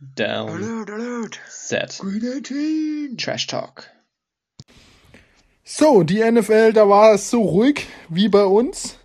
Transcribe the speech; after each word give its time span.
Down. 0.00 0.50
Alert, 0.50 0.90
alert. 0.90 1.40
Set. 1.48 1.98
Green 2.00 2.24
18. 2.24 3.16
Trash 3.16 3.46
Talk. 3.46 3.90
So, 5.62 6.02
die 6.02 6.20
NFL, 6.20 6.72
da 6.72 6.88
war 6.88 7.14
es 7.14 7.30
so 7.30 7.42
ruhig 7.42 7.86
wie 8.08 8.28
bei 8.28 8.44
uns. 8.44 8.98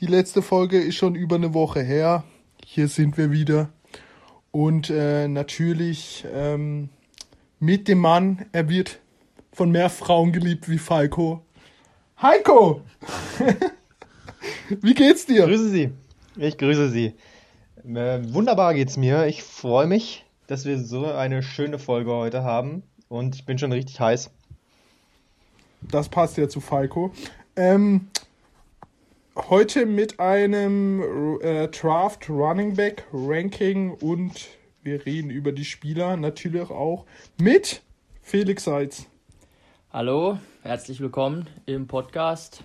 Die 0.00 0.06
letzte 0.06 0.42
Folge 0.42 0.78
ist 0.78 0.96
schon 0.96 1.14
über 1.14 1.36
eine 1.36 1.54
Woche 1.54 1.80
her. 1.80 2.24
Hier 2.64 2.88
sind 2.88 3.16
wir 3.16 3.32
wieder. 3.32 3.70
Und 4.50 4.90
äh, 4.90 5.26
natürlich 5.26 6.24
ähm, 6.32 6.90
mit 7.58 7.88
dem 7.88 7.98
Mann, 7.98 8.46
er 8.52 8.68
wird 8.68 9.00
von 9.52 9.70
mehr 9.70 9.90
Frauen 9.90 10.32
geliebt 10.32 10.68
wie 10.68 10.78
Falco. 10.78 11.42
Heiko! 12.20 12.82
wie 14.68 14.94
geht's 14.94 15.26
dir? 15.26 15.46
Grüße 15.46 15.70
Sie. 15.70 15.90
Ich 16.36 16.58
grüße 16.58 16.90
Sie. 16.90 17.14
Äh, 17.84 18.32
wunderbar 18.32 18.72
geht's 18.72 18.96
mir. 18.96 19.26
Ich 19.26 19.42
freue 19.42 19.86
mich, 19.86 20.24
dass 20.46 20.64
wir 20.64 20.78
so 20.78 21.06
eine 21.06 21.42
schöne 21.42 21.78
Folge 21.78 22.12
heute 22.12 22.42
haben. 22.42 22.82
Und 23.08 23.34
ich 23.34 23.44
bin 23.44 23.58
schon 23.58 23.72
richtig 23.72 24.00
heiß. 24.00 24.30
Das 25.82 26.08
passt 26.08 26.38
ja 26.38 26.48
zu 26.48 26.60
Falco. 26.60 27.12
Ähm, 27.56 28.08
heute 29.36 29.84
mit 29.84 30.18
einem 30.18 31.40
äh, 31.42 31.68
Draft 31.68 32.30
Running 32.30 32.74
Back 32.74 33.04
Ranking 33.12 33.92
und 33.92 34.48
wir 34.82 35.04
reden 35.04 35.28
über 35.28 35.52
die 35.52 35.64
Spieler 35.64 36.16
natürlich 36.16 36.70
auch 36.70 37.04
mit 37.38 37.82
Felix 38.22 38.64
Seitz. 38.64 39.06
Hallo, 39.92 40.38
herzlich 40.62 41.00
willkommen 41.00 41.48
im 41.66 41.86
Podcast. 41.86 42.64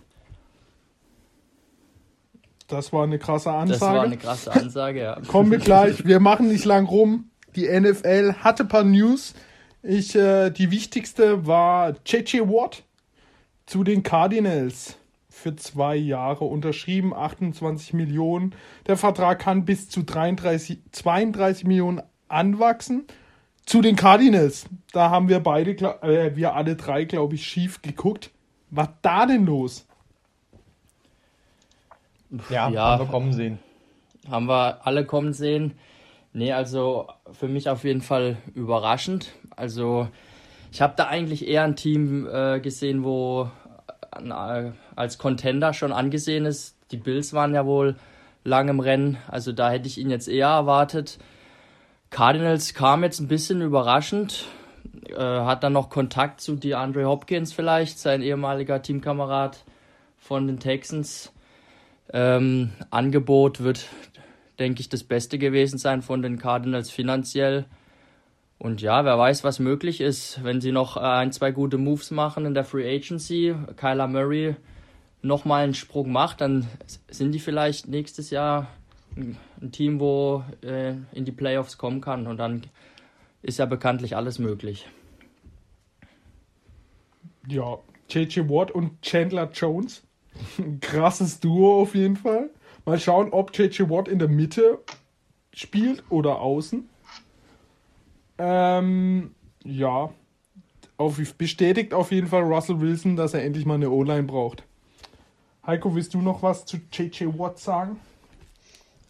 Das 2.69 2.93
war 2.93 3.03
eine 3.03 3.19
krasse 3.19 3.51
Ansage. 3.51 3.79
Das 3.79 3.81
war 3.81 4.03
eine 4.03 4.17
krasse 4.17 4.51
Ansage, 4.53 5.01
ja. 5.01 5.19
Kommen 5.27 5.51
wir 5.51 5.57
gleich. 5.57 6.05
Wir 6.05 6.19
machen 6.19 6.47
nicht 6.47 6.65
lang 6.65 6.85
rum. 6.85 7.31
Die 7.55 7.67
NFL 7.67 8.35
hatte 8.39 8.63
ein 8.63 8.69
paar 8.69 8.83
News. 8.83 9.33
Ich, 9.81 10.15
äh, 10.15 10.51
die 10.51 10.71
wichtigste 10.71 11.47
war 11.47 11.95
JJ 12.05 12.41
Watt 12.41 12.83
zu 13.65 13.83
den 13.83 14.03
Cardinals 14.03 14.97
für 15.29 15.55
zwei 15.55 15.95
Jahre 15.95 16.45
unterschrieben, 16.45 17.13
28 17.13 17.93
Millionen. 17.93 18.53
Der 18.87 18.97
Vertrag 18.97 19.39
kann 19.39 19.65
bis 19.65 19.89
zu 19.89 20.03
33, 20.03 20.79
32 20.91 21.65
Millionen 21.65 22.01
anwachsen. 22.27 23.05
Zu 23.65 23.81
den 23.81 23.95
Cardinals, 23.95 24.65
da 24.91 25.09
haben 25.09 25.29
wir 25.29 25.39
beide, 25.39 25.71
äh, 26.01 26.35
wir 26.35 26.55
alle 26.55 26.75
drei, 26.75 27.05
glaube 27.05 27.35
ich, 27.35 27.45
schief 27.45 27.81
geguckt. 27.81 28.31
Was 28.69 28.89
da 29.01 29.25
denn 29.25 29.45
los? 29.45 29.87
Ja, 32.49 32.69
Ja. 32.69 32.83
haben 32.91 32.99
wir 33.01 33.07
kommen 33.07 33.33
sehen. 33.33 33.59
Haben 34.29 34.47
wir 34.47 34.85
alle 34.85 35.05
kommen 35.05 35.33
sehen. 35.33 35.73
Nee, 36.33 36.53
also 36.53 37.07
für 37.31 37.47
mich 37.47 37.69
auf 37.69 37.83
jeden 37.83 38.01
Fall 38.01 38.37
überraschend. 38.53 39.31
Also 39.55 40.07
ich 40.71 40.81
habe 40.81 40.93
da 40.95 41.07
eigentlich 41.07 41.47
eher 41.47 41.63
ein 41.63 41.75
Team 41.75 42.27
äh, 42.31 42.59
gesehen, 42.59 43.03
wo 43.03 43.49
äh, 44.15 44.71
als 44.95 45.17
Contender 45.17 45.73
schon 45.73 45.91
angesehen 45.91 46.45
ist. 46.45 46.75
Die 46.91 46.97
Bills 46.97 47.33
waren 47.33 47.53
ja 47.55 47.65
wohl 47.65 47.95
lang 48.43 48.67
im 48.69 48.79
Rennen, 48.79 49.17
also 49.27 49.51
da 49.51 49.69
hätte 49.71 49.87
ich 49.87 49.97
ihn 49.97 50.09
jetzt 50.09 50.27
eher 50.27 50.47
erwartet. 50.47 51.19
Cardinals 52.09 52.73
kam 52.73 53.03
jetzt 53.03 53.19
ein 53.19 53.27
bisschen 53.27 53.61
überraschend, 53.61 54.45
äh, 55.09 55.15
hat 55.19 55.63
dann 55.63 55.73
noch 55.73 55.89
Kontakt 55.89 56.41
zu 56.41 56.55
DeAndre 56.55 57.05
Hopkins 57.05 57.53
vielleicht, 57.53 57.99
sein 57.99 58.21
ehemaliger 58.21 58.81
Teamkamerad 58.81 59.63
von 60.17 60.47
den 60.47 60.59
Texans. 60.59 61.31
Ähm, 62.11 62.71
Angebot 62.89 63.61
wird, 63.61 63.87
denke 64.57 64.81
ich, 64.81 64.89
das 64.89 65.03
Beste 65.03 65.37
gewesen 65.37 65.77
sein 65.77 66.01
von 66.01 66.21
den 66.21 66.39
Cardinals 66.39 66.89
finanziell. 66.89 67.65
Und 68.57 68.81
ja, 68.81 69.05
wer 69.05 69.17
weiß, 69.17 69.43
was 69.43 69.59
möglich 69.59 70.01
ist, 70.01 70.43
wenn 70.43 70.59
sie 70.59 70.73
noch 70.73 70.97
äh, 70.97 70.99
ein, 70.99 71.31
zwei 71.31 71.51
gute 71.51 71.77
Moves 71.77 72.11
machen 72.11 72.45
in 72.45 72.53
der 72.53 72.65
Free 72.65 72.93
Agency, 72.93 73.55
Kyler 73.77 74.07
Murray 74.07 74.55
nochmal 75.21 75.63
einen 75.63 75.73
Sprung 75.73 76.11
macht, 76.11 76.41
dann 76.41 76.67
sind 77.09 77.31
die 77.31 77.39
vielleicht 77.39 77.87
nächstes 77.87 78.29
Jahr 78.31 78.67
ein, 79.15 79.37
Team, 79.71 79.99
wo 79.99 80.43
äh, 80.61 80.93
in 81.13 81.25
die 81.25 81.31
Playoffs 81.31 81.77
kommen 81.77 82.01
kann. 82.01 82.27
Und 82.27 82.37
dann 82.37 82.63
ist 83.41 83.59
ja 83.59 83.65
bekanntlich 83.65 84.15
alles 84.15 84.39
möglich. 84.39 84.87
Ja, 87.47 87.79
JJ 88.09 88.41
Watt 88.49 88.71
und 88.71 89.01
Chandler 89.01 89.49
Jones. 89.53 90.03
Ein 90.57 90.79
krasses 90.81 91.39
Duo 91.39 91.81
auf 91.81 91.95
jeden 91.95 92.15
Fall. 92.15 92.49
Mal 92.85 92.99
schauen, 92.99 93.31
ob 93.31 93.55
JJ 93.57 93.89
Watt 93.89 94.07
in 94.07 94.19
der 94.19 94.27
Mitte 94.27 94.79
spielt 95.53 96.03
oder 96.09 96.41
außen. 96.41 96.87
Ähm, 98.37 99.35
ja. 99.63 100.09
Auf, 100.97 101.17
bestätigt 101.37 101.93
auf 101.93 102.11
jeden 102.11 102.27
Fall 102.27 102.43
Russell 102.43 102.81
Wilson, 102.81 103.15
dass 103.15 103.33
er 103.33 103.43
endlich 103.43 103.65
mal 103.65 103.75
eine 103.75 103.89
O-Line 103.89 104.23
braucht. 104.23 104.63
Heiko, 105.65 105.95
willst 105.95 106.13
du 106.13 106.21
noch 106.21 106.41
was 106.41 106.65
zu 106.65 106.77
JJ 106.91 107.25
Watt 107.37 107.59
sagen? 107.59 107.99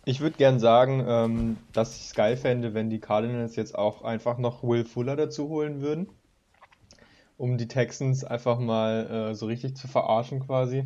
Ich 0.06 0.22
würde 0.22 0.38
gern 0.38 0.60
sagen, 0.60 1.04
ähm, 1.08 1.58
dass 1.72 1.96
ich 1.96 2.08
es 2.08 2.14
geil 2.16 2.36
fände, 2.36 2.74
wenn 2.74 2.90
die 2.90 3.00
Cardinals 3.00 3.56
jetzt 3.56 3.78
auch 3.78 4.04
einfach 4.04 4.38
noch 4.38 4.64
Will 4.64 4.86
Fuller 4.86 5.16
dazu 5.16 5.50
holen 5.50 5.82
würden. 5.82 6.10
Um 7.38 7.58
die 7.58 7.68
Texans 7.68 8.24
einfach 8.24 8.60
mal 8.60 9.30
äh, 9.32 9.36
so 9.36 9.46
richtig 9.46 9.78
zu 9.78 9.88
verarschen 9.88 10.40
quasi. 10.40 10.86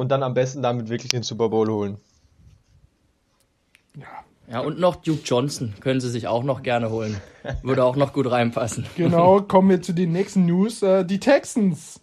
Und 0.00 0.08
dann 0.08 0.22
am 0.22 0.32
besten 0.32 0.62
damit 0.62 0.88
wirklich 0.88 1.10
den 1.10 1.22
Super 1.22 1.50
Bowl 1.50 1.68
holen. 1.68 1.98
Ja, 4.50 4.60
und 4.60 4.80
noch 4.80 4.96
Duke 4.96 5.20
Johnson 5.26 5.74
können 5.80 6.00
sie 6.00 6.08
sich 6.08 6.26
auch 6.26 6.42
noch 6.42 6.62
gerne 6.62 6.88
holen. 6.88 7.20
Würde 7.62 7.84
auch 7.84 7.96
noch 7.96 8.14
gut 8.14 8.30
reinpassen. 8.30 8.86
Genau, 8.96 9.42
kommen 9.46 9.68
wir 9.68 9.82
zu 9.82 9.92
den 9.92 10.12
nächsten 10.12 10.46
News. 10.46 10.82
Äh, 10.82 11.04
die 11.04 11.20
Texans 11.20 12.00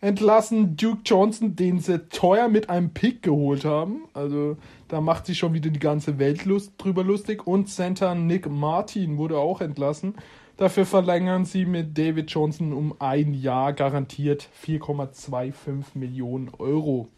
entlassen 0.00 0.76
Duke 0.76 1.00
Johnson, 1.04 1.56
den 1.56 1.80
sie 1.80 1.98
teuer 2.10 2.46
mit 2.46 2.70
einem 2.70 2.90
Pick 2.90 3.24
geholt 3.24 3.64
haben. 3.64 4.04
Also 4.14 4.56
da 4.86 5.00
macht 5.00 5.26
sich 5.26 5.36
schon 5.36 5.52
wieder 5.52 5.70
die 5.70 5.80
ganze 5.80 6.20
Welt 6.20 6.44
lust, 6.44 6.74
drüber 6.78 7.02
lustig. 7.02 7.44
Und 7.44 7.68
Center 7.68 8.14
Nick 8.14 8.48
Martin 8.48 9.18
wurde 9.18 9.38
auch 9.38 9.60
entlassen. 9.60 10.14
Dafür 10.58 10.86
verlängern 10.86 11.44
sie 11.44 11.66
mit 11.66 11.98
David 11.98 12.30
Johnson 12.30 12.72
um 12.72 12.94
ein 13.00 13.34
Jahr 13.34 13.72
garantiert 13.72 14.48
4,25 14.64 15.98
Millionen 15.98 16.52
Euro. 16.60 17.08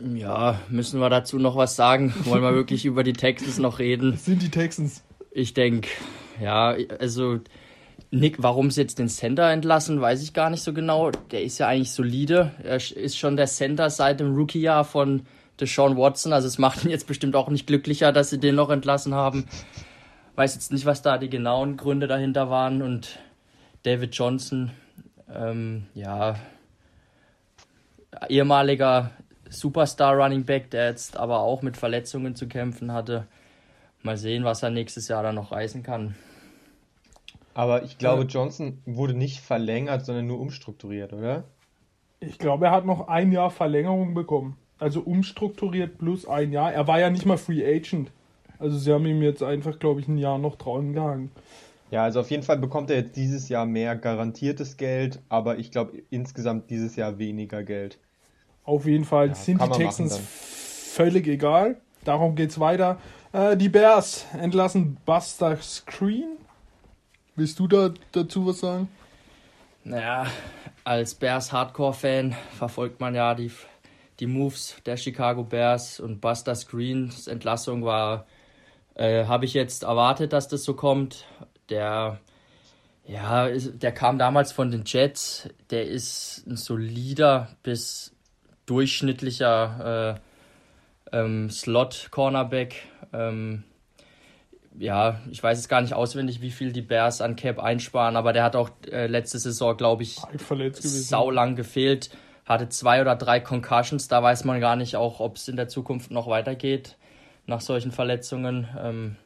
Ja, 0.00 0.60
müssen 0.68 1.00
wir 1.00 1.08
dazu 1.08 1.38
noch 1.38 1.56
was 1.56 1.76
sagen? 1.76 2.14
Wollen 2.24 2.42
wir 2.42 2.54
wirklich 2.54 2.84
über 2.84 3.02
die 3.02 3.12
Texans 3.12 3.58
noch 3.58 3.78
reden? 3.78 4.12
Das 4.12 4.24
sind 4.24 4.42
die 4.42 4.50
Texans. 4.50 5.02
Ich 5.30 5.54
denke, 5.54 5.88
ja, 6.40 6.76
also 6.98 7.40
Nick, 8.10 8.42
warum 8.42 8.70
sie 8.70 8.82
jetzt 8.82 8.98
den 8.98 9.08
Center 9.08 9.50
entlassen, 9.50 10.00
weiß 10.00 10.22
ich 10.22 10.32
gar 10.32 10.50
nicht 10.50 10.62
so 10.62 10.72
genau. 10.72 11.10
Der 11.10 11.42
ist 11.42 11.58
ja 11.58 11.68
eigentlich 11.68 11.92
solide. 11.92 12.52
Er 12.62 12.76
ist 12.76 13.18
schon 13.18 13.36
der 13.36 13.46
Center 13.46 13.90
seit 13.90 14.20
dem 14.20 14.34
Rookie-Jahr 14.34 14.84
von 14.84 15.22
Deshaun 15.60 15.96
Watson. 15.96 16.32
Also 16.32 16.46
es 16.46 16.58
macht 16.58 16.84
ihn 16.84 16.90
jetzt 16.90 17.06
bestimmt 17.06 17.36
auch 17.36 17.48
nicht 17.48 17.66
glücklicher, 17.66 18.12
dass 18.12 18.30
sie 18.30 18.38
den 18.38 18.54
noch 18.54 18.70
entlassen 18.70 19.14
haben. 19.14 19.46
Weiß 20.36 20.54
jetzt 20.54 20.72
nicht, 20.72 20.86
was 20.86 21.02
da 21.02 21.18
die 21.18 21.30
genauen 21.30 21.76
Gründe 21.76 22.06
dahinter 22.06 22.50
waren. 22.50 22.82
Und 22.82 23.18
David 23.82 24.14
Johnson, 24.14 24.70
ähm, 25.34 25.86
ja, 25.94 26.36
ehemaliger 28.28 29.10
Superstar 29.50 30.16
Running 30.16 30.44
Back, 30.44 30.70
der 30.70 30.88
jetzt 30.88 31.16
aber 31.16 31.40
auch 31.40 31.62
mit 31.62 31.76
Verletzungen 31.76 32.34
zu 32.34 32.48
kämpfen 32.48 32.92
hatte. 32.92 33.26
Mal 34.02 34.16
sehen, 34.16 34.44
was 34.44 34.62
er 34.62 34.70
nächstes 34.70 35.08
Jahr 35.08 35.22
dann 35.22 35.34
noch 35.34 35.52
reißen 35.52 35.82
kann. 35.82 36.14
Aber 37.54 37.82
ich 37.84 37.98
glaube, 37.98 38.22
Ja. 38.22 38.28
Johnson 38.28 38.78
wurde 38.84 39.14
nicht 39.14 39.40
verlängert, 39.40 40.04
sondern 40.04 40.26
nur 40.26 40.40
umstrukturiert, 40.40 41.12
oder? 41.12 41.44
Ich 42.20 42.38
glaube, 42.38 42.66
er 42.66 42.72
hat 42.72 42.84
noch 42.86 43.08
ein 43.08 43.32
Jahr 43.32 43.50
Verlängerung 43.50 44.14
bekommen. 44.14 44.56
Also 44.78 45.00
umstrukturiert 45.00 45.98
plus 45.98 46.26
ein 46.26 46.52
Jahr. 46.52 46.72
Er 46.72 46.86
war 46.86 47.00
ja 47.00 47.08
nicht 47.08 47.24
mal 47.24 47.38
Free 47.38 47.64
Agent. 47.64 48.10
Also 48.58 48.76
sie 48.78 48.92
haben 48.92 49.06
ihm 49.06 49.22
jetzt 49.22 49.42
einfach, 49.42 49.78
glaube 49.78 50.00
ich, 50.00 50.08
ein 50.08 50.18
Jahr 50.18 50.38
noch 50.38 50.56
dran 50.56 50.92
gehangen. 50.92 51.30
Ja, 51.90 52.02
also 52.04 52.20
auf 52.20 52.30
jeden 52.30 52.42
Fall 52.42 52.58
bekommt 52.58 52.90
er 52.90 52.96
jetzt 52.96 53.16
dieses 53.16 53.48
Jahr 53.48 53.64
mehr 53.64 53.96
garantiertes 53.96 54.76
Geld, 54.76 55.20
aber 55.28 55.58
ich 55.58 55.70
glaube 55.70 56.02
insgesamt 56.10 56.68
dieses 56.70 56.96
Jahr 56.96 57.18
weniger 57.18 57.62
Geld. 57.62 57.98
Auf 58.66 58.84
jeden 58.84 59.04
Fall 59.04 59.28
Ja, 59.28 59.34
sind 59.34 59.62
die 59.62 59.70
Texans 59.70 60.18
völlig 60.18 61.26
egal. 61.28 61.80
Darum 62.04 62.34
geht's 62.34 62.58
weiter. 62.58 62.98
Äh, 63.32 63.56
die 63.56 63.68
Bears 63.68 64.26
entlassen 64.32 64.98
Buster 65.06 65.56
Screen. 65.62 66.36
Willst 67.36 67.58
du 67.58 67.68
da 67.68 67.90
dazu 68.12 68.46
was 68.46 68.60
sagen? 68.60 68.88
Naja, 69.84 70.26
als 70.82 71.14
Bears 71.14 71.52
Hardcore-Fan 71.52 72.34
verfolgt 72.56 72.98
man 73.00 73.14
ja 73.14 73.34
die, 73.34 73.52
die 74.18 74.26
Moves 74.26 74.76
der 74.84 74.96
Chicago 74.96 75.44
Bears 75.44 76.00
und 76.00 76.20
Buster 76.20 76.56
Screens 76.56 77.28
Entlassung 77.28 77.84
war, 77.84 78.26
äh, 78.94 79.26
habe 79.26 79.44
ich 79.44 79.54
jetzt 79.54 79.84
erwartet, 79.84 80.32
dass 80.32 80.48
das 80.48 80.64
so 80.64 80.74
kommt. 80.74 81.26
Der, 81.68 82.18
ja, 83.06 83.46
ist, 83.46 83.80
der 83.80 83.92
kam 83.92 84.18
damals 84.18 84.50
von 84.50 84.72
den 84.72 84.82
Jets. 84.84 85.48
Der 85.70 85.86
ist 85.86 86.44
ein 86.48 86.56
solider 86.56 87.50
bis 87.62 88.15
durchschnittlicher 88.66 90.18
äh, 91.12 91.16
ähm, 91.16 91.50
Slot-Cornerback. 91.50 92.82
Ähm, 93.12 93.64
ja, 94.78 95.20
ich 95.30 95.42
weiß 95.42 95.58
jetzt 95.58 95.68
gar 95.68 95.80
nicht 95.80 95.94
auswendig, 95.94 96.40
wie 96.40 96.50
viel 96.50 96.72
die 96.72 96.82
Bears 96.82 97.20
an 97.20 97.36
Cap 97.36 97.58
einsparen, 97.58 98.16
aber 98.16 98.32
der 98.32 98.44
hat 98.44 98.56
auch 98.56 98.70
äh, 98.90 99.06
letzte 99.06 99.38
Saison, 99.38 99.76
glaube 99.76 100.02
ich, 100.02 100.18
saulang 100.36 101.56
gefehlt. 101.56 102.10
Hatte 102.44 102.68
zwei 102.68 103.00
oder 103.00 103.16
drei 103.16 103.40
Concussions, 103.40 104.06
da 104.08 104.22
weiß 104.22 104.44
man 104.44 104.60
gar 104.60 104.76
nicht 104.76 104.96
auch, 104.96 105.18
ob 105.18 105.36
es 105.36 105.48
in 105.48 105.56
der 105.56 105.68
Zukunft 105.68 106.10
noch 106.10 106.28
weitergeht 106.28 106.96
nach 107.46 107.60
solchen 107.60 107.92
Verletzungen. 107.92 108.68
Ähm, 108.78 109.16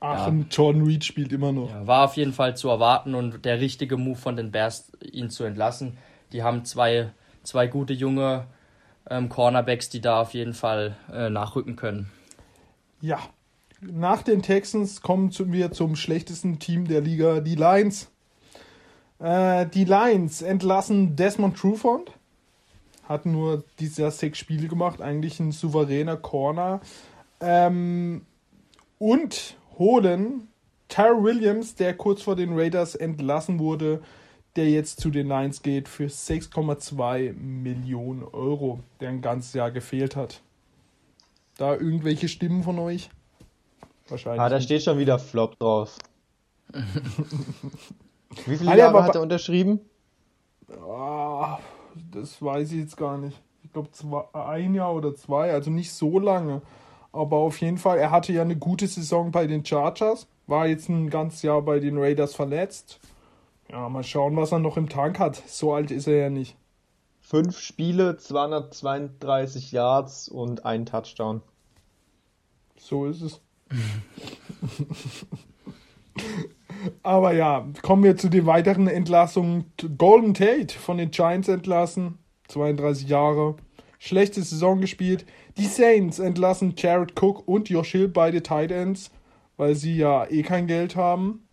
Ach, 0.00 0.28
und 0.28 0.54
Jordan 0.54 0.82
Reed 0.82 1.04
spielt 1.04 1.32
immer 1.32 1.52
noch. 1.52 1.70
ja, 1.70 1.86
war 1.86 2.04
auf 2.04 2.16
jeden 2.16 2.32
Fall 2.32 2.56
zu 2.56 2.68
erwarten 2.68 3.14
und 3.14 3.44
der 3.44 3.60
richtige 3.60 3.96
Move 3.96 4.16
von 4.16 4.36
den 4.36 4.52
Bears, 4.52 4.92
ihn 5.02 5.30
zu 5.30 5.44
entlassen. 5.44 5.98
Die 6.32 6.42
haben 6.42 6.64
zwei, 6.64 7.10
zwei 7.42 7.66
gute 7.66 7.92
junge 7.92 8.46
ähm, 9.10 9.28
Cornerbacks, 9.28 9.88
die 9.88 10.00
da 10.00 10.20
auf 10.20 10.34
jeden 10.34 10.54
Fall 10.54 10.96
äh, 11.12 11.30
nachrücken 11.30 11.76
können. 11.76 12.10
Ja. 13.00 13.18
Nach 13.80 14.22
den 14.22 14.40
Texans 14.40 15.02
kommen 15.02 15.30
wir 15.52 15.70
zum 15.70 15.96
schlechtesten 15.96 16.58
Team 16.58 16.88
der 16.88 17.02
Liga, 17.02 17.40
die 17.40 17.56
Lions. 17.56 18.10
Äh, 19.18 19.66
die 19.66 19.84
Lions 19.84 20.42
entlassen 20.42 21.14
Desmond 21.14 21.58
Trufant. 21.58 22.10
Hat 23.04 23.26
nur 23.26 23.64
dieses 23.78 23.98
Jahr 23.98 24.10
sechs 24.10 24.38
Spiele 24.38 24.66
gemacht, 24.68 25.00
eigentlich 25.00 25.38
ein 25.40 25.52
souveräner 25.52 26.16
Corner. 26.16 26.80
Ähm, 27.40 28.22
und 28.98 29.56
holen 29.78 30.48
Tyrell 30.88 31.22
Williams, 31.22 31.74
der 31.74 31.94
kurz 31.94 32.22
vor 32.22 32.36
den 32.36 32.58
Raiders 32.58 32.94
entlassen 32.94 33.58
wurde, 33.58 34.00
der 34.56 34.68
jetzt 34.70 35.00
zu 35.00 35.10
den 35.10 35.28
Lions 35.28 35.62
geht 35.62 35.88
für 35.88 36.06
6,2 36.06 37.32
Millionen 37.34 38.22
Euro, 38.24 38.80
der 39.00 39.10
ein 39.10 39.22
ganzes 39.22 39.52
Jahr 39.54 39.70
gefehlt 39.70 40.16
hat. 40.16 40.40
Da 41.58 41.74
irgendwelche 41.74 42.28
Stimmen 42.28 42.62
von 42.62 42.78
euch? 42.78 43.10
Wahrscheinlich. 44.08 44.40
Ah, 44.40 44.48
da 44.48 44.60
steht 44.60 44.82
schon 44.82 44.98
wieder 44.98 45.18
Flop 45.18 45.58
drauf. 45.58 45.96
Wie 48.46 48.56
viele 48.56 48.70
Ah, 48.70 48.74
ja, 48.74 48.86
Jahre 48.86 49.02
hat 49.04 49.14
er 49.14 49.22
unterschrieben? 49.22 49.80
Ah, 50.88 51.58
das 52.12 52.42
weiß 52.42 52.72
ich 52.72 52.78
jetzt 52.80 52.96
gar 52.96 53.18
nicht. 53.18 53.40
Ich 53.62 53.72
glaube 53.72 53.90
ein 54.34 54.74
Jahr 54.74 54.94
oder 54.94 55.14
zwei, 55.14 55.52
also 55.52 55.70
nicht 55.70 55.92
so 55.92 56.18
lange. 56.18 56.62
Aber 57.12 57.38
auf 57.38 57.60
jeden 57.60 57.78
Fall, 57.78 57.98
er 57.98 58.10
hatte 58.10 58.32
ja 58.32 58.42
eine 58.42 58.56
gute 58.56 58.86
Saison 58.86 59.30
bei 59.30 59.46
den 59.46 59.64
Chargers, 59.64 60.26
war 60.46 60.66
jetzt 60.66 60.88
ein 60.88 61.08
ganzes 61.08 61.42
Jahr 61.42 61.62
bei 61.62 61.78
den 61.80 61.98
Raiders 61.98 62.34
verletzt. 62.34 63.00
Ja, 63.70 63.88
mal 63.88 64.04
schauen, 64.04 64.36
was 64.36 64.52
er 64.52 64.60
noch 64.60 64.76
im 64.76 64.88
Tank 64.88 65.18
hat. 65.18 65.42
So 65.46 65.74
alt 65.74 65.90
ist 65.90 66.06
er 66.06 66.16
ja 66.16 66.30
nicht. 66.30 66.56
Fünf 67.20 67.58
Spiele, 67.58 68.16
232 68.16 69.72
Yards 69.72 70.28
und 70.28 70.64
ein 70.64 70.86
Touchdown. 70.86 71.42
So 72.78 73.06
ist 73.06 73.22
es. 73.22 73.40
Aber 77.02 77.32
ja, 77.32 77.66
kommen 77.82 78.04
wir 78.04 78.16
zu 78.16 78.28
den 78.28 78.46
weiteren 78.46 78.86
Entlassungen. 78.86 79.72
Golden 79.98 80.34
Tate 80.34 80.78
von 80.78 80.98
den 80.98 81.10
Giants 81.10 81.48
entlassen, 81.48 82.18
32 82.48 83.08
Jahre, 83.08 83.56
schlechte 83.98 84.42
Saison 84.42 84.80
gespielt. 84.80 85.26
Die 85.56 85.66
Saints 85.66 86.20
entlassen 86.20 86.74
Jared 86.76 87.20
Cook 87.20 87.48
und 87.48 87.68
Josh 87.68 87.90
Hill, 87.92 88.08
beide 88.08 88.42
Tight 88.42 88.70
Ends, 88.70 89.10
weil 89.56 89.74
sie 89.74 89.96
ja 89.96 90.26
eh 90.30 90.42
kein 90.42 90.68
Geld 90.68 90.94
haben. 90.94 91.48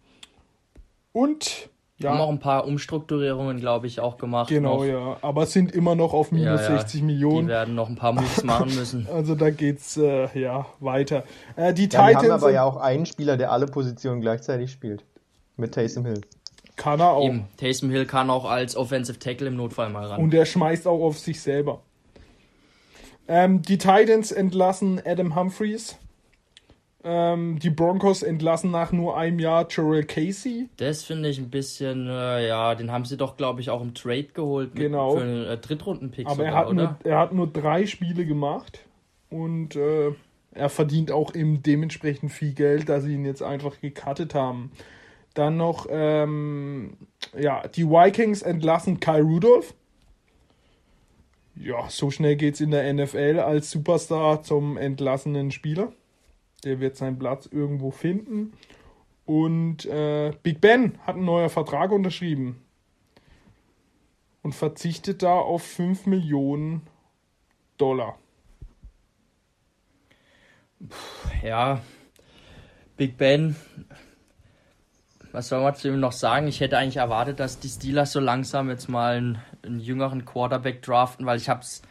Und 1.13 1.69
Haben 2.03 2.19
auch 2.19 2.27
ja, 2.27 2.31
ein 2.33 2.39
paar 2.39 2.65
Umstrukturierungen, 2.65 3.59
glaube 3.59 3.87
ich, 3.87 3.99
auch 3.99 4.17
gemacht. 4.17 4.49
genau, 4.49 4.77
noch. 4.79 4.85
ja, 4.85 5.17
aber 5.21 5.45
sind 5.45 5.71
immer 5.73 5.95
noch 5.95 6.13
auf 6.13 6.31
minus 6.31 6.61
Ja, 6.61 6.71
ja. 6.73 6.77
60 6.79 6.99
Die 6.99 7.05
Millionen. 7.05 7.47
werden 7.47 7.75
noch 7.75 7.87
ein 7.87 7.95
paar 7.95 8.11
Moves 8.13 8.43
machen 8.43 8.73
müssen. 8.75 9.07
Also 9.13 9.35
da 9.35 9.51
geht's 9.51 9.95
äh, 9.97 10.27
ja 10.37 10.65
weiter. 10.79 11.23
Äh, 11.55 11.73
die 11.73 11.83
Ja, 11.83 11.87
Titans 12.07 12.15
haben 12.23 12.31
aber 12.31 12.39
sind- 12.47 12.53
ja 12.55 12.63
auch 12.63 12.77
einen 12.77 13.05
Spieler, 13.05 13.37
der 13.37 13.51
alle 13.51 13.67
Positionen 13.67 14.21
gleichzeitig 14.21 14.71
spielt. 14.71 15.05
Mit 15.55 15.73
Taysom 15.75 16.05
Hill. 16.05 16.21
kann 16.75 16.99
er 16.99 17.11
auch. 17.11 17.25
Eben, 17.25 17.45
Taysom 17.57 17.91
Hill 17.91 18.05
kann 18.07 18.29
auch 18.31 18.45
als 18.45 18.75
Offensive 18.75 19.19
Tackle 19.19 19.47
im 19.47 19.55
Notfall 19.55 19.89
mal 19.89 20.05
ran. 20.07 20.19
Und 20.21 20.33
er 20.33 20.45
schmeißt 20.45 20.87
auch 20.87 21.01
auf 21.03 21.19
sich 21.19 21.41
selber. 21.41 21.83
Ähm, 23.27 23.61
die 23.61 23.77
Titans 23.77 24.31
entlassen 24.31 24.99
Adam 25.05 25.35
Humphreys. 25.35 25.97
Ähm, 27.05 27.59
die 27.59 27.69
Broncos 27.69 28.23
entlassen 28.23 28.71
nach 28.71 28.93
nur 28.93 29.17
einem 29.17 29.39
Jahr 29.39 29.67
Jarrell 29.69 30.05
Casey. 30.05 30.69
das 30.77 31.03
finde 31.03 31.27
ich 31.27 31.37
ein 31.37 31.49
bisschen, 31.49 32.07
äh, 32.07 32.47
ja, 32.47 32.75
den 32.75 32.91
haben 32.91 33.03
sie 33.03 33.17
doch, 33.17 33.35
glaube 33.35 33.59
ich, 33.59 33.69
auch 33.69 33.81
im 33.81 33.93
Trade 33.93 34.29
geholt. 34.33 34.73
mit- 34.73 34.83
Genau. 34.83 35.17
Für 35.17 35.21
einen 35.23 35.45
äh, 35.45 35.57
Drittrunden-Pick 35.57 36.25
Aber 36.27 36.45
er 36.45 36.51
sogar, 36.51 36.55
hat, 36.61 36.67
oder? 36.67 36.75
nur, 36.75 36.97
er 37.11 37.19
hat 37.19 37.33
nur 37.33 37.47
drei 37.47 37.85
Spiele 37.87 38.25
gemacht. 38.25 38.85
Und 39.29 39.75
äh, 39.75 40.11
er 40.53 40.69
verdient 40.69 41.11
auch 41.11 41.35
eben 41.35 41.61
dementsprechend 41.61 42.31
viel 42.31 42.53
Geld, 42.53 42.87
dass 42.87 43.03
sie 43.03 43.15
ihn 43.15 43.25
jetzt 43.25 43.41
einfach 43.43 43.81
gecuttet 43.81 44.33
haben. 44.33 44.71
Dann 45.33 45.57
noch, 45.57 45.87
ähm, 45.89 46.95
ja, 47.37 47.67
die 47.67 47.85
Vikings 47.89 48.43
entlassen 48.43 48.99
Kai 48.99 49.19
Rudolph. 49.21 49.73
Ja, 51.55 51.89
so 51.89 52.09
schnell 52.11 52.35
geht's 52.35 52.61
in 52.61 52.71
der 52.71 52.91
NFL 52.93 53.39
als 53.39 53.69
Superstar 53.71 54.41
zum 54.43 54.77
entlassenen 54.77 55.51
Spieler. 55.51 55.91
Der 56.63 56.79
wird 56.79 56.95
seinen 56.95 57.19
Platz 57.19 57.45
irgendwo 57.45 57.91
finden. 57.91 58.53
Und 59.25 59.85
äh, 59.85 60.33
Big 60.43 60.61
Ben 60.61 60.97
hat 61.05 61.15
einen 61.15 61.25
neuen 61.25 61.49
Vertrag 61.49 61.91
unterschrieben. 61.91 62.61
Und 64.41 64.53
verzichtet 64.53 65.23
da 65.23 65.33
auf 65.33 65.63
5 65.63 66.05
Millionen 66.05 66.81
Dollar. 67.77 68.17
Ja, 71.41 71.81
Big 72.97 73.17
Ben. 73.17 73.55
Was 75.31 75.47
soll 75.47 75.61
man 75.61 75.73
zu 75.75 75.87
ihm 75.87 75.99
noch 75.99 76.11
sagen? 76.11 76.47
Ich 76.47 76.59
hätte 76.59 76.77
eigentlich 76.77 76.97
erwartet, 76.97 77.39
dass 77.39 77.59
die 77.59 77.69
Steelers 77.69 78.11
so 78.11 78.19
langsam 78.19 78.69
jetzt 78.69 78.87
mal 78.87 79.15
einen, 79.15 79.41
einen 79.63 79.79
jüngeren 79.79 80.25
Quarterback 80.25 80.81
draften, 80.81 81.25
weil 81.25 81.37
ich 81.37 81.49
habe 81.49 81.61
das 81.61 81.81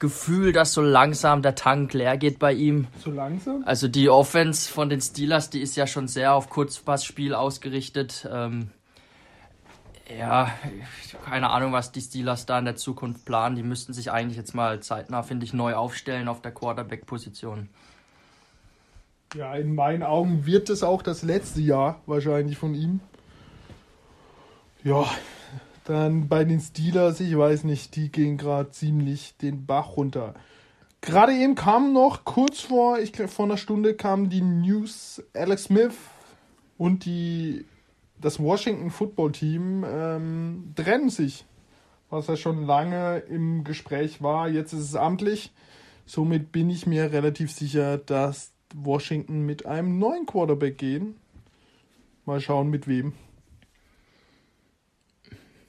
Gefühl, 0.00 0.52
dass 0.52 0.72
so 0.72 0.82
langsam 0.82 1.42
der 1.42 1.54
Tank 1.54 1.92
leer 1.92 2.16
geht 2.16 2.38
bei 2.38 2.52
ihm. 2.52 2.88
So 3.04 3.10
langsam? 3.10 3.62
Also 3.66 3.86
die 3.86 4.08
Offense 4.08 4.72
von 4.72 4.88
den 4.88 5.00
Steelers, 5.00 5.50
die 5.50 5.60
ist 5.60 5.76
ja 5.76 5.86
schon 5.86 6.08
sehr 6.08 6.34
auf 6.34 6.48
Kurzpassspiel 6.48 7.34
ausgerichtet. 7.34 8.28
Ähm, 8.32 8.70
ja, 10.18 10.50
keine 11.24 11.50
Ahnung, 11.50 11.72
was 11.72 11.92
die 11.92 12.00
Steelers 12.00 12.46
da 12.46 12.58
in 12.58 12.64
der 12.64 12.76
Zukunft 12.76 13.24
planen. 13.24 13.56
Die 13.56 13.62
müssten 13.62 13.92
sich 13.92 14.10
eigentlich 14.10 14.38
jetzt 14.38 14.54
mal 14.54 14.80
zeitnah, 14.80 15.22
finde 15.22 15.44
ich, 15.44 15.52
neu 15.52 15.74
aufstellen 15.74 16.28
auf 16.28 16.42
der 16.42 16.52
Quarterback-Position. 16.52 17.68
Ja, 19.34 19.54
in 19.54 19.74
meinen 19.74 20.02
Augen 20.02 20.46
wird 20.46 20.70
es 20.70 20.82
auch 20.82 21.02
das 21.02 21.22
letzte 21.22 21.60
Jahr 21.60 22.00
wahrscheinlich 22.06 22.58
von 22.58 22.74
ihm. 22.74 23.00
Ja, 24.82 25.04
dann 25.84 26.28
bei 26.28 26.44
den 26.44 26.60
Steelers, 26.60 27.20
ich 27.20 27.36
weiß 27.36 27.64
nicht, 27.64 27.96
die 27.96 28.10
gehen 28.10 28.36
gerade 28.36 28.70
ziemlich 28.70 29.36
den 29.38 29.66
Bach 29.66 29.96
runter. 29.96 30.34
Gerade 31.00 31.32
eben 31.32 31.54
kam 31.54 31.92
noch 31.92 32.24
kurz 32.24 32.60
vor, 32.60 32.98
ich 32.98 33.16
vor 33.16 33.46
einer 33.46 33.56
Stunde 33.56 33.94
kam 33.94 34.28
die 34.28 34.42
News, 34.42 35.22
Alex 35.34 35.64
Smith 35.64 35.94
und 36.76 37.04
die 37.06 37.64
das 38.20 38.38
Washington 38.38 38.90
Football 38.90 39.32
Team 39.32 39.84
ähm, 39.86 40.72
trennen 40.76 41.08
sich, 41.08 41.46
was 42.10 42.26
ja 42.26 42.36
schon 42.36 42.66
lange 42.66 43.18
im 43.30 43.64
Gespräch 43.64 44.22
war. 44.22 44.48
Jetzt 44.48 44.74
ist 44.74 44.80
es 44.80 44.94
amtlich. 44.94 45.52
Somit 46.04 46.52
bin 46.52 46.68
ich 46.68 46.86
mir 46.86 47.12
relativ 47.12 47.50
sicher, 47.50 47.96
dass 47.96 48.52
Washington 48.74 49.46
mit 49.46 49.64
einem 49.64 49.98
neuen 49.98 50.26
Quarterback 50.26 50.76
gehen. 50.76 51.14
Mal 52.26 52.40
schauen, 52.40 52.68
mit 52.68 52.86
wem. 52.86 53.14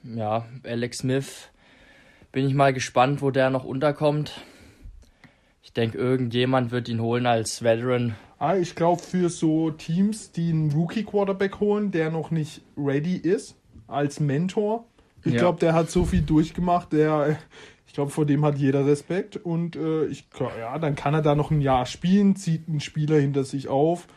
Ja, 0.03 0.46
Alex 0.63 1.00
Smith, 1.00 1.50
bin 2.31 2.48
ich 2.48 2.53
mal 2.53 2.74
gespannt, 2.74 3.22
wo 3.22 3.31
der 3.31 3.50
noch 3.50 3.63
unterkommt. 3.63 4.41
Ich 5.63 5.74
denke, 5.74 5.98
irgendjemand 5.98 6.72
wird 6.72 6.89
ihn 6.89 7.01
holen 7.01 7.25
als 7.25 7.63
Veteran. 7.63 8.15
Ah, 8.39 8.55
ich 8.55 8.75
glaube, 8.75 9.01
für 9.01 9.29
so 9.29 9.70
Teams, 9.70 10.31
die 10.31 10.50
einen 10.50 10.72
Rookie-Quarterback 10.72 11.60
holen, 11.60 11.91
der 11.91 12.10
noch 12.10 12.31
nicht 12.31 12.62
ready 12.75 13.15
ist, 13.15 13.55
als 13.88 14.20
Mentor. 14.20 14.86
Ich 15.24 15.34
Ja. 15.34 15.39
glaube, 15.39 15.60
der 15.60 15.74
hat 15.75 15.91
so 15.91 16.03
viel 16.05 16.24
durchgemacht, 16.24 16.91
der, 16.93 17.38
ich 17.86 17.93
glaube, 17.93 18.10
vor 18.10 18.25
dem 18.25 18.43
hat 18.43 18.58
jeder 18.58 18.88
Respekt. 18.88 19.38
Und 19.38 19.75
äh, 19.75 20.05
ich, 20.05 20.25
ja, 20.60 20.79
dann 20.79 20.96
kann 20.96 21.13
er 21.13 21.22
da 21.22 21.36
noch 21.36 21.51
ein 21.51 21.62
Jahr 21.62 21.86
spielen, 21.86 22.36
zieht 22.36 22.67
einen 22.67 22.79
Spieler 22.79 23.20
hinter 23.20 23.43
sich 23.43 23.67
auf. 23.67 24.08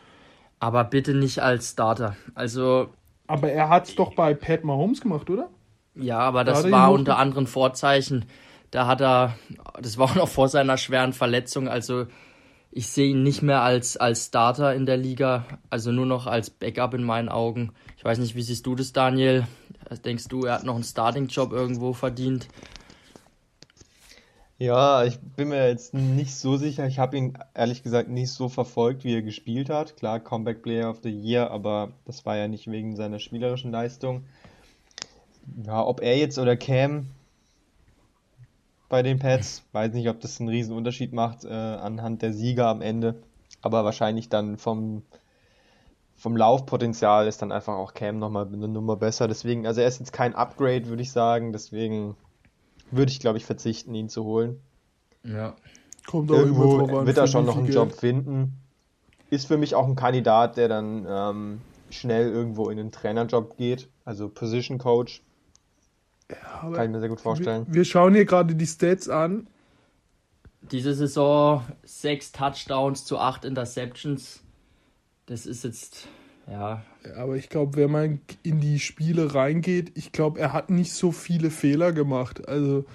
Aber 0.59 0.83
bitte 0.85 1.13
nicht 1.13 1.39
als 1.43 1.71
Starter. 1.71 2.15
Also, 2.33 2.87
Aber 3.27 3.51
er 3.51 3.69
hat 3.69 3.87
es 3.87 3.95
doch 3.95 4.15
bei 4.15 4.33
Pat 4.33 4.63
Mahomes 4.63 5.01
gemacht, 5.01 5.29
oder? 5.29 5.49
Ja, 5.95 6.19
aber 6.19 6.43
Da 6.43 6.53
das 6.53 6.65
er 6.65 6.71
war 6.71 6.91
unter 6.91 7.17
anderen 7.17 7.47
Vorzeichen. 7.47 8.25
Da 8.71 8.87
hat 8.87 9.01
er, 9.01 9.35
das 9.81 9.97
war 9.97 10.05
auch 10.05 10.15
noch 10.15 10.29
vor 10.29 10.49
seiner 10.49 10.77
schweren 10.77 11.13
Verletzung. 11.13 11.67
Also, 11.67 12.07
ich 12.71 12.87
sehe 12.87 13.11
ihn 13.11 13.23
nicht 13.23 13.41
mehr 13.41 13.61
als, 13.61 13.95
als 13.95 14.25
Starter 14.25 14.75
in 14.75 14.85
der 14.85 14.97
Liga. 14.97 15.45
Also 15.69 15.91
nur 15.91 16.05
noch 16.05 16.27
als 16.27 16.49
Backup 16.49 16.93
in 16.93 17.03
meinen 17.03 17.29
Augen. 17.29 17.71
Ich 17.97 18.03
weiß 18.03 18.17
nicht, 18.19 18.35
wie 18.35 18.41
siehst 18.41 18.65
du 18.65 18.75
das, 18.75 18.91
Daniel? 18.91 19.47
Denkst 20.03 20.27
du, 20.27 20.43
er 20.43 20.55
hat 20.55 20.65
noch 20.65 20.75
einen 20.75 20.83
Starting-Job 20.83 21.53
irgendwo 21.53 21.93
verdient? 21.93 22.49
Ja, 24.57 25.03
ich 25.03 25.19
bin 25.19 25.49
mir 25.49 25.67
jetzt 25.67 25.93
nicht 25.93 26.33
so 26.35 26.55
sicher. 26.57 26.87
Ich 26.87 26.97
habe 26.99 27.17
ihn 27.17 27.37
ehrlich 27.53 27.83
gesagt 27.83 28.09
nicht 28.09 28.31
so 28.31 28.47
verfolgt, 28.49 29.03
wie 29.03 29.13
er 29.15 29.21
gespielt 29.21 29.69
hat. 29.69 29.97
Klar, 29.97 30.19
Comeback 30.19 30.61
Player 30.61 30.89
of 30.89 30.99
the 31.03 31.09
Year, 31.09 31.51
aber 31.51 31.91
das 32.05 32.25
war 32.25 32.37
ja 32.37 32.47
nicht 32.47 32.69
wegen 32.69 32.95
seiner 32.95 33.19
spielerischen 33.19 33.71
Leistung. 33.71 34.25
Ja, 35.65 35.85
ob 35.85 36.01
er 36.01 36.17
jetzt 36.17 36.37
oder 36.37 36.55
Cam 36.57 37.07
bei 38.89 39.01
den 39.01 39.19
Pets, 39.19 39.63
weiß 39.71 39.93
nicht, 39.93 40.09
ob 40.09 40.19
das 40.19 40.39
einen 40.39 40.49
riesen 40.49 40.75
Unterschied 40.75 41.13
macht 41.13 41.43
äh, 41.43 41.49
anhand 41.49 42.21
der 42.21 42.33
Sieger 42.33 42.67
am 42.67 42.81
Ende, 42.81 43.15
aber 43.61 43.83
wahrscheinlich 43.83 44.29
dann 44.29 44.57
vom, 44.57 45.01
vom 46.15 46.37
Laufpotenzial 46.37 47.27
ist 47.27 47.41
dann 47.41 47.51
einfach 47.51 47.73
auch 47.75 47.93
Cam 47.93 48.19
nochmal 48.19 48.47
eine 48.47 48.67
Nummer 48.67 48.95
besser. 48.95 49.27
Deswegen, 49.27 49.65
also 49.65 49.81
er 49.81 49.87
ist 49.87 49.99
jetzt 49.99 50.13
kein 50.13 50.35
Upgrade, 50.35 50.87
würde 50.87 51.01
ich 51.01 51.11
sagen, 51.11 51.51
deswegen 51.51 52.15
würde 52.91 53.11
ich, 53.11 53.19
glaube 53.19 53.37
ich, 53.37 53.45
verzichten, 53.45 53.93
ihn 53.95 54.09
zu 54.09 54.23
holen. 54.23 54.59
Ja. 55.23 55.55
Kommt 56.05 56.29
Irgendwo 56.29 57.05
wird 57.05 57.17
er 57.17 57.27
schon 57.27 57.45
noch 57.45 57.57
einen. 57.57 57.71
Job 57.71 57.91
finden. 57.91 58.59
Ist 59.31 59.47
für 59.47 59.57
mich 59.57 59.73
auch 59.73 59.87
ein 59.87 59.95
Kandidat, 59.95 60.55
der 60.55 60.67
dann 60.67 61.05
ähm, 61.09 61.61
schnell 61.89 62.31
irgendwo 62.31 62.69
in 62.69 62.77
den 62.77 62.91
Trainerjob 62.91 63.57
geht, 63.57 63.89
also 64.05 64.29
Position 64.29 64.77
Coach. 64.77 65.23
Aber 66.61 66.75
Kann 66.75 66.85
ich 66.85 66.91
mir 66.91 66.99
sehr 66.99 67.09
gut 67.09 67.21
vorstellen. 67.21 67.65
Wir, 67.67 67.75
wir 67.75 67.85
schauen 67.85 68.13
hier 68.13 68.25
gerade 68.25 68.55
die 68.55 68.65
Stats 68.65 69.09
an. 69.09 69.47
Diese 70.71 70.93
Saison 70.93 71.63
sechs 71.83 72.31
Touchdowns 72.31 73.05
zu 73.05 73.19
acht 73.19 73.45
Interceptions. 73.45 74.41
Das 75.27 75.45
ist 75.45 75.63
jetzt, 75.63 76.07
ja, 76.49 76.83
Aber 77.17 77.35
ich 77.35 77.49
glaube, 77.49 77.77
wenn 77.77 77.91
man 77.91 78.19
in 78.43 78.59
die 78.59 78.79
Spiele 78.79 79.33
reingeht, 79.33 79.91
ich 79.95 80.11
glaube, 80.11 80.39
er 80.39 80.53
hat 80.53 80.69
nicht 80.69 80.93
so 80.93 81.11
viele 81.11 81.49
Fehler 81.49 81.91
gemacht. 81.91 82.47
Also, 82.47 82.85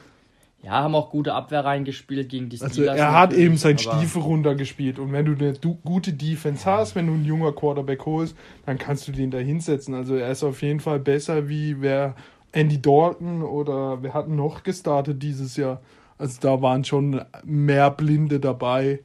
ja, 0.62 0.72
haben 0.72 0.94
auch 0.94 1.10
gute 1.10 1.32
Abwehr 1.34 1.64
reingespielt 1.64 2.28
gegen 2.28 2.50
die 2.50 2.60
also 2.60 2.74
Steelers. 2.74 2.98
er 2.98 3.12
hat 3.18 3.32
eben 3.32 3.56
sein 3.56 3.78
Stiefel 3.78 4.22
runtergespielt. 4.22 4.98
Und 4.98 5.12
wenn 5.12 5.24
du 5.24 5.32
eine 5.32 5.54
du 5.54 5.76
gute 5.76 6.12
Defense 6.12 6.66
hast, 6.66 6.94
wenn 6.94 7.06
du 7.06 7.14
einen 7.14 7.24
junger 7.24 7.52
Quarterback 7.52 8.04
holst, 8.04 8.36
dann 8.66 8.76
kannst 8.78 9.08
du 9.08 9.12
den 9.12 9.30
da 9.30 9.38
hinsetzen. 9.38 9.94
Also 9.94 10.16
er 10.16 10.30
ist 10.30 10.44
auf 10.44 10.60
jeden 10.62 10.80
Fall 10.80 11.00
besser 11.00 11.48
wie 11.48 11.80
wer 11.80 12.14
Andy 12.52 12.80
Dalton 12.80 13.42
oder 13.42 14.02
wer 14.02 14.14
hat 14.14 14.28
noch 14.28 14.62
gestartet 14.62 15.22
dieses 15.22 15.56
Jahr. 15.56 15.80
Also 16.18 16.38
da 16.40 16.60
waren 16.60 16.84
schon 16.84 17.22
mehr 17.44 17.90
Blinde 17.90 18.40
dabei 18.40 19.00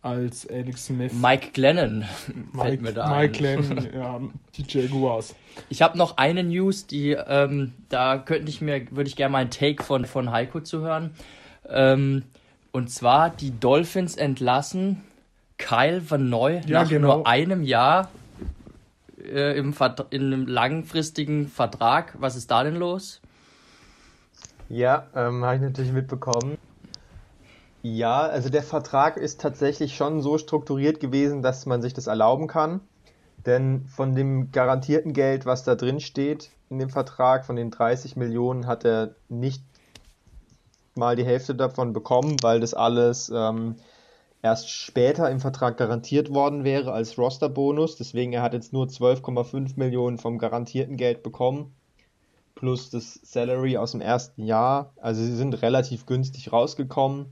als 0.00 0.48
Alex 0.48 0.86
Smith. 0.86 1.12
Mike 1.12 1.50
Glennon 1.52 2.04
fällt 2.56 2.80
Mike, 2.80 2.82
mir 2.82 2.92
da 2.92 3.06
Mike 3.16 3.22
ein. 3.26 3.32
Glenn, 3.32 3.88
ja, 3.94 4.20
die 4.56 4.64
Jaguars. 4.66 5.36
Ich 5.68 5.80
habe 5.80 5.96
noch 5.96 6.16
eine 6.16 6.42
News, 6.42 6.86
die 6.86 7.12
ähm, 7.12 7.72
da 7.88 8.18
könnte 8.18 8.48
ich 8.50 8.60
mir, 8.60 8.84
würde 8.90 9.08
ich 9.08 9.14
gerne 9.16 9.32
mal 9.32 9.38
einen 9.38 9.50
Take 9.50 9.84
von, 9.84 10.04
von 10.04 10.32
Heiko 10.32 10.60
zu 10.60 10.80
hören. 10.80 11.12
Ähm, 11.68 12.24
und 12.72 12.90
zwar 12.90 13.30
die 13.30 13.58
Dolphins 13.58 14.16
entlassen 14.16 15.02
Kyle 15.58 16.02
Van 16.10 16.28
Noy 16.28 16.60
Ja, 16.66 16.82
nach 16.82 16.88
genau. 16.88 17.18
nur 17.18 17.26
einem 17.26 17.62
Jahr 17.62 18.08
äh, 19.24 19.56
im 19.56 19.74
in 20.10 20.22
einem 20.22 20.46
langfristigen 20.46 21.48
Vertrag. 21.48 22.14
Was 22.18 22.36
ist 22.36 22.50
da 22.50 22.64
denn 22.64 22.76
los? 22.76 23.20
Ja, 24.68 25.06
ähm, 25.14 25.44
habe 25.44 25.56
ich 25.56 25.62
natürlich 25.62 25.92
mitbekommen. 25.92 26.56
Ja, 27.82 28.20
also 28.20 28.48
der 28.48 28.62
Vertrag 28.62 29.16
ist 29.16 29.40
tatsächlich 29.40 29.96
schon 29.96 30.22
so 30.22 30.38
strukturiert 30.38 31.00
gewesen, 31.00 31.42
dass 31.42 31.66
man 31.66 31.82
sich 31.82 31.92
das 31.94 32.06
erlauben 32.06 32.46
kann. 32.46 32.80
Denn 33.44 33.86
von 33.86 34.14
dem 34.14 34.52
garantierten 34.52 35.12
Geld, 35.12 35.46
was 35.46 35.64
da 35.64 35.74
drin 35.74 36.00
steht 36.00 36.50
in 36.70 36.78
dem 36.78 36.90
Vertrag, 36.90 37.44
von 37.44 37.56
den 37.56 37.70
30 37.70 38.16
Millionen, 38.16 38.66
hat 38.66 38.84
er 38.84 39.16
nicht 39.28 39.62
mal 40.94 41.16
die 41.16 41.24
Hälfte 41.24 41.54
davon 41.54 41.92
bekommen, 41.92 42.36
weil 42.42 42.60
das 42.60 42.72
alles 42.72 43.32
ähm, 43.34 43.76
erst 44.42 44.70
später 44.70 45.30
im 45.30 45.40
Vertrag 45.40 45.76
garantiert 45.76 46.34
worden 46.34 46.64
wäre 46.64 46.92
als 46.92 47.16
Rosterbonus. 47.16 47.96
Deswegen 47.96 48.32
er 48.32 48.42
hat 48.42 48.52
jetzt 48.54 48.72
nur 48.72 48.86
12,5 48.86 49.74
Millionen 49.76 50.18
vom 50.18 50.38
garantierten 50.38 50.96
Geld 50.96 51.22
bekommen 51.22 51.74
plus 52.62 52.90
das 52.90 53.18
Salary 53.24 53.76
aus 53.76 53.90
dem 53.90 54.00
ersten 54.00 54.44
Jahr. 54.44 54.92
Also 55.00 55.20
sie 55.20 55.34
sind 55.34 55.62
relativ 55.62 56.06
günstig 56.06 56.52
rausgekommen. 56.52 57.26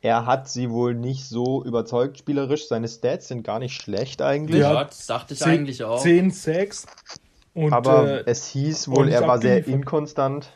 Er 0.00 0.26
hat 0.26 0.48
sie 0.48 0.70
wohl 0.70 0.94
nicht 0.94 1.24
so 1.26 1.64
überzeugt 1.64 2.18
spielerisch. 2.18 2.66
Seine 2.66 2.88
Stats 2.88 3.28
sind 3.28 3.44
gar 3.44 3.60
nicht 3.60 3.80
schlecht 3.80 4.20
eigentlich. 4.20 4.60
Ja, 4.60 4.84
das 4.84 5.06
dachte 5.06 5.34
ich 5.34 5.44
eigentlich 5.44 5.84
auch. 5.84 6.02
10 6.02 6.32
Sacks. 6.32 6.86
Und 7.54 7.72
aber 7.72 8.08
äh, 8.08 8.22
es 8.26 8.48
hieß 8.48 8.88
wohl, 8.88 9.08
er 9.08 9.28
war 9.28 9.40
sehr 9.40 9.64
inkonstant. 9.64 10.50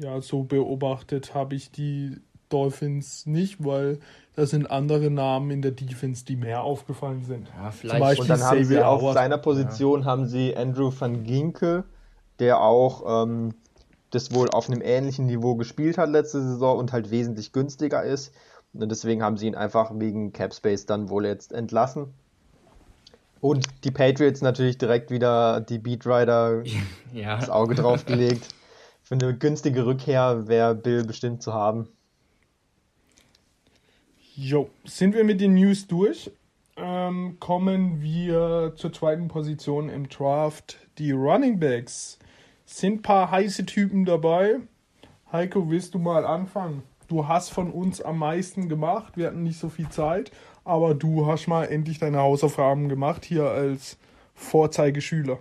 ja, 0.00 0.20
so 0.22 0.42
beobachtet 0.42 1.34
habe 1.34 1.54
ich 1.54 1.70
die 1.70 2.16
Dolphins 2.52 3.26
nicht, 3.26 3.64
weil 3.64 3.98
da 4.34 4.46
sind 4.46 4.70
andere 4.70 5.10
Namen 5.10 5.50
in 5.50 5.62
der 5.62 5.72
Defense, 5.72 6.24
die 6.24 6.36
mehr 6.36 6.62
aufgefallen 6.62 7.24
sind. 7.24 7.48
Ja, 7.48 7.70
Zum 7.70 7.72
vielleicht. 7.72 8.00
Beispiel 8.00 8.22
Und 8.22 8.28
dann 8.30 8.42
haben 8.42 8.56
sie 8.58 8.62
Xavier 8.64 8.88
auf 8.88 9.02
Howard. 9.02 9.14
seiner 9.14 9.38
Position 9.38 10.04
haben 10.04 10.26
sie 10.26 10.56
Andrew 10.56 10.90
van 10.96 11.24
Ginkel, 11.24 11.84
der 12.38 12.60
auch 12.60 13.24
ähm, 13.24 13.54
das 14.10 14.34
wohl 14.34 14.48
auf 14.50 14.68
einem 14.68 14.80
ähnlichen 14.82 15.26
Niveau 15.26 15.56
gespielt 15.56 15.98
hat 15.98 16.10
letzte 16.10 16.42
Saison 16.42 16.78
und 16.78 16.92
halt 16.92 17.10
wesentlich 17.10 17.52
günstiger 17.52 18.02
ist. 18.02 18.32
Und 18.74 18.90
deswegen 18.90 19.22
haben 19.22 19.36
sie 19.36 19.46
ihn 19.46 19.54
einfach 19.54 19.90
wegen 19.94 20.32
Cap 20.32 20.54
Space 20.54 20.86
dann 20.86 21.10
wohl 21.10 21.26
jetzt 21.26 21.52
entlassen. 21.52 22.14
Und 23.40 23.66
die 23.84 23.90
Patriots 23.90 24.40
natürlich 24.40 24.78
direkt 24.78 25.10
wieder 25.10 25.60
die 25.60 25.78
Beatrider 25.78 26.62
ja. 27.12 27.36
das 27.36 27.50
Auge 27.50 27.74
drauf 27.74 28.06
gelegt. 28.06 28.48
Für 29.02 29.14
eine 29.16 29.36
günstige 29.36 29.84
Rückkehr 29.84 30.46
wäre 30.46 30.74
Bill 30.74 31.04
bestimmt 31.04 31.42
zu 31.42 31.52
haben. 31.52 31.88
Jo, 34.34 34.70
sind 34.84 35.14
wir 35.14 35.24
mit 35.24 35.42
den 35.42 35.52
News 35.52 35.86
durch? 35.86 36.30
Ähm, 36.78 37.36
kommen 37.38 38.00
wir 38.00 38.72
zur 38.76 38.90
zweiten 38.90 39.28
Position 39.28 39.90
im 39.90 40.08
Draft. 40.08 40.78
Die 40.96 41.10
Running 41.12 41.60
Backs. 41.60 42.18
Sind 42.64 42.94
ein 42.94 43.02
paar 43.02 43.30
heiße 43.30 43.66
Typen 43.66 44.06
dabei. 44.06 44.60
Heiko, 45.30 45.68
willst 45.68 45.92
du 45.92 45.98
mal 45.98 46.24
anfangen? 46.24 46.82
Du 47.08 47.28
hast 47.28 47.50
von 47.50 47.70
uns 47.70 48.00
am 48.00 48.16
meisten 48.16 48.70
gemacht. 48.70 49.18
Wir 49.18 49.26
hatten 49.26 49.42
nicht 49.42 49.58
so 49.58 49.68
viel 49.68 49.90
Zeit, 49.90 50.30
aber 50.64 50.94
du 50.94 51.26
hast 51.26 51.46
mal 51.46 51.66
endlich 51.66 51.98
deine 51.98 52.20
Hausaufgaben 52.20 52.88
gemacht 52.88 53.26
hier 53.26 53.50
als 53.50 53.98
Vorzeigeschüler. 54.34 55.40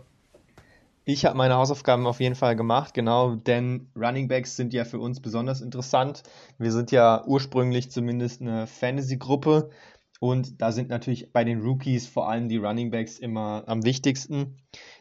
Ich 1.03 1.25
habe 1.25 1.35
meine 1.35 1.55
Hausaufgaben 1.55 2.05
auf 2.05 2.19
jeden 2.19 2.35
Fall 2.35 2.55
gemacht, 2.55 2.93
genau, 2.93 3.35
denn 3.35 3.89
Running 3.95 4.27
Backs 4.27 4.55
sind 4.55 4.71
ja 4.71 4.85
für 4.85 4.99
uns 4.99 5.19
besonders 5.19 5.61
interessant. 5.61 6.21
Wir 6.59 6.71
sind 6.71 6.91
ja 6.91 7.25
ursprünglich 7.25 7.89
zumindest 7.89 8.41
eine 8.41 8.67
Fantasy-Gruppe 8.67 9.71
und 10.19 10.61
da 10.61 10.71
sind 10.71 10.89
natürlich 10.89 11.33
bei 11.33 11.43
den 11.43 11.61
Rookies 11.61 12.07
vor 12.07 12.29
allem 12.29 12.49
die 12.49 12.57
Running 12.57 12.91
Backs 12.91 13.17
immer 13.17 13.63
am 13.65 13.83
wichtigsten. 13.83 14.57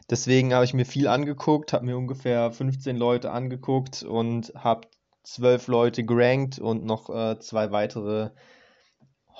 Deswegen 0.09 0.55
habe 0.55 0.65
ich 0.65 0.73
mir 0.73 0.85
viel 0.85 1.07
angeguckt, 1.07 1.71
habe 1.71 1.85
mir 1.85 1.97
ungefähr 1.97 2.51
15 2.51 2.97
Leute 2.97 3.31
angeguckt 3.31 4.01
und 4.01 4.51
habe 4.55 4.87
12 5.21 5.67
Leute 5.67 6.03
gerankt 6.03 6.57
und 6.57 6.83
noch 6.83 7.11
äh, 7.11 7.37
zwei 7.39 7.71
weitere 7.71 8.31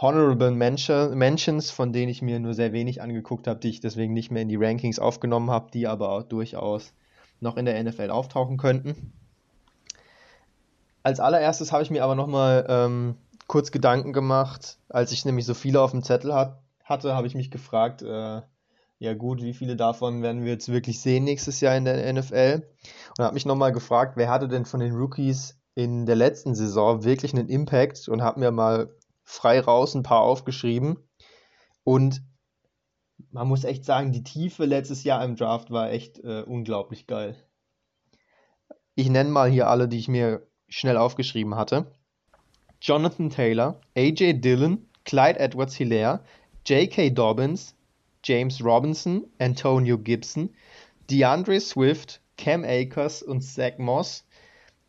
Honorable 0.01 0.49
Mention, 0.49 1.15
Mentions, 1.15 1.69
von 1.69 1.93
denen 1.93 2.09
ich 2.09 2.23
mir 2.23 2.39
nur 2.39 2.55
sehr 2.55 2.73
wenig 2.73 3.03
angeguckt 3.03 3.47
habe, 3.47 3.59
die 3.59 3.69
ich 3.69 3.81
deswegen 3.81 4.13
nicht 4.13 4.31
mehr 4.31 4.41
in 4.41 4.49
die 4.49 4.55
Rankings 4.55 4.97
aufgenommen 4.97 5.51
habe, 5.51 5.69
die 5.71 5.87
aber 5.87 6.23
durchaus 6.27 6.93
noch 7.39 7.55
in 7.55 7.65
der 7.65 7.81
NFL 7.83 8.09
auftauchen 8.09 8.57
könnten. 8.57 9.13
Als 11.03 11.19
allererstes 11.19 11.71
habe 11.71 11.83
ich 11.83 11.91
mir 11.91 12.03
aber 12.03 12.15
nochmal 12.15 12.65
ähm, 12.67 13.15
kurz 13.47 13.71
Gedanken 13.71 14.11
gemacht, 14.11 14.77
als 14.89 15.11
ich 15.11 15.25
nämlich 15.25 15.45
so 15.45 15.53
viele 15.53 15.81
auf 15.81 15.91
dem 15.91 16.03
Zettel 16.03 16.33
hat, 16.33 16.59
hatte, 16.83 17.15
habe 17.15 17.27
ich 17.27 17.35
mich 17.35 17.51
gefragt, 17.51 18.01
äh, 18.01 18.41
ja 18.99 19.13
gut, 19.15 19.41
wie 19.41 19.53
viele 19.53 19.75
davon 19.75 20.21
werden 20.21 20.43
wir 20.43 20.51
jetzt 20.51 20.71
wirklich 20.71 20.99
sehen 20.99 21.23
nächstes 21.23 21.59
Jahr 21.59 21.75
in 21.75 21.85
der 21.85 22.11
NFL? 22.11 22.63
Und 23.17 23.23
habe 23.23 23.33
mich 23.33 23.45
nochmal 23.45 23.71
gefragt, 23.71 24.13
wer 24.15 24.29
hatte 24.29 24.47
denn 24.47 24.65
von 24.65 24.79
den 24.79 24.95
Rookies 24.95 25.59
in 25.73 26.05
der 26.05 26.15
letzten 26.15 26.53
Saison 26.53 27.03
wirklich 27.03 27.33
einen 27.33 27.49
Impact 27.49 28.09
und 28.09 28.21
habe 28.21 28.39
mir 28.39 28.51
mal 28.51 28.89
frei 29.31 29.61
raus 29.61 29.95
ein 29.95 30.03
paar 30.03 30.21
aufgeschrieben. 30.21 30.97
Und 31.83 32.21
man 33.31 33.47
muss 33.47 33.63
echt 33.63 33.85
sagen, 33.85 34.11
die 34.11 34.23
Tiefe 34.23 34.65
letztes 34.65 35.03
Jahr 35.03 35.23
im 35.23 35.37
Draft 35.37 35.71
war 35.71 35.89
echt 35.91 36.19
äh, 36.19 36.41
unglaublich 36.41 37.07
geil. 37.07 37.35
Ich 38.95 39.09
nenne 39.09 39.29
mal 39.29 39.49
hier 39.49 39.69
alle, 39.69 39.87
die 39.87 39.97
ich 39.97 40.09
mir 40.09 40.45
schnell 40.67 40.97
aufgeschrieben 40.97 41.55
hatte. 41.55 41.89
Jonathan 42.81 43.29
Taylor, 43.29 43.79
AJ 43.95 44.41
Dillon, 44.41 44.85
Clyde 45.05 45.39
Edwards 45.39 45.75
Hilaire, 45.75 46.23
J.K. 46.65 47.11
Dobbins, 47.11 47.75
James 48.23 48.63
Robinson, 48.63 49.25
Antonio 49.39 49.97
Gibson, 49.97 50.49
DeAndre 51.09 51.59
Swift, 51.61 52.21
Cam 52.37 52.63
Akers 52.65 53.23
und 53.23 53.41
Zach 53.41 53.77
Moss. 53.77 54.25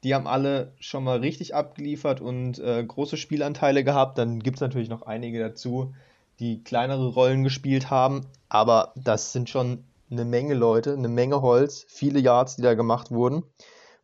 Die 0.04 0.14
haben 0.14 0.26
alle 0.26 0.72
schon 0.80 1.04
mal 1.04 1.18
richtig 1.18 1.54
abgeliefert 1.54 2.20
und 2.20 2.58
äh, 2.58 2.84
große 2.84 3.16
Spielanteile 3.16 3.84
gehabt. 3.84 4.18
Dann 4.18 4.40
gibt 4.40 4.56
es 4.56 4.60
natürlich 4.60 4.88
noch 4.88 5.02
einige 5.02 5.38
dazu, 5.38 5.94
die 6.40 6.64
kleinere 6.64 7.08
Rollen 7.08 7.44
gespielt 7.44 7.90
haben. 7.90 8.26
Aber 8.48 8.92
das 8.96 9.32
sind 9.32 9.48
schon 9.48 9.84
eine 10.10 10.24
Menge 10.24 10.54
Leute, 10.54 10.92
eine 10.92 11.08
Menge 11.08 11.40
Holz, 11.40 11.86
viele 11.88 12.18
Yards, 12.18 12.56
die 12.56 12.62
da 12.62 12.74
gemacht 12.74 13.10
wurden. 13.10 13.44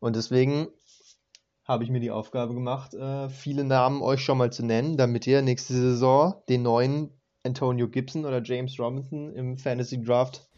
Und 0.00 0.17
deswegen 0.17 0.69
habe 1.64 1.85
ich 1.85 1.90
mir 1.90 2.00
die 2.00 2.11
Aufgabe 2.11 2.55
gemacht, 2.55 2.95
äh, 2.95 3.28
viele 3.28 3.64
Namen 3.64 4.00
euch 4.00 4.21
schon 4.21 4.38
mal 4.38 4.50
zu 4.50 4.64
nennen, 4.64 4.97
damit 4.97 5.26
ihr 5.26 5.43
nächste 5.43 5.75
Saison 5.75 6.35
den 6.49 6.62
neuen 6.62 7.11
Antonio 7.45 7.88
Gibson 7.88 8.25
oder 8.25 8.43
James 8.43 8.78
Robinson 8.78 9.35
im 9.35 9.59
Fantasy 9.59 10.02
Draft 10.02 10.49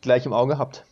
gleich 0.00 0.26
im 0.26 0.32
Auge 0.32 0.58
habt. 0.58 0.84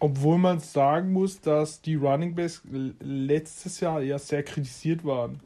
Obwohl 0.00 0.38
man 0.38 0.60
sagen 0.60 1.12
muss, 1.12 1.40
dass 1.40 1.82
die 1.82 1.96
Running 1.96 2.34
Backs 2.34 2.62
letztes 3.00 3.80
Jahr 3.80 4.00
eher 4.00 4.18
sehr 4.18 4.44
kritisiert 4.44 5.04
waren. 5.04 5.40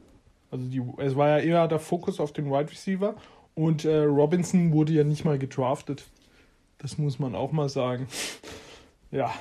Also 0.51 0.67
die, 0.67 0.83
es 0.97 1.15
war 1.15 1.29
ja 1.29 1.37
eher 1.39 1.67
der 1.67 1.79
Fokus 1.79 2.19
auf 2.19 2.33
den 2.33 2.51
Wide 2.51 2.69
Receiver 2.69 3.15
und 3.55 3.85
äh, 3.85 4.03
Robinson 4.03 4.71
wurde 4.71 4.93
ja 4.93 5.03
nicht 5.03 5.25
mal 5.25 5.39
gedraftet. 5.39 6.05
Das 6.77 6.99
muss 6.99 7.17
man 7.17 7.33
auch 7.33 7.51
mal 7.51 7.69
sagen. 7.69 8.07
ja. 9.11 9.33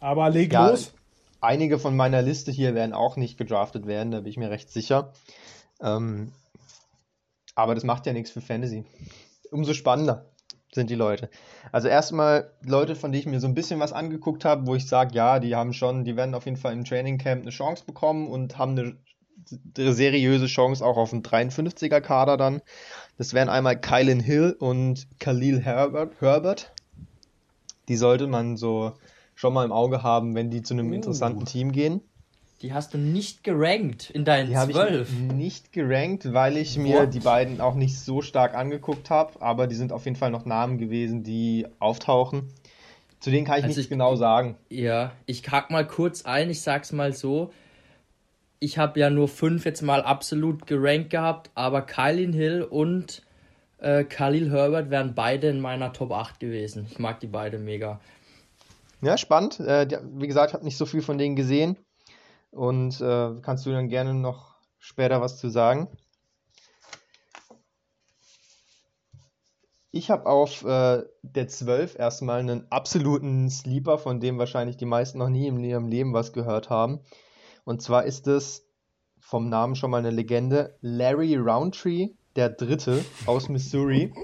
Aber 0.00 0.30
leg 0.30 0.52
ja, 0.52 0.70
los. 0.70 0.94
Einige 1.40 1.78
von 1.78 1.94
meiner 1.94 2.22
Liste 2.22 2.50
hier 2.50 2.74
werden 2.74 2.94
auch 2.94 3.16
nicht 3.16 3.36
gedraftet 3.36 3.86
werden, 3.86 4.10
da 4.10 4.20
bin 4.20 4.30
ich 4.30 4.38
mir 4.38 4.50
recht 4.50 4.70
sicher. 4.70 5.12
Ähm, 5.80 6.32
aber 7.54 7.74
das 7.74 7.84
macht 7.84 8.06
ja 8.06 8.12
nichts 8.12 8.30
für 8.30 8.40
Fantasy. 8.40 8.84
Umso 9.50 9.74
spannender 9.74 10.27
sind 10.72 10.90
die 10.90 10.94
Leute. 10.94 11.30
Also 11.72 11.88
erstmal 11.88 12.50
Leute, 12.64 12.94
von 12.94 13.12
denen 13.12 13.20
ich 13.20 13.26
mir 13.26 13.40
so 13.40 13.46
ein 13.46 13.54
bisschen 13.54 13.80
was 13.80 13.92
angeguckt 13.92 14.44
habe, 14.44 14.66
wo 14.66 14.74
ich 14.74 14.86
sage, 14.86 15.14
ja, 15.14 15.38
die 15.38 15.54
haben 15.54 15.72
schon, 15.72 16.04
die 16.04 16.16
werden 16.16 16.34
auf 16.34 16.44
jeden 16.44 16.56
Fall 16.56 16.72
im 16.72 16.84
Training 16.84 17.18
Camp 17.18 17.42
eine 17.42 17.50
Chance 17.50 17.84
bekommen 17.86 18.28
und 18.28 18.58
haben 18.58 18.72
eine, 18.72 18.96
eine 19.76 19.92
seriöse 19.92 20.46
Chance 20.46 20.84
auch 20.84 20.96
auf 20.96 21.12
einen 21.12 21.22
53er 21.22 22.00
Kader 22.00 22.36
dann. 22.36 22.60
Das 23.16 23.34
wären 23.34 23.48
einmal 23.48 23.80
Kylan 23.80 24.20
Hill 24.20 24.56
und 24.58 25.08
Khalil 25.18 25.60
Herbert. 25.60 26.20
Herbert. 26.20 26.72
Die 27.88 27.96
sollte 27.96 28.26
man 28.26 28.56
so 28.56 28.92
schon 29.34 29.54
mal 29.54 29.64
im 29.64 29.72
Auge 29.72 30.02
haben, 30.02 30.34
wenn 30.34 30.50
die 30.50 30.62
zu 30.62 30.74
einem 30.74 30.90
uh. 30.90 30.94
interessanten 30.94 31.44
Team 31.46 31.72
gehen. 31.72 32.02
Die 32.62 32.72
hast 32.72 32.92
du 32.92 32.98
nicht 32.98 33.44
gerankt 33.44 34.10
in 34.10 34.24
deinen 34.24 34.48
die 34.48 34.72
zwölf. 34.72 35.08
Ich 35.12 35.32
nicht 35.32 35.72
gerankt, 35.72 36.32
weil 36.32 36.56
ich 36.56 36.76
mir 36.76 37.02
What? 37.02 37.14
die 37.14 37.20
beiden 37.20 37.60
auch 37.60 37.74
nicht 37.74 37.98
so 37.98 38.20
stark 38.20 38.54
angeguckt 38.54 39.10
habe, 39.10 39.40
aber 39.40 39.66
die 39.68 39.76
sind 39.76 39.92
auf 39.92 40.04
jeden 40.04 40.16
Fall 40.16 40.30
noch 40.30 40.44
Namen 40.44 40.78
gewesen, 40.78 41.22
die 41.22 41.66
auftauchen. 41.78 42.48
Zu 43.20 43.30
denen 43.30 43.46
kann 43.46 43.58
ich 43.58 43.64
also 43.64 43.78
nicht 43.78 43.90
genau 43.90 44.16
sagen. 44.16 44.56
Ja, 44.70 45.12
ich 45.26 45.48
hack 45.48 45.70
mal 45.70 45.86
kurz 45.86 46.24
ein, 46.24 46.50
ich 46.50 46.60
sag's 46.60 46.92
mal 46.92 47.12
so. 47.12 47.52
Ich 48.60 48.76
habe 48.76 48.98
ja 48.98 49.08
nur 49.08 49.28
fünf 49.28 49.64
jetzt 49.64 49.82
mal 49.82 50.02
absolut 50.02 50.66
gerankt 50.66 51.10
gehabt, 51.10 51.50
aber 51.54 51.82
Kylin 51.82 52.32
Hill 52.32 52.62
und 52.62 53.22
äh, 53.78 54.04
Khalil 54.04 54.50
Herbert 54.50 54.90
wären 54.90 55.14
beide 55.14 55.48
in 55.48 55.60
meiner 55.60 55.92
Top 55.92 56.10
8 56.10 56.40
gewesen. 56.40 56.86
Ich 56.90 56.98
mag 56.98 57.20
die 57.20 57.26
beide 57.26 57.58
mega. 57.58 58.00
Ja, 59.00 59.16
spannend. 59.16 59.60
Äh, 59.60 59.86
wie 60.16 60.26
gesagt, 60.26 60.50
ich 60.50 60.54
habe 60.54 60.64
nicht 60.64 60.76
so 60.76 60.86
viel 60.86 61.02
von 61.02 61.18
denen 61.18 61.36
gesehen. 61.36 61.76
Und 62.50 63.00
äh, 63.00 63.40
kannst 63.42 63.66
du 63.66 63.70
dann 63.70 63.88
gerne 63.88 64.14
noch 64.14 64.56
später 64.78 65.20
was 65.20 65.38
zu 65.38 65.48
sagen? 65.48 65.88
Ich 69.90 70.10
habe 70.10 70.26
auf 70.26 70.64
äh, 70.64 71.02
der 71.22 71.48
12 71.48 71.98
erstmal 71.98 72.40
einen 72.40 72.70
absoluten 72.70 73.48
Sleeper, 73.48 73.98
von 73.98 74.20
dem 74.20 74.38
wahrscheinlich 74.38 74.76
die 74.76 74.84
meisten 74.84 75.18
noch 75.18 75.30
nie 75.30 75.46
in 75.46 75.64
ihrem 75.64 75.88
Leben 75.88 76.12
was 76.12 76.32
gehört 76.32 76.68
haben. 76.68 77.00
Und 77.64 77.82
zwar 77.82 78.04
ist 78.04 78.26
es 78.26 78.66
vom 79.18 79.48
Namen 79.48 79.74
schon 79.76 79.90
mal 79.90 79.98
eine 79.98 80.10
Legende, 80.10 80.76
Larry 80.80 81.36
Roundtree, 81.36 82.10
der 82.36 82.50
Dritte 82.50 83.04
aus 83.26 83.48
Missouri. 83.48 84.12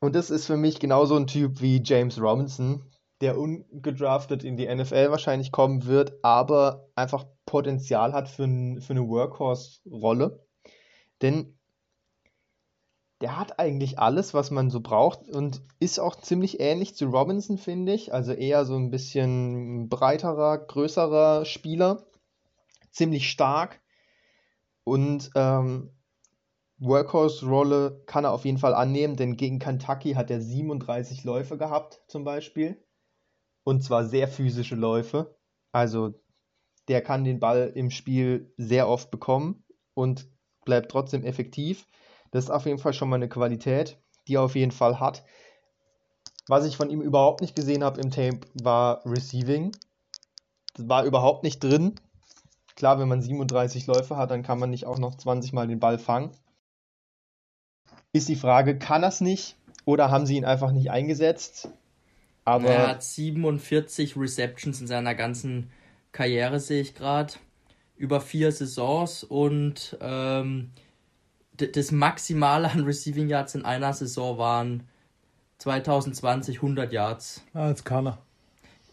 Und 0.00 0.14
das 0.14 0.30
ist 0.30 0.46
für 0.46 0.56
mich 0.56 0.80
genauso 0.80 1.16
ein 1.16 1.26
Typ 1.26 1.60
wie 1.60 1.82
James 1.82 2.20
Robinson, 2.20 2.82
der 3.20 3.38
ungedraftet 3.38 4.44
in 4.44 4.56
die 4.56 4.72
NFL 4.72 5.10
wahrscheinlich 5.10 5.52
kommen 5.52 5.86
wird, 5.86 6.14
aber 6.22 6.88
einfach 6.94 7.24
Potenzial 7.46 8.12
hat 8.12 8.28
für, 8.28 8.46
für 8.80 8.92
eine 8.92 9.08
Workhorse-Rolle. 9.08 10.44
Denn 11.22 11.56
der 13.20 13.38
hat 13.38 13.58
eigentlich 13.58 13.98
alles, 13.98 14.34
was 14.34 14.50
man 14.50 14.70
so 14.70 14.80
braucht 14.80 15.28
und 15.28 15.62
ist 15.80 15.98
auch 15.98 16.16
ziemlich 16.16 16.60
ähnlich 16.60 16.94
zu 16.94 17.06
Robinson, 17.06 17.56
finde 17.56 17.94
ich. 17.94 18.12
Also 18.12 18.32
eher 18.32 18.64
so 18.64 18.76
ein 18.76 18.90
bisschen 18.90 19.88
breiterer, 19.88 20.58
größerer 20.58 21.44
Spieler. 21.44 22.04
Ziemlich 22.90 23.30
stark. 23.30 23.80
Und 24.84 25.30
ähm, 25.36 25.90
Workhorse-Rolle 26.78 28.02
kann 28.06 28.24
er 28.24 28.32
auf 28.32 28.44
jeden 28.44 28.58
Fall 28.58 28.74
annehmen, 28.74 29.16
denn 29.16 29.36
gegen 29.36 29.58
Kentucky 29.58 30.12
hat 30.12 30.30
er 30.30 30.40
37 30.40 31.24
Läufe 31.24 31.56
gehabt, 31.56 32.02
zum 32.08 32.24
Beispiel. 32.24 32.83
Und 33.64 33.82
zwar 33.82 34.04
sehr 34.04 34.28
physische 34.28 34.76
Läufe. 34.76 35.36
Also 35.72 36.14
der 36.88 37.02
kann 37.02 37.24
den 37.24 37.40
Ball 37.40 37.72
im 37.74 37.90
Spiel 37.90 38.52
sehr 38.56 38.88
oft 38.88 39.10
bekommen 39.10 39.64
und 39.94 40.28
bleibt 40.64 40.90
trotzdem 40.90 41.24
effektiv. 41.24 41.88
Das 42.30 42.44
ist 42.44 42.50
auf 42.50 42.66
jeden 42.66 42.78
Fall 42.78 42.92
schon 42.92 43.08
mal 43.08 43.16
eine 43.16 43.28
Qualität, 43.28 43.98
die 44.28 44.36
er 44.36 44.42
auf 44.42 44.54
jeden 44.54 44.72
Fall 44.72 45.00
hat. 45.00 45.24
Was 46.46 46.66
ich 46.66 46.76
von 46.76 46.90
ihm 46.90 47.00
überhaupt 47.00 47.40
nicht 47.40 47.56
gesehen 47.56 47.82
habe 47.82 48.00
im 48.00 48.10
Tape 48.10 48.40
war 48.54 49.00
Receiving. 49.06 49.72
Das 50.74 50.88
war 50.88 51.04
überhaupt 51.04 51.42
nicht 51.42 51.62
drin. 51.62 51.94
Klar, 52.76 52.98
wenn 52.98 53.08
man 53.08 53.22
37 53.22 53.86
Läufe 53.86 54.16
hat, 54.16 54.30
dann 54.30 54.42
kann 54.42 54.58
man 54.58 54.70
nicht 54.70 54.84
auch 54.84 54.98
noch 54.98 55.14
20 55.14 55.52
Mal 55.52 55.68
den 55.68 55.80
Ball 55.80 55.98
fangen. 55.98 56.32
Ist 58.12 58.28
die 58.28 58.36
Frage, 58.36 58.78
kann 58.78 59.02
er 59.02 59.08
es 59.08 59.20
nicht 59.20 59.56
oder 59.84 60.10
haben 60.10 60.26
sie 60.26 60.36
ihn 60.36 60.44
einfach 60.44 60.72
nicht 60.72 60.90
eingesetzt? 60.90 61.70
Aber 62.44 62.68
er 62.68 62.88
hat 62.88 63.02
47 63.02 64.16
Receptions 64.16 64.80
in 64.80 64.86
seiner 64.86 65.14
ganzen 65.14 65.70
Karriere, 66.12 66.60
sehe 66.60 66.82
ich 66.82 66.94
gerade. 66.94 67.34
Über 67.96 68.20
vier 68.20 68.50
Saisons 68.52 69.24
und 69.24 69.96
ähm, 70.00 70.70
das 71.56 71.92
Maximale 71.92 72.70
an 72.70 72.84
Receiving 72.84 73.28
Yards 73.28 73.54
in 73.54 73.64
einer 73.64 73.92
Saison 73.92 74.36
waren 74.36 74.82
2020 75.58 76.56
100 76.56 76.92
Yards. 76.92 77.42
Ah, 77.54 77.68
jetzt 77.68 77.84
kann 77.84 78.08
er. 78.08 78.18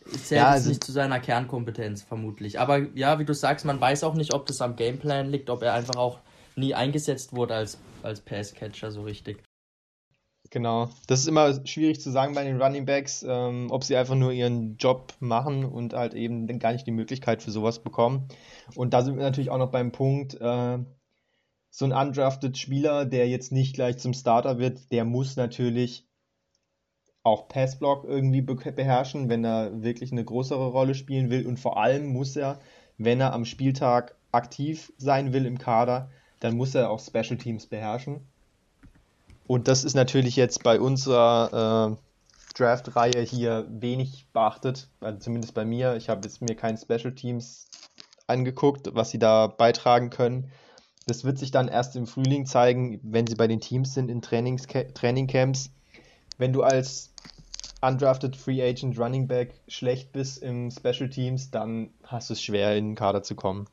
Zählt 0.06 0.42
ja, 0.42 0.50
also 0.50 0.70
nicht 0.70 0.84
zu 0.84 0.92
seiner 0.92 1.20
Kernkompetenz, 1.20 2.04
vermutlich. 2.04 2.60
Aber 2.60 2.80
ja, 2.96 3.20
wie 3.20 3.26
du 3.26 3.34
sagst, 3.34 3.66
man 3.66 3.80
weiß 3.80 4.04
auch 4.04 4.14
nicht, 4.14 4.34
ob 4.34 4.46
das 4.46 4.62
am 4.62 4.76
Gameplan 4.76 5.30
liegt, 5.30 5.50
ob 5.50 5.64
er 5.64 5.74
einfach 5.74 5.96
auch 5.96 6.20
nie 6.56 6.74
eingesetzt 6.74 7.34
wurde 7.34 7.56
als, 7.56 7.80
als 8.04 8.22
Passcatcher 8.22 8.92
so 8.92 9.04
richtig. 9.04 9.42
Genau, 10.52 10.90
das 11.08 11.22
ist 11.22 11.28
immer 11.28 11.66
schwierig 11.66 12.02
zu 12.02 12.12
sagen 12.12 12.36
bei 12.36 12.44
den 12.44 12.62
Running 12.62 12.86
Backs, 12.86 13.24
ähm, 13.28 13.68
ob 13.72 13.86
sie 13.86 13.96
einfach 13.96 14.16
nur 14.16 14.34
ihren 14.34 14.76
Job 14.76 15.14
machen 15.22 15.64
und 15.64 15.94
halt 15.94 16.14
eben 16.14 16.46
gar 16.60 16.74
nicht 16.74 16.86
die 16.86 16.92
Möglichkeit 16.92 17.42
für 17.42 17.52
sowas 17.52 17.82
bekommen. 17.82 18.28
Und 18.76 18.94
da 18.94 19.02
sind 19.02 19.16
wir 19.16 19.24
natürlich 19.24 19.50
auch 19.50 19.58
noch 19.58 19.72
beim 19.72 19.94
Punkt, 19.94 20.36
äh, 20.42 20.78
so 21.70 21.86
ein 21.86 21.94
undrafted 21.94 22.58
Spieler, 22.58 23.06
der 23.06 23.30
jetzt 23.30 23.54
nicht 23.54 23.76
gleich 23.76 23.98
zum 23.98 24.14
Starter 24.14 24.60
wird, 24.60 24.92
der 24.92 25.06
muss 25.06 25.38
natürlich 25.38 26.06
auch 27.24 27.48
Passblock 27.48 28.04
irgendwie 28.04 28.42
beherrschen, 28.42 29.30
wenn 29.30 29.46
er 29.46 29.82
wirklich 29.84 30.12
eine 30.12 30.26
größere 30.26 30.68
Rolle 30.68 30.96
spielen 30.96 31.30
will. 31.30 31.48
Und 31.48 31.62
vor 31.62 31.78
allem 31.78 32.08
muss 32.08 32.36
er, 32.36 32.60
wenn 32.98 33.22
er 33.22 33.32
am 33.32 33.46
Spieltag 33.46 34.18
aktiv 34.34 34.92
sein 34.98 35.32
will 35.32 35.46
im 35.46 35.58
Kader, 35.60 36.10
dann 36.42 36.58
muss 36.58 36.76
er 36.76 36.90
auch 36.90 37.00
Special 37.00 37.38
Teams 37.38 37.68
beherrschen. 37.68 38.31
Und 39.47 39.67
das 39.67 39.84
ist 39.84 39.95
natürlich 39.95 40.36
jetzt 40.36 40.63
bei 40.63 40.80
unserer 40.80 41.97
äh, 41.97 42.58
Draft-Reihe 42.58 43.21
hier 43.21 43.65
wenig 43.69 44.27
beachtet, 44.34 44.89
also 44.99 45.19
zumindest 45.19 45.54
bei 45.54 45.65
mir. 45.65 45.95
Ich 45.95 46.10
habe 46.10 46.21
jetzt 46.23 46.41
mir 46.41 46.56
kein 46.56 46.77
Special 46.77 47.13
Teams 47.13 47.67
angeguckt, 48.27 48.89
was 48.93 49.12
sie 49.12 49.19
da 49.19 49.47
beitragen 49.47 50.10
können. 50.10 50.51
Das 51.08 51.23
wird 51.23 51.39
sich 51.39 51.51
dann 51.51 51.67
erst 51.67 51.95
im 51.95 52.08
Frühling 52.08 52.45
zeigen, 52.45 52.99
wenn 53.04 53.27
sie 53.27 53.36
bei 53.36 53.47
den 53.47 53.60
Teams 53.60 53.93
sind 53.93 54.10
in 54.10 54.21
Trainings 54.21 54.67
Trainingcamps. 54.93 55.71
Wenn 56.38 56.54
du 56.54 56.63
als 56.63 57.13
undrafted 57.82 58.36
Free 58.36 58.62
Agent 58.62 58.99
Running 58.99 59.27
Back 59.27 59.60
schlecht 59.67 60.12
bist 60.12 60.41
im 60.43 60.69
Special 60.71 61.10
Teams, 61.10 61.51
dann 61.51 61.89
hast 62.04 62.30
du 62.30 62.34
es 62.34 62.41
schwer 62.41 62.77
in 62.77 62.89
den 62.89 62.95
Kader 62.95 63.23
zu 63.23 63.36
kommen. 63.36 63.67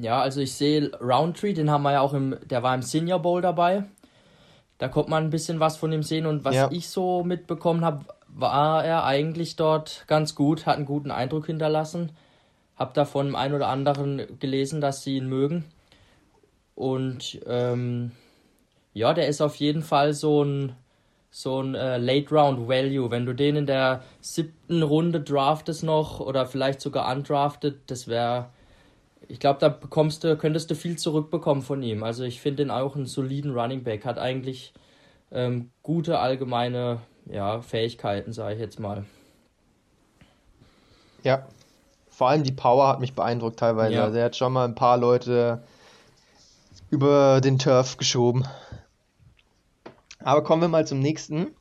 Ja, 0.00 0.20
also 0.20 0.40
ich 0.40 0.54
sehe 0.54 0.90
Roundtree, 0.98 1.52
den 1.52 1.70
haben 1.70 1.82
wir 1.82 1.92
ja 1.92 2.00
auch 2.00 2.14
im, 2.14 2.36
der 2.48 2.62
war 2.62 2.74
im 2.74 2.82
Senior 2.82 3.20
Bowl 3.20 3.42
dabei. 3.42 3.84
Da 4.78 4.88
kommt 4.88 5.10
man 5.10 5.24
ein 5.24 5.30
bisschen 5.30 5.60
was 5.60 5.76
von 5.76 5.92
ihm 5.92 6.02
sehen 6.02 6.24
und 6.24 6.42
was 6.42 6.54
ja. 6.54 6.70
ich 6.72 6.88
so 6.88 7.22
mitbekommen 7.22 7.84
habe, 7.84 8.06
war 8.28 8.82
er 8.82 9.04
eigentlich 9.04 9.56
dort 9.56 10.04
ganz 10.06 10.34
gut, 10.34 10.64
hat 10.64 10.76
einen 10.76 10.86
guten 10.86 11.10
Eindruck 11.10 11.46
hinterlassen. 11.46 12.12
Hab 12.76 12.94
da 12.94 13.04
von 13.04 13.36
einem 13.36 13.56
oder 13.56 13.68
anderen 13.68 14.38
gelesen, 14.38 14.80
dass 14.80 15.02
sie 15.02 15.18
ihn 15.18 15.28
mögen. 15.28 15.66
Und 16.74 17.38
ähm, 17.46 18.12
ja, 18.94 19.12
der 19.12 19.28
ist 19.28 19.42
auf 19.42 19.56
jeden 19.56 19.82
Fall 19.82 20.14
so 20.14 20.42
ein, 20.42 20.76
so 21.30 21.60
ein 21.60 21.74
äh, 21.74 21.98
Late 21.98 22.34
Round 22.34 22.68
Value. 22.68 23.10
Wenn 23.10 23.26
du 23.26 23.34
den 23.34 23.56
in 23.56 23.66
der 23.66 24.02
siebten 24.22 24.82
Runde 24.82 25.20
draftest 25.20 25.84
noch 25.84 26.20
oder 26.20 26.46
vielleicht 26.46 26.80
sogar 26.80 27.14
undrafted, 27.14 27.80
das 27.88 28.08
wäre 28.08 28.48
ich 29.30 29.38
glaube, 29.38 29.60
da 29.60 29.68
bekommst 29.68 30.24
du, 30.24 30.36
könntest 30.36 30.70
du 30.70 30.74
viel 30.74 30.98
zurückbekommen 30.98 31.62
von 31.62 31.82
ihm. 31.82 32.02
Also 32.02 32.24
ich 32.24 32.40
finde 32.40 32.64
ihn 32.64 32.70
auch 32.70 32.96
einen 32.96 33.06
soliden 33.06 33.52
Running 33.56 33.84
Back, 33.84 34.04
hat 34.04 34.18
eigentlich 34.18 34.72
ähm, 35.30 35.70
gute 35.82 36.18
allgemeine 36.18 37.00
ja, 37.26 37.62
Fähigkeiten, 37.62 38.32
sage 38.32 38.54
ich 38.54 38.60
jetzt 38.60 38.80
mal. 38.80 39.04
Ja. 41.22 41.46
Vor 42.08 42.28
allem 42.28 42.42
die 42.42 42.52
Power 42.52 42.88
hat 42.88 43.00
mich 43.00 43.14
beeindruckt 43.14 43.60
teilweise. 43.60 43.94
Ja. 43.94 44.04
Also 44.04 44.18
er 44.18 44.26
hat 44.26 44.36
schon 44.36 44.52
mal 44.52 44.64
ein 44.64 44.74
paar 44.74 44.98
Leute 44.98 45.62
über 46.90 47.40
den 47.40 47.58
Turf 47.58 47.96
geschoben. 47.96 48.46
Aber 50.18 50.42
kommen 50.42 50.60
wir 50.60 50.68
mal 50.68 50.86
zum 50.86 50.98
nächsten. 50.98 51.54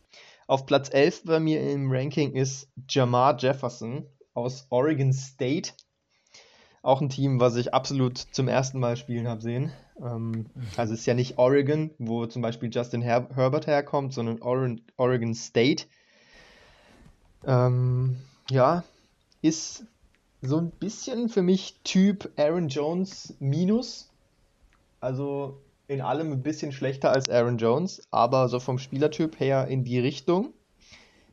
Auf 0.48 0.66
Platz 0.66 0.90
11 0.92 1.26
bei 1.26 1.40
mir 1.40 1.62
im 1.62 1.92
Ranking 1.92 2.34
ist 2.34 2.68
Jamar 2.90 3.38
Jefferson 3.38 4.08
aus 4.34 4.66
Oregon 4.70 5.14
State. 5.14 5.72
Auch 6.82 7.02
ein 7.02 7.10
Team, 7.10 7.40
was 7.40 7.56
ich 7.56 7.74
absolut 7.74 8.18
zum 8.18 8.48
ersten 8.48 8.80
Mal 8.80 8.96
spielen 8.96 9.28
habe 9.28 9.42
sehen. 9.42 9.72
Ähm, 10.02 10.46
also 10.78 10.94
es 10.94 11.02
ist 11.02 11.06
ja 11.06 11.14
nicht 11.14 11.38
Oregon, 11.38 11.92
wo 11.98 12.26
zum 12.26 12.42
Beispiel 12.42 12.70
Justin 12.72 13.02
Her 13.02 13.28
Herbert 13.34 13.68
herkommt, 13.68 14.14
sondern 14.14 14.42
Oregon, 14.42 14.82
Oregon 14.98 15.34
State. 15.34 15.86
Ähm, 17.46 18.18
ja, 18.50 18.84
ist 19.42 19.86
so 20.42 20.58
ein 20.58 20.72
bisschen 20.72 21.30
für 21.30 21.42
mich 21.42 21.80
Typ 21.84 22.30
Aaron 22.38 22.70
Jones 22.70 23.36
minus. 23.40 24.10
Also 25.02 25.60
in 25.88 26.02
allem 26.02 26.32
ein 26.32 26.44
bisschen 26.44 26.72
schlechter 26.72 27.12
als 27.12 27.30
Aaron 27.30 27.58
Jones, 27.58 28.02
aber 28.12 28.48
so 28.48 28.60
vom 28.60 28.78
Spielertyp 28.78 29.40
her 29.40 29.68
in 29.68 29.84
die 29.84 30.00
Richtung. 30.00 30.54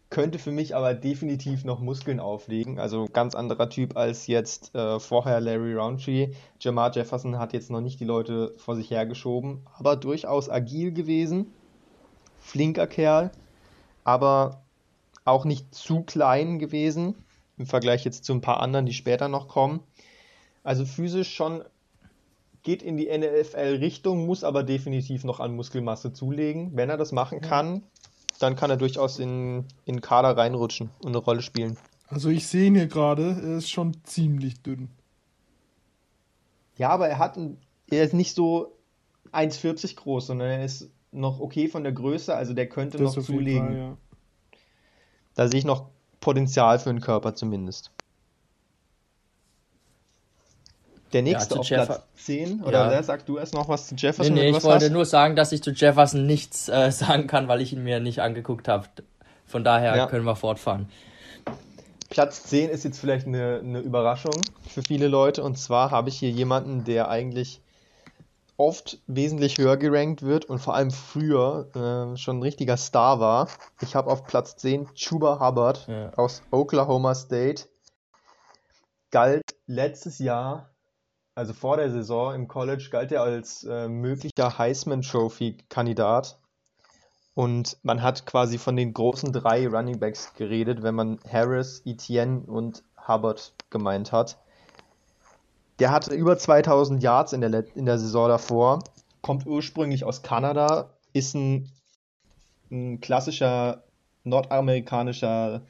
Könnte 0.08 0.38
für 0.38 0.52
mich 0.52 0.76
aber 0.76 0.94
definitiv 0.94 1.64
noch 1.64 1.80
Muskeln 1.80 2.20
auflegen. 2.20 2.78
Also 2.78 3.08
ganz 3.12 3.34
anderer 3.34 3.68
Typ 3.68 3.96
als 3.96 4.28
jetzt 4.28 4.74
äh, 4.74 5.00
vorher 5.00 5.40
Larry 5.40 5.74
Roundtree. 5.74 6.32
Jamar 6.60 6.94
Jefferson 6.94 7.38
hat 7.38 7.52
jetzt 7.52 7.70
noch 7.70 7.80
nicht 7.80 7.98
die 7.98 8.04
Leute 8.04 8.54
vor 8.56 8.76
sich 8.76 8.90
hergeschoben, 8.90 9.66
aber 9.76 9.96
durchaus 9.96 10.48
agil 10.48 10.92
gewesen. 10.92 11.52
Flinker 12.38 12.86
Kerl, 12.86 13.32
aber 14.04 14.62
auch 15.24 15.44
nicht 15.44 15.74
zu 15.74 16.02
klein 16.02 16.60
gewesen 16.60 17.16
im 17.58 17.66
Vergleich 17.66 18.04
jetzt 18.04 18.24
zu 18.24 18.32
ein 18.32 18.40
paar 18.40 18.60
anderen, 18.60 18.86
die 18.86 18.92
später 18.92 19.28
noch 19.28 19.48
kommen. 19.48 19.80
Also 20.62 20.84
physisch 20.84 21.34
schon 21.34 21.62
geht 22.62 22.82
in 22.82 22.96
die 22.96 23.06
NFL-Richtung, 23.06 24.26
muss 24.26 24.44
aber 24.44 24.62
definitiv 24.62 25.24
noch 25.24 25.40
an 25.40 25.54
Muskelmasse 25.54 26.12
zulegen. 26.12 26.72
Wenn 26.74 26.90
er 26.90 26.96
das 26.96 27.12
machen 27.12 27.40
kann, 27.40 27.82
dann 28.38 28.56
kann 28.56 28.70
er 28.70 28.76
durchaus 28.76 29.18
in, 29.18 29.66
in 29.84 29.96
den 29.96 30.00
Kader 30.00 30.36
reinrutschen 30.36 30.90
und 31.00 31.08
eine 31.08 31.18
Rolle 31.18 31.42
spielen. 31.42 31.76
Also 32.08 32.28
ich 32.28 32.46
sehe 32.46 32.66
ihn 32.66 32.74
hier 32.74 32.86
gerade, 32.86 33.40
er 33.42 33.58
ist 33.58 33.70
schon 33.70 33.96
ziemlich 34.04 34.62
dünn. 34.62 34.88
Ja, 36.76 36.90
aber 36.90 37.08
er 37.08 37.18
hat 37.18 37.36
ein, 37.36 37.58
er 37.88 38.04
ist 38.04 38.14
nicht 38.14 38.34
so 38.34 38.76
1,40 39.32 39.96
groß, 39.96 40.26
sondern 40.28 40.48
er 40.48 40.64
ist 40.64 40.90
noch 41.10 41.40
okay 41.40 41.68
von 41.68 41.82
der 41.82 41.92
Größe, 41.92 42.34
also 42.34 42.52
der 42.52 42.68
könnte 42.68 42.98
Das 42.98 43.16
noch 43.16 43.24
zulegen. 43.24 43.66
Fall, 43.66 43.76
ja. 43.76 43.96
Da 45.34 45.48
sehe 45.48 45.58
ich 45.58 45.64
noch 45.64 45.88
Potenzial 46.20 46.78
für 46.78 46.90
den 46.90 47.00
Körper 47.00 47.34
zumindest. 47.34 47.90
Der 51.16 51.22
nächste 51.22 51.54
zu 51.54 51.60
auf 51.60 51.68
Jeffer- 51.68 51.86
Platz 51.86 52.02
10, 52.16 52.62
oder 52.62 52.84
Ja. 52.86 52.90
wer 52.90 53.02
sagt 53.02 53.28
du 53.28 53.38
erst 53.38 53.54
noch 53.54 53.68
was 53.68 53.86
zu 53.88 53.94
Nee, 53.94 54.00
Jefferson, 54.02 54.34
nee, 54.34 54.50
du 54.50 54.56
ich 54.58 54.64
wollte 54.64 54.84
hast? 54.86 54.92
nur 54.92 55.04
sagen, 55.06 55.34
dass 55.36 55.52
ich 55.52 55.62
zu 55.62 55.70
Jefferson 55.70 56.26
nichts 56.26 56.68
äh, 56.68 56.90
sagen 56.92 57.26
kann, 57.26 57.48
weil 57.48 57.60
ich 57.60 57.72
ihn 57.72 57.82
mir 57.82 58.00
nicht 58.00 58.20
angeguckt 58.20 58.68
habe. 58.68 58.86
Von 59.46 59.64
daher 59.64 59.96
Ja. 59.96 60.06
können 60.06 60.24
wir 60.24 60.36
fortfahren. 60.36 60.88
Platz 62.10 62.44
10 62.44 62.68
ist 62.70 62.84
jetzt 62.84 62.98
vielleicht 62.98 63.26
eine, 63.26 63.60
eine 63.62 63.78
Überraschung 63.80 64.40
für 64.68 64.82
viele 64.82 65.08
Leute. 65.08 65.42
Und 65.42 65.58
zwar 65.58 65.90
habe 65.90 66.08
ich 66.08 66.18
hier 66.18 66.30
jemanden, 66.30 66.84
der 66.84 67.08
eigentlich 67.08 67.60
oft 68.58 68.98
wesentlich 69.06 69.58
höher 69.58 69.76
gerankt 69.76 70.22
wird 70.22 70.44
und 70.46 70.58
vor 70.60 70.74
allem 70.74 70.90
früher 70.90 71.68
äh, 72.14 72.16
schon 72.16 72.38
ein 72.38 72.42
richtiger 72.42 72.76
Star 72.76 73.20
war. 73.20 73.48
Ich 73.80 73.94
habe 73.94 74.10
auf 74.10 74.24
Platz 74.24 74.56
10 74.56 74.88
Chuba 74.94 75.40
Hubbard 75.40 75.86
Ja. 75.88 76.10
aus 76.16 76.42
Oklahoma 76.50 77.14
State. 77.14 77.64
Galt 79.10 79.42
letztes 79.66 80.18
Jahr, 80.18 80.70
also 81.36 81.52
vor 81.52 81.76
der 81.76 81.90
Saison 81.90 82.34
im 82.34 82.48
College, 82.48 82.88
galt 82.90 83.12
er 83.12 83.22
als 83.22 83.62
äh, 83.64 83.88
möglicher 83.88 84.58
Heisman 84.58 85.02
Trophy 85.02 85.58
Kandidat. 85.68 86.38
Und 87.34 87.76
man 87.82 88.02
hat 88.02 88.24
quasi 88.24 88.56
von 88.56 88.74
den 88.76 88.94
großen 88.94 89.32
drei 89.32 89.68
Running 89.68 90.00
Backs 90.00 90.32
geredet, 90.34 90.82
wenn 90.82 90.94
man 90.94 91.20
Harris, 91.30 91.82
Etienne 91.84 92.40
und 92.46 92.82
Hubbard 93.06 93.52
gemeint 93.68 94.10
hat. 94.10 94.38
Der 95.78 95.90
hatte 95.90 96.14
über 96.14 96.38
2000 96.38 97.02
Yards 97.02 97.34
in 97.34 97.42
der, 97.42 97.50
Let- 97.50 97.76
in 97.76 97.84
der 97.84 97.98
Saison 97.98 98.28
davor, 98.28 98.82
kommt 99.20 99.46
ursprünglich 99.46 100.04
aus 100.04 100.22
Kanada, 100.22 100.88
ist 101.12 101.34
ein, 101.34 101.70
ein 102.70 103.00
klassischer 103.02 103.84
nordamerikanischer 104.24 105.60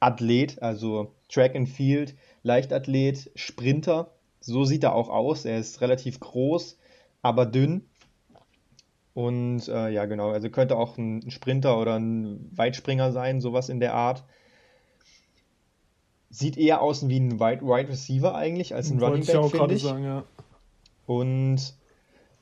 Athlet, 0.00 0.60
also 0.60 1.14
Track 1.30 1.56
and 1.56 1.68
Field, 1.70 2.14
Leichtathlet, 2.42 3.30
Sprinter. 3.34 4.10
So 4.46 4.64
sieht 4.64 4.84
er 4.84 4.94
auch 4.94 5.08
aus. 5.08 5.44
Er 5.44 5.58
ist 5.58 5.80
relativ 5.80 6.20
groß, 6.20 6.76
aber 7.22 7.46
dünn. 7.46 7.86
Und 9.14 9.68
äh, 9.68 9.90
ja, 9.90 10.04
genau, 10.06 10.30
also 10.30 10.50
könnte 10.50 10.76
auch 10.76 10.98
ein 10.98 11.30
Sprinter 11.30 11.78
oder 11.80 11.98
ein 11.98 12.50
Weitspringer 12.54 13.12
sein, 13.12 13.40
sowas 13.40 13.68
in 13.68 13.80
der 13.80 13.94
Art. 13.94 14.24
Sieht 16.30 16.56
eher 16.58 16.82
aus 16.82 17.08
wie 17.08 17.20
ein 17.20 17.38
Wide, 17.38 17.62
Wide 17.62 17.88
Receiver 17.88 18.34
eigentlich, 18.34 18.74
als 18.74 18.90
ein 18.90 19.00
Wollte 19.00 19.06
Running 19.06 19.22
ich 19.22 19.28
Back, 19.28 19.36
auch 19.36 19.50
finde 19.50 19.74
ich. 19.74 19.82
sagen, 19.82 20.04
ja. 20.04 20.24
Und 21.06 21.74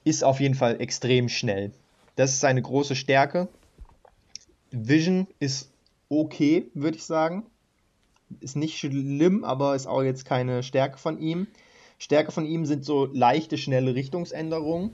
ist 0.05 0.25
auf 0.25 0.41
jeden 0.41 0.55
Fall 0.55 0.81
extrem 0.81 1.29
schnell. 1.29 1.73
Das 2.17 2.31
ist 2.31 2.41
seine 2.41 2.63
große 2.63 2.97
Stärke. 2.97 3.49
Vision 4.71 5.27
ist 5.39 5.71
okay, 6.09 6.71
würde 6.75 6.97
ich 6.97 7.05
sagen. 7.05 7.45
Ist 8.41 8.57
nicht 8.57 8.79
schlimm, 8.79 9.45
aber 9.45 9.77
ist 9.77 9.87
auch 9.87 10.03
jetzt 10.03 10.25
keine 10.25 10.63
Stärke 10.63 10.97
von 10.97 11.21
ihm. 11.21 11.47
Stärke 12.03 12.33
von 12.33 12.45
ihm 12.47 12.67
sind 12.67 12.85
so 12.85 13.05
leichte, 13.05 13.57
schnelle 13.57 13.95
Richtungsänderungen. 13.95 14.91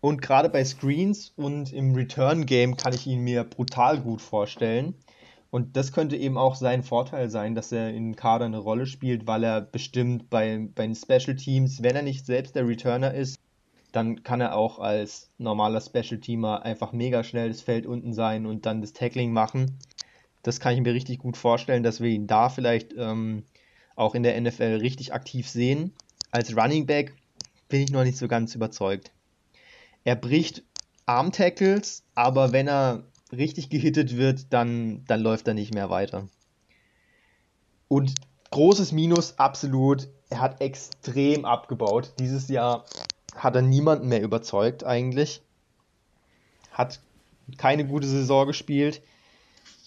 Und 0.00 0.22
gerade 0.22 0.48
bei 0.48 0.64
Screens 0.64 1.34
und 1.36 1.74
im 1.74 1.94
Return-Game 1.94 2.78
kann 2.78 2.94
ich 2.94 3.06
ihn 3.06 3.20
mir 3.20 3.44
brutal 3.44 4.00
gut 4.00 4.22
vorstellen. 4.22 4.94
Und 5.50 5.76
das 5.76 5.92
könnte 5.92 6.16
eben 6.16 6.38
auch 6.38 6.54
sein 6.54 6.82
Vorteil 6.82 7.28
sein, 7.28 7.54
dass 7.54 7.70
er 7.70 7.90
in 7.90 8.16
Kader 8.16 8.46
eine 8.46 8.56
Rolle 8.56 8.86
spielt, 8.86 9.26
weil 9.26 9.44
er 9.44 9.60
bestimmt 9.60 10.30
bei, 10.30 10.70
bei 10.74 10.86
den 10.86 10.94
Special 10.94 11.36
Teams, 11.36 11.82
wenn 11.82 11.96
er 11.96 12.02
nicht 12.02 12.24
selbst 12.24 12.56
der 12.56 12.66
Returner 12.66 13.12
ist, 13.12 13.38
dann 13.92 14.22
kann 14.22 14.40
er 14.40 14.56
auch 14.56 14.78
als 14.78 15.30
normaler 15.36 15.82
Special 15.82 16.18
Teamer 16.18 16.62
einfach 16.62 16.92
mega 16.92 17.22
schnell 17.22 17.48
das 17.48 17.60
Feld 17.60 17.84
unten 17.84 18.14
sein 18.14 18.46
und 18.46 18.64
dann 18.64 18.80
das 18.80 18.94
Tackling 18.94 19.34
machen. 19.34 19.78
Das 20.42 20.60
kann 20.60 20.72
ich 20.72 20.80
mir 20.80 20.94
richtig 20.94 21.18
gut 21.18 21.36
vorstellen, 21.36 21.82
dass 21.82 22.00
wir 22.00 22.08
ihn 22.08 22.26
da 22.26 22.48
vielleicht 22.48 22.94
ähm, 22.96 23.44
auch 23.96 24.14
in 24.14 24.22
der 24.22 24.40
NFL 24.40 24.78
richtig 24.80 25.12
aktiv 25.12 25.48
sehen. 25.48 25.92
Als 26.30 26.56
Running 26.56 26.86
Back 26.86 27.14
bin 27.68 27.80
ich 27.80 27.90
noch 27.90 28.04
nicht 28.04 28.18
so 28.18 28.28
ganz 28.28 28.54
überzeugt. 28.54 29.10
Er 30.04 30.14
bricht 30.14 30.62
Arm-Tackles, 31.06 32.04
aber 32.14 32.52
wenn 32.52 32.68
er 32.68 33.04
richtig 33.32 33.70
gehittet 33.70 34.16
wird, 34.16 34.52
dann, 34.52 35.04
dann 35.06 35.20
läuft 35.20 35.48
er 35.48 35.54
nicht 35.54 35.74
mehr 35.74 35.90
weiter. 35.90 36.28
Und 37.88 38.14
großes 38.50 38.92
Minus, 38.92 39.38
absolut. 39.38 40.08
Er 40.28 40.40
hat 40.40 40.60
extrem 40.60 41.44
abgebaut. 41.44 42.12
Dieses 42.18 42.48
Jahr 42.48 42.84
hat 43.34 43.54
er 43.56 43.62
niemanden 43.62 44.08
mehr 44.08 44.22
überzeugt, 44.22 44.84
eigentlich. 44.84 45.42
Hat 46.72 47.00
keine 47.58 47.86
gute 47.86 48.06
Saison 48.06 48.46
gespielt. 48.46 49.02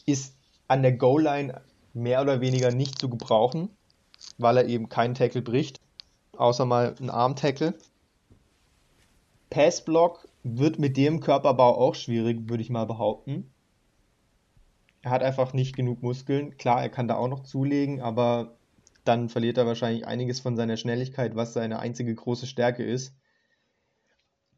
Ist 0.05 0.33
an 0.67 0.81
der 0.81 0.93
Goal-Line 0.93 1.61
mehr 1.93 2.21
oder 2.21 2.41
weniger 2.41 2.71
nicht 2.71 2.99
zu 2.99 3.09
gebrauchen, 3.09 3.69
weil 4.37 4.57
er 4.57 4.65
eben 4.65 4.89
keinen 4.89 5.15
Tackle 5.15 5.41
bricht. 5.41 5.79
Außer 6.37 6.65
mal 6.65 6.95
einen 6.99 7.09
Arm-Tackle. 7.09 7.73
Passblock 9.49 10.27
wird 10.43 10.79
mit 10.79 10.95
dem 10.95 11.19
Körperbau 11.19 11.75
auch 11.75 11.95
schwierig, 11.95 12.49
würde 12.49 12.63
ich 12.63 12.69
mal 12.69 12.85
behaupten. 12.85 13.51
Er 15.01 15.11
hat 15.11 15.23
einfach 15.23 15.53
nicht 15.53 15.75
genug 15.75 16.03
Muskeln. 16.03 16.57
Klar, 16.57 16.81
er 16.81 16.89
kann 16.89 17.07
da 17.07 17.15
auch 17.15 17.27
noch 17.27 17.43
zulegen, 17.43 18.01
aber 18.01 18.57
dann 19.05 19.29
verliert 19.29 19.57
er 19.57 19.65
wahrscheinlich 19.65 20.05
einiges 20.05 20.39
von 20.39 20.55
seiner 20.55 20.77
Schnelligkeit, 20.77 21.35
was 21.35 21.53
seine 21.53 21.79
einzige 21.79 22.13
große 22.13 22.47
Stärke 22.47 22.83
ist. 22.83 23.13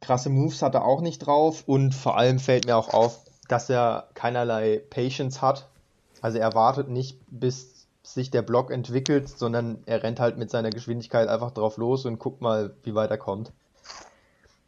Krasse 0.02 0.30
Moves 0.30 0.62
hat 0.62 0.74
er 0.74 0.84
auch 0.84 1.02
nicht 1.02 1.20
drauf 1.20 1.64
und 1.68 1.94
vor 1.94 2.18
allem 2.18 2.40
fällt 2.40 2.66
mir 2.66 2.76
auch 2.76 2.90
auf, 2.90 3.24
dass 3.48 3.70
er 3.70 4.10
keinerlei 4.16 4.82
Patience 4.90 5.42
hat. 5.42 5.70
Also 6.22 6.40
er 6.40 6.54
wartet 6.54 6.90
nicht, 6.90 7.20
bis 7.30 7.81
sich 8.04 8.32
der 8.32 8.42
Block 8.42 8.72
entwickelt, 8.72 9.30
sondern 9.30 9.84
er 9.86 10.04
rennt 10.04 10.20
halt 10.20 10.38
mit 10.38 10.50
seiner 10.50 10.70
Geschwindigkeit 10.70 11.28
einfach 11.28 11.52
drauf 11.52 11.78
los 11.78 12.06
und 12.06 12.20
guckt 12.20 12.42
mal, 12.42 12.74
wie 12.84 12.96
weit 12.96 13.12
er 13.12 13.18
kommt. 13.18 13.52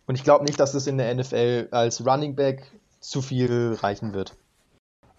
Und 0.06 0.16
ich 0.16 0.24
glaube 0.24 0.46
nicht, 0.46 0.60
dass 0.60 0.74
es 0.74 0.88
in 0.88 0.98
der 0.98 1.14
NFL 1.14 1.70
als 1.72 2.06
Running 2.06 2.36
Back 2.36 2.72
zu 3.00 3.22
viel 3.22 3.78
reichen 3.82 4.14
wird. 4.14 4.36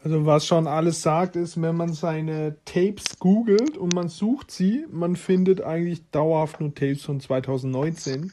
Also 0.03 0.27
was 0.27 0.47
schon 0.47 0.67
alles 0.67 1.01
sagt, 1.01 1.35
ist, 1.35 1.61
wenn 1.61 1.77
man 1.77 1.95
seine 1.95 2.57
Tapes 2.67 3.19
googelt 3.19 3.79
und 3.79 3.95
man 3.95 4.09
sucht 4.09 4.51
sie, 4.51 4.85
man 4.91 5.17
findet 5.17 5.63
eigentlich 5.63 6.03
dauerhaft 6.11 6.61
nur 6.61 6.75
Tapes 6.75 7.03
von 7.03 7.21
2019. 7.21 8.31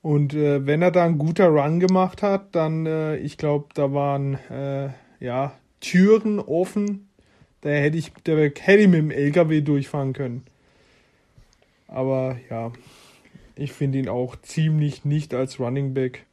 Und 0.00 0.32
äh, 0.32 0.64
wenn 0.64 0.80
er 0.80 0.92
da 0.92 1.04
ein 1.04 1.18
guter 1.18 1.48
Run 1.48 1.80
gemacht 1.80 2.22
hat, 2.22 2.54
dann, 2.54 2.86
äh, 2.86 3.16
ich 3.16 3.36
glaube, 3.36 3.66
da 3.74 3.92
waren 3.92 4.34
äh, 4.48 4.90
ja 5.18 5.52
Türen 5.80 6.38
offen, 6.38 7.09
Da 7.62 7.68
hätte 7.68 7.98
ich, 7.98 8.12
da 8.24 8.32
hätte 8.32 8.82
ich 8.82 8.88
mit 8.88 8.98
dem 8.98 9.10
LKW 9.10 9.60
durchfahren 9.60 10.12
können. 10.12 10.44
Aber 11.86 12.38
ja, 12.48 12.72
ich 13.56 13.72
finde 13.72 13.98
ihn 13.98 14.08
auch 14.08 14.36
ziemlich 14.36 15.04
nicht 15.04 15.34
als 15.34 15.60
Running 15.60 15.92
Back 15.92 16.24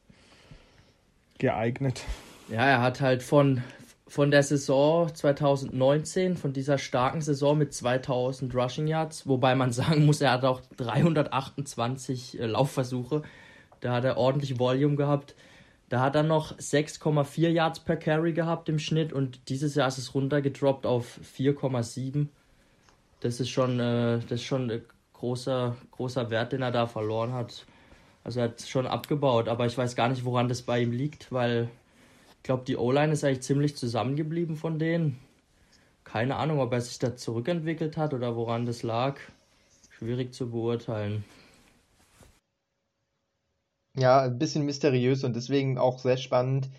geeignet. 1.40 2.04
Ja, 2.50 2.66
er 2.66 2.82
hat 2.82 3.02
halt 3.02 3.24
von, 3.24 3.62
von 4.08 4.32
der 4.32 4.44
Saison 4.44 5.14
2019, 5.14 6.38
von 6.38 6.54
dieser 6.54 6.78
starken 6.78 7.22
Saison 7.22 7.58
mit 7.58 7.74
2000 7.74 8.56
Rushing 8.56 8.88
Yards, 8.88 9.28
wobei 9.28 9.56
man 9.56 9.72
sagen 9.74 10.06
muss, 10.06 10.22
er 10.22 10.32
hat 10.32 10.46
auch 10.46 10.62
328 10.78 12.40
äh, 12.40 12.46
Laufversuche. 12.46 13.24
Da 13.82 13.94
hat 13.94 14.06
er 14.06 14.18
ordentlich 14.18 14.58
Volume 14.60 14.96
gehabt. 14.96 15.36
Da 15.90 16.02
hat 16.02 16.16
er 16.16 16.24
noch 16.24 16.58
6,4 16.58 17.48
Yards 17.48 17.80
per 17.80 17.96
Carry 17.96 18.34
gehabt 18.34 18.68
im 18.68 18.78
Schnitt 18.78 19.14
und 19.14 19.50
dieses 19.50 19.76
Jahr 19.76 19.88
ist 19.88 19.98
es 19.98 20.14
runtergedroppt 20.14 20.86
auf 20.86 21.20
4,7. 21.38 22.28
Das 23.22 23.40
ist 23.40 23.50
schon, 23.50 23.80
äh, 23.80 24.20
das 24.20 24.42
ist 24.42 24.44
schon 24.44 24.70
ein 24.70 24.82
großer, 25.14 25.78
großer 25.92 26.30
Wert, 26.30 26.52
den 26.52 26.62
er 26.62 26.72
da 26.72 26.88
verloren 26.88 27.32
hat. 27.34 27.66
Also 28.24 28.42
er 28.42 28.50
hat 28.50 28.62
schon 28.62 28.86
abgebaut, 28.86 29.48
aber 29.48 29.66
ich 29.66 29.78
weiß 29.78 29.96
gar 29.96 30.10
nicht, 30.10 30.26
woran 30.26 30.50
das 30.50 30.62
bei 30.62 30.82
ihm 30.82 30.92
liegt, 30.92 31.32
weil 31.32 31.70
ich 32.36 32.44
glaube, 32.44 32.66
die 32.66 32.76
O-Line 32.76 33.14
ist 33.14 33.24
eigentlich 33.24 33.44
ziemlich 33.44 33.78
zusammengeblieben 33.78 34.58
von 34.58 34.80
denen. 34.80 35.18
Keine 36.04 36.36
Ahnung, 36.36 36.60
ob 36.60 36.74
er 36.74 36.82
sich 36.82 37.00
da 37.00 37.16
zurückentwickelt 37.16 37.96
hat 37.96 38.14
oder 38.14 38.36
woran 38.36 38.66
das 38.66 38.84
lag. 38.84 39.20
Schwierig 39.98 40.34
zu 40.34 40.50
beurteilen. 40.50 41.24
Ja, 43.98 44.22
ein 44.22 44.38
bisschen 44.38 44.66
mysteriös 44.66 45.24
und 45.24 45.36
deswegen 45.36 45.78
auch 45.78 46.00
sehr 46.00 46.18
spannend, 46.18 46.70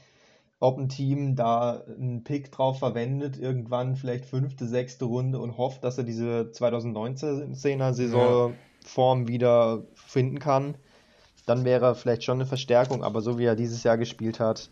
ob 0.61 0.79
ein 0.79 0.89
Team 0.89 1.37
da 1.37 1.83
einen 1.87 2.25
Pick 2.25 2.51
drauf 2.53 2.79
verwendet, 2.79 3.39
irgendwann 3.39 3.97
vielleicht 3.97 4.25
fünfte, 4.25 4.67
sechste 4.67 5.05
Runde 5.05 5.39
und 5.39 5.57
hofft, 5.57 5.85
dass 5.85 5.99
er 5.99 6.05
diese 6.05 6.51
2019er 6.53 7.93
Saisonform 7.93 9.29
wieder 9.29 9.85
finden 9.95 10.39
kann. 10.39 10.77
Dann 11.47 11.65
wäre 11.65 11.87
er 11.87 11.95
vielleicht 11.95 12.25
schon 12.25 12.39
eine 12.39 12.47
Verstärkung, 12.47 13.03
aber 13.03 13.21
so 13.21 13.39
wie 13.39 13.45
er 13.45 13.57
dieses 13.57 13.83
Jahr 13.83 13.99
gespielt 13.99 14.39
hat, 14.39 14.71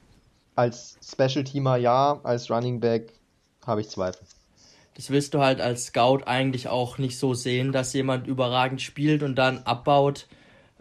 als 0.54 0.98
Special 1.02 1.44
Teamer 1.44 1.76
ja, 1.76 2.20
als 2.22 2.50
Running 2.50 2.80
Back 2.80 3.12
habe 3.66 3.80
ich 3.80 3.88
Zweifel. 3.88 4.26
Das 4.94 5.10
willst 5.10 5.34
du 5.34 5.40
halt 5.40 5.60
als 5.60 5.86
Scout 5.86 6.20
eigentlich 6.26 6.68
auch 6.68 6.98
nicht 6.98 7.18
so 7.18 7.34
sehen, 7.34 7.72
dass 7.72 7.92
jemand 7.92 8.26
überragend 8.26 8.80
spielt 8.80 9.22
und 9.22 9.36
dann 9.36 9.58
abbaut 9.58 10.26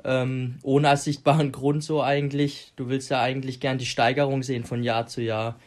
ähm, 0.04 0.60
ohne 0.64 0.88
ersichtbaren 0.88 1.52
Grund 1.52 1.84
so 1.84 2.02
eigentlich. 2.02 2.74
Du 2.76 2.90
willst 2.90 3.10
ja 3.10 3.22
eigentlich 3.22 3.60
gern 3.60 3.78
die 3.78 3.86
Steigerung 3.86 4.44
sehen 4.44 4.64
von 4.64 4.84
Jahr 4.84 5.08
zu 5.08 5.22
Jahr. 5.22 5.60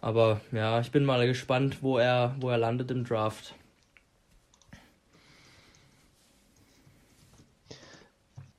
Aber 0.00 0.40
ja, 0.52 0.80
ich 0.80 0.92
bin 0.92 1.04
mal 1.04 1.26
gespannt, 1.26 1.82
wo 1.82 1.98
er, 1.98 2.36
wo 2.40 2.48
er 2.48 2.58
landet 2.58 2.90
im 2.90 3.04
Draft. 3.04 3.54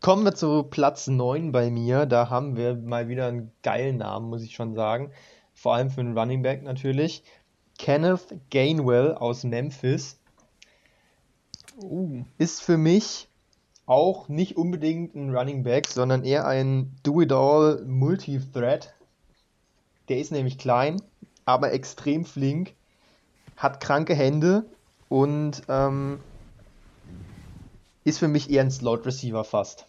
Kommen 0.01 0.23
wir 0.23 0.33
zu 0.33 0.63
Platz 0.63 1.07
9 1.07 1.51
bei 1.51 1.69
mir. 1.69 2.05
Da 2.05 2.29
haben 2.29 2.55
wir 2.55 2.75
mal 2.75 3.09
wieder 3.09 3.27
einen 3.27 3.51
geilen 3.63 3.97
Namen, 3.97 4.29
muss 4.29 4.43
ich 4.43 4.55
schon 4.55 4.73
sagen. 4.73 5.11
Vor 5.53 5.75
allem 5.75 5.89
für 5.89 6.01
einen 6.01 6.17
Running 6.17 6.41
Back 6.41 6.63
natürlich. 6.63 7.23
Kenneth 7.77 8.35
Gainwell 8.49 9.13
aus 9.13 9.43
Memphis. 9.43 10.19
Uh. 11.81 12.23
Ist 12.37 12.61
für 12.61 12.77
mich 12.77 13.28
auch 13.89 14.29
nicht 14.29 14.55
unbedingt 14.55 15.15
ein 15.15 15.35
Running 15.35 15.63
Back, 15.63 15.87
sondern 15.87 16.23
eher 16.23 16.45
ein 16.45 16.95
Do-It-All 17.01 17.83
Multi-Threat. 17.87 18.93
Der 20.09 20.19
ist 20.19 20.31
nämlich 20.31 20.59
klein, 20.59 21.01
aber 21.43 21.73
extrem 21.73 22.23
flink, 22.23 22.75
hat 23.57 23.81
kranke 23.81 24.13
Hände 24.13 24.65
und 25.09 25.63
ähm, 25.69 26.19
ist 28.03 28.19
für 28.19 28.27
mich 28.27 28.51
eher 28.51 28.61
ein 28.61 28.69
Slot-Receiver 28.69 29.43
fast. 29.43 29.87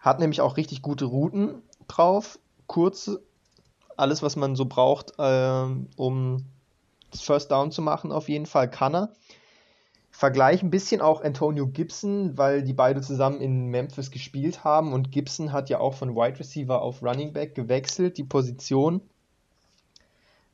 Hat 0.00 0.18
nämlich 0.18 0.40
auch 0.40 0.56
richtig 0.56 0.82
gute 0.82 1.04
Routen 1.04 1.62
drauf, 1.86 2.40
kurze, 2.66 3.22
alles 3.96 4.20
was 4.20 4.34
man 4.34 4.56
so 4.56 4.64
braucht, 4.64 5.12
äh, 5.18 5.66
um 5.96 6.44
das 7.12 7.20
First 7.20 7.52
Down 7.52 7.70
zu 7.70 7.82
machen, 7.82 8.10
auf 8.10 8.28
jeden 8.28 8.46
Fall 8.46 8.68
kann 8.68 8.96
er. 8.96 9.12
Vergleich 10.18 10.64
ein 10.64 10.70
bisschen 10.70 11.00
auch 11.00 11.22
Antonio 11.22 11.68
Gibson, 11.68 12.36
weil 12.36 12.64
die 12.64 12.72
beide 12.72 13.02
zusammen 13.02 13.40
in 13.40 13.68
Memphis 13.68 14.10
gespielt 14.10 14.64
haben 14.64 14.92
und 14.92 15.12
Gibson 15.12 15.52
hat 15.52 15.70
ja 15.70 15.78
auch 15.78 15.94
von 15.94 16.16
Wide 16.16 16.40
Receiver 16.40 16.82
auf 16.82 17.04
Running 17.04 17.32
Back 17.32 17.54
gewechselt, 17.54 18.18
die 18.18 18.24
Position. 18.24 19.00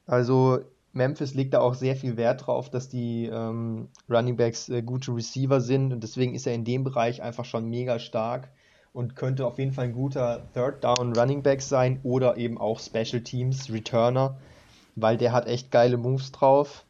Also 0.07 0.61
Memphis 0.93 1.33
legt 1.33 1.55
da 1.55 1.61
auch 1.61 1.73
sehr 1.73 1.97
viel 1.97 2.19
Wert 2.19 2.47
drauf, 2.47 2.69
dass 2.69 2.91
die 2.91 3.25
ähm, 3.33 3.89
Running 4.11 4.37
Backs 4.37 4.69
äh, 4.69 4.83
gute 4.83 5.17
Receiver 5.17 5.63
sind 5.63 5.95
und 5.95 6.03
deswegen 6.03 6.35
ist 6.35 6.47
er 6.47 6.53
in 6.53 6.67
dem 6.67 6.85
Bereich 6.85 7.23
einfach 7.23 7.47
schon 7.47 7.71
mega 7.71 7.99
stark 7.99 8.51
und 8.93 9.17
könnte 9.17 9.47
auf 9.47 9.59
jeden 9.59 9.73
Fall 9.73 9.87
ein 9.87 9.95
guter 9.95 10.43
Third 10.53 10.85
Down 10.85 11.17
Running 11.17 11.43
Back 11.43 11.63
sein 11.63 12.01
oder 12.03 12.37
eben 12.37 12.59
auch 12.59 12.81
Special 12.81 13.23
Teams 13.23 13.73
Returner, 13.73 14.37
weil 14.95 15.17
der 15.17 15.33
hat 15.33 15.47
echt 15.47 15.71
geile 15.71 15.97
Moves 15.97 16.33
drauf 16.33 16.85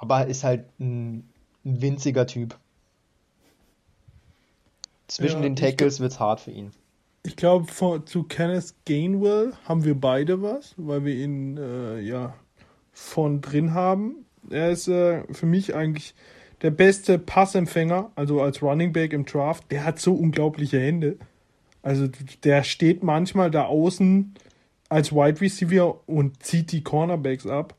aber 0.00 0.26
ist 0.26 0.44
halt 0.44 0.64
ein, 0.78 1.28
ein 1.64 1.82
winziger 1.82 2.26
Typ. 2.26 2.56
Zwischen 5.08 5.36
Ja, 5.36 5.42
den 5.42 5.56
Tackles 5.56 6.00
wird's 6.00 6.18
hart 6.18 6.40
für 6.40 6.50
ihn. 6.50 6.72
Ich 7.22 7.36
glaube, 7.36 7.66
zu 8.04 8.22
Kenneth 8.24 8.74
Gainwell 8.84 9.52
haben 9.64 9.84
wir 9.84 10.00
beide 10.00 10.42
was, 10.42 10.74
weil 10.76 11.04
wir 11.04 11.14
ihn 11.14 11.56
äh, 11.56 12.00
ja 12.00 12.34
von 12.92 13.40
drin 13.40 13.74
haben. 13.74 14.24
Er 14.50 14.70
ist 14.70 14.88
äh, 14.88 15.22
für 15.32 15.46
mich 15.46 15.74
eigentlich 15.74 16.14
der 16.62 16.70
beste 16.70 17.18
Passempfänger, 17.18 18.10
also 18.14 18.40
als 18.40 18.62
Running 18.62 18.92
Back 18.92 19.12
im 19.12 19.24
Draft. 19.24 19.70
Der 19.70 19.84
hat 19.84 20.00
so 20.00 20.14
unglaubliche 20.14 20.80
Hände. 20.80 21.16
Also 21.82 22.08
der 22.42 22.64
steht 22.64 23.04
manchmal 23.04 23.50
da 23.50 23.66
außen 23.66 24.34
als 24.88 25.12
Wide 25.12 25.40
Receiver 25.40 26.00
und 26.08 26.42
zieht 26.42 26.72
die 26.72 26.82
Cornerbacks 26.82 27.46
ab. 27.46 27.75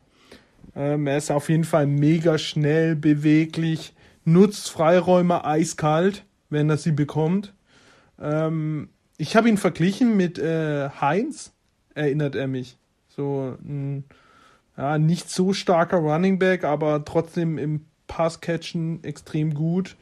Ähm, 0.78 1.08
er 1.08 1.18
ist 1.18 1.32
auf 1.32 1.50
jeden 1.50 1.64
Fall 1.64 1.88
mega 1.88 2.38
schnell, 2.38 2.96
beweglich, 2.96 3.96
nutzt 4.26 4.70
Freiräume 4.70 5.44
eiskalt, 5.44 6.24
wenn 6.50 6.70
er 6.70 6.78
sie 6.78 6.92
bekommt. 6.92 7.54
Ähm, 8.20 8.90
ich 9.18 9.36
habe 9.36 9.50
ihn 9.50 9.58
verglichen 9.58 10.16
mit 10.16 10.38
äh, 10.38 10.90
Heinz, 11.02 11.52
erinnert 11.96 12.36
er 12.36 12.48
mich. 12.48 12.78
So 13.08 13.58
ein 13.68 14.06
ja, 14.78 15.00
nicht 15.00 15.30
so 15.30 15.54
starker 15.54 15.98
Running 15.98 16.38
Back, 16.38 16.64
aber 16.64 17.04
trotzdem 17.04 17.58
im 17.58 17.86
Passcatchen 18.06 19.04
extrem 19.04 19.56
gut. 19.56 19.98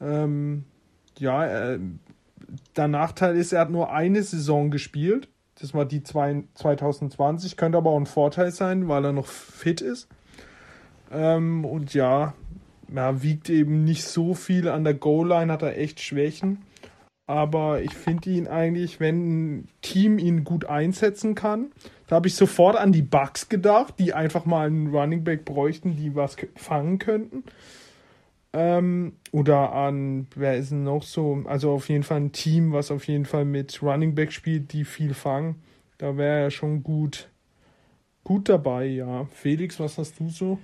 Ähm, 0.00 0.64
ja, 1.18 1.72
äh, 1.72 1.80
der 2.76 2.88
Nachteil 2.88 3.36
ist, 3.36 3.52
er 3.52 3.62
hat 3.62 3.70
nur 3.70 3.92
eine 3.92 4.22
Saison 4.22 4.70
gespielt. 4.70 5.28
Das 5.62 5.74
war 5.74 5.84
die 5.84 6.02
zwei, 6.02 6.42
2020. 6.54 7.56
Könnte 7.56 7.78
aber 7.78 7.90
auch 7.90 8.00
ein 8.00 8.06
Vorteil 8.06 8.50
sein, 8.50 8.88
weil 8.88 9.04
er 9.04 9.12
noch 9.12 9.26
fit 9.26 9.80
ist. 9.80 10.08
Ähm, 11.12 11.64
und 11.64 11.94
ja, 11.94 12.34
er 12.92 13.22
wiegt 13.22 13.48
eben 13.48 13.84
nicht 13.84 14.02
so 14.02 14.34
viel. 14.34 14.68
An 14.68 14.82
der 14.82 14.94
Goal-Line 14.94 15.52
hat 15.52 15.62
er 15.62 15.78
echt 15.78 16.00
Schwächen. 16.00 16.62
Aber 17.28 17.80
ich 17.80 17.94
finde 17.94 18.30
ihn 18.30 18.48
eigentlich, 18.48 18.98
wenn 18.98 19.60
ein 19.60 19.68
Team 19.82 20.18
ihn 20.18 20.42
gut 20.42 20.64
einsetzen 20.64 21.36
kann, 21.36 21.70
da 22.08 22.16
habe 22.16 22.26
ich 22.26 22.34
sofort 22.34 22.76
an 22.76 22.90
die 22.90 23.02
Bugs 23.02 23.48
gedacht, 23.48 23.94
die 24.00 24.14
einfach 24.14 24.44
mal 24.44 24.66
einen 24.66 24.92
Running 24.92 25.22
Back 25.22 25.44
bräuchten, 25.44 25.96
die 25.96 26.16
was 26.16 26.36
fangen 26.56 26.98
könnten. 26.98 27.44
Ähm, 28.54 29.16
oder 29.30 29.72
an, 29.72 30.26
wer 30.34 30.56
ist 30.56 30.72
denn 30.72 30.84
noch 30.84 31.02
so? 31.02 31.42
Also 31.46 31.72
auf 31.72 31.88
jeden 31.88 32.02
Fall 32.02 32.18
ein 32.18 32.32
Team, 32.32 32.72
was 32.72 32.90
auf 32.90 33.08
jeden 33.08 33.24
Fall 33.24 33.44
mit 33.44 33.82
Running 33.82 34.14
Back 34.14 34.32
spielt, 34.32 34.72
die 34.72 34.84
viel 34.84 35.14
fangen. 35.14 35.62
Da 35.96 36.16
wäre 36.16 36.42
er 36.42 36.50
schon 36.50 36.82
gut, 36.82 37.30
gut 38.24 38.48
dabei, 38.48 38.86
ja. 38.86 39.24
Felix, 39.32 39.80
was 39.80 39.96
hast 39.96 40.20
du 40.20 40.28
so? 40.28 40.58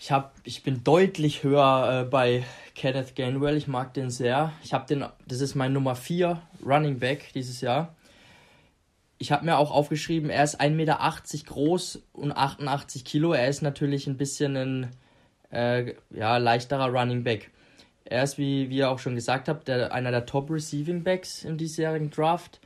Ich, 0.00 0.10
hab, 0.10 0.34
ich 0.44 0.62
bin 0.62 0.82
deutlich 0.82 1.42
höher 1.42 2.02
äh, 2.02 2.08
bei 2.08 2.44
Kenneth 2.74 3.14
Gainwell. 3.14 3.56
Ich 3.56 3.68
mag 3.68 3.94
den 3.94 4.10
sehr. 4.10 4.52
Ich 4.62 4.72
habe 4.72 4.86
den, 4.86 5.04
das 5.26 5.40
ist 5.40 5.54
mein 5.54 5.72
Nummer 5.72 5.94
4 5.94 6.40
Running 6.64 6.98
Back 6.98 7.32
dieses 7.34 7.60
Jahr. 7.60 7.94
Ich 9.18 9.32
habe 9.32 9.44
mir 9.44 9.58
auch 9.58 9.72
aufgeschrieben, 9.72 10.30
er 10.30 10.44
ist 10.44 10.60
1,80 10.60 10.70
Meter 10.70 10.98
groß 11.46 12.02
und 12.12 12.30
88 12.32 13.04
Kilo. 13.04 13.32
Er 13.32 13.48
ist 13.48 13.62
natürlich 13.62 14.06
ein 14.06 14.16
bisschen 14.16 14.56
ein 14.56 14.90
äh, 15.50 15.94
ja, 16.10 16.36
leichterer 16.36 16.88
Running 16.88 17.24
Back. 17.24 17.50
Er 18.04 18.22
ist, 18.22 18.38
wie, 18.38 18.70
wie 18.70 18.78
ihr 18.78 18.90
auch 18.90 18.98
schon 18.98 19.14
gesagt 19.14 19.48
habt, 19.48 19.68
der, 19.68 19.92
einer 19.92 20.10
der 20.10 20.26
Top 20.26 20.50
Receiving 20.50 21.04
Backs 21.04 21.44
im 21.44 21.58
diesjährigen 21.58 22.10
Draft. 22.10 22.60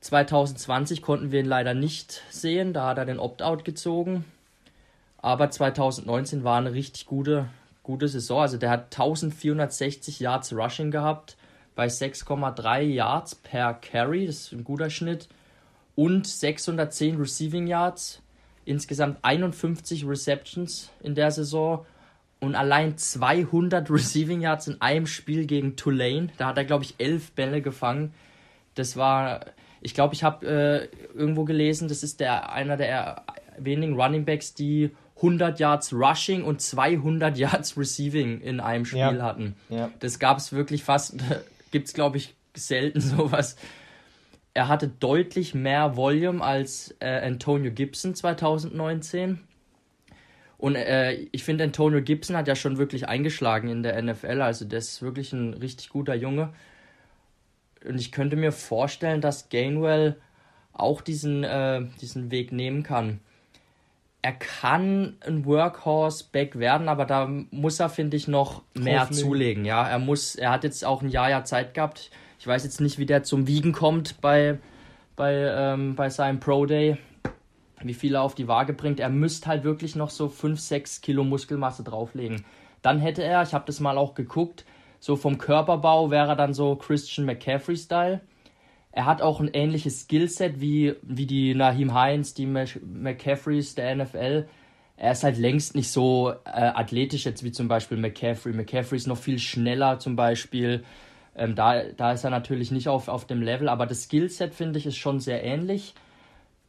2020 0.00 1.02
konnten 1.02 1.32
wir 1.32 1.40
ihn 1.40 1.46
leider 1.46 1.74
nicht 1.74 2.22
sehen, 2.30 2.72
da 2.72 2.88
hat 2.88 2.98
er 2.98 3.06
den 3.06 3.18
Opt-out 3.18 3.64
gezogen. 3.64 4.24
Aber 5.18 5.50
2019 5.50 6.44
war 6.44 6.58
eine 6.58 6.72
richtig 6.72 7.06
gute, 7.06 7.48
gute 7.82 8.06
Saison. 8.06 8.42
Also 8.42 8.58
der 8.58 8.70
hat 8.70 8.84
1460 8.94 10.20
Yards 10.20 10.52
Rushing 10.52 10.90
gehabt 10.90 11.36
bei 11.74 11.86
6,3 11.86 12.82
Yards 12.82 13.34
per 13.34 13.74
Carry. 13.74 14.26
Das 14.26 14.36
ist 14.36 14.52
ein 14.52 14.64
guter 14.64 14.90
Schnitt. 14.90 15.28
Und 15.94 16.26
610 16.26 17.16
Receiving 17.16 17.66
Yards 17.66 18.22
insgesamt 18.66 19.18
51 19.22 20.06
Receptions 20.06 20.90
in 21.00 21.14
der 21.14 21.30
Saison 21.30 21.86
und 22.40 22.54
allein 22.54 22.96
200 22.98 23.90
Receiving 23.90 24.40
Yards 24.40 24.68
in 24.68 24.80
einem 24.80 25.06
Spiel 25.06 25.46
gegen 25.46 25.76
Tulane. 25.76 26.28
Da 26.38 26.48
hat 26.48 26.58
er, 26.58 26.64
glaube 26.64 26.84
ich, 26.84 26.94
elf 26.98 27.32
Bälle 27.32 27.62
gefangen. 27.62 28.12
Das 28.74 28.96
war, 28.96 29.46
ich 29.80 29.94
glaube, 29.94 30.14
ich 30.14 30.22
habe 30.22 30.46
äh, 30.46 31.16
irgendwo 31.16 31.44
gelesen, 31.44 31.88
das 31.88 32.02
ist 32.02 32.20
der 32.20 32.52
einer 32.52 32.76
der 32.76 33.24
wenigen 33.58 33.98
Running 34.00 34.24
Backs, 34.24 34.52
die 34.54 34.90
100 35.16 35.58
Yards 35.58 35.94
Rushing 35.94 36.44
und 36.44 36.60
200 36.60 37.38
Yards 37.38 37.78
Receiving 37.78 38.40
in 38.42 38.60
einem 38.60 38.84
Spiel 38.84 39.00
Ja. 39.00 39.22
hatten. 39.22 39.56
Ja. 39.70 39.90
Das 40.00 40.18
gab 40.18 40.36
es 40.36 40.52
wirklich 40.52 40.84
fast, 40.84 41.16
gibt 41.70 41.86
es 41.88 41.94
glaube 41.94 42.18
ich 42.18 42.34
selten 42.54 43.00
sowas. 43.00 43.56
Er 44.52 44.68
hatte 44.68 44.88
deutlich 44.88 45.54
mehr 45.54 45.96
Volume 45.96 46.42
als 46.42 46.94
äh, 47.00 47.26
Antonio 47.26 47.70
Gibson 47.70 48.14
2019. 48.14 49.40
Und 50.58 50.74
äh, 50.76 51.12
ich 51.32 51.44
finde, 51.44 51.64
Antonio 51.64 52.00
Gibson 52.00 52.36
hat 52.36 52.48
ja 52.48 52.56
schon 52.56 52.78
wirklich 52.78 53.08
eingeschlagen 53.08 53.68
in 53.68 53.82
der 53.82 54.00
NFL. 54.00 54.40
Also, 54.40 54.64
das 54.64 54.88
ist 54.88 55.02
wirklich 55.02 55.32
ein 55.32 55.54
richtig 55.54 55.90
guter 55.90 56.14
Junge. 56.14 56.52
Und 57.86 58.00
ich 58.00 58.10
könnte 58.10 58.36
mir 58.36 58.52
vorstellen, 58.52 59.20
dass 59.20 59.48
Gainwell 59.48 60.16
auch 60.72 61.00
diesen, 61.00 61.44
äh, 61.44 61.82
diesen 62.00 62.30
Weg 62.30 62.52
nehmen 62.52 62.82
kann. 62.82 63.20
Er 64.22 64.32
kann 64.32 65.16
ein 65.24 65.44
Workhorse-Back 65.44 66.58
werden, 66.58 66.88
aber 66.88 67.04
da 67.04 67.26
muss 67.50 67.78
er, 67.78 67.88
finde 67.88 68.16
ich, 68.16 68.26
noch 68.26 68.62
mehr 68.74 69.08
zulegen. 69.10 69.64
Ja, 69.64 69.86
er 69.86 69.98
muss, 69.98 70.34
er 70.34 70.50
hat 70.50 70.64
jetzt 70.64 70.84
auch 70.84 71.02
ein 71.02 71.10
Jahr, 71.10 71.30
Jahr 71.30 71.44
Zeit 71.44 71.74
gehabt. 71.74 72.10
Ich 72.40 72.46
weiß 72.46 72.64
jetzt 72.64 72.80
nicht, 72.80 72.98
wie 72.98 73.06
der 73.06 73.22
zum 73.22 73.46
Wiegen 73.46 73.72
kommt 73.72 74.20
bei, 74.20 74.58
bei, 75.14 75.32
ähm, 75.32 75.94
bei 75.94 76.10
seinem 76.10 76.40
Pro 76.40 76.66
Day 76.66 76.96
wie 77.82 77.94
viel 77.94 78.14
er 78.14 78.22
auf 78.22 78.34
die 78.34 78.48
Waage 78.48 78.72
bringt. 78.72 79.00
Er 79.00 79.10
müsste 79.10 79.48
halt 79.48 79.64
wirklich 79.64 79.96
noch 79.96 80.10
so 80.10 80.28
5, 80.28 80.58
6 80.58 81.00
Kilo 81.00 81.24
Muskelmasse 81.24 81.82
drauflegen. 81.84 82.44
Dann 82.82 82.98
hätte 83.00 83.22
er, 83.22 83.42
ich 83.42 83.54
habe 83.54 83.66
das 83.66 83.80
mal 83.80 83.98
auch 83.98 84.14
geguckt, 84.14 84.64
so 85.00 85.16
vom 85.16 85.38
Körperbau 85.38 86.10
wäre 86.10 86.28
er 86.28 86.36
dann 86.36 86.54
so 86.54 86.76
Christian 86.76 87.26
McCaffrey-Style. 87.26 88.20
Er 88.92 89.04
hat 89.04 89.20
auch 89.20 89.40
ein 89.40 89.50
ähnliches 89.52 90.02
Skillset 90.02 90.60
wie, 90.60 90.94
wie 91.02 91.26
die 91.26 91.54
Naheem 91.54 91.94
Hines, 91.94 92.32
die 92.32 92.46
Mc- 92.46 92.80
McCaffreys 92.82 93.74
der 93.74 93.94
NFL. 93.94 94.46
Er 94.96 95.12
ist 95.12 95.22
halt 95.22 95.36
längst 95.36 95.74
nicht 95.74 95.90
so 95.90 96.30
äh, 96.30 96.34
athletisch 96.44 97.26
jetzt 97.26 97.44
wie 97.44 97.52
zum 97.52 97.68
Beispiel 97.68 97.98
McCaffrey. 97.98 98.54
McCaffrey 98.54 98.96
ist 98.96 99.06
noch 99.06 99.18
viel 99.18 99.38
schneller 99.38 99.98
zum 99.98 100.16
Beispiel. 100.16 100.82
Ähm, 101.34 101.54
da, 101.54 101.82
da 101.94 102.12
ist 102.12 102.24
er 102.24 102.30
natürlich 102.30 102.70
nicht 102.70 102.88
auf, 102.88 103.08
auf 103.08 103.26
dem 103.26 103.42
Level, 103.42 103.68
aber 103.68 103.84
das 103.84 104.04
Skillset 104.04 104.54
finde 104.54 104.78
ich 104.78 104.86
ist 104.86 104.96
schon 104.96 105.20
sehr 105.20 105.44
ähnlich. 105.44 105.94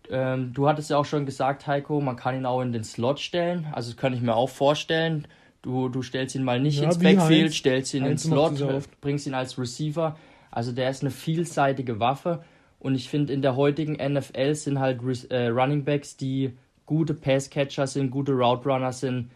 Ähm, 0.10 0.54
du 0.54 0.68
hattest 0.68 0.90
ja 0.90 0.98
auch 0.98 1.06
schon 1.06 1.26
gesagt, 1.26 1.68
Heiko, 1.68 2.00
man 2.02 2.16
kann 2.16 2.36
ihn 2.36 2.46
auch 2.46 2.62
in 2.62 2.72
den 2.72 2.84
Slot 2.84 3.20
stellen. 3.20 3.68
Also 3.72 3.92
das 3.92 3.98
kann 3.98 4.14
ich 4.14 4.22
mir 4.22 4.36
auch 4.36 4.50
vorstellen. 4.50 5.28
Du, 5.62 5.90
du 5.90 6.02
stellst 6.02 6.36
ihn 6.36 6.44
mal 6.44 6.60
nicht 6.60 6.80
Ja, 6.80 6.86
ins 6.86 7.00
Backfield, 7.00 7.46
Heinz. 7.46 7.56
stellst 7.56 7.94
ihn 7.94 8.04
Heinz 8.04 8.26
ins 8.26 8.34
macht 8.34 8.58
Slot, 8.58 8.84
bringst 9.02 9.28
ihn 9.28 9.34
als 9.34 9.58
Receiver. 9.58 10.16
Also 10.52 10.72
der 10.72 10.90
ist 10.90 11.02
eine 11.02 11.12
vielseitige 11.12 12.00
Waffe. 12.00 12.44
Und 12.80 12.96
ich 12.96 13.10
finde, 13.10 13.34
in 13.34 13.42
der 13.42 13.56
heutigen 13.56 13.94
NFL 13.94 14.56
sind 14.56 14.80
halt 14.80 15.02
äh, 15.30 15.48
Running 15.48 15.84
Backs, 15.84 16.16
die 16.16 16.54
gute 16.86 17.14
Passcatcher 17.14 17.88
sind, 17.88 18.12
gute 18.12 18.32
Route 18.34 18.70
Runner 18.70 18.94
sind, 18.94 19.30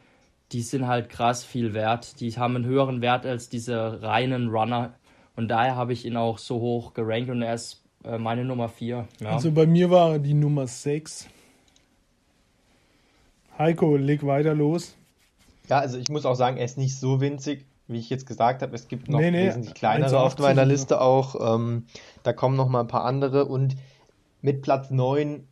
die 0.51 0.62
sind 0.62 0.88
halt 0.88 1.10
krass 1.10 1.43
viel 1.43 1.73
wert. 1.73 2.19
Die 2.19 2.31
haben 2.31 2.55
einen 2.55 2.65
höheren 2.65 3.01
Wert 3.01 3.25
als 3.25 3.49
diese 3.49 4.01
reinen 4.01 4.49
Runner. 4.49 4.93
Und 5.36 5.49
daher 5.49 5.75
habe 5.75 5.93
ich 5.93 6.05
ihn 6.05 6.17
auch 6.17 6.38
so 6.38 6.60
hoch 6.60 6.93
gerankt 6.93 7.29
und 7.29 7.41
er 7.41 7.53
ist 7.53 7.80
äh, 8.03 8.17
meine 8.17 8.45
Nummer 8.45 8.69
4. 8.69 9.07
Ja. 9.19 9.29
Also 9.29 9.51
bei 9.51 9.65
mir 9.65 9.89
war 9.89 10.19
die 10.19 10.33
Nummer 10.33 10.67
6. 10.67 11.27
Heiko, 13.57 13.95
leg 13.95 14.25
weiter 14.25 14.55
los. 14.55 14.95
Ja, 15.69 15.79
also 15.79 15.97
ich 15.97 16.09
muss 16.09 16.25
auch 16.25 16.35
sagen, 16.35 16.57
er 16.57 16.65
ist 16.65 16.77
nicht 16.77 16.97
so 16.99 17.21
winzig, 17.21 17.65
wie 17.87 17.99
ich 17.99 18.09
jetzt 18.09 18.25
gesagt 18.25 18.61
habe. 18.61 18.75
Es 18.75 18.87
gibt 18.87 19.07
noch 19.07 19.19
Nee, 19.19 19.31
nee, 19.31 19.47
wesentlich 19.47 19.73
kleinere 19.73 20.17
1,80 20.17 20.19
auf 20.19 20.39
meiner. 20.39 20.65
Liste 20.65 21.01
auch. 21.01 21.55
Ähm, 21.55 21.85
da 22.23 22.33
kommen 22.33 22.55
noch 22.55 22.67
mal 22.67 22.81
ein 22.81 22.87
paar 22.87 23.05
andere. 23.05 23.45
Und 23.45 23.75
mit 24.41 24.61
Platz 24.61 24.89
9, 24.89 25.47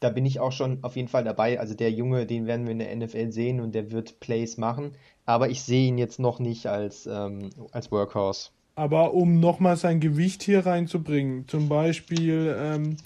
da 0.00 0.10
bin 0.10 0.26
ich 0.26 0.40
auch 0.40 0.52
schon 0.52 0.82
auf 0.82 0.96
jeden 0.96 1.08
Fall 1.08 1.24
dabei. 1.24 1.60
Also 1.60 1.74
der 1.74 1.92
Junge, 1.92 2.26
den 2.26 2.46
werden 2.46 2.66
wir 2.66 2.72
in 2.72 2.78
der 2.80 2.94
NFL 2.94 3.30
sehen 3.30 3.60
und 3.60 3.74
der 3.74 3.90
wird 3.90 4.20
Plays 4.20 4.56
machen. 4.56 4.92
Aber 5.24 5.48
ich 5.48 5.62
sehe 5.62 5.88
ihn 5.88 5.98
jetzt 5.98 6.18
noch 6.18 6.40
nicht 6.40 6.66
als, 6.66 7.06
ähm, 7.06 7.50
als 7.72 7.92
Workhorse. 7.92 8.50
Aber 8.76 9.14
um 9.14 9.38
nochmal 9.38 9.76
sein 9.76 10.00
Gewicht 10.00 10.42
hier 10.42 10.66
reinzubringen, 10.66 11.46
zum 11.46 11.68
Beispiel 11.68 12.56
ähm, 12.58 12.96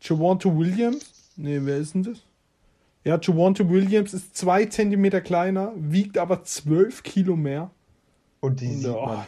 Javonte 0.00 0.56
Williams, 0.56 1.32
nee, 1.36 1.58
wer 1.62 1.78
ist 1.78 1.94
denn 1.94 2.04
das? 2.04 2.18
Ja, 3.04 3.18
Javonte 3.20 3.68
Williams 3.68 4.14
ist 4.14 4.36
zwei 4.36 4.66
Zentimeter 4.66 5.20
kleiner, 5.20 5.72
wiegt 5.76 6.18
aber 6.18 6.44
12 6.44 7.02
Kilo 7.02 7.36
mehr. 7.36 7.70
Und 8.40 8.60
die 8.60 8.68
sieht 8.74 8.86
Ja, 8.86 9.06
man. 9.06 9.26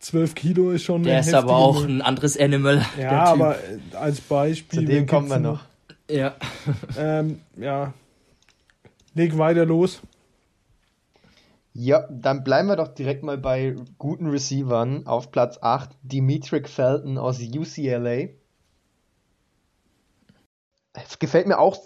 12 0.00 0.34
Kilo 0.34 0.70
ist 0.72 0.82
schon 0.82 1.02
Der 1.02 1.20
ist 1.20 1.32
aber 1.32 1.56
auch 1.56 1.84
ein 1.84 2.02
anderes 2.02 2.38
Animal. 2.38 2.84
Ja, 2.98 3.10
der 3.10 3.10
Typ. 3.10 3.42
aber 3.42 3.56
äh, 3.56 3.96
als 3.96 4.20
Beispiel. 4.20 4.80
Zu 4.80 4.84
dem 4.84 5.06
kommen 5.06 5.28
wir 5.28 5.38
noch. 5.38 5.64
Ja. 6.10 6.34
Ähm, 6.98 7.40
ja. 7.56 7.94
Leg 9.14 9.38
weiter 9.38 9.64
los. 9.64 10.02
Ja, 11.76 12.06
dann 12.08 12.44
bleiben 12.44 12.68
wir 12.68 12.76
doch 12.76 12.94
direkt 12.94 13.24
mal 13.24 13.36
bei 13.36 13.74
guten 13.98 14.28
Receivern. 14.28 15.08
Auf 15.08 15.32
Platz 15.32 15.58
8 15.60 15.90
Dimitri 16.02 16.62
Felton 16.62 17.18
aus 17.18 17.40
UCLA. 17.40 18.28
Es 20.92 21.18
gefällt 21.18 21.48
mir 21.48 21.58
auch 21.58 21.76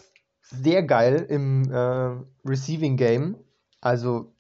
sehr 0.43 0.83
geil 0.83 1.25
im 1.31 1.73
äh, 1.73 2.17
Receiving 2.45 2.99
Game. 2.99 3.39
Also 3.81 4.35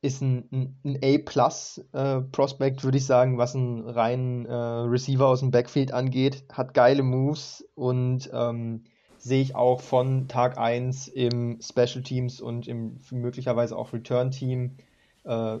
ist 0.00 0.22
ein, 0.22 0.78
ein, 0.82 0.98
A-Plus-Prospect, 1.02 2.82
würde 2.82 2.96
ich 2.96 3.04
sagen, 3.04 3.36
was 3.36 3.54
einen 3.54 3.86
reinen 3.86 4.46
äh, 4.46 4.54
Receiver 4.54 5.26
aus 5.26 5.40
dem 5.40 5.50
Backfield 5.50 5.92
angeht. 5.92 6.44
Hat 6.50 6.72
geile 6.72 7.02
Moves 7.02 7.62
und 7.74 8.30
ähm, 8.32 8.84
sehe 9.18 9.42
ich 9.42 9.54
auch 9.54 9.82
von 9.82 10.28
Tag 10.28 10.56
1 10.56 11.08
im 11.08 11.60
Special 11.60 12.02
Teams 12.02 12.40
und 12.40 12.66
im 12.68 13.00
möglicherweise 13.10 13.76
auch 13.76 13.92
Return 13.92 14.30
Team 14.30 14.76
äh, 15.24 15.58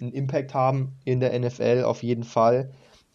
einen 0.00 0.12
Impact 0.12 0.54
haben 0.54 0.96
in 1.04 1.20
der 1.20 1.38
NFL 1.38 1.84
auf 1.84 2.02
jeden 2.02 2.24
Fall. 2.24 2.70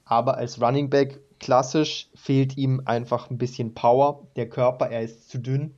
Aber 0.06 0.38
als 0.38 0.62
Running 0.62 0.90
Back 0.90 1.20
klassisch 1.40 2.10
fehlt 2.16 2.58
ihm 2.58 2.82
einfach 2.86 3.30
ein 3.30 3.38
bisschen 3.38 3.74
Power. 3.74 4.28
Der 4.36 4.50
Körper, 4.50 4.90
er 4.90 5.02
ist 5.02 5.30
zu 5.30 5.40
dünn. 5.40 5.74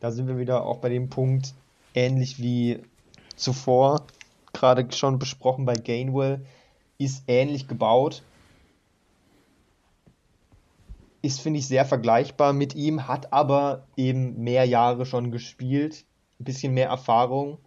Da 0.00 0.10
sind 0.10 0.26
wir 0.26 0.38
wieder 0.38 0.64
auch 0.64 0.78
bei 0.78 0.88
dem 0.88 1.08
Punkt, 1.10 1.54
ähnlich 1.94 2.40
wie 2.40 2.80
zuvor, 3.36 4.06
gerade 4.52 4.90
schon 4.92 5.18
besprochen 5.18 5.64
bei 5.64 5.74
Gainwell, 5.74 6.44
ist 6.98 7.24
ähnlich 7.28 7.68
gebaut. 7.68 8.22
Ist, 11.22 11.40
finde 11.40 11.60
ich, 11.60 11.68
sehr 11.68 11.84
vergleichbar 11.84 12.52
mit 12.52 12.74
ihm, 12.74 13.06
hat 13.06 13.32
aber 13.32 13.86
eben 13.96 14.42
mehr 14.42 14.64
Jahre 14.64 15.06
schon 15.06 15.30
gespielt, 15.30 16.04
ein 16.40 16.44
bisschen 16.44 16.74
mehr 16.74 16.88
Erfahrung, 16.88 17.58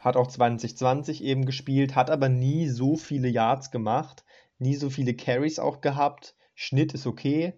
hat 0.00 0.16
auch 0.16 0.26
2020 0.26 1.22
eben 1.22 1.44
gespielt, 1.46 1.94
hat 1.94 2.10
aber 2.10 2.28
nie 2.28 2.68
so 2.68 2.96
viele 2.96 3.28
Yards 3.28 3.70
gemacht, 3.70 4.24
nie 4.58 4.74
so 4.74 4.90
viele 4.90 5.14
Carries 5.14 5.58
auch 5.58 5.80
gehabt. 5.80 6.34
Schnitt 6.54 6.92
ist 6.94 7.06
okay. 7.06 7.54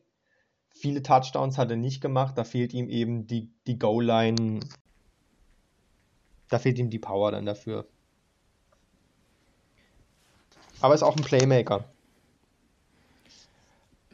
Viele 0.70 1.02
Touchdowns 1.02 1.58
hat 1.58 1.70
er 1.70 1.76
nicht 1.76 2.00
gemacht, 2.00 2.36
da 2.36 2.44
fehlt 2.44 2.74
ihm 2.74 2.88
eben 2.88 3.26
die, 3.26 3.50
die 3.66 3.78
Goal-Line, 3.78 4.60
da 6.48 6.58
fehlt 6.58 6.78
ihm 6.78 6.90
die 6.90 6.98
Power 6.98 7.30
dann 7.32 7.46
dafür. 7.46 7.86
Aber 10.80 10.94
ist 10.94 11.02
auch 11.02 11.16
ein 11.16 11.22
Playmaker. 11.22 11.84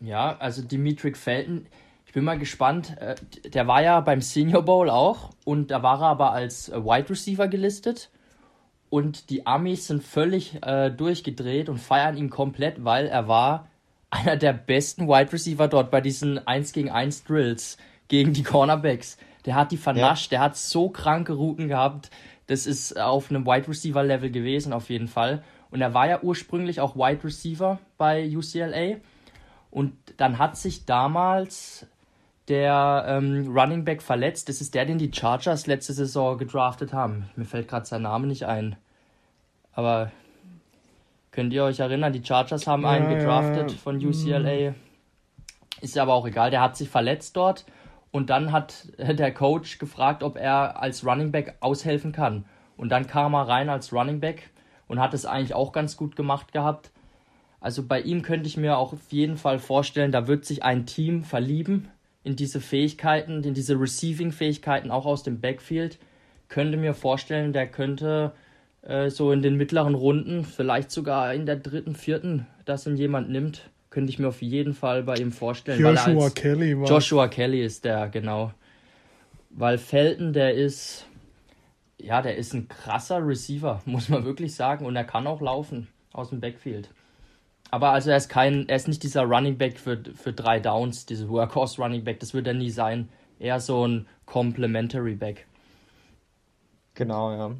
Ja, 0.00 0.36
also 0.38 0.62
Dimitri 0.62 1.14
Felton, 1.14 1.66
ich 2.06 2.12
bin 2.12 2.24
mal 2.24 2.38
gespannt. 2.38 2.96
äh, 2.98 3.16
Der 3.50 3.66
war 3.66 3.82
ja 3.82 4.00
beim 4.00 4.20
Senior 4.20 4.62
Bowl 4.62 4.90
auch 4.90 5.30
und 5.44 5.70
da 5.70 5.82
war 5.82 6.00
er 6.00 6.08
aber 6.08 6.32
als 6.32 6.68
äh, 6.68 6.84
Wide 6.84 7.10
Receiver 7.10 7.48
gelistet. 7.48 8.10
Und 8.90 9.30
die 9.30 9.46
Amis 9.46 9.86
sind 9.86 10.02
völlig 10.02 10.62
äh, 10.62 10.90
durchgedreht 10.90 11.68
und 11.68 11.78
feiern 11.78 12.16
ihn 12.16 12.30
komplett, 12.30 12.84
weil 12.84 13.06
er 13.06 13.28
war 13.28 13.68
einer 14.10 14.36
der 14.36 14.54
besten 14.54 15.08
Wide 15.08 15.32
Receiver 15.32 15.68
dort 15.68 15.90
bei 15.90 16.00
diesen 16.00 16.46
1 16.46 16.72
gegen 16.72 16.90
1 16.90 17.24
Drills 17.24 17.76
gegen 18.08 18.32
die 18.32 18.42
Cornerbacks. 18.42 19.18
Der 19.44 19.54
hat 19.54 19.70
die 19.70 19.76
vernascht, 19.76 20.32
der 20.32 20.40
hat 20.40 20.56
so 20.56 20.88
kranke 20.88 21.34
Routen 21.34 21.68
gehabt. 21.68 22.10
Das 22.46 22.66
ist 22.66 22.98
auf 22.98 23.30
einem 23.30 23.46
Wide 23.46 23.68
Receiver 23.68 24.02
Level 24.02 24.30
gewesen, 24.30 24.72
auf 24.72 24.88
jeden 24.88 25.08
Fall. 25.08 25.44
Und 25.70 25.82
er 25.82 25.92
war 25.92 26.08
ja 26.08 26.22
ursprünglich 26.22 26.80
auch 26.80 26.96
Wide 26.96 27.24
Receiver 27.24 27.78
bei 27.98 28.26
UCLA. 28.34 28.96
Und 29.70 29.92
dann 30.16 30.38
hat 30.38 30.56
sich 30.56 30.86
damals 30.86 31.86
der 32.48 33.04
ähm, 33.06 33.46
Running 33.56 33.84
Back 33.84 34.02
verletzt. 34.02 34.48
Das 34.48 34.60
ist 34.60 34.74
der, 34.74 34.86
den 34.86 34.98
die 34.98 35.12
Chargers 35.12 35.66
letzte 35.66 35.92
Saison 35.92 36.38
gedraftet 36.38 36.92
haben. 36.92 37.28
Mir 37.36 37.44
fällt 37.44 37.68
gerade 37.68 37.86
sein 37.86 38.02
Name 38.02 38.26
nicht 38.26 38.46
ein. 38.46 38.76
Aber 39.72 40.10
könnt 41.30 41.52
ihr 41.52 41.64
euch 41.64 41.80
erinnern, 41.80 42.12
die 42.12 42.24
Chargers 42.24 42.66
haben 42.66 42.86
einen 42.86 43.06
Ja, 43.06 43.12
ja, 43.12 43.18
gedraftet 43.18 43.70
ja. 43.72 43.76
von 43.76 43.96
UCLA. 43.96 44.74
Ist 45.80 45.94
ja 45.94 46.02
aber 46.02 46.14
auch 46.14 46.26
egal, 46.26 46.50
der 46.50 46.62
hat 46.62 46.76
sich 46.76 46.88
verletzt 46.88 47.36
dort. 47.36 47.64
Und 48.10 48.30
dann 48.30 48.52
hat 48.52 48.88
der 48.98 49.32
Coach 49.32 49.78
gefragt, 49.78 50.22
ob 50.22 50.36
er 50.36 50.80
als 50.80 51.04
Running 51.04 51.30
Back 51.30 51.56
aushelfen 51.60 52.12
kann. 52.12 52.44
Und 52.76 52.88
dann 52.90 53.06
kam 53.06 53.34
er 53.34 53.46
rein 53.46 53.68
als 53.68 53.92
Running 53.92 54.20
Back 54.20 54.50
und 54.86 55.00
hat 55.00 55.12
es 55.12 55.26
eigentlich 55.26 55.54
auch 55.54 55.72
ganz 55.72 55.96
gut 55.96 56.16
gemacht 56.16 56.52
gehabt. 56.52 56.90
Also 57.60 57.82
bei 57.86 58.00
ihm 58.00 58.22
könnte 58.22 58.46
ich 58.46 58.56
mir 58.56 58.78
auch 58.78 58.92
auf 58.92 59.10
jeden 59.12 59.36
Fall 59.36 59.58
vorstellen, 59.58 60.12
da 60.12 60.28
wird 60.28 60.44
sich 60.44 60.62
ein 60.62 60.86
Team 60.86 61.24
verlieben 61.24 61.88
in 62.28 62.36
diese 62.36 62.60
Fähigkeiten, 62.60 63.42
in 63.42 63.54
diese 63.54 63.80
Receiving-Fähigkeiten 63.80 64.90
auch 64.90 65.06
aus 65.06 65.22
dem 65.22 65.40
Backfield. 65.40 65.98
Könnte 66.48 66.76
mir 66.76 66.92
vorstellen, 66.92 67.54
der 67.54 67.66
könnte 67.66 68.32
äh, 68.82 69.08
so 69.08 69.32
in 69.32 69.40
den 69.40 69.56
mittleren 69.56 69.94
Runden, 69.94 70.44
vielleicht 70.44 70.90
sogar 70.90 71.32
in 71.32 71.46
der 71.46 71.56
dritten, 71.56 71.94
vierten, 71.94 72.46
dass 72.66 72.86
ihn 72.86 72.96
jemand 72.96 73.30
nimmt, 73.30 73.70
könnte 73.88 74.10
ich 74.10 74.18
mir 74.18 74.28
auf 74.28 74.42
jeden 74.42 74.74
Fall 74.74 75.04
bei 75.04 75.14
ihm 75.14 75.32
vorstellen. 75.32 75.80
Joshua 75.80 76.28
Kelly 76.28 76.78
war. 76.78 76.86
Joshua 76.86 77.28
Kelly 77.28 77.64
ist 77.64 77.86
der, 77.86 78.10
genau. 78.10 78.52
Weil 79.48 79.78
Felton, 79.78 80.34
der 80.34 80.52
ist, 80.52 81.06
ja, 81.98 82.20
der 82.20 82.36
ist 82.36 82.52
ein 82.52 82.68
krasser 82.68 83.26
Receiver, 83.26 83.80
muss 83.86 84.10
man 84.10 84.26
wirklich 84.26 84.54
sagen. 84.54 84.84
Und 84.84 84.96
er 84.96 85.04
kann 85.04 85.26
auch 85.26 85.40
laufen 85.40 85.88
aus 86.12 86.28
dem 86.28 86.40
Backfield. 86.40 86.90
Aber 87.70 87.90
also 87.90 88.10
er 88.10 88.16
ist 88.16 88.28
kein, 88.28 88.68
er 88.68 88.76
ist 88.76 88.88
nicht 88.88 89.02
dieser 89.02 89.24
Running 89.24 89.58
Back 89.58 89.78
für, 89.78 90.02
für 90.14 90.32
drei 90.32 90.58
Downs, 90.58 91.06
dieser 91.06 91.28
Workhorse 91.28 91.80
Running 91.80 92.04
Back, 92.04 92.20
das 92.20 92.32
wird 92.32 92.46
er 92.46 92.54
nie 92.54 92.70
sein. 92.70 93.08
Eher 93.38 93.60
so 93.60 93.86
ein 93.86 94.06
Complementary 94.26 95.14
Back. 95.14 95.46
Genau, 96.94 97.32
ja. 97.32 97.50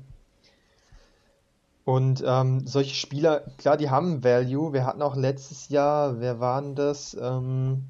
Und 1.84 2.22
ähm, 2.26 2.66
solche 2.66 2.94
Spieler, 2.94 3.44
klar, 3.56 3.76
die 3.76 3.88
haben 3.88 4.24
Value. 4.24 4.72
Wir 4.72 4.84
hatten 4.84 5.00
auch 5.00 5.16
letztes 5.16 5.68
Jahr, 5.68 6.20
wer 6.20 6.40
war 6.40 6.60
denn 6.60 6.74
das? 6.74 7.16
Ähm, 7.20 7.84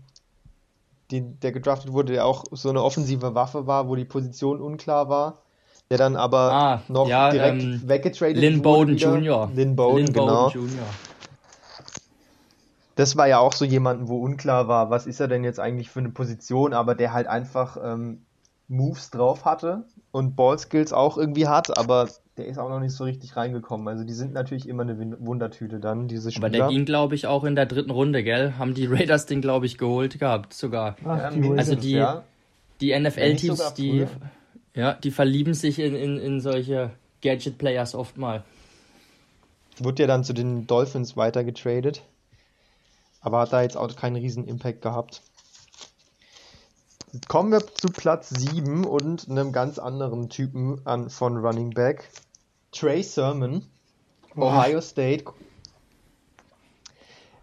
den, 1.11 1.41
der 1.41 1.53
gedraftet 1.53 1.93
wurde, 1.93 2.12
der 2.12 2.27
auch 2.27 2.45
so 2.53 2.69
eine 2.69 2.83
offensive 2.83 3.35
Waffe 3.35 3.66
war, 3.66 3.89
wo 3.89 3.97
die 3.97 4.05
Position 4.05 4.61
unklar 4.61 5.09
war. 5.09 5.43
Der 5.91 5.97
dann 5.97 6.16
aber 6.16 6.53
ah, 6.53 6.83
noch 6.89 7.09
ja, 7.09 7.31
direkt 7.31 7.62
ähm, 7.62 7.83
weggetradet 7.87 8.37
Lynn 8.37 8.61
Bowden 8.61 8.99
Jr. 8.99 9.51
Lynn 9.55 9.75
Bowden, 9.75 10.05
Lynn 10.05 10.12
genau. 10.12 10.51
Bowden 10.51 10.69
Jr 10.69 10.85
das 12.99 13.17
war 13.17 13.29
ja 13.29 13.39
auch 13.39 13.53
so 13.53 13.65
jemanden, 13.65 14.09
wo 14.09 14.17
unklar 14.17 14.67
war, 14.67 14.91
was 14.91 15.07
ist 15.07 15.21
er 15.21 15.29
denn 15.29 15.45
jetzt 15.45 15.61
eigentlich 15.61 15.89
für 15.89 16.01
eine 16.01 16.09
Position, 16.09 16.73
aber 16.73 16.97
der 16.97 17.13
halt 17.13 17.29
einfach 17.29 17.77
ähm, 17.81 18.23
Moves 18.67 19.11
drauf 19.11 19.45
hatte 19.45 19.85
und 20.11 20.35
Ballskills 20.35 20.93
auch 20.93 21.17
irgendwie 21.17 21.47
hat, 21.47 21.79
aber 21.79 22.09
der 22.37 22.47
ist 22.47 22.59
auch 22.59 22.69
noch 22.69 22.81
nicht 22.81 22.91
so 22.91 23.05
richtig 23.05 23.37
reingekommen. 23.37 23.87
Also 23.87 24.03
die 24.03 24.15
sind 24.15 24.33
natürlich 24.33 24.69
immer 24.69 24.83
eine 24.83 25.17
Wundertüte 25.21 25.79
dann, 25.79 26.09
diese 26.09 26.33
Spieler. 26.33 26.49
Aber 26.49 26.57
der 26.57 26.67
ging, 26.67 26.85
glaube 26.87 27.15
ich, 27.15 27.29
auch 27.29 27.45
in 27.45 27.55
der 27.55 27.67
dritten 27.67 27.93
Runde, 27.93 28.25
gell? 28.25 28.55
Haben 28.59 28.75
die 28.75 28.87
Raiders 28.87 29.27
den, 29.27 29.43
glaube 29.43 29.67
ich, 29.67 29.79
geholt 29.79 30.19
gehabt, 30.19 30.53
sogar. 30.53 30.97
Ach, 31.05 31.33
die 31.33 31.51
also 31.57 31.77
die, 31.77 31.93
ja. 31.93 32.25
die 32.81 32.99
NFL-Teams, 32.99 33.75
die, 33.75 34.09
ja, 34.75 34.95
die 34.95 35.13
verlieben 35.13 35.55
sich 35.55 35.79
in, 35.79 35.95
in, 35.95 36.19
in 36.19 36.41
solche 36.41 36.91
Gadget-Players 37.23 37.95
oft 37.95 38.19
mal. 38.19 38.43
Wurde 39.79 40.03
ja 40.03 40.09
dann 40.09 40.25
zu 40.25 40.33
den 40.33 40.67
Dolphins 40.67 41.17
weitergetradet 41.17 42.03
aber 43.29 43.41
hat 43.41 43.53
da 43.53 43.61
jetzt 43.61 43.76
auch 43.76 43.95
keinen 43.95 44.16
riesen 44.16 44.49
Impact 44.49 44.81
gehabt. 44.81 45.20
Kommen 47.29 47.53
wir 47.53 47.61
zu 47.61 47.89
Platz 47.89 48.31
7 48.31 48.87
und 48.87 49.29
einem 49.29 49.53
ganz 49.53 49.79
anderen 49.79 50.31
Typen 50.31 50.81
an, 50.87 51.11
von 51.11 51.37
Running 51.37 51.68
Back. 51.68 52.09
Trey 52.72 53.03
Sermon, 53.03 53.66
Ohio 54.35 54.81
State. 54.81 55.24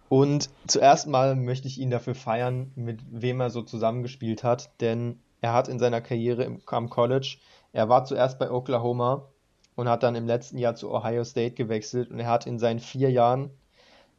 Und 0.10 0.50
zuerst 0.66 1.06
mal 1.06 1.36
möchte 1.36 1.68
ich 1.68 1.80
ihn 1.80 1.92
dafür 1.92 2.16
feiern, 2.16 2.72
mit 2.74 3.02
wem 3.12 3.40
er 3.40 3.52
so 3.52 3.62
zusammengespielt 3.62 4.44
hat, 4.44 4.72
denn 4.82 5.20
er 5.42 5.54
hat 5.54 5.68
in 5.68 5.78
seiner 5.78 6.02
Karriere 6.02 6.46
im, 6.46 6.62
am 6.66 6.90
College, 6.90 7.38
er 7.74 7.90
war 7.90 8.06
zuerst 8.06 8.40
bei 8.40 8.50
Oklahoma 8.50 9.28
und 9.76 9.88
hat 9.88 10.02
dann 10.02 10.16
im 10.16 10.26
letzten 10.26 10.58
Jahr 10.58 10.74
zu 10.74 10.92
Ohio 10.92 11.24
State 11.24 11.54
gewechselt 11.54 12.10
und 12.10 12.20
er 12.20 12.28
hat 12.28 12.48
in 12.48 12.58
seinen 12.58 12.80
vier 12.80 13.12
Jahren 13.12 13.52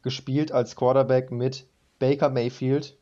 gespielt 0.07 0.53
als 0.53 0.77
Quarterback 0.77 1.31
mit 1.31 1.67
Baker 1.99 2.29
Mayfield, 2.29 2.95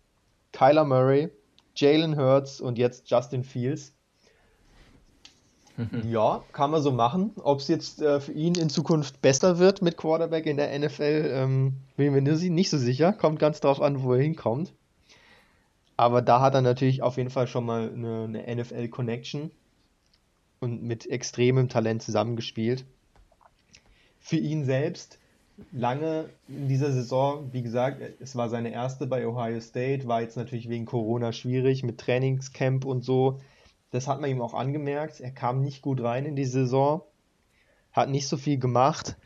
Kyler 0.54 0.86
Murray, 0.86 1.30
Jalen 1.76 2.18
Hurts 2.18 2.60
und 2.60 2.80
jetzt 2.80 3.12
Justin 3.12 3.44
Fields. 3.44 3.94
ja, 6.10 6.44
kann 6.52 6.72
man 6.72 6.82
so 6.82 6.92
machen. 6.92 7.34
Ob 7.44 7.60
es 7.60 7.68
jetzt 7.68 8.02
äh, 8.02 8.20
für 8.20 8.32
ihn 8.32 8.56
in 8.56 8.72
Zukunft 8.72 9.22
besser 9.22 9.60
wird 9.60 9.84
mit 9.84 9.98
Quarterback 9.98 10.48
in 10.48 10.58
der 10.58 10.80
NFL, 10.80 11.30
ähm, 11.32 11.74
bin 11.96 12.12
mir 12.12 12.22
nicht 12.24 12.72
so 12.72 12.80
sicher. 12.80 13.14
Kommt 13.14 13.38
ganz 13.38 13.60
drauf 13.60 13.80
an, 13.80 14.02
wo 14.02 14.14
er 14.14 14.22
hinkommt. 14.24 14.74
Aber 15.98 16.24
da 16.24 16.42
hat 16.42 16.56
er 16.56 16.62
natürlich 16.62 17.04
auf 17.04 17.18
jeden 17.18 17.30
Fall 17.30 17.46
schon 17.46 17.68
mal 17.68 17.92
eine, 17.94 18.24
eine 18.24 18.56
NFL-Connection 18.56 19.52
und 20.60 20.82
mit 20.82 21.08
extremem 21.08 21.70
Talent 21.70 22.02
zusammengespielt. 22.02 22.84
Für 24.20 24.38
ihn 24.38 24.66
selbst 24.66 25.20
lange 25.72 26.30
in 26.48 26.68
dieser 26.68 26.92
Saison, 26.92 27.52
wie 27.54 27.62
gesagt, 27.62 28.02
es 28.20 28.36
war 28.36 28.50
seine 28.50 28.72
erste 28.72 29.08
bei 29.08 29.26
Ohio 29.28 29.60
State, 29.62 30.08
war 30.08 30.22
jetzt 30.22 30.38
natürlich 30.38 30.70
wegen 30.70 30.86
Corona 30.86 31.32
schwierig 31.32 31.84
mit 31.84 32.00
Trainingscamp 32.00 32.86
und 32.86 33.04
so. 33.04 33.40
Das 33.92 34.08
hat 34.08 34.20
man 34.20 34.30
ihm 34.30 34.42
auch 34.42 34.54
angemerkt. 34.54 35.22
Er 35.22 35.32
kam 35.32 35.62
nicht 35.62 35.82
gut 35.82 36.02
rein 36.02 36.26
in 36.26 36.36
die 36.36 36.46
Saison, 36.46 37.02
hat 37.92 38.10
nicht 38.10 38.28
so 38.28 38.38
viel 38.38 38.58
gemacht, 38.58 39.18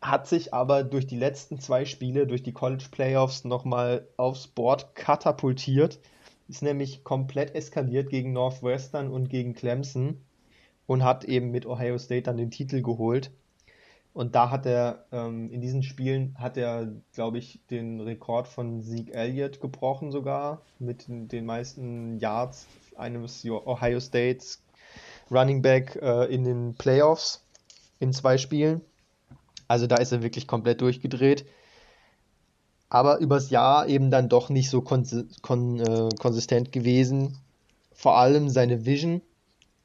hat 0.00 0.28
sich 0.28 0.54
aber 0.54 0.84
durch 0.84 1.06
die 1.06 1.18
letzten 1.18 1.58
zwei 1.58 1.84
Spiele, 1.84 2.26
durch 2.26 2.42
die 2.42 2.52
College 2.52 2.86
Playoffs 2.90 3.44
nochmal 3.44 4.06
aufs 4.16 4.46
Board 4.46 4.94
katapultiert. 4.94 5.98
Ist 6.48 6.62
nämlich 6.62 7.04
komplett 7.04 7.54
eskaliert 7.54 8.10
gegen 8.10 8.32
Northwestern 8.32 9.10
und 9.10 9.28
gegen 9.28 9.54
Clemson 9.54 10.20
und 10.86 11.04
hat 11.04 11.24
eben 11.24 11.50
mit 11.50 11.66
Ohio 11.66 11.98
State 11.98 12.22
dann 12.22 12.36
den 12.36 12.50
Titel 12.50 12.82
geholt. 12.82 13.30
Und 14.12 14.34
da 14.34 14.50
hat 14.50 14.66
er, 14.66 15.04
ähm, 15.12 15.50
in 15.50 15.60
diesen 15.60 15.82
Spielen 15.82 16.34
hat 16.38 16.56
er, 16.56 16.88
glaube 17.12 17.38
ich, 17.38 17.60
den 17.70 18.00
Rekord 18.00 18.48
von 18.48 18.82
Zeke 18.82 19.12
Elliott 19.12 19.60
gebrochen 19.60 20.10
sogar, 20.10 20.62
mit 20.78 21.04
den 21.08 21.46
meisten 21.46 22.18
Yards 22.18 22.66
eines 22.96 23.44
Ohio 23.44 24.00
States 24.00 24.62
Running 25.30 25.62
Back 25.62 25.96
äh, 26.02 26.24
in 26.32 26.44
den 26.44 26.74
Playoffs 26.74 27.44
in 28.00 28.12
zwei 28.12 28.36
Spielen. 28.36 28.80
Also 29.68 29.86
da 29.86 29.96
ist 29.96 30.10
er 30.10 30.22
wirklich 30.22 30.48
komplett 30.48 30.80
durchgedreht. 30.80 31.46
Aber 32.88 33.18
übers 33.18 33.50
Jahr 33.50 33.86
eben 33.86 34.10
dann 34.10 34.28
doch 34.28 34.48
nicht 34.48 34.68
so 34.68 34.80
kon 34.82 35.06
kon 35.42 35.78
äh, 35.78 36.08
konsistent 36.18 36.72
gewesen. 36.72 37.38
Vor 37.92 38.16
allem 38.16 38.48
seine 38.48 38.84
Vision 38.84 39.22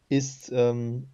ist 0.09 0.51
ähm, 0.51 1.07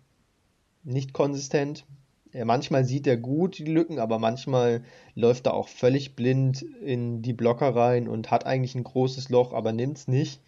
nicht 0.84 1.12
konsistent. 1.12 1.86
Manchmal 2.34 2.86
sieht 2.86 3.08
er 3.08 3.18
gut 3.18 3.58
die 3.58 3.66
Lücken, 3.66 4.00
aber 4.00 4.18
manchmal 4.18 4.84
läuft 5.16 5.48
er 5.48 5.54
auch 5.54 5.68
völlig 5.68 6.16
blind 6.16 6.62
in 6.62 7.22
die 7.22 7.34
Blocker 7.34 7.76
rein 7.76 8.08
und 8.08 8.32
hat 8.32 8.46
eigentlich 8.46 8.76
ein 8.76 8.86
großes 8.86 9.30
Loch, 9.30 9.54
aber 9.54 9.74
nimmt 9.74 9.98
es 9.98 10.08
nicht. 10.08 10.40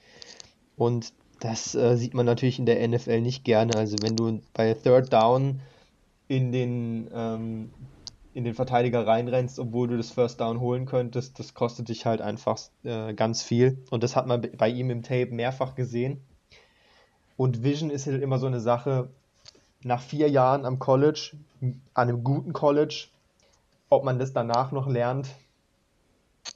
Und 0.78 1.14
das 1.40 1.76
äh, 1.76 1.98
sieht 1.98 2.14
man 2.14 2.26
natürlich 2.26 2.58
in 2.58 2.66
der 2.66 2.88
NFL 2.88 3.20
nicht 3.20 3.44
gerne. 3.44 3.76
Also 3.76 3.98
wenn 4.02 4.16
du 4.16 4.40
bei 4.54 4.74
Third 4.74 5.12
Down 5.12 5.60
in 6.30 6.54
den, 6.54 7.10
ähm, 7.14 7.70
in 8.34 8.46
den 8.46 8.54
Verteidiger 8.54 9.06
reinrennst, 9.06 9.60
obwohl 9.60 9.90
du 9.90 9.98
das 9.98 10.12
First 10.12 10.40
Down 10.40 10.62
holen 10.62 10.86
könntest, 10.86 11.38
das 11.38 11.54
kostet 11.54 11.90
dich 11.90 12.06
halt 12.06 12.22
einfach 12.22 12.60
äh, 12.84 13.14
ganz 13.14 13.44
viel. 13.44 13.78
Und 13.92 14.04
das 14.04 14.16
hat 14.16 14.26
man 14.26 14.42
bei 14.58 14.70
ihm 14.70 14.90
im 14.90 15.04
Tape 15.04 15.32
mehrfach 15.32 15.76
gesehen. 15.76 16.22
Und 17.36 17.64
Vision 17.64 17.90
ist 17.90 18.08
halt 18.08 18.22
immer 18.22 18.40
so 18.40 18.48
eine 18.48 18.62
Sache, 18.62 19.10
nach 19.84 20.02
vier 20.02 20.30
Jahren 20.30 20.66
am 20.66 20.80
College, 20.80 21.32
an 21.64 22.10
einem 22.10 22.24
guten 22.24 22.54
College, 22.54 23.08
ob 23.90 24.04
man 24.04 24.20
das 24.20 24.34
danach 24.34 24.72
noch 24.72 24.88
lernt, 24.88 25.30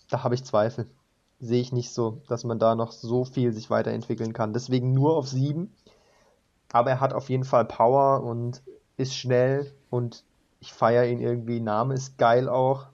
da 0.09 0.23
habe 0.23 0.35
ich 0.35 0.43
Zweifel. 0.43 0.87
Sehe 1.39 1.61
ich 1.61 1.71
nicht 1.71 1.91
so, 1.91 2.21
dass 2.27 2.43
man 2.43 2.59
da 2.59 2.75
noch 2.75 2.91
so 2.91 3.23
viel 3.23 3.53
sich 3.53 3.69
weiterentwickeln 3.69 4.33
kann. 4.33 4.53
Deswegen 4.53 4.93
nur 4.93 5.15
auf 5.15 5.27
sieben. 5.27 5.71
Aber 6.71 6.89
er 6.89 6.99
hat 6.99 7.13
auf 7.13 7.29
jeden 7.29 7.43
Fall 7.43 7.65
Power 7.65 8.23
und 8.23 8.61
ist 8.97 9.15
schnell 9.15 9.71
und 9.89 10.23
ich 10.59 10.73
feiere 10.73 11.05
ihn 11.05 11.21
irgendwie. 11.21 11.59
Name 11.59 11.93
ist 11.93 12.17
geil 12.17 12.49
auch. 12.49 12.87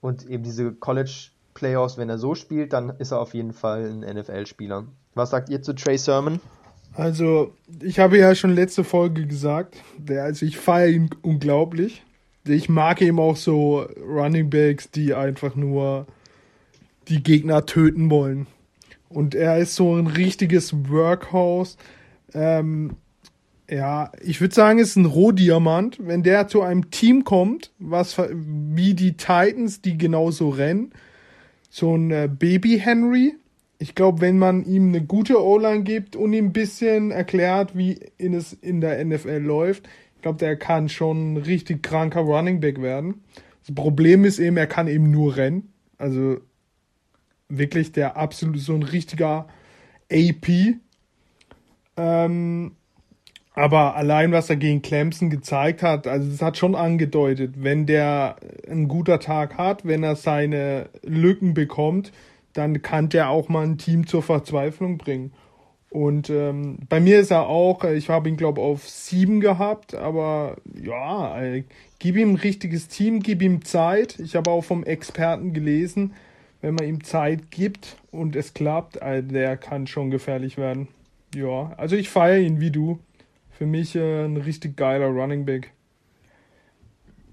Und 0.00 0.26
eben 0.26 0.42
diese 0.42 0.72
College 0.72 1.30
Playoffs, 1.54 1.98
wenn 1.98 2.08
er 2.08 2.18
so 2.18 2.34
spielt, 2.34 2.72
dann 2.72 2.90
ist 2.90 3.10
er 3.10 3.20
auf 3.20 3.34
jeden 3.34 3.52
Fall 3.52 3.84
ein 3.84 4.00
NFL-Spieler. 4.00 4.86
Was 5.14 5.30
sagt 5.30 5.50
ihr 5.50 5.60
zu 5.60 5.74
Trey 5.74 5.98
Sermon? 5.98 6.40
Also, 6.98 7.54
ich 7.80 8.00
habe 8.00 8.18
ja 8.18 8.34
schon 8.34 8.56
letzte 8.56 8.82
Folge 8.82 9.24
gesagt, 9.24 9.76
der, 9.98 10.24
also 10.24 10.44
ich 10.44 10.56
feiere 10.58 10.88
ihn 10.88 11.10
unglaublich. 11.22 12.02
Ich 12.44 12.68
mag 12.68 13.00
eben 13.00 13.20
auch 13.20 13.36
so 13.36 13.86
Running 14.04 14.50
Backs, 14.50 14.90
die 14.90 15.14
einfach 15.14 15.54
nur 15.54 16.08
die 17.06 17.22
Gegner 17.22 17.66
töten 17.66 18.10
wollen. 18.10 18.48
Und 19.08 19.36
er 19.36 19.58
ist 19.58 19.76
so 19.76 19.94
ein 19.94 20.08
richtiges 20.08 20.74
Workhouse. 20.90 21.76
Ähm, 22.34 22.96
ja, 23.70 24.10
ich 24.20 24.40
würde 24.40 24.56
sagen, 24.56 24.80
ist 24.80 24.96
ein 24.96 25.06
Rohdiamant. 25.06 25.98
Wenn 26.00 26.24
der 26.24 26.48
zu 26.48 26.62
einem 26.62 26.90
Team 26.90 27.22
kommt, 27.22 27.70
was 27.78 28.18
wie 28.18 28.94
die 28.94 29.16
Titans, 29.16 29.82
die 29.82 29.96
genauso 29.96 30.48
rennen, 30.48 30.90
so 31.70 31.94
ein 31.94 32.10
äh, 32.10 32.28
Baby 32.28 32.80
Henry, 32.80 33.36
ich 33.78 33.94
glaube, 33.94 34.20
wenn 34.20 34.38
man 34.38 34.64
ihm 34.64 34.88
eine 34.88 35.04
gute 35.04 35.42
O-Line 35.42 35.84
gibt 35.84 36.16
und 36.16 36.32
ihm 36.32 36.46
ein 36.46 36.52
bisschen 36.52 37.10
erklärt, 37.10 37.76
wie 37.76 38.00
es 38.18 38.52
in 38.52 38.80
der 38.80 39.04
NFL 39.04 39.38
läuft, 39.38 39.88
ich 40.16 40.22
glaube, 40.22 40.38
der 40.38 40.56
kann 40.56 40.88
schon 40.88 41.34
ein 41.34 41.36
richtig 41.36 41.82
kranker 41.82 42.22
Running 42.22 42.60
Back 42.60 42.82
werden. 42.82 43.22
Das 43.64 43.74
Problem 43.74 44.24
ist 44.24 44.40
eben, 44.40 44.56
er 44.56 44.66
kann 44.66 44.88
eben 44.88 45.10
nur 45.12 45.36
rennen. 45.36 45.72
Also 45.96 46.38
wirklich 47.48 47.92
der 47.92 48.16
absolut 48.16 48.58
so 48.58 48.74
ein 48.74 48.82
richtiger 48.82 49.46
AP. 50.10 50.76
Ähm, 51.96 52.72
aber 53.54 53.96
allein, 53.96 54.32
was 54.32 54.50
er 54.50 54.56
gegen 54.56 54.82
Clemson 54.82 55.30
gezeigt 55.30 55.82
hat, 55.82 56.06
also 56.06 56.30
es 56.30 56.42
hat 56.42 56.56
schon 56.56 56.74
angedeutet, 56.74 57.54
wenn 57.62 57.86
der 57.86 58.36
ein 58.68 58.88
guter 58.88 59.20
Tag 59.20 59.58
hat, 59.58 59.84
wenn 59.84 60.02
er 60.02 60.16
seine 60.16 60.88
Lücken 61.02 61.54
bekommt, 61.54 62.12
dann 62.52 62.82
kann 62.82 63.08
der 63.08 63.30
auch 63.30 63.48
mal 63.48 63.64
ein 63.64 63.78
Team 63.78 64.06
zur 64.06 64.22
Verzweiflung 64.22 64.98
bringen. 64.98 65.32
Und 65.90 66.28
ähm, 66.28 66.78
bei 66.88 67.00
mir 67.00 67.20
ist 67.20 67.30
er 67.30 67.48
auch, 67.48 67.84
ich 67.84 68.10
habe 68.10 68.28
ihn 68.28 68.36
glaube 68.36 68.60
auf 68.60 68.88
sieben 68.88 69.40
gehabt, 69.40 69.94
aber 69.94 70.56
ja, 70.74 71.40
äh, 71.42 71.64
gib 71.98 72.16
ihm 72.16 72.32
ein 72.32 72.36
richtiges 72.36 72.88
Team, 72.88 73.20
gib 73.20 73.40
ihm 73.42 73.64
Zeit. 73.64 74.18
Ich 74.18 74.36
habe 74.36 74.50
auch 74.50 74.62
vom 74.62 74.84
Experten 74.84 75.54
gelesen, 75.54 76.12
wenn 76.60 76.74
man 76.74 76.86
ihm 76.86 77.04
Zeit 77.04 77.50
gibt 77.50 77.96
und 78.10 78.36
es 78.36 78.52
klappt, 78.52 78.96
äh, 78.96 79.22
der 79.22 79.56
kann 79.56 79.86
schon 79.86 80.10
gefährlich 80.10 80.58
werden. 80.58 80.88
Ja, 81.34 81.72
also 81.76 81.96
ich 81.96 82.10
feiere 82.10 82.38
ihn 82.38 82.60
wie 82.60 82.70
du. 82.70 82.98
Für 83.50 83.66
mich 83.66 83.96
äh, 83.96 84.24
ein 84.24 84.36
richtig 84.36 84.76
geiler 84.76 85.08
Running 85.08 85.46
Back. 85.46 85.72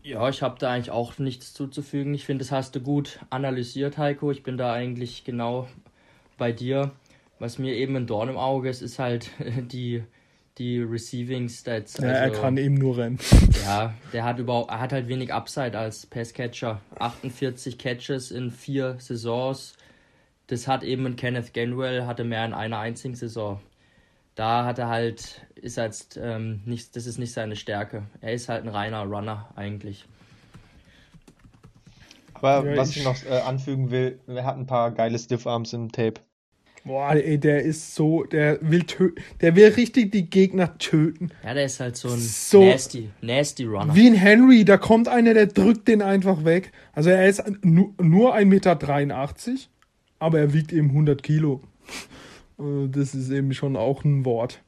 Ja, 0.05 0.29
ich 0.29 0.43
habe 0.43 0.59
da 0.59 0.71
eigentlich 0.71 0.91
auch 0.91 1.17
nichts 1.17 1.51
zuzufügen. 1.55 2.13
Ich 2.13 2.25
finde, 2.25 2.43
das 2.43 2.51
hast 2.51 2.75
du 2.75 2.79
gut 2.79 3.19
analysiert, 3.31 3.97
Heiko. 3.97 4.29
Ich 4.29 4.43
bin 4.43 4.55
da 4.55 4.71
eigentlich 4.71 5.23
genau 5.23 5.67
bei 6.37 6.51
dir. 6.51 6.91
Was 7.39 7.57
mir 7.57 7.73
eben 7.73 7.95
ein 7.95 8.05
Dorn 8.05 8.29
im 8.29 8.37
Auge 8.37 8.69
ist, 8.69 8.83
ist 8.83 8.99
halt 8.99 9.31
die, 9.39 10.03
die 10.59 10.79
Receiving 10.79 11.49
Stats. 11.49 11.97
Ja, 11.97 12.05
er 12.05 12.21
Also, 12.25 12.39
kann 12.39 12.55
eben 12.57 12.75
nur 12.75 12.97
rennen. 12.97 13.17
Ja, 13.65 13.95
der 14.13 14.23
hat 14.25 14.37
überhaupt, 14.37 14.69
er 14.69 14.79
hat 14.79 14.93
halt 14.93 15.07
wenig 15.07 15.33
Upside 15.33 15.75
als 15.75 16.05
Passcatcher. 16.05 16.79
48 16.99 17.79
Catches 17.79 18.29
in 18.29 18.51
vier 18.51 18.97
Saisons. 18.99 19.73
Das 20.45 20.67
hat 20.67 20.83
eben 20.83 21.07
ein 21.07 21.15
Kenneth 21.15 21.51
Gainwell, 21.55 22.05
hatte 22.05 22.23
mehr 22.23 22.45
in 22.45 22.53
einer 22.53 22.77
einzigen 22.77 23.15
Saison. 23.15 23.59
Da 24.35 24.65
hat 24.65 24.79
er 24.79 24.89
halt, 24.89 25.45
ist 25.55 25.77
jetzt 25.77 26.19
ähm, 26.21 26.61
nicht, 26.65 26.95
das 26.95 27.05
ist 27.05 27.17
nicht 27.17 27.31
seine 27.31 27.55
Stärke. 27.55 28.03
Er 28.21 28.33
ist 28.33 28.49
halt 28.49 28.63
ein 28.63 28.69
reiner 28.69 29.03
Runner 29.03 29.49
eigentlich. 29.55 30.05
Aber 32.33 32.65
Ja, 32.69 32.77
was 32.77 32.91
ich- 32.91 32.97
ich 32.97 33.03
noch 33.05 33.15
äh, 33.25 33.39
anfügen 33.39 33.91
will, 33.91 34.19
er 34.27 34.43
hat 34.43 34.57
ein 34.57 34.65
paar 34.67 34.91
geile 34.91 35.17
Stiffarms 35.17 35.73
im 35.73 35.91
Tape. 35.91 36.19
Boah, 36.83 37.13
ey, 37.15 37.39
der 37.39 37.63
ist 37.63 37.95
so, 37.95 38.25
der 38.25 38.59
will 38.61 38.83
tö 38.83 39.11
der 39.41 39.55
will 39.55 39.69
richtig 39.69 40.11
die 40.11 40.29
Gegner 40.29 40.77
töten. 40.77 41.31
Ja, 41.43 41.55
der 41.55 41.65
ist 41.65 41.79
halt 41.79 41.95
so 41.97 42.09
ein 42.09 42.19
So- 42.19 42.63
nasty, 42.63 43.09
nasty 43.21 43.63
Runner. 43.65 43.95
Wie 43.95 44.05
ein 44.05 44.13
Henry, 44.13 44.65
da 44.65 44.77
kommt 44.77 45.07
einer, 45.07 45.33
der 45.33 45.47
drückt 45.47 45.87
den 45.87 46.03
einfach 46.03 46.45
weg. 46.45 46.71
Also 46.93 47.09
er 47.09 47.27
ist 47.27 47.41
nu 47.63 47.95
nur 47.99 48.35
1,83 48.35 48.45
Meter, 48.45 49.59
aber 50.19 50.39
er 50.39 50.53
wiegt 50.53 50.73
eben 50.73 50.89
100 50.89 51.23
Kilo. 51.23 51.61
Äh, 52.59 52.87
Das 52.89 53.15
ist 53.15 53.29
eben 53.31 53.53
schon 53.53 53.75
auch 53.75 54.03
ein 54.03 54.25
Wort. 54.25 54.61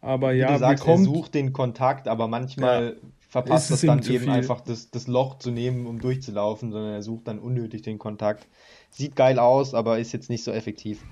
Aber 0.00 0.32
Wie 0.32 0.38
ja, 0.38 0.52
du 0.52 0.58
sagst, 0.58 0.84
er 0.86 0.92
bekommt, 0.92 1.04
sucht 1.04 1.34
den 1.34 1.52
Kontakt, 1.52 2.08
aber 2.08 2.26
manchmal 2.28 2.96
verpasst 3.28 3.70
Ist 3.70 3.70
es 3.70 3.80
dann 3.82 3.98
eben 4.02 4.24
viel. 4.24 4.30
einfach 4.30 4.60
das, 4.60 4.90
das 4.90 5.06
Loch 5.06 5.38
zu 5.38 5.50
nehmen, 5.50 5.86
um 5.86 6.00
durchzulaufen, 6.00 6.72
sondern 6.72 6.92
er 6.94 7.02
sucht 7.02 7.28
dann 7.28 7.38
unnötig 7.38 7.82
den 7.82 7.98
Kontakt. 7.98 8.48
Sieht 8.90 9.14
geil 9.16 9.38
aus, 9.38 9.74
aber 9.74 9.98
ist 9.98 10.12
jetzt 10.12 10.30
nicht 10.30 10.42
so 10.42 10.52
effektiv. 10.52 11.04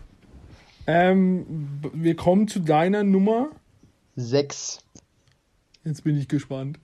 ähm, 0.86 1.80
wir 1.92 2.16
kommen 2.16 2.48
zu 2.48 2.60
deiner 2.60 3.04
Nummer. 3.04 3.50
Sechs. 4.16 4.80
Jetzt 5.84 6.02
bin 6.04 6.16
ich 6.18 6.28
gespannt. 6.28 6.80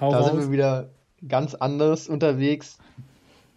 Hau 0.00 0.10
Da 0.10 0.22
sind 0.22 0.34
raus. 0.34 0.44
wir 0.44 0.50
wieder 0.52 0.90
ganz 1.26 1.54
anders 1.54 2.08
unterwegs. 2.08 2.78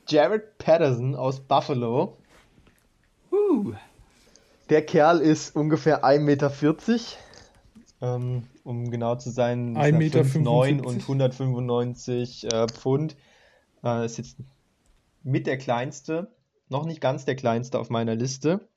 Jared 0.07 0.57
Patterson 0.57 1.15
aus 1.15 1.39
Buffalo. 1.41 2.17
Uh, 3.37 3.73
Der 4.69 4.85
Kerl 4.85 5.19
ist 5.19 5.55
ungefähr 5.55 6.03
1,40 6.03 6.19
Meter. 6.19 6.51
Ähm, 7.99 8.43
um 8.63 8.91
genau 8.91 9.15
zu 9.15 9.31
sein, 9.31 9.75
ist 9.75 9.81
1,75 9.81 9.85
er 9.85 9.97
Meter 9.97 10.21
5'9 10.21 10.81
und 10.81 11.01
195 11.01 12.43
äh, 12.51 12.67
Pfund. 12.67 13.15
Äh, 13.83 14.05
ist 14.05 14.17
jetzt 14.17 14.37
mit 15.23 15.47
der 15.47 15.57
kleinste, 15.57 16.31
noch 16.69 16.85
nicht 16.85 17.01
ganz 17.01 17.25
der 17.25 17.35
kleinste 17.35 17.79
auf 17.79 17.89
meiner 17.89 18.15
Liste. 18.15 18.67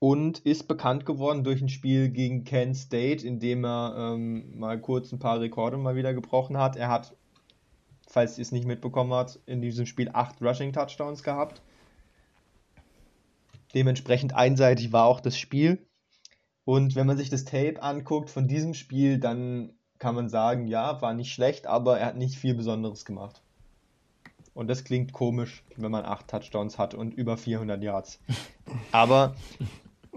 Und 0.00 0.38
ist 0.40 0.68
bekannt 0.68 1.06
geworden 1.06 1.42
durch 1.42 1.60
ein 1.60 1.68
Spiel 1.68 2.08
gegen 2.08 2.44
Kent 2.44 2.76
State, 2.76 3.26
in 3.26 3.40
dem 3.40 3.64
er 3.64 4.14
ähm, 4.14 4.56
mal 4.56 4.80
kurz 4.80 5.10
ein 5.10 5.18
paar 5.18 5.40
Rekorde 5.40 5.76
mal 5.76 5.96
wieder 5.96 6.14
gebrochen 6.14 6.56
hat. 6.56 6.76
Er 6.76 6.88
hat, 6.88 7.16
falls 8.06 8.38
ihr 8.38 8.42
es 8.42 8.52
nicht 8.52 8.64
mitbekommen 8.64 9.12
habt, 9.12 9.40
in 9.46 9.60
diesem 9.60 9.86
Spiel 9.86 10.08
acht 10.12 10.40
Rushing 10.40 10.72
Touchdowns 10.72 11.24
gehabt. 11.24 11.62
Dementsprechend 13.74 14.34
einseitig 14.34 14.92
war 14.92 15.04
auch 15.04 15.20
das 15.20 15.38
Spiel. 15.38 15.86
Und 16.64 16.96
wenn 16.96 17.06
man 17.06 17.16
sich 17.16 17.30
das 17.30 17.44
Tape 17.44 17.82
anguckt 17.82 18.30
von 18.30 18.46
diesem 18.46 18.74
Spiel, 18.74 19.18
dann 19.18 19.72
kann 19.98 20.14
man 20.14 20.28
sagen, 20.28 20.66
ja, 20.66 21.00
war 21.02 21.14
nicht 21.14 21.32
schlecht, 21.32 21.66
aber 21.66 21.98
er 21.98 22.06
hat 22.06 22.16
nicht 22.16 22.36
viel 22.36 22.54
Besonderes 22.54 23.04
gemacht. 23.04 23.42
Und 24.54 24.68
das 24.68 24.84
klingt 24.84 25.12
komisch, 25.12 25.62
wenn 25.76 25.90
man 25.90 26.04
acht 26.04 26.28
Touchdowns 26.28 26.78
hat 26.78 26.94
und 26.94 27.14
über 27.14 27.36
400 27.36 27.80
Yards. 27.82 28.20
Aber 28.92 29.36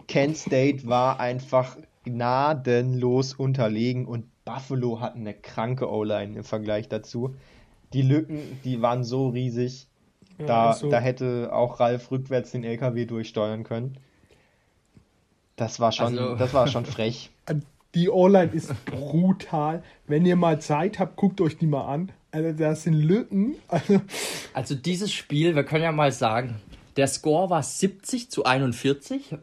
Kent 0.08 0.36
State 0.36 0.88
war 0.88 1.20
einfach 1.20 1.78
gnadenlos 2.06 3.36
unterlegen 3.36 4.08
und 4.08 4.26
Buffalo 4.44 5.00
hat 5.00 5.16
eine 5.16 5.36
kranke 5.36 5.92
O-Line 5.92 6.38
im 6.38 6.44
Vergleich 6.44 6.90
dazu. 6.90 7.36
Die 7.94 8.02
Lücken, 8.02 8.60
die 8.64 8.82
waren 8.82 9.04
so 9.04 9.30
riesig, 9.30 9.88
Ja, 10.40 10.46
da, 10.46 10.70
also- 10.72 10.90
da 10.90 11.00
hätte 11.00 11.50
auch 11.54 11.80
Ralf 11.80 12.12
rückwärts 12.12 12.52
den 12.52 12.64
LKW 12.64 13.06
durchsteuern 13.06 13.64
können. 13.64 13.98
Das 15.56 15.80
war 15.80 15.92
schon, 15.92 16.18
Also- 16.18 16.36
das 16.36 16.54
war 16.54 16.68
schon 16.68 16.86
frech. 16.86 17.30
Die 17.94 18.10
O-Line 18.10 18.52
ist 18.54 18.74
brutal. 18.86 19.84
Wenn 20.08 20.26
ihr 20.26 20.38
mal 20.38 20.62
Zeit 20.62 20.98
habt, 20.98 21.18
guckt 21.18 21.42
euch 21.42 21.58
die 21.58 21.68
mal 21.68 21.86
an. 21.94 22.12
Also, 22.32 22.54
das 22.54 22.84
sind 22.84 22.94
Lücken. 22.94 23.56
Also, 23.68 24.00
also 24.54 24.76
dieses 24.76 25.12
Spiel, 25.12 25.56
wir 25.56 25.66
können 25.66 25.84
ja 25.84 25.92
mal 25.92 26.14
sagen, 26.14 26.56
der 26.96 27.08
Score 27.08 27.50
war 27.50 27.62
70 27.64 28.32
zu 28.32 28.46
41. 28.46 29.36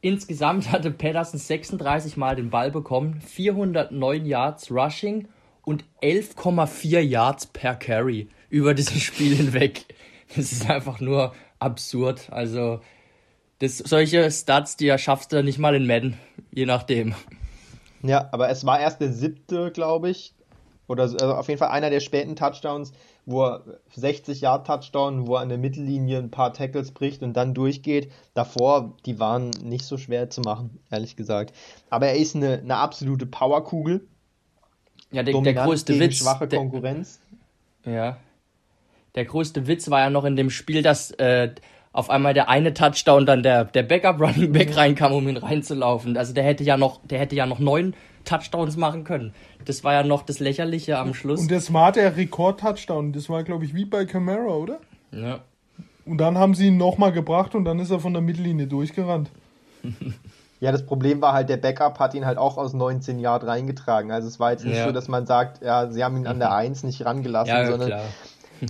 Insgesamt 0.00 0.72
hatte 0.72 0.90
Pedersen 0.90 1.38
36 1.38 2.16
Mal 2.16 2.34
den 2.34 2.50
Ball 2.50 2.72
bekommen, 2.72 3.20
409 3.20 4.26
Yards 4.26 4.70
Rushing 4.72 5.28
und 5.62 5.84
11,4 6.02 7.00
Yards 7.00 7.46
per 7.46 7.76
Carry 7.76 8.28
über 8.50 8.74
dieses 8.74 9.00
Spiel 9.02 9.34
hinweg. 9.34 9.84
Das 10.36 10.52
ist 10.52 10.68
einfach 10.68 11.00
nur 11.00 11.34
absurd. 11.58 12.28
Also 12.30 12.80
das, 13.60 13.78
solche 13.78 14.30
Stats, 14.30 14.76
die 14.76 14.96
schaffst 14.98 15.32
du 15.32 15.42
nicht 15.42 15.58
mal 15.58 15.74
in 15.74 15.86
Madden, 15.86 16.18
je 16.52 16.66
nachdem. 16.66 17.14
Ja, 18.02 18.28
aber 18.32 18.48
es 18.50 18.64
war 18.64 18.78
erst 18.78 19.00
der 19.00 19.12
siebte, 19.12 19.72
glaube 19.72 20.10
ich. 20.10 20.34
Oder 20.86 21.08
so- 21.08 21.16
also 21.18 21.34
auf 21.34 21.48
jeden 21.48 21.58
Fall 21.58 21.68
einer 21.70 21.90
der 21.90 22.00
späten 22.00 22.36
Touchdowns, 22.36 22.92
wo 23.26 23.44
er 23.44 23.64
60 23.94 24.40
Yard 24.40 24.66
Touchdown, 24.66 25.26
wo 25.26 25.34
er 25.34 25.40
an 25.42 25.48
der 25.50 25.58
Mittellinie 25.58 26.18
ein 26.18 26.30
paar 26.30 26.54
Tackles 26.54 26.92
bricht 26.92 27.22
und 27.22 27.34
dann 27.34 27.52
durchgeht. 27.52 28.10
Davor, 28.34 28.96
die 29.04 29.18
waren 29.18 29.50
nicht 29.62 29.84
so 29.84 29.98
schwer 29.98 30.30
zu 30.30 30.40
machen, 30.40 30.78
ehrlich 30.90 31.16
gesagt. 31.16 31.54
Aber 31.90 32.06
er 32.06 32.16
ist 32.16 32.36
eine, 32.36 32.58
eine 32.58 32.76
absolute 32.76 33.26
Powerkugel. 33.26 34.06
Ja, 35.10 35.22
der, 35.22 35.38
der 35.40 35.54
größte 35.54 35.98
Witz. 35.98 36.16
schwache 36.18 36.46
der, 36.48 36.58
Konkurrenz. 36.58 37.18
Ja. 37.84 38.18
Der 39.14 39.24
größte 39.24 39.66
Witz 39.66 39.90
war 39.90 40.00
ja 40.00 40.10
noch 40.10 40.24
in 40.24 40.36
dem 40.36 40.50
Spiel, 40.50 40.82
dass 40.82 41.10
äh, 41.12 41.50
auf 41.92 42.10
einmal 42.10 42.34
der 42.34 42.48
eine 42.48 42.74
Touchdown 42.74 43.26
dann 43.26 43.42
der, 43.42 43.64
der 43.64 43.82
Backup 43.82 44.20
Running 44.20 44.52
Back 44.52 44.76
reinkam, 44.76 45.12
um 45.12 45.28
ihn 45.28 45.36
reinzulaufen. 45.38 46.16
Also 46.16 46.32
der 46.34 46.44
hätte 46.44 46.62
ja 46.64 46.76
noch, 46.76 47.00
der 47.04 47.18
hätte 47.18 47.34
ja 47.34 47.46
noch 47.46 47.58
neun 47.58 47.94
Touchdowns 48.24 48.76
machen 48.76 49.04
können. 49.04 49.32
Das 49.64 49.82
war 49.84 49.94
ja 49.94 50.02
noch 50.02 50.22
das 50.22 50.38
Lächerliche 50.38 50.98
am 50.98 51.14
Schluss. 51.14 51.40
und 51.40 51.50
das 51.50 51.72
war 51.72 51.92
der 51.92 52.16
Rekord-Touchdown. 52.16 53.12
Das 53.12 53.28
war, 53.28 53.42
glaube 53.42 53.64
ich, 53.64 53.74
wie 53.74 53.84
bei 53.86 54.04
Camara, 54.04 54.52
oder? 54.54 54.78
ja. 55.12 55.40
Und 56.04 56.16
dann 56.18 56.38
haben 56.38 56.54
sie 56.54 56.68
ihn 56.68 56.78
nochmal 56.78 57.12
gebracht 57.12 57.54
und 57.54 57.66
dann 57.66 57.78
ist 57.80 57.90
er 57.90 58.00
von 58.00 58.14
der 58.14 58.22
Mittellinie 58.22 58.66
durchgerannt. 58.66 59.30
Ja, 60.60 60.72
das 60.72 60.84
Problem 60.84 61.20
war 61.22 61.34
halt, 61.34 61.48
der 61.50 61.56
Backup 61.56 62.00
hat 62.00 62.14
ihn 62.14 62.26
halt 62.26 62.36
auch 62.36 62.58
aus 62.58 62.72
19 62.72 63.20
Yard 63.20 63.46
reingetragen. 63.46 64.10
Also 64.10 64.26
es 64.26 64.40
war 64.40 64.50
jetzt 64.50 64.64
nicht 64.64 64.76
Ja. 64.76 64.86
so, 64.86 64.92
dass 64.92 65.06
man 65.06 65.24
sagt, 65.24 65.62
ja, 65.64 65.88
sie 65.88 66.02
haben 66.02 66.16
ihn 66.16 66.26
an 66.26 66.40
der 66.40 66.52
1 66.54 66.82
nicht 66.82 67.04
rangelassen, 67.04 67.54
Ja, 67.54 67.64
sondern 67.64 67.88
klar. 67.90 68.04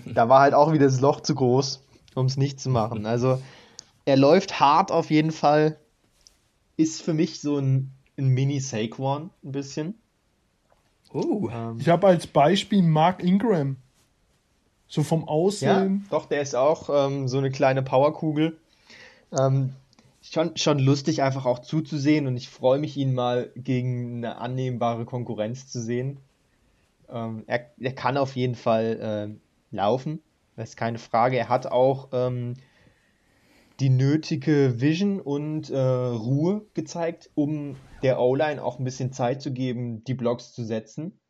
Da 0.07 0.29
war 0.29 0.41
halt 0.41 0.55
auch 0.55 0.73
wieder 0.73 0.87
das 0.87 1.01
Loch 1.01 1.21
zu 1.21 1.35
groß, 1.35 1.83
um 2.15 2.27
es 2.27 2.37
nicht 2.37 2.61
zu 2.61 2.71
machen. 2.71 3.07
Also 3.07 3.41
er 4.05 4.17
läuft 4.17 4.61
hart 4.61 4.91
auf 4.91 5.11
jeden 5.11 5.33
Fall. 5.33 5.79
Ist 6.77 7.03
für 7.03 7.15
mich 7.15 7.41
so 7.41 7.59
ein, 7.59 7.91
ein 8.17 8.29
Mini-Saquon 8.29 9.31
ein 9.45 9.53
bisschen. 9.53 9.95
Uh. 11.13 11.49
Ähm, 11.51 11.79
Ich 11.81 11.89
habe 11.89 12.07
als 12.07 12.27
Beispiel 12.27 12.83
Mark 12.83 13.23
Ingram. 13.23 13.77
So 14.87 15.03
vom 15.03 15.21
Ja, 15.21 15.27
Aussehen. 15.27 16.07
doch, 16.11 16.27
der 16.27 16.41
ist 16.41 16.55
auch 16.55 16.89
ähm, 16.91 17.29
so 17.29 17.39
eine 17.39 17.51
kleine 17.51 17.83
Powerkugel. 17.83 18.57
Ähm, 19.39 19.75
schon, 20.23 20.57
schon 20.57 20.79
lustig 20.79 21.23
einfach 21.23 21.45
auch 21.45 21.59
zuzusehen 21.59 22.27
und 22.27 22.37
ich 22.37 22.49
freue 22.49 22.79
mich, 22.79 22.97
ihn 22.97 23.13
mal 23.15 23.51
gegen 23.57 24.19
eine 24.19 24.39
annehmbare 24.39 25.05
Konkurrenz 25.05 25.69
zu 25.69 25.83
sehen. 25.83 26.19
Ähm, 27.11 27.45
er, 27.47 27.67
er 27.79 27.93
kann 27.93 28.17
auf 28.17 28.35
jeden 28.37 28.55
Fall 28.55 29.31
äh, 29.31 29.48
laufen, 29.71 30.23
das 30.57 30.71
ist 30.71 30.77
keine 30.77 30.99
Frage. 30.99 31.37
Er 31.37 31.49
hat 31.49 31.67
auch 31.67 32.09
ähm, 32.13 32.55
die 33.81 33.91
nötige 33.91 34.81
Vision 34.81 35.21
und 35.21 35.71
äh, 35.71 35.79
Ruhe 35.79 36.67
gezeigt, 36.75 37.31
um 37.35 37.77
der 38.03 38.21
O-Line 38.21 38.63
auch 38.63 38.79
ein 38.79 38.85
bisschen 38.85 39.13
Zeit 39.13 39.41
zu 39.41 39.53
geben, 39.53 40.03
die 40.05 40.15
Blocks 40.15 40.53
zu 40.53 40.65
setzen. 40.65 41.21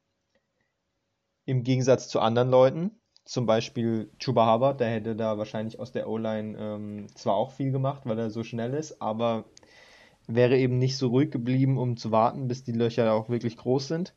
Im 1.45 1.63
Gegensatz 1.63 2.09
zu 2.09 2.21
anderen 2.21 2.51
Leuten, 2.51 2.91
zum 3.25 3.45
Beispiel 3.45 4.11
Chuba 4.19 4.53
Hubbard, 4.53 4.81
der 4.81 4.89
hätte 4.89 5.15
da 5.15 5.37
wahrscheinlich 5.37 5.79
aus 5.79 5.93
der 5.93 6.09
O-Line 6.09 6.57
ähm, 6.59 7.07
zwar 7.15 7.35
auch 7.35 7.53
viel 7.53 7.71
gemacht, 7.71 8.03
weil 8.05 8.19
er 8.19 8.31
so 8.31 8.43
schnell 8.43 8.73
ist, 8.73 9.03
aber 9.03 9.45
wäre 10.27 10.57
eben 10.57 10.79
nicht 10.79 10.97
so 10.97 11.09
ruhig 11.09 11.31
geblieben, 11.31 11.77
um 11.77 11.97
zu 11.97 12.11
warten, 12.11 12.49
bis 12.49 12.65
die 12.65 12.73
Löcher 12.73 13.13
auch 13.13 13.29
wirklich 13.29 13.57
groß 13.57 13.89
sind. 13.89 14.15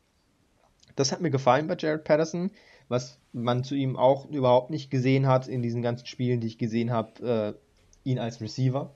Das 0.96 1.12
hat 1.12 1.20
mir 1.20 1.30
gefallen 1.30 1.66
bei 1.66 1.76
Jared 1.78 2.04
Patterson, 2.04 2.50
was 2.88 3.18
man 3.32 3.64
zu 3.64 3.74
ihm 3.74 3.96
auch 3.96 4.26
überhaupt 4.26 4.70
nicht 4.70 4.90
gesehen 4.90 5.26
hat 5.26 5.48
in 5.48 5.62
diesen 5.62 5.82
ganzen 5.82 6.06
Spielen, 6.06 6.40
die 6.40 6.46
ich 6.46 6.58
gesehen 6.58 6.90
habe, 6.90 7.56
äh, 8.04 8.08
ihn 8.08 8.18
als 8.18 8.40
Receiver. 8.40 8.90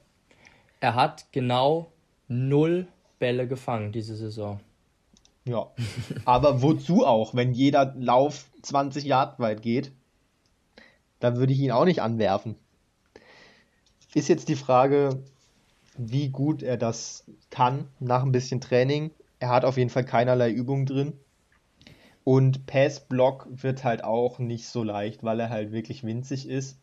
Er 0.80 0.94
hat 0.94 1.26
genau 1.32 1.90
null 2.28 2.88
Bälle 3.18 3.46
gefangen 3.48 3.92
diese 3.92 4.16
Saison. 4.16 4.60
Ja, 5.44 5.70
aber 6.24 6.62
wozu 6.62 7.06
auch, 7.06 7.34
wenn 7.34 7.52
jeder 7.52 7.94
Lauf 7.96 8.46
20 8.62 9.04
Yard 9.04 9.38
weit 9.38 9.62
geht? 9.62 9.92
Dann 11.20 11.36
würde 11.36 11.52
ich 11.52 11.60
ihn 11.60 11.70
auch 11.70 11.84
nicht 11.84 12.02
anwerfen. 12.02 12.56
Ist 14.14 14.28
jetzt 14.28 14.48
die 14.48 14.56
Frage, 14.56 15.22
wie 15.96 16.28
gut 16.28 16.62
er 16.62 16.76
das 16.76 17.24
kann 17.50 17.88
nach 18.00 18.22
ein 18.22 18.32
bisschen 18.32 18.60
Training. 18.60 19.10
Er 19.38 19.50
hat 19.50 19.64
auf 19.64 19.76
jeden 19.76 19.90
Fall 19.90 20.04
keinerlei 20.04 20.50
Übung 20.50 20.84
drin. 20.86 21.14
Und 22.26 22.66
Pass-Block 22.66 23.46
wird 23.48 23.84
halt 23.84 24.02
auch 24.02 24.40
nicht 24.40 24.66
so 24.66 24.82
leicht, 24.82 25.22
weil 25.22 25.38
er 25.38 25.48
halt 25.48 25.70
wirklich 25.70 26.02
winzig 26.02 26.48
ist. 26.48 26.76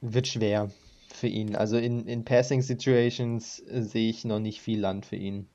Wird 0.00 0.28
schwer 0.28 0.70
für 1.12 1.26
ihn. 1.26 1.56
Also 1.56 1.76
in, 1.76 2.06
in 2.06 2.24
Passing 2.24 2.62
Situations 2.62 3.58
äh, 3.58 3.82
sehe 3.82 4.08
ich 4.08 4.24
noch 4.24 4.38
nicht 4.38 4.60
viel 4.60 4.78
Land 4.78 5.06
für 5.06 5.16
ihn. 5.16 5.48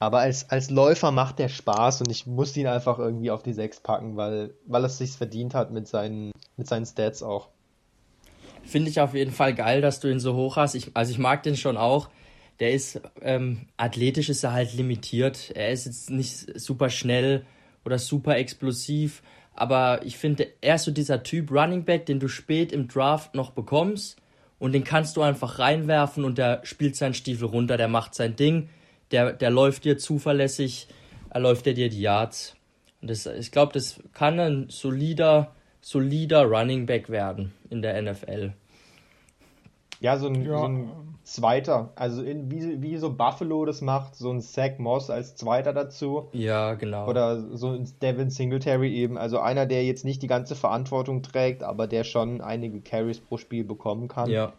Aber 0.00 0.18
als, 0.18 0.50
als 0.50 0.68
Läufer 0.68 1.12
macht 1.12 1.38
der 1.38 1.48
Spaß 1.48 2.00
und 2.00 2.10
ich 2.10 2.26
muss 2.26 2.56
ihn 2.56 2.66
einfach 2.66 2.98
irgendwie 2.98 3.30
auf 3.30 3.44
die 3.44 3.52
6 3.52 3.78
packen, 3.78 4.16
weil, 4.16 4.52
weil 4.66 4.84
es 4.84 4.98
sich 4.98 5.12
verdient 5.12 5.54
hat 5.54 5.70
mit 5.70 5.86
seinen, 5.86 6.32
mit 6.56 6.66
seinen 6.66 6.86
Stats 6.86 7.22
auch. 7.22 7.50
Finde 8.64 8.90
ich 8.90 9.00
auf 9.00 9.14
jeden 9.14 9.30
Fall 9.30 9.54
geil, 9.54 9.80
dass 9.80 10.00
du 10.00 10.08
ihn 10.08 10.18
so 10.18 10.34
hoch 10.34 10.56
hast. 10.56 10.74
Ich, 10.74 10.90
also 10.96 11.12
ich 11.12 11.18
mag 11.18 11.44
den 11.44 11.56
schon 11.56 11.76
auch. 11.76 12.08
Der 12.60 12.72
ist 12.72 13.00
ähm, 13.22 13.66
athletisch 13.76 14.28
ist 14.28 14.44
er 14.44 14.52
halt 14.52 14.74
limitiert. 14.74 15.50
Er 15.54 15.70
ist 15.70 15.86
jetzt 15.86 16.10
nicht 16.10 16.60
super 16.60 16.90
schnell 16.90 17.44
oder 17.84 17.98
super 17.98 18.36
explosiv, 18.36 19.22
aber 19.54 20.02
ich 20.04 20.16
finde, 20.18 20.46
er 20.60 20.76
ist 20.76 20.84
so 20.84 20.90
dieser 20.90 21.22
Typ 21.22 21.50
Running 21.50 21.84
Back, 21.84 22.06
den 22.06 22.20
du 22.20 22.28
spät 22.28 22.72
im 22.72 22.88
Draft 22.88 23.34
noch 23.34 23.50
bekommst 23.50 24.18
und 24.58 24.72
den 24.72 24.84
kannst 24.84 25.16
du 25.16 25.22
einfach 25.22 25.58
reinwerfen 25.58 26.24
und 26.24 26.38
der 26.38 26.60
spielt 26.64 26.96
seinen 26.96 27.14
Stiefel 27.14 27.48
runter, 27.48 27.76
der 27.76 27.88
macht 27.88 28.14
sein 28.14 28.36
Ding, 28.36 28.68
der, 29.10 29.32
der 29.32 29.50
läuft 29.50 29.84
dir 29.84 29.98
zuverlässig, 29.98 30.86
er 31.30 31.40
läuft 31.40 31.66
dir 31.66 31.74
die 31.74 32.00
Yards. 32.00 32.56
Und 33.00 33.10
das, 33.10 33.26
ich 33.26 33.50
glaube, 33.50 33.72
das 33.72 34.00
kann 34.12 34.38
ein 34.38 34.68
solider, 34.68 35.54
solider 35.80 36.44
Running 36.44 36.86
Back 36.86 37.08
werden 37.08 37.52
in 37.70 37.80
der 37.80 38.00
NFL. 38.00 38.52
Ja, 40.00 40.16
so 40.16 40.26
ein, 40.26 40.44
Ja. 40.44 40.58
so 40.58 40.64
ein 40.64 40.90
Zweiter, 41.22 41.92
also 41.94 42.22
in, 42.22 42.50
wie, 42.50 42.82
wie 42.82 42.96
so 42.96 43.12
Buffalo 43.12 43.64
das 43.64 43.82
macht, 43.82 44.16
so 44.16 44.30
ein 44.30 44.40
Zach 44.40 44.78
Moss 44.78 45.10
als 45.10 45.36
Zweiter 45.36 45.72
dazu. 45.72 46.28
Ja, 46.32 46.74
genau. 46.74 47.06
Oder 47.06 47.56
so 47.56 47.68
ein 47.68 47.88
Devin 48.02 48.30
Singletary 48.30 48.92
eben, 48.94 49.16
also 49.18 49.38
einer, 49.38 49.66
der 49.66 49.84
jetzt 49.84 50.04
nicht 50.04 50.22
die 50.22 50.26
ganze 50.26 50.56
Verantwortung 50.56 51.22
trägt, 51.22 51.62
aber 51.62 51.86
der 51.86 52.04
schon 52.04 52.40
einige 52.40 52.80
Carries 52.80 53.20
pro 53.20 53.36
Spiel 53.36 53.64
bekommen 53.64 54.08
kann. 54.08 54.30
ja. 54.30 54.52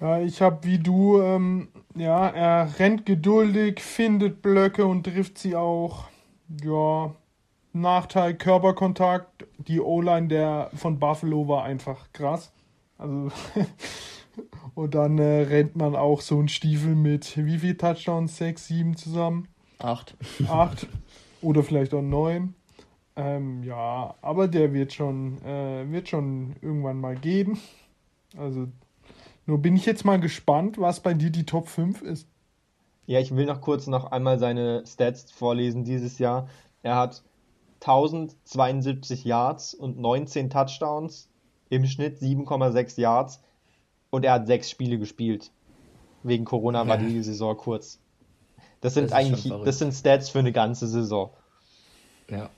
Ja, 0.00 0.20
ich 0.20 0.40
habe 0.40 0.58
wie 0.62 0.78
du, 0.78 1.20
ähm, 1.20 1.68
ja, 1.96 2.28
er 2.28 2.78
rennt 2.78 3.04
geduldig, 3.04 3.80
findet 3.80 4.42
Blöcke 4.42 4.86
und 4.86 5.02
trifft 5.04 5.38
sie 5.38 5.56
auch. 5.56 6.04
Ja, 6.62 7.14
Nachteil 7.72 8.34
Körperkontakt. 8.34 9.46
Die 9.58 9.80
O-Line 9.80 10.28
der 10.28 10.70
von 10.76 11.00
Buffalo 11.00 11.48
war 11.48 11.64
einfach 11.64 12.12
krass. 12.12 12.52
Also 12.98 13.30
und 14.74 14.94
dann 14.94 15.18
äh, 15.18 15.42
rennt 15.42 15.76
man 15.76 15.96
auch 15.96 16.20
so 16.20 16.38
einen 16.38 16.48
Stiefel 16.48 16.94
mit 16.94 17.36
wie 17.36 17.58
viel 17.58 17.76
Touchdowns? 17.76 18.36
Sechs, 18.36 18.66
sieben 18.66 18.96
zusammen? 18.96 19.48
Acht. 19.78 20.16
Acht 20.48 20.86
oder 21.40 21.62
vielleicht 21.62 21.94
auch 21.94 22.02
neun. 22.02 22.54
Ähm, 23.16 23.62
ja, 23.64 24.14
aber 24.22 24.46
der 24.46 24.72
wird 24.72 24.92
schon, 24.92 25.42
äh, 25.44 25.90
wird 25.90 26.08
schon 26.08 26.54
irgendwann 26.60 27.00
mal 27.00 27.16
gehen. 27.16 27.58
Also, 28.36 28.68
nur 29.46 29.58
bin 29.58 29.76
ich 29.76 29.86
jetzt 29.86 30.04
mal 30.04 30.20
gespannt, 30.20 30.78
was 30.78 31.00
bei 31.00 31.14
dir 31.14 31.30
die 31.30 31.46
Top 31.46 31.68
5 31.68 32.02
ist. 32.02 32.28
Ja, 33.06 33.18
ich 33.18 33.34
will 33.34 33.46
noch 33.46 33.60
kurz 33.60 33.86
noch 33.86 34.12
einmal 34.12 34.38
seine 34.38 34.84
Stats 34.86 35.32
vorlesen 35.32 35.82
dieses 35.82 36.18
Jahr. 36.18 36.48
Er 36.82 36.96
hat 36.96 37.24
1072 37.80 39.24
Yards 39.24 39.74
und 39.74 39.98
19 39.98 40.50
Touchdowns, 40.50 41.28
im 41.70 41.86
Schnitt 41.86 42.18
7,6 42.18 43.00
Yards 43.00 43.40
und 44.10 44.24
er 44.24 44.32
hat 44.32 44.46
sechs 44.46 44.70
Spiele 44.70 44.98
gespielt. 44.98 45.50
Wegen 46.22 46.44
Corona 46.44 46.86
war 46.86 46.98
die 46.98 47.22
Saison 47.22 47.56
kurz. 47.56 48.00
Das 48.80 48.94
sind 48.94 49.04
Das 49.04 49.12
eigentlich, 49.12 49.52
das 49.64 49.78
sind 49.78 49.92
Stats 49.92 50.30
für 50.30 50.38
eine 50.38 50.52
ganze 50.52 50.86
Saison. 50.86 51.30
Ja. 52.28 52.50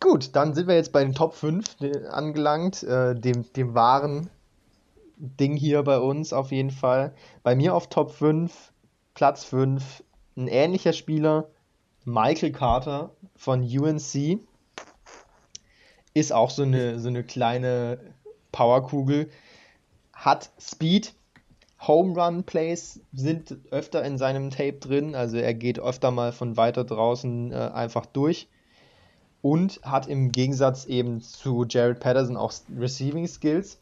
Gut, 0.00 0.36
dann 0.36 0.54
sind 0.54 0.68
wir 0.68 0.74
jetzt 0.74 0.92
bei 0.92 1.02
den 1.02 1.14
Top 1.14 1.34
5 1.34 1.80
äh, 1.80 2.06
angelangt, 2.08 2.82
äh, 2.82 3.14
dem, 3.14 3.50
dem 3.54 3.74
wahren 3.74 4.28
Ding 5.16 5.56
hier 5.56 5.82
bei 5.82 5.98
uns 5.98 6.32
auf 6.32 6.52
jeden 6.52 6.70
Fall. 6.70 7.14
Bei 7.42 7.54
mir 7.54 7.74
auf 7.74 7.88
Top 7.88 8.10
5, 8.10 8.72
Platz 9.14 9.44
5, 9.44 10.02
ein 10.36 10.48
ähnlicher 10.48 10.92
Spieler, 10.92 11.48
Michael 12.04 12.52
Carter 12.52 13.10
von 13.36 13.62
UNC. 13.62 14.40
Ist 16.14 16.32
auch 16.32 16.50
so 16.50 16.62
eine, 16.62 16.98
so 17.00 17.08
eine 17.08 17.24
kleine 17.24 17.98
Powerkugel. 18.52 19.28
Hat 20.12 20.50
Speed. 20.58 21.12
Home 21.86 22.18
Run 22.18 22.44
Plays 22.44 23.00
sind 23.12 23.58
öfter 23.70 24.02
in 24.04 24.16
seinem 24.16 24.48
Tape 24.48 24.78
drin, 24.78 25.14
also 25.14 25.36
er 25.36 25.52
geht 25.52 25.78
öfter 25.78 26.10
mal 26.10 26.32
von 26.32 26.56
weiter 26.56 26.82
draußen 26.82 27.52
äh, 27.52 27.56
einfach 27.56 28.06
durch 28.06 28.48
und 29.42 29.80
hat 29.82 30.06
im 30.06 30.32
Gegensatz 30.32 30.86
eben 30.86 31.20
zu 31.20 31.66
Jared 31.68 32.00
Patterson 32.00 32.38
auch 32.38 32.54
Receiving 32.78 33.26
Skills. 33.26 33.78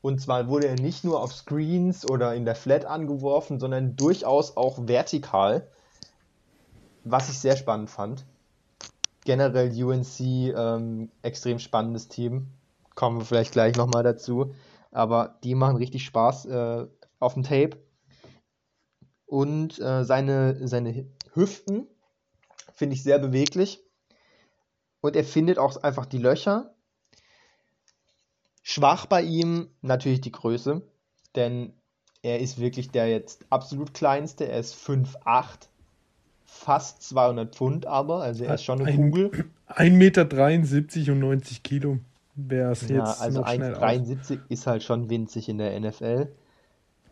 Und 0.00 0.18
zwar 0.18 0.48
wurde 0.48 0.68
er 0.68 0.76
nicht 0.76 1.04
nur 1.04 1.22
auf 1.22 1.34
Screens 1.34 2.08
oder 2.08 2.34
in 2.34 2.46
der 2.46 2.54
Flat 2.54 2.86
angeworfen, 2.86 3.60
sondern 3.60 3.96
durchaus 3.96 4.56
auch 4.56 4.88
vertikal, 4.88 5.66
was 7.04 7.28
ich 7.28 7.38
sehr 7.38 7.58
spannend 7.58 7.90
fand. 7.90 8.24
Generell 9.28 9.68
UNC 9.84 10.20
ähm, 10.20 11.12
extrem 11.20 11.58
spannendes 11.58 12.08
Team, 12.08 12.46
kommen 12.94 13.18
wir 13.18 13.26
vielleicht 13.26 13.52
gleich 13.52 13.76
nochmal 13.76 14.02
dazu, 14.02 14.54
aber 14.90 15.38
die 15.44 15.54
machen 15.54 15.76
richtig 15.76 16.06
Spaß 16.06 16.46
äh, 16.46 16.86
auf 17.18 17.34
dem 17.34 17.42
Tape. 17.42 17.76
Und 19.26 19.78
äh, 19.80 20.04
seine, 20.04 20.66
seine 20.66 21.06
Hüften 21.34 21.86
finde 22.72 22.94
ich 22.94 23.02
sehr 23.02 23.18
beweglich 23.18 23.84
und 25.02 25.14
er 25.14 25.24
findet 25.24 25.58
auch 25.58 25.76
einfach 25.82 26.06
die 26.06 26.16
Löcher. 26.16 26.74
Schwach 28.62 29.04
bei 29.04 29.20
ihm 29.20 29.68
natürlich 29.82 30.22
die 30.22 30.32
Größe, 30.32 30.80
denn 31.36 31.74
er 32.22 32.40
ist 32.40 32.58
wirklich 32.58 32.92
der 32.92 33.08
jetzt 33.08 33.44
absolut 33.50 33.92
kleinste. 33.92 34.48
Er 34.48 34.58
ist 34.58 34.74
5'8, 34.74 35.68
fast 36.50 37.02
200 37.02 37.54
Pfund 37.54 37.86
aber, 37.86 38.22
also 38.22 38.44
er 38.44 38.54
ist 38.54 38.64
schon 38.64 38.80
eine 38.80 38.88
Ein- 38.90 39.10
Kugel. 39.10 39.44
1,73 39.68 39.90
Meter 40.98 41.12
und 41.12 41.18
90 41.20 41.62
Kilo 41.62 41.98
wäre 42.34 42.72
es 42.72 42.88
Ja, 42.88 42.96
jetzt 42.96 43.20
also 43.20 43.40
noch 43.40 43.48
schnell 43.48 43.74
aus. 43.74 43.82
1,73 43.82 44.38
ist 44.48 44.66
halt 44.66 44.82
schon 44.82 45.10
winzig 45.10 45.48
in 45.50 45.58
der 45.58 45.78
NFL. 45.78 46.28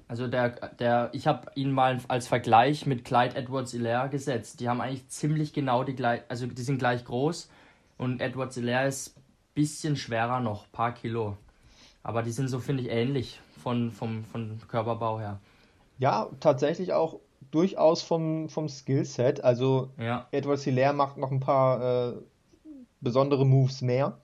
Also 0.09 0.27
der, 0.27 0.51
der, 0.79 1.11
ich 1.13 1.27
habe 1.27 1.51
ihn 1.55 1.71
mal 1.71 1.99
als 2.09 2.29
Vergleich 2.29 2.87
mit 2.87 3.05
Clyde 3.05 3.37
Edwards 3.37 3.73
Hilaire 3.73 4.09
gesetzt. 4.09 4.61
Die 4.61 4.69
haben 4.69 4.81
eigentlich 4.81 5.09
ziemlich 5.09 5.53
genau 5.53 5.85
die 5.85 5.95
gleich, 5.95 6.23
also 6.29 6.47
die 6.47 6.63
sind 6.63 6.79
gleich 6.79 7.05
groß 7.05 7.51
und 7.99 8.21
Edwards 8.23 8.55
Hilaire 8.55 8.89
ist 8.89 9.17
ein 9.19 9.23
bisschen 9.55 9.97
schwerer 9.97 10.41
noch, 10.41 10.71
paar 10.73 10.95
Kilo. 10.95 11.37
Aber 12.03 12.23
die 12.23 12.31
sind 12.31 12.49
so, 12.49 12.59
finde 12.61 12.85
ich, 12.85 12.91
ähnlich 12.91 13.41
von, 13.63 13.91
vom, 13.91 14.25
von 14.25 14.61
Körperbau 14.69 15.19
her. 15.19 15.41
Ja, 15.99 16.29
tatsächlich 16.41 16.93
auch 16.93 17.19
durchaus 17.51 18.03
vom, 18.03 18.49
vom 18.49 18.69
Skillset. 18.69 19.43
Also 19.45 19.91
Ja. 19.99 20.27
Edward 20.33 20.61
Hilaire 20.61 20.93
macht 20.93 21.17
noch 21.17 21.31
ein 21.31 21.41
paar 21.41 22.11
äh, 22.11 22.13
besondere 23.01 23.47
Moves 23.47 23.83
mehr. 23.83 24.19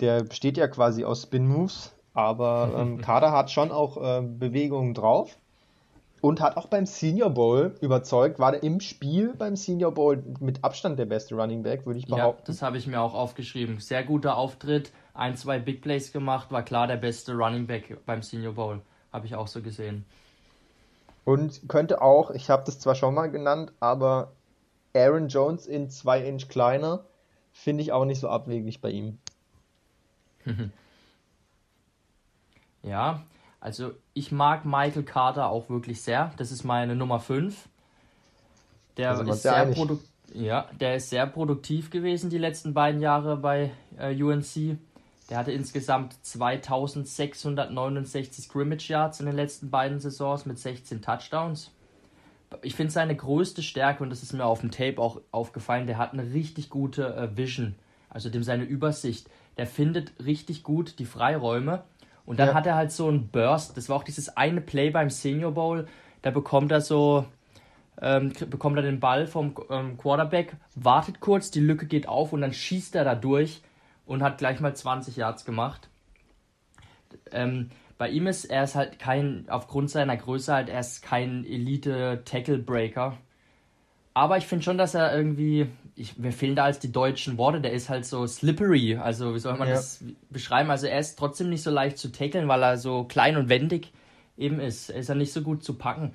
Der 0.00 0.24
besteht 0.24 0.56
ja 0.56 0.66
quasi 0.68 1.04
aus 1.04 1.22
Spin-Moves, 1.22 1.94
aber 2.14 2.72
ähm, 2.76 2.98
Kader 3.02 3.32
hat 3.32 3.50
schon 3.50 3.70
auch 3.70 3.96
äh, 3.96 4.22
Bewegungen 4.22 4.94
drauf 4.94 5.36
und 6.20 6.40
hat 6.40 6.56
auch 6.56 6.66
beim 6.68 6.86
Senior 6.86 7.30
Bowl 7.30 7.76
überzeugt, 7.80 8.38
war 8.38 8.52
der 8.52 8.62
im 8.62 8.80
Spiel 8.80 9.34
beim 9.36 9.56
Senior 9.56 9.92
Bowl 9.92 10.22
mit 10.40 10.64
Abstand 10.64 10.98
der 10.98 11.04
beste 11.04 11.34
Running 11.34 11.62
Back, 11.62 11.84
würde 11.86 11.98
ich 11.98 12.08
Ja, 12.08 12.16
behaupten. 12.16 12.44
das 12.46 12.62
habe 12.62 12.78
ich 12.78 12.86
mir 12.86 13.00
auch 13.00 13.14
aufgeschrieben. 13.14 13.78
Sehr 13.78 14.02
guter 14.02 14.36
Auftritt, 14.38 14.90
ein, 15.12 15.36
zwei 15.36 15.58
Big 15.58 15.82
Plays 15.82 16.12
gemacht, 16.12 16.50
war 16.50 16.62
klar 16.62 16.86
der 16.86 16.96
beste 16.96 17.34
Running 17.34 17.66
Back 17.66 17.98
beim 18.06 18.22
Senior 18.22 18.54
Bowl. 18.54 18.80
Habe 19.12 19.26
ich 19.26 19.34
auch 19.36 19.46
so 19.46 19.60
gesehen. 19.60 20.06
Und 21.24 21.68
könnte 21.68 22.02
auch, 22.02 22.30
ich 22.30 22.50
habe 22.50 22.64
das 22.66 22.78
zwar 22.78 22.94
schon 22.94 23.14
mal 23.14 23.30
genannt, 23.30 23.72
aber 23.80 24.32
Aaron 24.94 25.28
Jones 25.28 25.66
in 25.66 25.90
zwei 25.90 26.20
Inch 26.26 26.48
kleiner 26.48 27.04
finde 27.52 27.82
ich 27.82 27.92
auch 27.92 28.04
nicht 28.04 28.20
so 28.20 28.28
abwegig 28.28 28.80
bei 28.80 28.90
ihm. 28.90 29.18
Ja, 32.84 33.22
also 33.60 33.92
ich 34.12 34.30
mag 34.30 34.66
Michael 34.66 35.04
Carter 35.04 35.48
auch 35.48 35.70
wirklich 35.70 36.02
sehr. 36.02 36.32
Das 36.36 36.52
ist 36.52 36.64
meine 36.64 36.94
Nummer 36.94 37.18
5. 37.18 37.66
Der 38.98 39.18
uns 39.18 39.30
ist 39.30 39.42
sehr 39.42 39.74
ja, 40.34 40.68
der 40.80 40.96
ist 40.96 41.10
sehr 41.10 41.26
produktiv 41.26 41.90
gewesen 41.90 42.28
die 42.28 42.38
letzten 42.38 42.74
beiden 42.74 43.00
Jahre 43.00 43.36
bei 43.36 43.72
äh, 43.98 44.22
UNC. 44.22 44.78
Der 45.30 45.38
hatte 45.38 45.52
insgesamt 45.52 46.14
2669 46.24 48.44
Scrimmage 48.44 48.88
Yards 48.88 49.20
in 49.20 49.26
den 49.26 49.36
letzten 49.36 49.70
beiden 49.70 49.98
Saisons 49.98 50.46
mit 50.46 50.58
16 50.58 51.02
Touchdowns. 51.02 51.70
Ich 52.62 52.74
finde 52.74 52.92
seine 52.92 53.16
größte 53.16 53.62
Stärke, 53.62 54.02
und 54.02 54.10
das 54.10 54.22
ist 54.22 54.32
mir 54.32 54.44
auf 54.44 54.60
dem 54.60 54.70
Tape 54.70 54.98
auch 54.98 55.20
aufgefallen, 55.32 55.86
der 55.86 55.98
hat 55.98 56.12
eine 56.12 56.32
richtig 56.34 56.70
gute 56.70 57.14
äh, 57.16 57.36
Vision, 57.36 57.74
also 58.10 58.30
dem 58.30 58.42
seine 58.42 58.64
Übersicht. 58.64 59.28
Der 59.56 59.66
findet 59.66 60.12
richtig 60.24 60.62
gut 60.62 60.98
die 60.98 61.06
Freiräume 61.06 61.82
und 62.26 62.38
dann 62.38 62.48
Ja. 62.48 62.54
hat 62.54 62.66
er 62.66 62.76
halt 62.76 62.92
so 62.92 63.08
einen 63.08 63.28
Burst. 63.28 63.76
Das 63.76 63.88
war 63.88 63.96
auch 63.96 64.04
dieses 64.04 64.36
eine 64.36 64.60
Play 64.60 64.90
beim 64.90 65.10
Senior 65.10 65.52
Bowl, 65.52 65.88
da 66.22 66.30
bekommt 66.30 66.70
er 66.70 66.80
so, 66.80 67.24
ähm, 68.00 68.32
bekommt 68.50 68.76
er 68.76 68.82
den 68.82 69.00
Ball 69.00 69.26
vom 69.26 69.54
ähm, 69.70 69.96
Quarterback, 69.96 70.54
wartet 70.74 71.20
kurz, 71.20 71.50
die 71.50 71.60
Lücke 71.60 71.86
geht 71.86 72.08
auf 72.08 72.32
und 72.32 72.42
dann 72.42 72.52
schießt 72.52 72.94
er 72.94 73.04
da 73.04 73.14
durch 73.14 73.62
und 74.06 74.22
hat 74.22 74.38
gleich 74.38 74.60
mal 74.60 74.74
20 74.74 75.16
Yards 75.16 75.44
gemacht. 75.44 75.88
Ähm, 77.30 77.70
bei 77.96 78.08
ihm 78.10 78.26
ist 78.26 78.44
er 78.46 78.64
ist 78.64 78.74
halt 78.74 78.98
kein, 78.98 79.46
aufgrund 79.48 79.90
seiner 79.90 80.16
Größe 80.16 80.52
halt, 80.52 80.68
er 80.68 80.80
ist 80.80 81.02
kein 81.02 81.44
Elite-Tackle-Breaker. 81.44 83.16
Aber 84.14 84.36
ich 84.36 84.46
finde 84.46 84.64
schon, 84.64 84.78
dass 84.78 84.94
er 84.94 85.16
irgendwie, 85.16 85.66
ich, 85.96 86.18
mir 86.18 86.32
fehlen 86.32 86.54
da 86.54 86.64
als 86.64 86.78
die 86.78 86.92
deutschen 86.92 87.36
Worte, 87.36 87.60
der 87.60 87.72
ist 87.72 87.88
halt 87.88 88.06
so 88.06 88.26
slippery. 88.26 88.96
Also, 88.96 89.34
wie 89.34 89.40
soll 89.40 89.56
man 89.56 89.68
Ja. 89.68 89.74
das 89.74 90.04
beschreiben? 90.30 90.70
Also, 90.70 90.86
er 90.86 91.00
ist 91.00 91.16
trotzdem 91.18 91.50
nicht 91.50 91.62
so 91.62 91.70
leicht 91.70 91.98
zu 91.98 92.12
tackeln, 92.12 92.46
weil 92.46 92.62
er 92.62 92.76
so 92.78 93.04
klein 93.04 93.36
und 93.36 93.48
wendig 93.48 93.92
eben 94.36 94.60
ist. 94.60 94.90
Er 94.90 95.00
ist 95.00 95.08
ja 95.08 95.14
nicht 95.16 95.32
so 95.32 95.42
gut 95.42 95.64
zu 95.64 95.74
packen. 95.74 96.12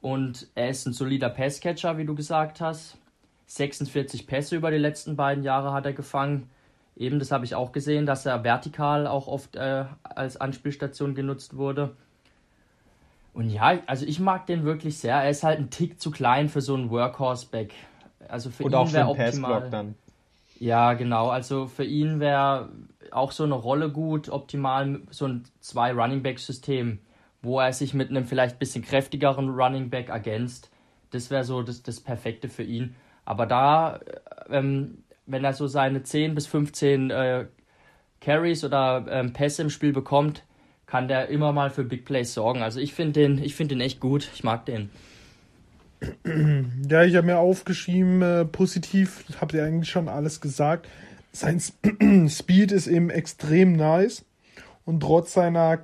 Und 0.00 0.48
er 0.54 0.70
ist 0.70 0.86
ein 0.86 0.92
solider 0.92 1.28
Passcatcher, 1.30 1.98
wie 1.98 2.04
du 2.04 2.14
gesagt 2.14 2.60
hast. 2.60 2.96
46 3.46 4.26
Pässe 4.28 4.54
über 4.56 4.70
die 4.70 4.78
letzten 4.78 5.16
beiden 5.16 5.42
Jahre 5.42 5.72
hat 5.72 5.86
er 5.86 5.92
gefangen. 5.92 6.48
Eben, 6.96 7.18
das 7.18 7.30
habe 7.30 7.44
ich 7.44 7.54
auch 7.54 7.72
gesehen, 7.72 8.06
dass 8.06 8.26
er 8.26 8.44
vertikal 8.44 9.06
auch 9.06 9.26
oft 9.26 9.56
äh, 9.56 9.84
als 10.02 10.36
Anspielstation 10.36 11.14
genutzt 11.14 11.56
wurde. 11.56 11.96
Und 13.32 13.50
ja, 13.50 13.78
also 13.86 14.04
ich 14.06 14.20
mag 14.20 14.46
den 14.46 14.64
wirklich 14.64 14.98
sehr. 14.98 15.16
Er 15.16 15.30
ist 15.30 15.44
halt 15.44 15.60
ein 15.60 15.70
Tick 15.70 16.00
zu 16.00 16.10
klein 16.10 16.48
für 16.48 16.60
so 16.60 16.74
einen 16.74 16.90
Workhorse-Back. 16.90 17.72
Also 18.28 18.50
für 18.50 18.64
Und 18.64 18.74
auch 18.74 18.86
ihn 18.86 18.88
für 18.88 18.94
wäre 18.94 19.08
optimal. 19.08 19.70
dann. 19.70 19.94
Ja, 20.58 20.92
genau. 20.92 21.28
Also 21.30 21.66
für 21.66 21.84
ihn 21.84 22.20
wäre 22.20 22.68
auch 23.12 23.32
so 23.32 23.44
eine 23.44 23.54
Rolle 23.54 23.90
gut, 23.90 24.28
optimal 24.28 25.00
so 25.10 25.26
ein 25.26 25.44
zwei 25.60 25.92
Running 25.92 26.22
Back 26.22 26.38
System, 26.38 26.98
wo 27.40 27.60
er 27.60 27.72
sich 27.72 27.94
mit 27.94 28.10
einem 28.10 28.26
vielleicht 28.26 28.58
bisschen 28.58 28.84
kräftigeren 28.84 29.48
Running 29.48 29.90
Back 29.90 30.10
ergänzt. 30.10 30.70
Das 31.10 31.30
wäre 31.30 31.44
so 31.44 31.62
das, 31.62 31.82
das 31.82 32.00
Perfekte 32.00 32.48
für 32.48 32.62
ihn. 32.62 32.94
Aber 33.24 33.46
da, 33.46 33.96
äh, 33.96 34.58
ähm, 34.58 35.02
wenn 35.30 35.44
er 35.44 35.52
so 35.52 35.66
seine 35.66 36.02
10 36.02 36.34
bis 36.34 36.46
15 36.46 37.10
äh, 37.10 37.46
Carries 38.20 38.64
oder 38.64 39.06
ähm, 39.10 39.32
Pässe 39.32 39.62
im 39.62 39.70
Spiel 39.70 39.92
bekommt, 39.92 40.44
kann 40.86 41.08
der 41.08 41.28
immer 41.28 41.52
mal 41.52 41.70
für 41.70 41.84
Big 41.84 42.04
Plays 42.04 42.34
sorgen. 42.34 42.62
Also 42.62 42.80
ich 42.80 42.94
finde 42.94 43.20
den, 43.20 43.42
ich 43.42 43.54
finde 43.54 43.76
den 43.76 43.80
echt 43.80 44.00
gut. 44.00 44.28
Ich 44.34 44.44
mag 44.44 44.66
den. 44.66 44.90
Ja, 46.88 47.04
ich 47.04 47.14
habe 47.14 47.26
mir 47.26 47.38
aufgeschrieben, 47.38 48.22
äh, 48.22 48.44
positiv, 48.46 49.24
habt 49.40 49.52
ihr 49.52 49.64
eigentlich 49.64 49.90
schon 49.90 50.08
alles 50.08 50.40
gesagt. 50.40 50.88
Sein 51.32 51.58
Sp 51.60 51.76
Speed 52.28 52.72
ist 52.72 52.86
eben 52.86 53.10
extrem 53.10 53.74
nice 53.74 54.24
und 54.84 55.00
trotz 55.00 55.34
seiner 55.34 55.80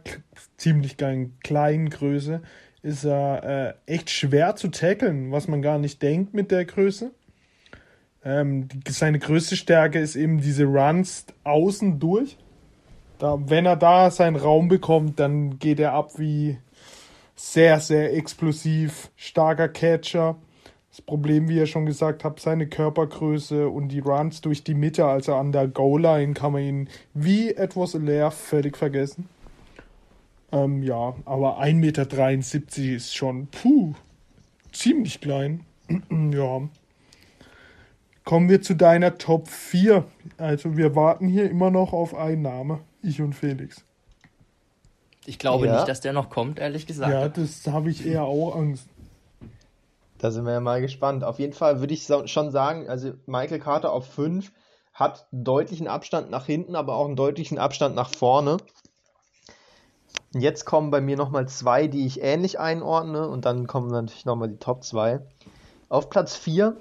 ziemlich 0.57 0.97
geilen 0.97 1.39
kleinen 1.41 1.91
Größe 1.91 2.41
ist 2.83 3.05
er 3.05 3.77
äh, 3.87 3.93
echt 3.93 4.11
schwer 4.11 4.57
zu 4.57 4.69
tackeln, 4.69 5.33
was 5.33 5.49
man 5.49 5.61
gar 5.61 5.79
nicht 5.79 6.03
denkt 6.03 6.35
mit 6.35 6.51
der 6.51 6.65
Größe. 6.65 7.11
Ähm, 8.27 8.67
die, 8.69 8.91
seine 8.91 9.21
größte 9.21 9.55
Stärke 9.55 10.01
ist 10.01 10.17
eben 10.17 10.41
diese 10.41 10.65
Runs 10.65 11.27
außen 11.45 12.01
durch. 12.01 12.37
Da, 13.19 13.39
wenn 13.47 13.67
er 13.67 13.77
da 13.77 14.11
seinen 14.11 14.35
Raum 14.35 14.67
bekommt, 14.67 15.21
dann 15.21 15.61
geht 15.61 15.79
er 15.79 15.93
ab 15.93 16.19
wie 16.19 16.59
sehr, 17.37 17.79
sehr 17.79 18.15
explosiv, 18.15 19.11
starker 19.15 19.69
Catcher. 19.69 20.37
Das 20.91 21.01
Problem, 21.03 21.49
wie 21.49 21.57
ihr 21.57 21.67
schon 21.67 21.87
gesagt 21.87 22.25
habt, 22.25 22.41
seine 22.41 22.67
Körpergröße 22.67 23.69
und 23.69 23.89
die 23.91 24.01
Runs 24.01 24.41
durch 24.41 24.65
die 24.65 24.75
Mitte, 24.75 25.05
also 25.05 25.37
an 25.37 25.53
der 25.53 25.69
Goal-Line, 25.69 26.35
kann 26.35 26.53
man 26.53 26.63
ihn 26.63 26.89
wie 27.15 27.53
etwas 27.53 27.95
leer 27.95 28.33
völlig 28.33 28.77
vergessen. 28.77 29.29
Ähm, 30.51 30.83
ja, 30.83 31.15
aber 31.27 31.61
1,73 31.61 31.75
Meter 31.75 32.97
ist 32.97 33.15
schon, 33.15 33.47
puh, 33.49 33.95
ziemlich 34.73 35.21
klein. 35.21 35.61
ja. 36.11 36.63
Kommen 38.27 38.49
wir 38.49 38.61
zu 38.61 38.75
deiner 38.75 39.19
Top 39.19 39.47
4. 39.49 40.05
Also 40.37 40.77
wir 40.77 40.97
warten 40.97 41.29
hier 41.29 41.49
immer 41.49 41.71
noch 41.71 41.93
auf 41.93 42.13
einen 42.13 42.43
Name, 42.43 42.81
ich 43.01 43.23
und 43.23 43.35
Felix. 43.35 43.85
Ich 45.27 45.39
glaube 45.39 45.67
Ja. 45.67 45.77
nicht, 45.77 45.87
dass 45.87 46.01
der 46.01 46.13
noch 46.13 46.29
kommt, 46.29 46.59
ehrlich 46.59 46.89
gesagt. 46.89 47.13
Ja, 47.13 47.29
das 47.29 47.65
habe 47.69 47.89
ich 47.89 48.05
eher 48.05 48.25
auch 48.25 48.57
Angst. 48.57 48.89
Da 50.19 50.33
sind 50.33 50.45
wir 50.45 50.55
ja 50.55 50.61
mal 50.61 50.81
gespannt. 50.81 51.23
Auf 51.23 51.39
jeden 51.39 51.53
Fall 51.53 51.79
würde 51.79 51.95
ich 51.95 52.05
so, 52.05 52.27
schon 52.27 52.51
sagen, 52.51 52.89
also 52.89 53.13
Michael 53.27 53.61
Carter 53.61 53.93
auf 53.93 54.13
5 54.13 54.51
hat 54.93 55.29
einen 55.31 55.45
deutlichen 55.45 55.87
Abstand 55.87 56.29
nach 56.29 56.47
hinten, 56.47 56.75
aber 56.75 56.97
auch 56.97 57.07
einen 57.07 57.15
deutlichen 57.15 57.59
Abstand 57.59 57.95
nach 57.95 58.11
vorne. 58.11 58.57
Und 60.35 60.41
jetzt 60.41 60.65
kommen 60.65 60.91
bei 60.91 61.01
mir 61.01 61.17
nochmal 61.17 61.47
zwei, 61.47 61.87
die 61.87 62.05
ich 62.05 62.23
ähnlich 62.23 62.59
einordne 62.59 63.29
und 63.29 63.45
dann 63.45 63.69
kommen 63.69 63.89
natürlich 63.89 64.25
nochmal 64.25 64.49
die 64.49 64.59
Top 64.59 64.83
2. 64.83 65.21
Auf 65.89 66.11
Platz 66.11 66.35
4 66.35 66.77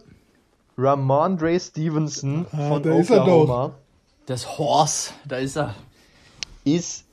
Ramondre 0.77 1.59
Stevenson 1.59 2.45
Ah, 2.51 2.67
von 2.69 2.83
da. 2.83 2.91
Oklahoma 2.93 3.71
Das 4.25 4.57
Horse, 4.57 5.11
da 5.27 5.37
ist 5.37 5.55
er. 5.57 5.75
ist 6.63 7.05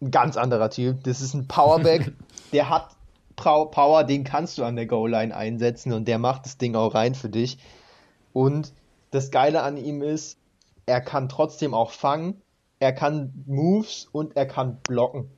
ein 0.00 0.10
ganz 0.10 0.36
anderer 0.36 0.70
Typ. 0.70 1.04
Das 1.04 1.20
ist 1.20 1.34
ein 1.34 1.46
Powerback, 1.46 2.12
der 2.52 2.68
hat 2.68 2.88
Power, 3.36 4.04
den 4.04 4.24
kannst 4.24 4.58
du 4.58 4.64
an 4.64 4.76
der 4.76 4.86
Goal-Line 4.86 5.34
einsetzen 5.34 5.92
und 5.92 6.06
der 6.06 6.18
macht 6.18 6.44
das 6.44 6.58
Ding 6.58 6.74
auch 6.76 6.94
rein 6.94 7.14
für 7.14 7.28
dich. 7.28 7.58
Und 8.32 8.72
das 9.10 9.30
Geile 9.30 9.62
an 9.62 9.76
ihm 9.76 10.02
ist, 10.02 10.38
er 10.86 11.00
kann 11.00 11.28
trotzdem 11.28 11.74
auch 11.74 11.90
fangen, 11.90 12.40
er 12.78 12.92
kann 12.92 13.44
Moves 13.46 14.08
und 14.12 14.36
er 14.36 14.46
kann 14.46 14.78
blocken. 14.88 15.28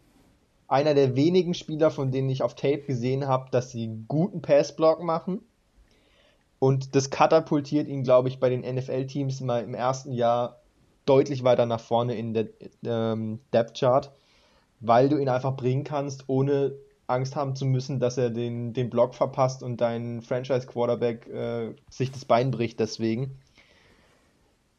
Einer 0.69 0.95
der 0.95 1.15
wenigen 1.17 1.55
Spieler, 1.55 1.91
von 1.91 2.11
denen 2.11 2.29
ich 2.31 2.43
auf 2.43 2.55
Tape 2.55 2.81
gesehen 2.83 3.27
habe, 3.27 3.51
dass 3.51 3.71
sie 3.71 3.85
einen 3.85 4.07
guten 4.09 4.43
Pass-Block 4.43 5.03
machen. 5.03 5.41
Und 6.65 6.95
das 6.95 7.11
katapultiert 7.11 7.89
ihn, 7.89 8.05
glaube 8.05 8.31
ich, 8.31 8.41
bei 8.41 8.49
den 8.49 8.62
NFL-Teams 8.62 9.43
mal 9.43 9.62
im 9.62 9.75
ersten 9.75 10.12
Jahr 10.12 10.62
deutlich 11.05 11.45
weiter 11.45 11.67
nach 11.67 11.79
vorne 11.79 12.15
in 12.15 12.33
der 12.33 12.47
ähm, 12.87 13.41
Depth 13.53 13.79
Chart, 13.79 14.11
weil 14.81 15.11
du 15.11 15.19
ihn 15.19 15.29
einfach 15.29 15.57
bringen 15.57 15.85
kannst, 15.85 16.25
ohne 16.27 16.75
Angst 17.07 17.37
haben 17.37 17.55
zu 17.55 17.67
müssen, 17.67 18.01
dass 18.01 18.17
er 18.17 18.31
den, 18.31 18.73
den 18.73 18.89
Block 18.89 19.15
verpasst 19.15 19.62
und 19.62 19.83
dein 19.83 20.23
Franchise 20.23 20.67
Quarterback 20.67 21.29
äh, 21.29 21.75
sich 21.91 22.11
das 22.11 22.25
Bein 22.25 22.51
bricht 22.51 22.81
deswegen. 22.81 23.39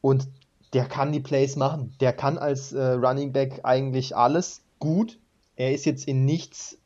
Und 0.02 0.28
der 0.74 0.86
kann 0.86 1.12
die 1.12 1.20
Plays 1.20 1.56
machen. 1.56 1.94
Der 2.00 2.14
kann 2.14 2.40
als 2.40 2.74
äh, 2.74 2.94
Running 2.94 3.32
Back 3.32 3.60
eigentlich 3.62 4.16
alles 4.16 4.64
gut. 4.80 5.20
Er 5.56 5.72
ist 5.72 5.86
jetzt 5.86 6.08
in 6.08 6.26
nichts 6.26 6.80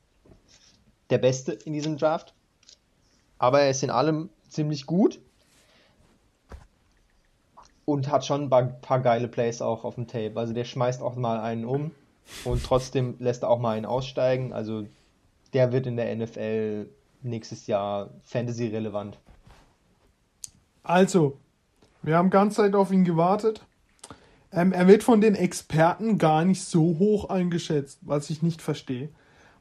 der 1.09 1.19
Beste 1.19 1.53
in 1.53 1.71
diesem 1.71 1.95
Draft, 1.95 2.33
aber 3.37 3.61
er 3.61 3.69
ist 3.69 3.81
in 3.81 3.91
allem 3.91 4.29
ziemlich 4.49 4.85
gut 4.85 5.19
und 7.85 8.09
hat 8.11 8.25
schon 8.25 8.51
ein 8.51 8.81
paar, 8.81 8.99
geile 8.99 9.27
Plays 9.27 9.61
auch 9.61 9.83
auf 9.83 9.95
dem 9.95 10.07
Tape. 10.07 10.33
Also 10.35 10.53
der 10.53 10.65
schmeißt 10.65 11.01
auch 11.01 11.15
mal 11.15 11.39
einen 11.39 11.65
um 11.65 11.91
und 12.43 12.63
trotzdem 12.63 13.15
lässt 13.19 13.43
er 13.43 13.49
auch 13.49 13.59
mal 13.59 13.75
einen 13.75 13.85
aussteigen. 13.85 14.53
Also 14.53 14.85
der 15.53 15.71
wird 15.71 15.87
in 15.87 15.97
der 15.97 16.15
NFL 16.15 16.89
nächstes 17.21 17.67
Jahr 17.67 18.11
Fantasy-relevant. 18.23 19.17
Also, 20.83 21.37
wir 22.01 22.15
haben 22.15 22.29
ganz 22.29 22.55
Zeit 22.55 22.75
auf 22.75 22.91
ihn 22.91 23.03
gewartet. 23.03 23.65
Ähm, 24.51 24.71
er 24.71 24.87
wird 24.87 25.03
von 25.03 25.21
den 25.21 25.35
Experten 25.35 26.17
gar 26.17 26.45
nicht 26.45 26.63
so 26.63 26.97
hoch 26.97 27.29
eingeschätzt, 27.29 27.99
was 28.01 28.29
ich 28.29 28.41
nicht 28.41 28.61
verstehe. 28.61 29.09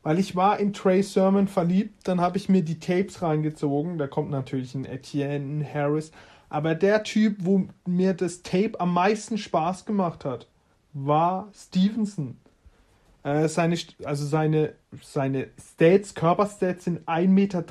Weil 0.09 0.21
ich 0.21 0.35
war 0.35 0.59
in 0.59 0.73
Trey 0.73 1.03
Sermon 1.03 1.49
verliebt, 1.49 2.09
dann 2.09 2.19
habe 2.19 2.39
ich 2.39 2.49
mir 2.49 2.63
die 2.63 2.81
Tapes 2.81 3.21
reingezogen. 3.21 3.99
Da 3.99 4.07
kommt 4.07 4.31
natürlich 4.31 4.75
ein 4.75 4.87
Etienne, 4.87 5.63
Harris. 5.63 6.13
Aber 6.49 6.75
der 6.75 7.03
Typ, 7.03 7.37
wo 7.41 7.67
mir 7.87 8.15
das 8.15 8.43
Tape 8.43 8.81
am 8.81 8.95
meisten 8.95 9.37
Spaß 9.37 9.85
gemacht 9.85 10.25
hat, 10.25 10.49
war 10.95 11.53
Stevenson. 11.55 12.39
Äh, 13.23 13.49
seine, 13.49 13.77
also 14.03 14.25
seine, 14.25 14.73
seine 15.03 15.49
Stats, 15.61 16.15
Körperstats 16.15 16.85
sind 16.85 17.07
1,83 17.07 17.29
Meter 17.29 17.65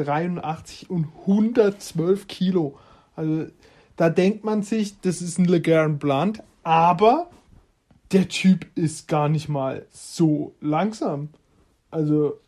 und 0.89 1.07
112 1.21 2.27
Kilo. 2.27 2.77
Also 3.15 3.47
da 3.95 4.11
denkt 4.11 4.43
man 4.43 4.61
sich, 4.61 5.01
das 5.01 5.23
ist 5.23 5.39
ein 5.39 5.45
LeGarren 5.45 5.97
Blunt, 5.97 6.43
aber 6.61 7.31
der 8.11 8.29
Typ 8.29 8.67
ist 8.75 9.07
gar 9.07 9.27
nicht 9.27 9.49
mal 9.49 9.87
so 9.89 10.53
langsam. 10.61 11.29
Also 11.97 12.39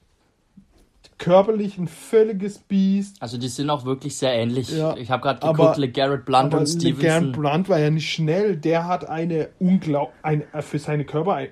körperlich 1.18 1.80
ein 1.80 1.88
völliges 1.88 2.60
Biest. 2.60 3.20
Also 3.20 3.40
die 3.40 3.48
sind 3.48 3.72
auch 3.72 3.84
wirklich 3.84 4.16
sehr 4.16 4.32
ähnlich. 4.32 4.70
Ja, 4.70 4.96
ich 4.96 5.10
habe 5.10 5.24
gerade 5.24 5.40
geguckt, 5.40 5.78
LeGarrette 5.78 6.24
Blunt 6.24 6.54
und 6.54 6.68
LeGarrette 6.68 6.80
Stevenson. 6.80 7.32
Blunt 7.32 7.68
war 7.68 7.80
ja 7.80 7.90
nicht 7.90 8.14
schnell. 8.14 8.58
Der 8.58 8.86
hat 8.86 9.10
eine 9.10 9.50
unglaub 9.58 10.14
eine, 10.22 10.44
äh, 10.54 10.62
für 10.62 10.78
seine 10.78 11.04
Körper, 11.04 11.42
äh, 11.42 11.50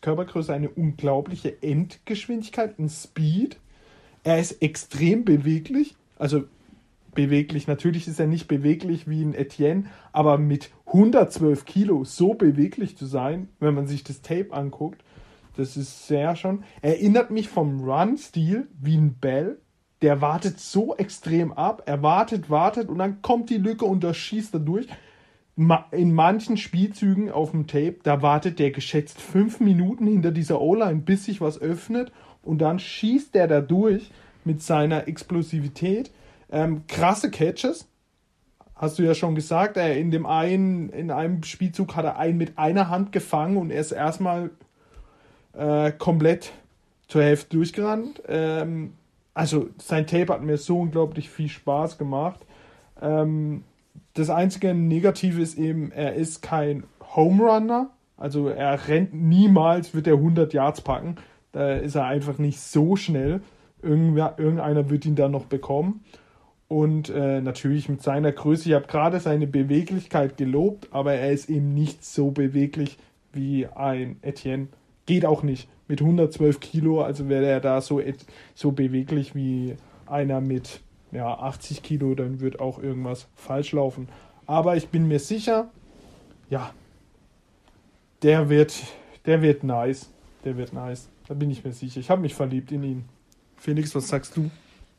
Körpergröße 0.00 0.54
eine 0.54 0.68
unglaubliche 0.68 1.60
Endgeschwindigkeit, 1.60 2.78
ein 2.78 2.88
Speed. 2.88 3.56
Er 4.22 4.38
ist 4.38 4.62
extrem 4.62 5.24
beweglich. 5.24 5.96
Also 6.16 6.44
beweglich. 7.12 7.66
Natürlich 7.66 8.06
ist 8.06 8.20
er 8.20 8.28
nicht 8.28 8.46
beweglich 8.46 9.08
wie 9.08 9.22
ein 9.22 9.34
Etienne, 9.34 9.86
aber 10.12 10.38
mit 10.38 10.70
112 10.86 11.64
Kilo 11.64 12.04
so 12.04 12.34
beweglich 12.34 12.96
zu 12.96 13.06
sein, 13.06 13.48
wenn 13.58 13.74
man 13.74 13.88
sich 13.88 14.04
das 14.04 14.22
Tape 14.22 14.52
anguckt, 14.52 15.02
das 15.56 15.76
ist 15.76 16.06
sehr 16.06 16.36
schon. 16.36 16.64
Erinnert 16.82 17.30
mich 17.30 17.48
vom 17.48 17.84
Run-Stil 17.84 18.68
wie 18.80 18.96
ein 18.96 19.14
Bell. 19.14 19.58
Der 20.02 20.20
wartet 20.20 20.60
so 20.60 20.96
extrem 20.96 21.52
ab. 21.52 21.82
Er 21.86 22.02
wartet, 22.02 22.48
wartet 22.48 22.88
und 22.88 22.98
dann 22.98 23.20
kommt 23.22 23.50
die 23.50 23.58
Lücke 23.58 23.84
und 23.84 24.02
da 24.02 24.14
schießt 24.14 24.54
er 24.54 24.60
durch. 24.60 24.86
In 25.90 26.14
manchen 26.14 26.56
Spielzügen 26.56 27.30
auf 27.30 27.50
dem 27.50 27.66
Tape, 27.66 27.96
da 28.02 28.22
wartet 28.22 28.58
der 28.58 28.70
geschätzt 28.70 29.20
fünf 29.20 29.60
Minuten 29.60 30.06
hinter 30.06 30.30
dieser 30.30 30.60
O-Line, 30.60 31.00
bis 31.00 31.26
sich 31.26 31.42
was 31.42 31.60
öffnet 31.60 32.12
und 32.42 32.58
dann 32.58 32.78
schießt 32.78 33.34
der 33.34 33.46
da 33.46 33.60
durch 33.60 34.10
mit 34.44 34.62
seiner 34.62 35.06
Explosivität. 35.06 36.10
Ähm, 36.50 36.84
krasse 36.86 37.30
Catches, 37.30 37.86
hast 38.74 38.98
du 38.98 39.02
ja 39.02 39.14
schon 39.14 39.34
gesagt. 39.34 39.76
Er 39.76 39.98
in 39.98 40.10
dem 40.10 40.24
einen, 40.24 40.88
in 40.88 41.10
einem 41.10 41.42
Spielzug 41.42 41.94
hat 41.94 42.06
er 42.06 42.18
einen 42.18 42.38
mit 42.38 42.56
einer 42.56 42.88
Hand 42.88 43.12
gefangen 43.12 43.58
und 43.58 43.70
er 43.70 43.80
ist 43.80 43.92
erstmal 43.92 44.50
äh, 45.52 45.92
komplett 45.92 46.52
zur 47.08 47.22
Hälfte 47.22 47.56
durchgerannt. 47.56 48.22
Ähm, 48.28 48.94
also 49.34 49.68
sein 49.78 50.06
Tape 50.06 50.32
hat 50.32 50.42
mir 50.42 50.56
so 50.56 50.80
unglaublich 50.80 51.30
viel 51.30 51.48
Spaß 51.48 51.98
gemacht. 51.98 52.40
Ähm, 53.00 53.64
das 54.14 54.30
einzige 54.30 54.74
Negative 54.74 55.40
ist 55.40 55.58
eben, 55.58 55.92
er 55.92 56.14
ist 56.14 56.42
kein 56.42 56.84
Home 57.14 57.42
Runner. 57.42 57.90
Also 58.16 58.48
er 58.48 58.88
rennt 58.88 59.14
niemals, 59.14 59.94
wird 59.94 60.06
er 60.06 60.14
100 60.14 60.52
Yards 60.52 60.82
packen. 60.82 61.16
Da 61.52 61.74
ist 61.74 61.94
er 61.94 62.04
einfach 62.04 62.38
nicht 62.38 62.60
so 62.60 62.96
schnell. 62.96 63.40
Irgendwer, 63.82 64.34
irgendeiner 64.36 64.90
wird 64.90 65.06
ihn 65.06 65.16
dann 65.16 65.30
noch 65.30 65.46
bekommen. 65.46 66.04
Und 66.68 67.08
äh, 67.08 67.40
natürlich 67.40 67.88
mit 67.88 68.02
seiner 68.02 68.30
Größe, 68.30 68.68
ich 68.68 68.74
habe 68.74 68.86
gerade 68.86 69.18
seine 69.18 69.48
Beweglichkeit 69.48 70.36
gelobt, 70.36 70.88
aber 70.92 71.14
er 71.14 71.32
ist 71.32 71.50
eben 71.50 71.74
nicht 71.74 72.04
so 72.04 72.30
beweglich 72.30 72.96
wie 73.32 73.66
ein 73.66 74.18
Etienne. 74.22 74.68
Geht 75.10 75.26
auch 75.26 75.42
nicht. 75.42 75.68
Mit 75.88 76.00
112 76.00 76.60
Kilo, 76.60 77.02
also 77.02 77.28
wäre 77.28 77.46
er 77.46 77.60
da 77.60 77.80
so, 77.80 78.00
so 78.54 78.70
beweglich 78.70 79.34
wie 79.34 79.74
einer 80.06 80.40
mit 80.40 80.82
ja, 81.10 81.34
80 81.36 81.82
Kilo, 81.82 82.14
dann 82.14 82.38
wird 82.38 82.60
auch 82.60 82.80
irgendwas 82.80 83.26
falsch 83.34 83.72
laufen. 83.72 84.08
Aber 84.46 84.76
ich 84.76 84.86
bin 84.86 85.08
mir 85.08 85.18
sicher, 85.18 85.68
ja, 86.48 86.70
der 88.22 88.48
wird, 88.50 88.72
der 89.26 89.42
wird 89.42 89.64
nice. 89.64 90.10
Der 90.44 90.56
wird 90.56 90.72
nice. 90.72 91.08
Da 91.26 91.34
bin 91.34 91.50
ich 91.50 91.64
mir 91.64 91.72
sicher. 91.72 91.98
Ich 91.98 92.08
habe 92.08 92.20
mich 92.22 92.34
verliebt 92.34 92.70
in 92.70 92.84
ihn. 92.84 93.04
Felix, 93.56 93.92
was 93.94 94.06
sagst 94.06 94.36
du? 94.36 94.48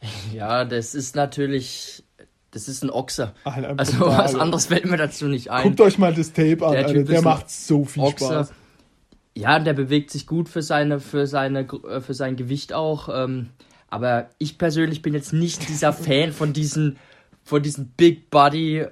Ja, 0.33 0.65
das 0.65 0.93
ist 0.93 1.15
natürlich, 1.15 2.03
das 2.49 2.67
ist 2.67 2.83
ein 2.83 2.89
Ochse. 2.89 3.33
Alter, 3.45 3.75
Also 3.77 4.01
was 4.01 4.35
anderes 4.35 4.65
fällt 4.65 4.89
mir 4.89 4.97
dazu 4.97 5.27
nicht 5.27 5.51
ein. 5.51 5.63
Guckt 5.63 5.79
euch 5.79 5.97
mal 5.99 6.13
das 6.13 6.33
Tape 6.33 6.65
an, 6.65 6.71
Der 6.73 6.87
Alter. 6.87 7.03
Der 7.03 7.21
macht 7.21 7.49
so 7.51 7.85
viel 7.85 8.03
Ochse. 8.03 8.25
Spaß. 8.25 8.53
Ja, 9.35 9.59
der 9.59 9.73
bewegt 9.73 10.11
sich 10.11 10.27
gut 10.27 10.49
für 10.49 10.61
seine, 10.61 10.99
für 10.99 11.25
seine, 11.25 11.61
äh, 11.61 12.01
für 12.01 12.13
sein 12.13 12.35
Gewicht 12.35 12.73
auch. 12.73 13.09
Ähm, 13.13 13.49
aber 13.89 14.29
ich 14.37 14.57
persönlich 14.57 15.01
bin 15.01 15.13
jetzt 15.13 15.33
nicht 15.33 15.67
dieser 15.69 15.93
Fan 15.93 16.31
von 16.31 16.53
diesen, 16.53 16.97
von 17.43 17.61
diesen 17.61 17.89
Big 17.91 18.29
Body 18.29 18.85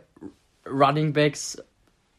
Running 0.69 1.13
Backs. 1.13 1.61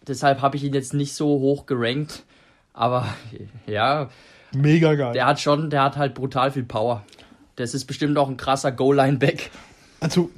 Deshalb 0.06 0.40
habe 0.42 0.56
ich 0.56 0.64
ihn 0.64 0.74
jetzt 0.74 0.94
nicht 0.94 1.14
so 1.14 1.26
hoch 1.26 1.66
gerankt. 1.66 2.24
Aber 2.72 3.06
ja, 3.66 4.10
Mega 4.52 4.94
geil. 4.94 5.12
der 5.12 5.26
hat 5.26 5.40
schon, 5.40 5.70
der 5.70 5.82
hat 5.82 5.96
halt 5.96 6.14
brutal 6.14 6.50
viel 6.50 6.64
Power. 6.64 7.04
Das 7.56 7.74
ist 7.74 7.84
bestimmt 7.84 8.16
auch 8.16 8.28
ein 8.28 8.36
krasser 8.36 8.72
Goal-Line-Back. 8.72 9.50
Also, 10.00 10.30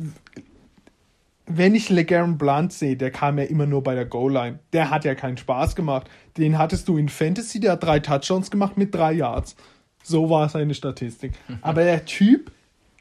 wenn 1.56 1.74
ich 1.74 1.88
LeGarren 1.88 2.38
Blunt 2.38 2.72
sehe, 2.72 2.96
der 2.96 3.10
kam 3.10 3.38
ja 3.38 3.44
immer 3.44 3.66
nur 3.66 3.82
bei 3.82 3.94
der 3.94 4.04
Goal-Line. 4.04 4.58
Der 4.72 4.90
hat 4.90 5.04
ja 5.04 5.14
keinen 5.14 5.36
Spaß 5.36 5.76
gemacht. 5.76 6.08
Den 6.36 6.58
hattest 6.58 6.88
du 6.88 6.96
in 6.96 7.08
Fantasy, 7.08 7.60
der 7.60 7.72
hat 7.72 7.82
drei 7.82 8.00
Touchdowns 8.00 8.50
gemacht 8.50 8.76
mit 8.76 8.94
drei 8.94 9.12
Yards. 9.12 9.56
So 10.02 10.30
war 10.30 10.48
seine 10.48 10.74
Statistik. 10.74 11.32
Aber 11.60 11.84
der 11.84 12.04
Typ, 12.04 12.50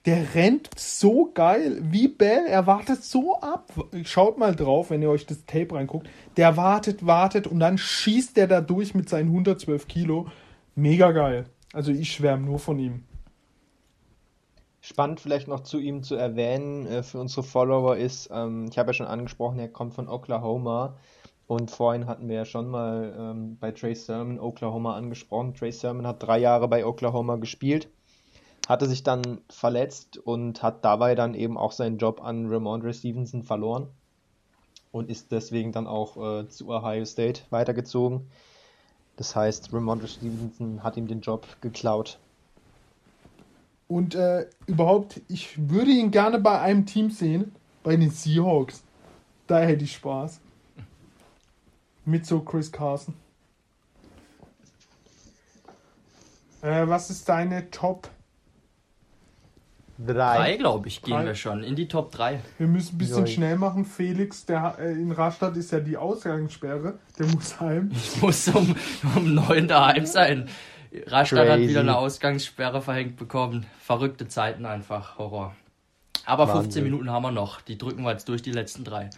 der 0.06 0.36
rennt 0.36 0.70
so 0.76 1.32
geil 1.34 1.80
wie 1.84 2.08
Bell. 2.08 2.46
Er 2.48 2.68
wartet 2.68 3.04
so 3.04 3.40
ab. 3.40 3.72
Schaut 4.04 4.38
mal 4.38 4.56
drauf, 4.56 4.90
wenn 4.90 5.02
ihr 5.02 5.10
euch 5.10 5.26
das 5.26 5.46
Tape 5.46 5.76
reinguckt. 5.76 6.10
Der 6.38 6.58
wartet, 6.58 7.06
wartet 7.06 7.48
und 7.48 7.60
dann 7.60 7.78
schießt 7.78 8.38
der 8.38 8.48
da 8.48 8.62
durch 8.62 8.96
mit 8.96 9.10
seinen 9.10 9.30
112 9.30 9.88
Kilo. 9.88 10.28
Mega 10.76 11.12
geil. 11.12 11.46
Also 11.74 11.92
ich 11.92 12.12
schwärme 12.12 12.46
nur 12.46 12.60
von 12.60 12.80
ihm. 12.80 13.04
Spannend 14.84 15.20
vielleicht 15.20 15.48
noch 15.48 15.60
zu 15.60 15.78
ihm 15.80 16.02
zu 16.02 16.16
erwähnen 16.16 16.88
äh, 16.88 17.04
für 17.04 17.20
unsere 17.20 17.44
Follower 17.44 17.96
ist, 17.96 18.30
ähm, 18.34 18.66
ich 18.70 18.80
habe 18.80 18.90
ja 18.90 18.94
schon 18.94 19.06
angesprochen, 19.06 19.60
er 19.60 19.70
kommt 19.70 19.94
von 19.94 20.10
Oklahoma 20.10 20.98
und 21.46 21.70
vorhin 21.70 22.08
hatten 22.08 22.28
wir 22.28 22.38
ja 22.38 22.46
schon 22.46 22.68
mal 22.68 23.14
ähm, 23.16 23.58
bei 23.60 23.72
Trey 23.72 23.94
Sermon 23.94 24.40
Oklahoma 24.40 24.96
angesprochen. 24.96 25.54
Trey 25.54 25.72
Sermon 25.72 26.08
hat 26.08 26.24
drei 26.24 26.40
Jahre 26.40 26.68
bei 26.68 26.84
Oklahoma 26.84 27.36
gespielt, 27.36 27.90
hatte 28.68 28.88
sich 28.88 29.04
dann 29.04 29.42
verletzt 29.50 30.18
und 30.18 30.64
hat 30.64 30.84
dabei 30.84 31.14
dann 31.14 31.36
eben 31.36 31.60
auch 31.60 31.74
seinen 31.74 32.00
Job 32.00 32.24
an 32.24 32.48
Ramondre 32.48 32.92
Stevenson 32.92 33.44
verloren 33.44 33.88
und 34.92 35.12
ist 35.12 35.32
deswegen 35.32 35.72
dann 35.72 35.86
auch 35.86 36.18
äh, 36.18 36.48
zu 36.50 36.70
Ohio 36.70 37.06
State 37.06 37.44
weitergezogen. 37.52 38.32
Das 39.16 39.36
heißt, 39.36 39.72
Ramondre 39.72 40.08
Stevenson 40.08 40.82
hat 40.82 40.98
ihm 40.98 41.06
den 41.06 41.22
Job 41.22 41.46
geklaut. 41.62 42.18
Und 43.92 44.16
äh, 44.16 44.46
überhaupt, 44.68 45.20
ich 45.28 45.70
würde 45.70 45.92
ihn 45.92 46.12
gerne 46.12 46.40
bei 46.40 46.62
einem 46.62 46.86
Team 46.86 47.12
sehen, 47.12 47.54
bei 47.84 47.98
den 47.98 48.10
Seahawks. 48.10 48.84
Da 49.48 49.60
hätte 49.60 49.84
ich 49.84 49.92
Spaß. 49.96 50.40
Mit 52.06 52.26
so 52.26 52.40
Chris 52.40 52.72
Carson. 52.72 53.16
Äh, 56.62 56.88
was 56.88 57.10
ist 57.10 57.28
deine 57.28 57.70
Top? 57.70 58.08
Drei, 59.98 60.56
glaube 60.56 60.88
ich, 60.88 61.02
gehen 61.02 61.16
Drei. 61.16 61.26
wir 61.26 61.36
schon. 61.36 61.62
In 61.62 61.76
die 61.76 61.90
Top 61.90 62.14
3. 62.14 62.40
Wir 62.60 62.68
müssen 62.68 62.96
ein 62.96 62.98
bisschen 62.98 63.26
Joi. 63.26 63.28
schnell 63.28 63.58
machen. 63.58 63.84
Felix, 63.84 64.46
der 64.46 64.78
äh, 64.80 64.94
in 64.94 65.12
Rastatt 65.12 65.58
ist 65.58 65.72
ja 65.72 65.82
die 65.82 65.98
Ausgangssperre. 65.98 66.98
Der 67.20 67.26
muss 67.28 67.60
heim. 67.60 67.92
Ich 67.94 68.22
muss 68.22 68.48
um, 68.48 68.74
um 69.18 69.36
neun 69.36 69.68
daheim 69.68 70.06
sein. 70.06 70.48
Rastatt 70.94 71.48
hat 71.48 71.58
Crazy. 71.58 71.70
wieder 71.70 71.80
eine 71.82 71.98
Ausgangssperre 71.98 72.82
verhängt 72.82 73.16
bekommen. 73.18 73.66
Verrückte 73.80 74.28
Zeiten 74.28 74.66
einfach. 74.66 75.18
Horror. 75.18 75.56
Aber 76.26 76.48
15 76.48 76.64
Wahnsinn. 76.64 76.84
Minuten 76.84 77.10
haben 77.10 77.24
wir 77.24 77.32
noch. 77.32 77.62
Die 77.62 77.78
drücken 77.78 78.04
wir 78.04 78.12
jetzt 78.12 78.28
durch 78.28 78.42
die 78.42 78.52
letzten 78.52 78.84
drei. 78.84 79.10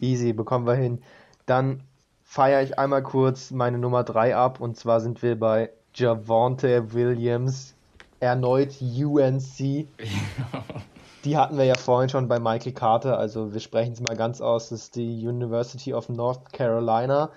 Easy, 0.00 0.32
bekommen 0.32 0.66
wir 0.66 0.74
hin. 0.74 1.02
Dann 1.46 1.82
feiere 2.22 2.62
ich 2.62 2.78
einmal 2.78 3.02
kurz 3.02 3.50
meine 3.50 3.78
Nummer 3.78 4.02
3 4.02 4.34
ab 4.34 4.60
und 4.60 4.76
zwar 4.76 5.00
sind 5.00 5.22
wir 5.22 5.38
bei 5.38 5.70
Javonte 5.94 6.92
Williams, 6.92 7.74
erneut 8.20 8.80
UNC. 8.80 9.86
Die 11.24 11.36
hatten 11.36 11.56
wir 11.56 11.64
ja 11.64 11.76
vorhin 11.76 12.10
schon 12.10 12.28
bei 12.28 12.38
Michael 12.38 12.72
Carter, 12.72 13.18
also 13.18 13.54
wir 13.54 13.60
sprechen 13.60 13.92
es 13.92 14.00
mal 14.00 14.16
ganz 14.16 14.40
aus, 14.42 14.68
das 14.68 14.82
ist 14.82 14.96
die 14.96 15.26
University 15.26 15.94
of 15.94 16.08
North 16.10 16.52
Carolina. 16.52 17.30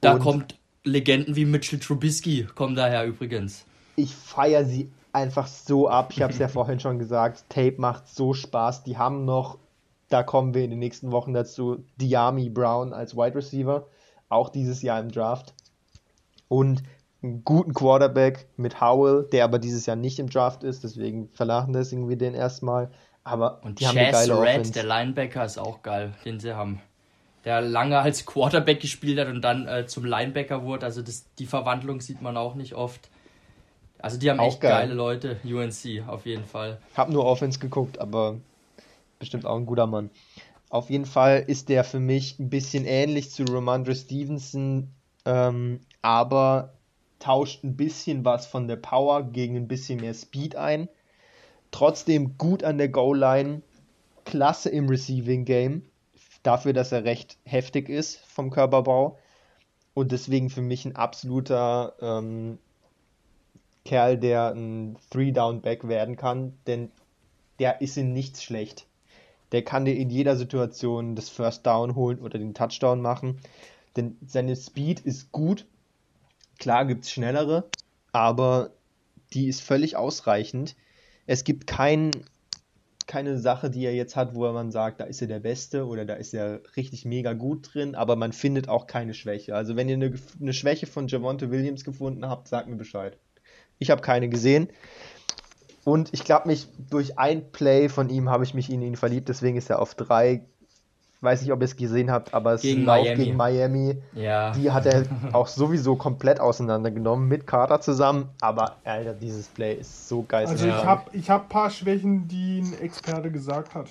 Da 0.00 0.14
Und 0.14 0.20
kommt 0.20 0.57
Legenden 0.84 1.36
wie 1.36 1.44
Mitchell 1.44 1.78
Trubisky, 1.78 2.46
kommen 2.54 2.74
daher 2.74 3.04
übrigens. 3.04 3.64
ich 3.96 4.14
feiere 4.14 4.64
sie 4.64 4.90
einfach 5.12 5.46
so 5.46 5.88
ab. 5.88 6.12
Ich 6.12 6.22
habe 6.22 6.32
es 6.32 6.38
ja 6.38 6.48
vorhin 6.58 6.80
schon 6.80 6.98
gesagt. 6.98 7.44
Tape 7.48 7.74
macht 7.78 8.08
so 8.08 8.34
Spaß. 8.34 8.84
Die 8.84 8.96
haben 8.98 9.24
noch, 9.24 9.58
da 10.08 10.22
kommen 10.22 10.54
wir 10.54 10.62
in 10.64 10.70
den 10.70 10.78
nächsten 10.78 11.10
Wochen 11.12 11.34
dazu, 11.34 11.84
Diami 11.96 12.48
Brown 12.50 12.92
als 12.92 13.16
Wide 13.16 13.34
Receiver. 13.34 13.86
Auch 14.28 14.50
dieses 14.50 14.82
Jahr 14.82 15.00
im 15.00 15.10
Draft. 15.10 15.54
Und 16.48 16.82
einen 17.22 17.42
guten 17.44 17.74
Quarterback 17.74 18.46
mit 18.56 18.80
Howell, 18.80 19.26
der 19.32 19.44
aber 19.44 19.58
dieses 19.58 19.86
Jahr 19.86 19.96
nicht 19.96 20.18
im 20.18 20.30
Draft 20.30 20.62
ist. 20.62 20.84
Deswegen 20.84 21.28
vernachlässigen 21.32 22.08
wir 22.08 22.16
den 22.16 22.34
erstmal. 22.34 22.90
Aber 23.24 23.60
Und 23.64 23.80
die 23.80 23.86
haben 23.86 23.98
eine 23.98 24.12
Chaz 24.12 24.28
geile 24.28 24.40
Red, 24.40 24.48
Offense. 24.50 24.72
der 24.72 24.84
Linebacker, 24.84 25.44
ist 25.44 25.58
auch 25.58 25.82
geil, 25.82 26.14
den 26.24 26.38
sie 26.40 26.54
haben. 26.54 26.80
Der 27.48 27.62
lange 27.62 27.98
als 27.98 28.26
Quarterback 28.26 28.78
gespielt 28.78 29.18
hat 29.18 29.28
und 29.28 29.40
dann 29.40 29.66
äh, 29.66 29.86
zum 29.86 30.04
Linebacker 30.04 30.64
wurde. 30.64 30.84
Also 30.84 31.00
das, 31.00 31.24
die 31.38 31.46
Verwandlung 31.46 32.02
sieht 32.02 32.20
man 32.20 32.36
auch 32.36 32.54
nicht 32.54 32.74
oft. 32.74 33.08
Also 33.98 34.18
die 34.18 34.28
haben 34.28 34.38
Auch 34.38 34.48
echt 34.48 34.60
geil. 34.60 34.72
geile 34.72 34.92
Leute, 34.92 35.40
UNC 35.44 36.06
auf 36.06 36.26
jeden 36.26 36.44
Fall. 36.44 36.76
Hab 36.94 37.08
nur 37.08 37.24
Offense 37.24 37.58
geguckt, 37.58 38.02
aber 38.02 38.36
bestimmt 39.18 39.46
auch 39.46 39.56
ein 39.56 39.64
guter 39.64 39.86
Mann. 39.86 40.10
Auf 40.68 40.90
jeden 40.90 41.06
Fall 41.06 41.42
ist 41.46 41.70
der 41.70 41.84
für 41.84 42.00
mich 42.00 42.38
ein 42.38 42.50
bisschen 42.50 42.84
ähnlich 42.84 43.30
zu 43.30 43.44
Ramondre 43.44 43.94
Stevenson, 43.94 44.90
ähm, 45.24 45.80
aber 46.02 46.74
tauscht 47.20 47.64
ein 47.64 47.78
bisschen 47.78 48.26
was 48.26 48.46
von 48.46 48.68
der 48.68 48.76
Power 48.76 49.22
gegen 49.22 49.56
ein 49.56 49.68
bisschen 49.68 50.00
mehr 50.00 50.12
Speed 50.12 50.54
ein. 50.54 50.90
Trotzdem 51.70 52.36
gut 52.36 52.62
an 52.62 52.76
der 52.76 52.90
Goal-Line, 52.90 53.62
klasse 54.26 54.68
im 54.68 54.90
Receiving 54.90 55.46
Game, 55.46 55.87
dafür, 56.48 56.72
dass 56.72 56.92
er 56.92 57.04
recht 57.04 57.36
heftig 57.44 57.90
ist 57.90 58.24
vom 58.26 58.48
Körperbau 58.48 59.18
und 59.92 60.12
deswegen 60.12 60.48
für 60.48 60.62
mich 60.62 60.86
ein 60.86 60.96
absoluter 60.96 61.92
ähm, 62.00 62.58
Kerl, 63.84 64.16
der 64.16 64.54
ein 64.54 64.96
Three-Down-Back 65.10 65.88
werden 65.88 66.16
kann, 66.16 66.54
denn 66.66 66.90
der 67.58 67.82
ist 67.82 67.98
in 67.98 68.14
nichts 68.14 68.42
schlecht. 68.42 68.86
Der 69.52 69.62
kann 69.62 69.84
dir 69.84 69.94
in 69.94 70.08
jeder 70.08 70.36
Situation 70.36 71.16
das 71.16 71.28
First 71.28 71.66
Down 71.66 71.94
holen 71.94 72.18
oder 72.18 72.38
den 72.38 72.54
Touchdown 72.54 73.02
machen, 73.02 73.38
denn 73.96 74.16
seine 74.26 74.56
Speed 74.56 75.00
ist 75.00 75.30
gut. 75.32 75.66
Klar 76.58 76.86
gibt 76.86 77.04
es 77.04 77.10
schnellere, 77.10 77.68
aber 78.12 78.70
die 79.34 79.48
ist 79.48 79.60
völlig 79.60 79.96
ausreichend. 79.96 80.76
Es 81.26 81.44
gibt 81.44 81.66
kein, 81.66 82.10
keine 83.08 83.38
Sache, 83.38 83.70
die 83.70 83.84
er 83.84 83.94
jetzt 83.94 84.14
hat, 84.14 84.34
wo 84.34 84.50
man 84.52 84.70
sagt, 84.70 85.00
da 85.00 85.04
ist 85.04 85.20
er 85.22 85.28
der 85.28 85.40
Beste 85.40 85.86
oder 85.86 86.04
da 86.04 86.14
ist 86.14 86.34
er 86.34 86.60
richtig 86.76 87.06
mega 87.06 87.32
gut 87.32 87.70
drin, 87.72 87.94
aber 87.94 88.14
man 88.14 88.32
findet 88.32 88.68
auch 88.68 88.86
keine 88.86 89.14
Schwäche. 89.14 89.56
Also 89.56 89.74
wenn 89.74 89.88
ihr 89.88 89.96
eine, 89.96 90.12
eine 90.40 90.52
Schwäche 90.52 90.86
von 90.86 91.08
Javonte 91.08 91.50
Williams 91.50 91.84
gefunden 91.84 92.28
habt, 92.28 92.48
sagt 92.48 92.68
mir 92.68 92.76
Bescheid. 92.76 93.16
Ich 93.78 93.90
habe 93.90 94.02
keine 94.02 94.28
gesehen. 94.28 94.68
Und 95.84 96.12
ich 96.12 96.24
glaube 96.24 96.48
mich, 96.48 96.68
durch 96.90 97.18
ein 97.18 97.50
Play 97.50 97.88
von 97.88 98.10
ihm 98.10 98.28
habe 98.28 98.44
ich 98.44 98.52
mich 98.52 98.70
in 98.70 98.82
ihn 98.82 98.94
verliebt, 98.94 99.30
deswegen 99.30 99.56
ist 99.56 99.70
er 99.70 99.80
auf 99.80 99.94
drei. 99.94 100.44
Weiß 101.20 101.42
nicht, 101.42 101.50
ob 101.52 101.60
ihr 101.60 101.64
es 101.64 101.76
gesehen 101.76 102.10
habt, 102.12 102.32
aber 102.32 102.52
es 102.52 102.62
ist 102.62 102.70
Gegen 102.70 102.84
Lauf 102.84 103.02
Miami. 103.04 103.24
gegen 103.24 103.36
Miami. 103.36 103.96
Ja. 104.14 104.52
Die 104.52 104.70
hat 104.70 104.86
er 104.86 105.02
auch 105.32 105.48
sowieso 105.48 105.96
komplett 105.96 106.38
auseinandergenommen 106.38 107.26
mit 107.28 107.46
Carter 107.46 107.80
zusammen. 107.80 108.28
Aber 108.40 108.76
Alter, 108.84 109.14
dieses 109.14 109.48
Play 109.48 109.74
ist 109.74 110.08
so 110.08 110.22
geil. 110.22 110.46
Also 110.46 110.66
ich 110.68 110.72
habe 110.72 111.02
ich 111.12 111.28
hab 111.28 111.42
ein 111.44 111.48
paar 111.48 111.70
Schwächen, 111.70 112.28
die 112.28 112.60
ein 112.60 112.72
Experte 112.80 113.32
gesagt 113.32 113.74
hat. 113.74 113.88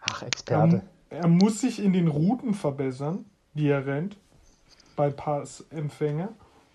Ach, 0.00 0.22
Er, 0.22 0.26
Experte. 0.28 0.82
er 1.10 1.28
muss 1.28 1.60
sich 1.60 1.82
in 1.82 1.92
den 1.92 2.06
Routen 2.08 2.54
verbessern, 2.54 3.24
die 3.54 3.68
er 3.68 3.84
rennt, 3.86 4.16
bei 4.94 5.10
Passempfänger 5.10 6.28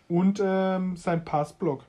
und 0.09 0.41
ähm, 0.43 0.97
sein 0.97 1.23
Passblock. 1.23 1.83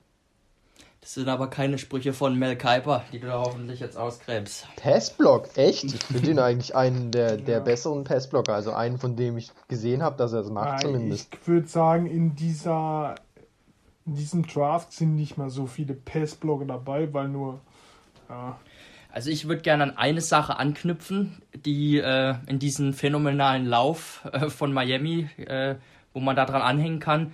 Das 1.01 1.15
sind 1.15 1.29
aber 1.29 1.49
keine 1.49 1.79
Sprüche 1.79 2.13
von 2.13 2.39
Mel 2.39 2.57
Kiper, 2.57 3.05
die 3.13 3.21
du 3.21 3.29
da 3.29 3.39
hoffentlich 3.39 3.81
jetzt 3.81 3.97
ausgräbst. 3.97 4.67
Passblock, 4.77 5.49
echt? 5.57 5.85
Ich 5.85 6.03
finde 6.03 6.31
ihn 6.33 6.39
eigentlich 6.39 6.75
einen 6.75 7.13
der, 7.13 7.37
der 7.37 7.59
Ja. 7.59 7.65
besseren 7.65 8.05
Passblocker. 8.05 8.53
Also 8.55 8.73
einen, 8.73 8.99
von 8.99 9.17
dem 9.17 9.37
ich 9.39 9.51
gesehen 9.69 10.03
habe, 10.03 10.17
dass 10.17 10.33
er 10.33 10.41
es 10.41 10.51
macht, 10.51 10.81
Äh, 10.81 10.87
zumindest. 10.87 11.29
Ich 11.33 11.47
würde 11.47 11.69
sagen, 11.69 12.07
in 12.07 12.35
dieser 12.35 13.15
in 14.07 14.15
diesem 14.15 14.47
Draft 14.47 14.93
sind 14.93 15.15
nicht 15.17 15.37
mal 15.37 15.51
so 15.51 15.67
viele 15.67 15.93
Passblocker 15.95 16.65
dabei, 16.65 17.13
weil 17.13 17.29
nur 17.29 17.61
ja, 18.29 18.59
Also 19.13 19.31
ich 19.31 19.47
würde 19.49 19.63
gerne 19.63 19.83
an 19.85 19.97
eine 19.99 20.21
Sache 20.23 20.59
anknüpfen, 20.59 21.41
die 21.55 21.99
äh, 21.99 22.35
in 22.47 22.59
diesen 22.59 22.93
phänomenalen 22.93 23.67
Lauf 23.67 24.23
äh, 24.33 24.49
von 24.51 24.73
Miami, 24.73 25.29
äh, 25.37 25.77
wo 26.13 26.21
man 26.21 26.37
da 26.37 26.45
dran 26.45 26.63
anhängen 26.63 27.01
kann. 27.01 27.33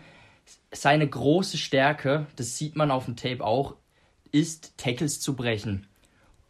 Seine 0.72 1.08
große 1.08 1.56
Stärke, 1.56 2.26
das 2.36 2.58
sieht 2.58 2.76
man 2.76 2.90
auf 2.90 3.04
dem 3.06 3.16
Tape 3.16 3.44
auch, 3.44 3.76
ist 4.32 4.76
Tackles 4.76 5.20
zu 5.20 5.36
brechen. 5.36 5.86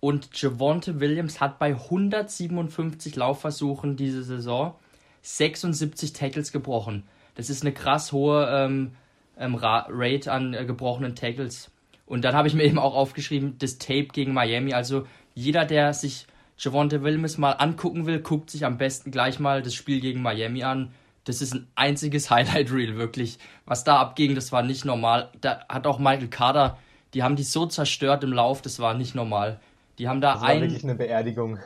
Und 0.00 0.28
Javonte 0.40 1.00
Williams 1.00 1.40
hat 1.40 1.58
bei 1.58 1.74
157 1.74 3.16
Laufversuchen 3.16 3.96
diese 3.96 4.22
Saison 4.22 4.74
76 5.22 6.12
Tackles 6.12 6.52
gebrochen. 6.52 7.04
Das 7.34 7.50
ist 7.50 7.62
eine 7.62 7.72
krass 7.72 8.12
hohe 8.12 8.46
ähm, 8.50 8.92
ähm, 9.38 9.54
Ra- 9.54 9.86
Rate 9.88 10.30
an 10.30 10.54
äh, 10.54 10.64
gebrochenen 10.64 11.14
Tackles. 11.16 11.70
Und 12.06 12.24
dann 12.24 12.34
habe 12.34 12.48
ich 12.48 12.54
mir 12.54 12.64
eben 12.64 12.78
auch 12.78 12.94
aufgeschrieben, 12.94 13.56
das 13.58 13.78
Tape 13.78 14.08
gegen 14.12 14.32
Miami. 14.34 14.74
Also 14.74 15.06
jeder, 15.34 15.64
der 15.64 15.94
sich 15.94 16.26
Javonte 16.58 17.02
Williams 17.02 17.38
mal 17.38 17.52
angucken 17.52 18.06
will, 18.06 18.20
guckt 18.20 18.50
sich 18.50 18.64
am 18.64 18.78
besten 18.78 19.10
gleich 19.10 19.38
mal 19.40 19.62
das 19.62 19.74
Spiel 19.74 20.00
gegen 20.00 20.22
Miami 20.22 20.62
an. 20.62 20.92
Das 21.24 21.40
ist 21.40 21.54
ein 21.54 21.66
einziges 21.74 22.30
Highlight-Reel, 22.30 22.96
wirklich. 22.96 23.38
Was 23.66 23.84
da 23.84 23.96
abging, 23.98 24.34
das 24.34 24.52
war 24.52 24.62
nicht 24.62 24.84
normal. 24.84 25.30
Da 25.40 25.64
hat 25.68 25.86
auch 25.86 25.98
Michael 25.98 26.28
Carter, 26.28 26.78
die 27.14 27.22
haben 27.22 27.36
die 27.36 27.42
so 27.44 27.66
zerstört 27.66 28.24
im 28.24 28.32
Lauf, 28.32 28.62
das 28.62 28.78
war 28.78 28.94
nicht 28.94 29.14
normal. 29.14 29.60
Die 29.98 30.08
haben 30.08 30.20
da 30.20 30.32
Das 30.34 30.42
war 30.42 30.48
ein, 30.48 30.60
wirklich 30.62 30.82
eine 30.84 30.96
Beerdigung. 30.96 31.58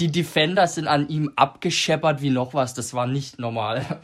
die 0.00 0.10
Defender 0.10 0.66
sind 0.66 0.88
an 0.88 1.08
ihm 1.08 1.32
abgescheppert 1.36 2.20
wie 2.20 2.30
noch 2.30 2.52
was. 2.52 2.74
Das 2.74 2.94
war 2.94 3.06
nicht 3.06 3.38
normal. 3.38 3.84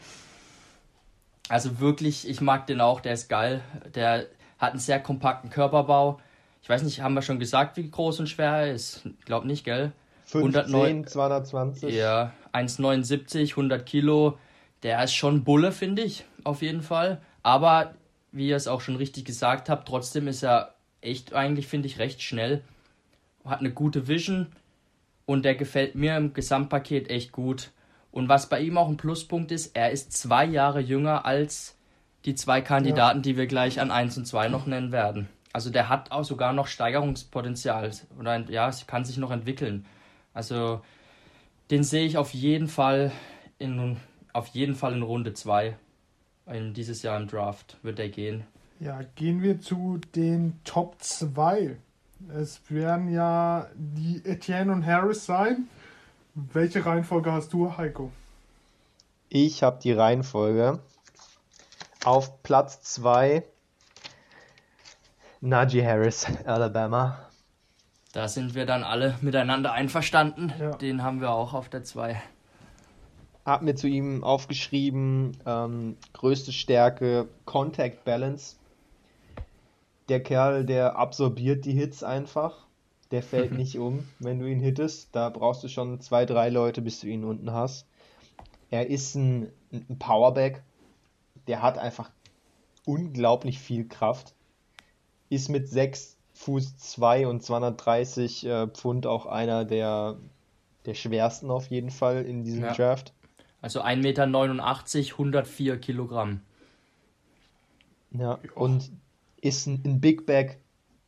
Also 1.49 1.79
wirklich, 1.81 2.27
ich 2.27 2.39
mag 2.39 2.67
den 2.67 2.79
auch. 2.79 3.01
Der 3.01 3.13
ist 3.13 3.27
geil. 3.27 3.61
Der 3.95 4.27
hat 4.57 4.71
einen 4.71 4.79
sehr 4.79 4.99
kompakten 5.01 5.49
Körperbau. 5.49 6.19
Ich 6.61 6.69
weiß 6.69 6.83
nicht, 6.83 7.01
haben 7.01 7.13
wir 7.15 7.21
schon 7.21 7.37
gesagt, 7.37 7.75
wie 7.75 7.91
groß 7.91 8.21
und 8.21 8.27
schwer 8.27 8.51
er 8.51 8.71
ist? 8.73 9.01
Glaub 9.25 9.43
nicht, 9.43 9.65
gell? 9.65 9.91
15, 10.25 10.73
109 10.73 11.05
220. 11.07 11.93
Ja, 11.93 12.31
1,79, 12.53 13.51
100 13.51 13.85
Kilo. 13.85 14.37
Der 14.83 15.03
ist 15.03 15.13
schon 15.13 15.43
Bulle, 15.43 15.71
finde 15.71 16.03
ich, 16.03 16.25
auf 16.43 16.61
jeden 16.61 16.81
Fall. 16.81 17.21
Aber, 17.41 17.95
wie 18.31 18.49
ihr 18.49 18.55
es 18.55 18.67
auch 18.67 18.81
schon 18.81 18.97
richtig 18.97 19.25
gesagt 19.25 19.69
habt, 19.69 19.87
trotzdem 19.87 20.27
ist 20.27 20.43
er 20.43 20.75
echt 21.01 21.33
eigentlich, 21.33 21.67
finde 21.67 21.87
ich, 21.87 21.99
recht 21.99 22.21
schnell. 22.21 22.61
Hat 23.45 23.59
eine 23.59 23.71
gute 23.71 24.07
Vision 24.07 24.47
und 25.25 25.43
der 25.43 25.55
gefällt 25.55 25.95
mir 25.95 26.17
im 26.17 26.33
Gesamtpaket 26.33 27.09
echt 27.09 27.31
gut. 27.31 27.71
Und 28.11 28.29
was 28.29 28.47
bei 28.47 28.59
ihm 28.59 28.77
auch 28.77 28.87
ein 28.87 28.97
Pluspunkt 28.97 29.51
ist, 29.51 29.75
er 29.75 29.91
ist 29.91 30.13
zwei 30.13 30.45
Jahre 30.45 30.79
jünger 30.79 31.25
als 31.25 31.77
die 32.25 32.35
zwei 32.35 32.61
Kandidaten, 32.61 33.21
die 33.21 33.37
wir 33.37 33.47
gleich 33.47 33.81
an 33.81 33.91
1 33.91 34.17
und 34.17 34.25
2 34.25 34.47
noch 34.47 34.65
nennen 34.65 34.91
werden. 34.91 35.27
Also 35.51 35.69
der 35.69 35.89
hat 35.89 36.11
auch 36.11 36.23
sogar 36.23 36.53
noch 36.53 36.67
Steigerungspotenzial. 36.67 37.91
Oder 38.17 38.39
ja, 38.49 38.69
es 38.69 38.87
kann 38.87 39.03
sich 39.03 39.17
noch 39.17 39.31
entwickeln. 39.31 39.85
Also 40.33 40.81
den 41.69 41.83
sehe 41.83 42.05
ich 42.05 42.17
auf 42.17 42.33
jeden 42.33 42.67
Fall 42.67 43.11
in 43.59 43.97
auf 44.33 44.47
jeden 44.47 44.75
Fall 44.75 44.93
in 44.93 45.03
Runde 45.03 45.33
2. 45.33 45.75
In 46.47 46.73
dieses 46.73 47.03
Jahr 47.03 47.19
im 47.19 47.27
Draft 47.27 47.77
wird 47.83 47.99
er 47.99 48.09
gehen. 48.09 48.45
Ja, 48.79 49.01
gehen 49.15 49.41
wir 49.41 49.61
zu 49.61 49.99
den 50.15 50.59
Top 50.63 51.01
2. 51.01 51.77
Es 52.35 52.61
werden 52.69 53.11
ja 53.11 53.67
die 53.75 54.21
Etienne 54.25 54.71
und 54.71 54.85
Harris 54.85 55.25
sein. 55.25 55.67
Welche 56.35 56.85
Reihenfolge 56.85 57.31
hast 57.31 57.53
du, 57.53 57.77
Heiko? 57.77 58.11
Ich 59.29 59.63
habe 59.63 59.79
die 59.81 59.93
Reihenfolge. 59.93 60.79
Auf 62.03 62.43
Platz 62.43 62.81
2 62.81 63.43
Najee 65.45 65.85
Harris, 65.85 66.25
Alabama. 66.45 67.19
Da 68.13 68.29
sind 68.29 68.55
wir 68.55 68.65
dann 68.65 68.85
alle 68.85 69.17
miteinander 69.19 69.73
einverstanden. 69.73 70.53
Ja. 70.57 70.71
Den 70.71 71.03
haben 71.03 71.19
wir 71.19 71.31
auch 71.31 71.53
auf 71.53 71.67
der 71.67 71.83
2. 71.83 72.21
Hab 73.45 73.61
mir 73.61 73.75
zu 73.75 73.87
ihm 73.87 74.23
aufgeschrieben, 74.23 75.37
ähm, 75.45 75.97
größte 76.13 76.53
Stärke, 76.53 77.27
Contact 77.45 78.05
Balance. 78.05 78.55
Der 80.09 80.23
Kerl, 80.23 80.65
der 80.65 80.95
absorbiert 80.97 81.65
die 81.65 81.73
Hits 81.73 82.03
einfach. 82.03 82.65
Der 83.11 83.21
fällt 83.21 83.51
nicht 83.57 83.77
um, 83.77 84.07
wenn 84.19 84.39
du 84.39 84.49
ihn 84.49 84.61
hittest. 84.61 85.09
Da 85.11 85.29
brauchst 85.29 85.63
du 85.63 85.67
schon 85.67 85.99
zwei, 85.99 86.25
drei 86.25 86.49
Leute, 86.49 86.81
bis 86.81 87.01
du 87.01 87.07
ihn 87.07 87.25
unten 87.25 87.51
hast. 87.51 87.85
Er 88.69 88.89
ist 88.89 89.15
ein, 89.15 89.51
ein 89.71 89.99
Powerback. 89.99 90.63
Der 91.47 91.61
hat 91.61 91.77
einfach 91.77 92.11
unglaublich 92.85 93.59
viel 93.59 93.87
Kraft. 93.87 94.33
Ist 95.29 95.49
mit 95.49 95.67
6 95.67 96.17
Fuß 96.33 96.77
2 96.77 97.27
und 97.27 97.43
230 97.43 98.45
äh, 98.45 98.67
Pfund 98.67 99.05
auch 99.05 99.25
einer 99.25 99.65
der, 99.65 100.17
der 100.85 100.93
schwersten 100.93 101.51
auf 101.51 101.67
jeden 101.67 101.91
Fall 101.91 102.25
in 102.25 102.43
diesem 102.43 102.63
Ja. 102.63 102.73
Draft. 102.73 103.13
Also 103.63 103.81
1,89 103.81 104.01
Meter, 104.01 104.23
104 104.25 105.77
Kilogramm. 105.77 106.41
Ja, 108.11 108.37
und 108.55 108.91
ist 109.39 109.67
ein, 109.67 109.81
ein 109.85 110.01
Big 110.01 110.25
Bag, 110.25 110.57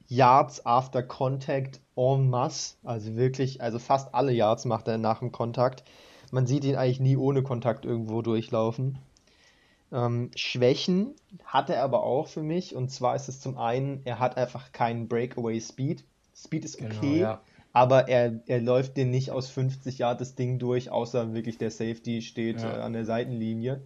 Yards 0.08 0.66
after 0.66 1.04
Contact 1.04 1.82
en 1.98 2.30
masse. 2.30 2.78
Also 2.86 3.18
wirklich, 3.18 3.62
also 3.62 3.78
fast 3.78 4.16
alle 4.16 4.32
Yards 4.32 4.64
macht 4.64 4.88
er 4.88 4.98
nach 4.98 5.20
dem 5.20 5.34
Kontakt. 5.34 5.84
Man 6.32 6.48
sieht 6.48 6.64
ihn 6.64 6.78
eigentlich 6.78 7.02
nie 7.02 7.18
ohne 7.18 7.44
Kontakt 7.44 7.84
irgendwo 7.84 8.22
durchlaufen. 8.22 9.00
Ähm, 9.92 10.32
Schwächen 10.38 11.14
hat 11.44 11.70
er 11.70 11.84
aber 11.84 12.04
auch 12.04 12.28
für 12.28 12.42
mich. 12.42 12.74
Und 12.74 12.90
zwar 12.90 13.18
ist 13.18 13.28
es 13.28 13.42
zum 13.42 13.58
einen, 13.58 14.00
er 14.06 14.20
hat 14.20 14.38
einfach 14.38 14.72
keinen 14.72 15.10
Breakaway 15.10 15.60
Speed. 15.60 16.06
Speed 16.34 16.64
ist 16.64 16.78
Genau, 16.78 16.96
okay, 16.96 17.20
ja. 17.20 17.42
Aber 17.76 18.08
er, 18.08 18.40
er 18.48 18.62
läuft 18.62 18.96
dir 18.96 19.06
nicht 19.06 19.32
aus 19.32 19.50
50 19.50 19.98
Yard 19.98 20.22
das 20.22 20.36
Ding 20.36 20.60
durch, 20.60 20.90
außer 20.90 21.34
wirklich 21.34 21.58
der 21.58 21.72
Safety 21.72 22.22
steht 22.22 22.62
Ja. 22.62 22.78
äh, 22.78 22.82
an 22.82 22.94
der 22.94 23.04
Seitenlinie. 23.04 23.82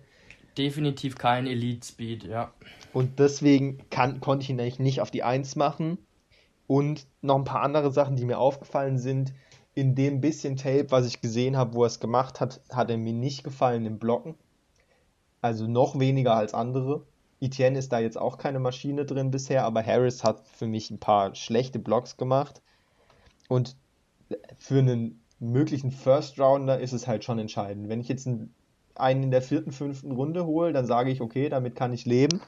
Definitiv 0.60 1.18
kein 1.18 1.48
Elite 1.48 1.88
Speed, 1.88 2.24
ja. 2.24 2.54
Und 2.94 3.18
deswegen 3.18 3.80
kann, 3.90 4.20
konnte 4.20 4.44
ich 4.44 4.52
ihn 4.52 4.60
eigentlich 4.60 4.78
nicht 4.78 5.02
auf 5.02 5.10
die 5.10 5.24
1 5.24 5.56
machen. 5.56 5.98
Und 6.68 7.08
noch 7.24 7.36
ein 7.36 7.46
paar 7.46 7.64
andere 7.64 7.92
Sachen, 7.92 8.16
die 8.16 8.26
mir 8.26 8.38
aufgefallen 8.38 9.00
sind. 9.00 9.34
In 9.74 9.96
dem 9.96 10.22
bisschen 10.22 10.56
Tape, 10.56 10.92
was 10.92 11.08
ich 11.08 11.20
gesehen 11.20 11.58
habe, 11.58 11.74
wo 11.74 11.84
er 11.84 11.88
es 11.88 12.00
gemacht 12.00 12.40
hat, 12.40 12.62
hat 12.72 12.92
er 12.92 12.98
mir 12.98 13.14
nicht 13.14 13.44
gefallen 13.44 13.88
im 13.88 13.98
Blocken. 13.98 14.36
Also 15.42 15.66
noch 15.66 15.98
weniger 15.98 16.36
als 16.36 16.54
andere. 16.54 17.08
Etienne 17.42 17.80
ist 17.80 17.92
da 17.92 17.98
jetzt 17.98 18.20
auch 18.20 18.38
keine 18.38 18.60
Maschine 18.60 19.06
drin 19.06 19.32
bisher, 19.32 19.64
aber 19.64 19.84
Harris 19.84 20.24
hat 20.24 20.48
für 20.48 20.68
mich 20.68 20.92
ein 20.92 21.00
paar 21.00 21.34
schlechte 21.34 21.80
Blocks 21.80 22.18
gemacht. 22.18 22.62
Und 23.50 23.76
für 24.58 24.80
einen 24.80 25.22
möglichen 25.40 25.92
First 25.92 26.40
Rounder 26.40 26.80
ist 26.80 26.94
es 26.94 27.08
halt 27.08 27.24
schon 27.26 27.40
entscheidend. 27.40 27.90
Wenn 27.90 28.00
ich 28.00 28.08
jetzt 28.08 28.28
einen, 28.28 28.54
einen 28.96 29.24
in 29.24 29.32
der 29.32 29.42
vierten, 29.42 29.72
fünften 29.72 30.12
Runde 30.12 30.46
hole, 30.46 30.72
dann 30.72 30.86
sage 30.86 31.10
ich, 31.12 31.20
okay, 31.20 31.50
damit 31.50 31.76
kann 31.76 31.92
ich 31.92 32.06
leben. 32.06 32.40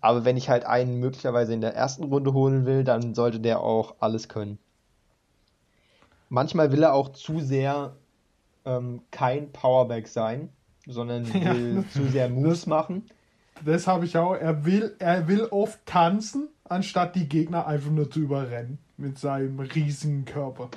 Aber 0.00 0.24
wenn 0.24 0.36
ich 0.36 0.50
halt 0.50 0.66
einen 0.66 1.00
möglicherweise 1.00 1.54
in 1.54 1.62
der 1.62 1.74
ersten 1.74 2.04
Runde 2.04 2.34
holen 2.34 2.66
will, 2.66 2.84
dann 2.84 3.14
sollte 3.14 3.40
der 3.40 3.60
auch 3.60 3.96
alles 4.00 4.28
können. 4.28 4.58
Manchmal 6.28 6.72
will 6.72 6.82
er 6.82 6.92
auch 6.92 7.10
zu 7.10 7.40
sehr 7.40 7.96
ähm, 8.66 9.02
kein 9.10 9.50
Powerback 9.50 10.08
sein, 10.08 10.50
sondern 10.86 11.24
Ja. 11.40 11.54
will 11.54 11.84
zu 11.88 12.04
sehr 12.08 12.28
Moves 12.28 12.66
machen. 12.66 13.06
Das 13.64 13.86
habe 13.86 14.04
ich 14.04 14.18
auch. 14.18 14.34
Er 14.34 14.66
will, 14.66 14.94
er 14.98 15.26
will 15.26 15.44
oft 15.44 15.86
tanzen, 15.86 16.48
anstatt 16.64 17.14
die 17.16 17.28
Gegner 17.28 17.66
einfach 17.66 17.90
nur 17.90 18.10
zu 18.10 18.20
überrennen 18.20 18.78
mit 18.96 19.18
seinem 19.18 19.60
riesigen 19.60 20.24
Körper. 20.24 20.70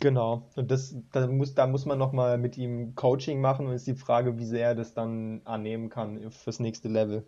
Genau. 0.00 0.48
Und 0.54 0.70
das, 0.70 0.94
da 1.12 1.26
muss, 1.26 1.54
da 1.54 1.66
muss 1.66 1.84
man 1.84 1.98
nochmal 1.98 2.38
mit 2.38 2.56
ihm 2.56 2.94
Coaching 2.94 3.40
machen 3.40 3.66
und 3.66 3.72
ist 3.72 3.86
die 3.86 3.94
Frage, 3.94 4.38
wie 4.38 4.44
sehr 4.44 4.68
er 4.68 4.74
das 4.74 4.94
dann 4.94 5.40
annehmen 5.44 5.88
kann 5.88 6.30
fürs 6.30 6.60
nächste 6.60 6.88
Level. 6.88 7.26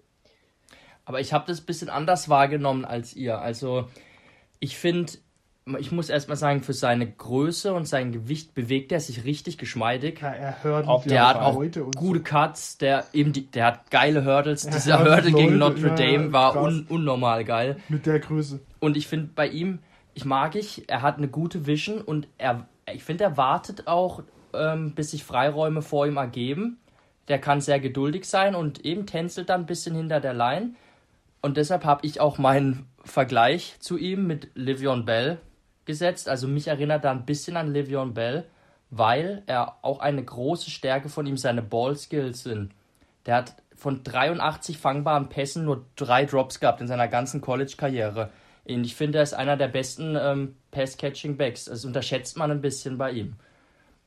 Aber 1.05 1.21
ich 1.21 1.33
habe 1.33 1.47
das 1.47 1.61
ein 1.61 1.67
bisschen 1.67 1.89
anders 1.89 2.29
wahrgenommen 2.29 2.85
als 2.85 3.15
ihr. 3.15 3.41
Also, 3.41 3.89
ich 4.61 4.77
finde, 4.77 5.13
ich 5.79 5.93
muss 5.93 6.09
erstmal 6.11 6.37
sagen, 6.37 6.63
für 6.63 6.73
seine 6.73 7.11
Größe 7.11 7.73
und 7.75 7.87
sein 7.87 8.13
Gewicht 8.13 8.55
bewegt 8.55 8.93
er 8.93 9.01
sich 9.01 9.25
richtig 9.25 9.59
geschmeidig. 9.59 10.21
Ja, 10.21 10.31
er 10.33 10.63
hört 10.63 10.87
Auf- 10.89 11.05
Der 11.07 11.29
hat 11.29 11.37
auch 11.37 11.63
gute 11.97 12.21
Cuts, 12.21 12.79
der 12.79 13.05
eben 13.13 13.33
die, 13.33 13.47
der 13.51 13.67
hat 13.67 13.91
geile 13.91 14.25
Hurdles. 14.25 14.65
Er 14.65 14.73
Dieser 14.73 14.99
Hurdle 15.01 15.33
gegen 15.33 15.59
Notre 15.59 15.89
ja, 15.89 15.95
Dame 15.95 16.33
war 16.33 16.57
un, 16.63 16.87
unnormal 16.89 17.45
geil. 17.45 17.77
so 17.89 17.95
mit 17.95 18.07
der 18.07 18.19
Größe. 18.21 18.61
Und 18.79 18.97
ich 18.97 19.07
finde 19.07 19.31
bei 19.35 19.49
ihm, 19.49 19.81
ich 20.15 20.25
mag 20.25 20.55
ich, 20.57 20.89
er 20.89 21.03
hat 21.03 21.19
eine 21.19 21.29
gute 21.29 21.67
Vision 21.67 22.01
und 22.01 22.27
er, 22.39 22.67
ich 22.93 23.05
finde, 23.05 23.25
er 23.25 23.37
wartet 23.37 23.87
auch, 23.87 24.23
ähm, 24.55 24.95
bis 24.95 25.13
sich 25.13 25.25
Freiräume 25.25 25.83
vor 25.83 26.07
ihm 26.07 26.17
ergeben. 26.17 26.79
Der 27.29 27.39
kann 27.39 27.61
sehr 27.61 27.79
geduldig 27.79 28.25
sein 28.25 28.55
und 28.55 28.85
eben 28.85 29.07
tänzelt 29.07 29.51
dann 29.51 29.61
ein 29.63 29.67
bisschen 29.67 29.95
hinter 29.95 30.21
der 30.21 30.35
Line. 30.35 30.71
Und 31.43 31.57
deshalb 31.57 31.85
habe 31.85 32.05
ich 32.07 32.21
auch 32.21 32.39
meinen 32.39 32.87
Vergleich 33.05 33.77
zu 33.81 33.97
ihm 33.97 34.27
mit 34.27 34.49
Livion 34.55 35.05
Bell 35.05 35.39
gesetzt. 35.91 36.29
Also 36.29 36.47
mich 36.47 36.69
erinnert 36.69 37.05
er 37.05 37.11
ein 37.11 37.27
bisschen 37.27 37.57
an 37.57 37.73
Livion 37.73 38.15
Bell, 38.15 38.45
weil 38.91 39.43
er 39.47 39.77
auch 39.83 39.99
eine 40.01 40.25
große 40.25 40.71
Stärke 40.71 41.09
von 41.09 41.27
ihm 41.27 41.37
seine 41.37 41.63
Ball 41.63 41.97
Skills 41.97 42.45
sind. 42.45 42.73
Der 43.27 43.37
hat 43.37 43.55
von 43.77 44.05
83 44.05 44.79
fangbaren 44.79 45.29
Pässen 45.29 45.65
nur 45.65 45.85
drei 45.97 46.27
Drops 46.27 46.61
gehabt 46.61 46.81
in 46.81 46.87
seiner 46.87 47.09
ganzen 47.09 47.41
College-Karriere. 47.41 48.31
Und 48.69 48.85
ich 48.85 48.95
finde, 48.95 49.19
er 49.19 49.25
ist 49.25 49.35
einer 49.35 49.57
der 49.57 49.69
besten 49.69 50.17
ähm, 50.21 50.55
Pass-Catching-Backs. 50.71 51.65
Das 51.65 51.85
unterschätzt 51.85 52.37
man 52.37 52.51
ein 52.51 52.61
bisschen 52.61 52.99
bei 52.99 53.11
ihm. 53.11 53.35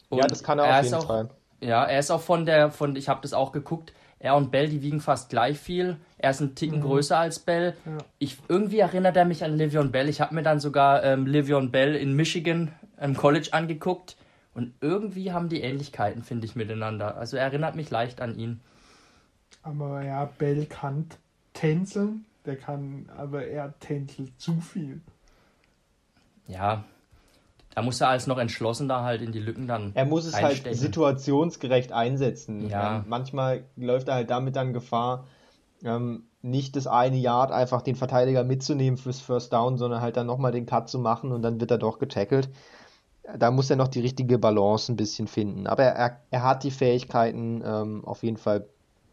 Ja, 0.10 0.24
Und 0.24 0.32
das 0.32 0.44
kann 0.44 0.60
er 0.60 0.66
auf 0.66 0.86
ist 0.86 0.92
jeden 0.92 0.96
auch, 0.96 1.08
Fall. 1.08 1.30
Ja, 1.60 1.84
er 1.86 2.00
ist 2.00 2.12
auch 2.12 2.22
von 2.22 2.46
der, 2.46 2.72
von, 2.72 2.96
ich 2.96 3.10
habe 3.10 3.22
das 3.22 3.34
auch 3.34 3.52
geguckt, 3.52 3.94
er 4.24 4.38
und 4.38 4.52
Bell, 4.52 4.70
die 4.70 4.82
wiegen 4.82 5.02
fast 5.02 5.30
gleich 5.30 5.60
viel. 5.60 5.98
Er 6.18 6.32
ist 6.32 6.40
ein 6.40 6.56
Ticken 6.56 6.80
größer 6.80 7.18
als 7.18 7.40
Bell. 7.40 7.76
Ja. 7.86 7.98
Ich, 8.20 8.38
irgendwie 8.48 8.80
erinnert 8.80 9.18
er 9.18 9.26
mich 9.26 9.44
an 9.44 9.58
Livion 9.58 9.92
Bell. 9.92 10.08
Ich 10.08 10.22
habe 10.22 10.34
mir 10.34 10.44
dann 10.44 10.62
sogar 10.62 11.04
ähm, 11.04 11.26
Livion 11.26 11.72
Bell 11.72 11.94
in 11.94 12.14
Michigan 12.16 12.72
im 13.02 13.18
College 13.18 13.50
angeguckt. 13.52 14.16
Und 14.54 14.76
irgendwie 14.80 15.34
haben 15.34 15.50
die 15.50 15.60
Ähnlichkeiten, 15.60 16.24
finde 16.24 16.46
ich, 16.46 16.56
miteinander. 16.56 17.18
Also 17.18 17.36
er 17.36 17.44
erinnert 17.44 17.76
mich 17.76 17.90
leicht 17.90 18.22
an 18.22 18.38
ihn. 18.38 18.62
Aber 19.62 20.02
ja, 20.06 20.24
Bell 20.38 20.68
kann 20.68 21.08
tänzeln. 21.52 22.24
Der 22.46 22.56
kann, 22.56 23.10
aber 23.18 23.46
er 23.46 23.78
tänzelt 23.82 24.40
zu 24.40 24.62
viel. 24.62 25.02
Ja, 26.48 26.86
da 27.76 27.82
muss 27.82 28.00
er 28.02 28.10
als 28.10 28.28
noch 28.28 28.38
entschlossener 28.38 29.02
halt 29.04 29.22
in 29.22 29.32
die 29.32 29.40
Lücken 29.40 29.68
dann 29.68 29.92
Er 29.96 30.06
muss 30.06 30.26
es 30.26 30.34
halt 30.40 30.68
situationsgerecht 30.76 31.92
einsetzen. 31.92 32.70
Ja. 32.70 32.98
Ähm, 32.98 33.06
manchmal 33.08 33.64
läuft 33.76 34.08
er 34.08 34.16
halt 34.16 34.30
damit 34.30 34.56
dann 34.56 34.74
Gefahr, 34.74 35.28
ähm, 35.84 36.24
nicht 36.42 36.76
das 36.76 36.88
eine 36.88 37.18
Yard 37.18 37.52
einfach 37.52 37.82
den 37.82 37.96
Verteidiger 37.96 38.44
mitzunehmen 38.44 38.98
fürs 38.98 39.22
First 39.22 39.54
Down, 39.54 39.78
sondern 39.78 40.02
halt 40.02 40.18
dann 40.18 40.28
nochmal 40.28 40.52
den 40.52 40.66
Cut 40.66 40.90
zu 40.90 41.00
machen 41.00 41.32
und 41.32 41.42
dann 41.42 41.60
wird 41.60 41.72
er 41.72 41.78
doch 41.78 42.00
getackelt. 42.00 42.50
Da 43.38 43.52
muss 43.52 43.70
er 43.70 43.78
noch 43.78 43.88
die 43.88 44.02
richtige 44.02 44.38
Balance 44.38 44.92
ein 44.92 44.98
bisschen 44.98 45.28
finden. 45.28 45.66
Aber 45.66 45.84
er, 45.84 46.20
er 46.30 46.44
hat 46.44 46.64
die 46.64 46.72
Fähigkeiten, 46.72 47.64
ähm, 47.66 48.04
auf 48.06 48.24
jeden 48.24 48.36
Fall 48.38 48.68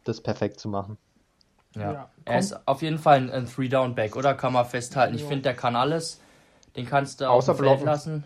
das 0.04 0.20
perfekt 0.20 0.58
zu 0.58 0.68
machen. 0.68 0.98
Ja. 1.76 1.92
Ja, 1.92 2.10
er 2.24 2.38
ist 2.40 2.66
auf 2.66 2.82
jeden 2.82 2.98
Fall 2.98 3.18
ein, 3.18 3.30
ein 3.30 3.46
Three-Down-Back, 3.46 4.16
oder? 4.16 4.34
Kann 4.34 4.52
man 4.52 4.64
festhalten. 4.66 5.14
Ich 5.14 5.22
Ja. 5.22 5.28
finde, 5.28 5.42
der 5.42 5.54
kann 5.54 5.76
alles. 5.76 6.20
Den 6.76 6.86
kannst 6.86 7.20
du 7.20 7.28
Außer 7.30 7.54
Feld 7.54 7.68
blocken. 7.68 7.86
lassen. 7.86 8.24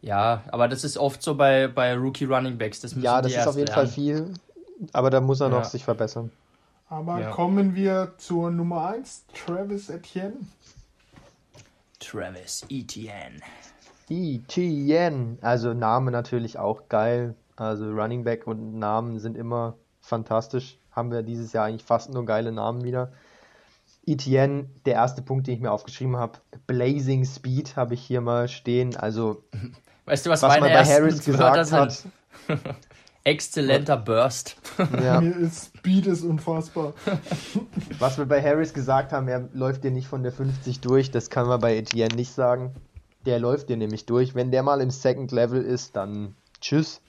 Ja, 0.00 0.44
aber 0.48 0.68
das 0.68 0.84
ist 0.84 0.96
oft 0.96 1.22
so 1.22 1.34
bei, 1.34 1.68
bei 1.68 1.94
Rookie 1.94 2.24
Running 2.24 2.56
Backs. 2.58 2.80
Das 2.80 2.94
Ja, 2.94 3.20
das 3.20 3.32
ist 3.32 3.46
auf 3.46 3.56
jeden 3.56 3.66
lernen. 3.68 3.74
Fall 3.74 3.94
viel, 3.94 4.34
aber 4.92 5.10
da 5.10 5.20
muss 5.20 5.40
er 5.40 5.48
noch 5.48 5.64
Ja. 5.64 5.64
sich 5.64 5.84
verbessern. 5.84 6.30
Aber 6.88 7.20
Ja. 7.20 7.30
kommen 7.30 7.74
wir 7.74 8.14
zur 8.18 8.50
Nummer 8.50 8.88
1, 8.88 9.24
Travis 9.34 9.90
Etienne. 9.90 10.36
Travis 12.00 12.64
Etienne. 12.70 13.40
Etienne, 14.08 15.36
also 15.42 15.74
Name 15.74 16.10
natürlich 16.10 16.58
auch 16.58 16.88
geil. 16.88 17.34
Also 17.56 17.90
Running 17.90 18.24
Back 18.24 18.46
und 18.46 18.78
Namen 18.78 19.18
sind 19.18 19.36
immer 19.36 19.74
fantastisch. 20.00 20.78
Haben 20.92 21.10
wir 21.10 21.22
dieses 21.22 21.52
Jahr 21.52 21.66
eigentlich 21.66 21.84
fast 21.84 22.10
nur 22.10 22.24
geile 22.24 22.52
Namen 22.52 22.84
wieder. 22.84 23.12
Etienne, 24.06 24.70
der 24.86 24.94
erste 24.94 25.20
Punkt, 25.20 25.46
den 25.46 25.54
ich 25.56 25.60
mir 25.60 25.72
aufgeschrieben 25.72 26.16
habe, 26.16 26.38
Blazing 26.66 27.24
Speed 27.26 27.76
habe 27.76 27.94
ich 27.94 28.00
hier 28.02 28.20
mal 28.22 28.48
stehen. 28.48 28.96
Also 28.96 29.42
Weißt 30.08 30.24
du, 30.24 30.30
was, 30.30 30.42
was 30.42 30.48
meine 30.48 30.62
man 30.62 30.72
bei 30.72 30.78
ersten 30.78 30.94
Harris 30.94 31.28
Wörter 31.28 31.58
gesagt 31.60 31.92
sind? 31.92 32.12
hat. 32.48 32.76
Exzellenter 33.24 33.98
Burst. 33.98 34.56
Ja, 35.02 35.20
Mir 35.20 35.36
ist 35.36 35.76
Speed 35.76 36.06
ist 36.06 36.24
unfassbar. 36.24 36.94
was 37.98 38.16
wir 38.16 38.24
bei 38.24 38.42
Harris 38.42 38.72
gesagt 38.72 39.12
haben, 39.12 39.28
er 39.28 39.50
läuft 39.52 39.84
dir 39.84 39.90
nicht 39.90 40.08
von 40.08 40.22
der 40.22 40.32
50 40.32 40.80
durch, 40.80 41.10
das 41.10 41.28
kann 41.28 41.46
man 41.46 41.60
bei 41.60 41.76
Etienne 41.76 42.14
nicht 42.14 42.32
sagen. 42.32 42.74
Der 43.26 43.38
läuft 43.38 43.68
dir 43.68 43.76
nämlich 43.76 44.06
durch. 44.06 44.34
Wenn 44.34 44.50
der 44.50 44.62
mal 44.62 44.80
im 44.80 44.90
Second 44.90 45.30
Level 45.30 45.62
ist, 45.62 45.94
dann 45.94 46.34
tschüss. 46.62 47.02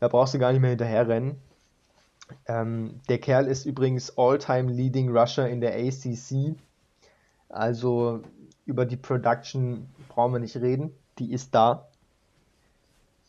Da 0.00 0.08
brauchst 0.08 0.32
du 0.32 0.38
gar 0.38 0.52
nicht 0.52 0.62
mehr 0.62 0.70
hinterher 0.70 1.06
rennen. 1.06 1.38
Ähm, 2.46 3.00
der 3.10 3.18
Kerl 3.18 3.46
ist 3.46 3.66
übrigens 3.66 4.16
All-Time 4.16 4.72
Leading 4.72 5.14
Rusher 5.14 5.48
in 5.48 5.60
der 5.60 5.74
ACC. 5.74 6.56
Also 7.50 8.22
über 8.64 8.86
die 8.86 8.96
Production 8.96 9.88
brauchen 10.08 10.32
wir 10.32 10.40
nicht 10.40 10.56
reden. 10.56 10.92
Die 11.18 11.32
ist 11.32 11.54
da. 11.54 11.88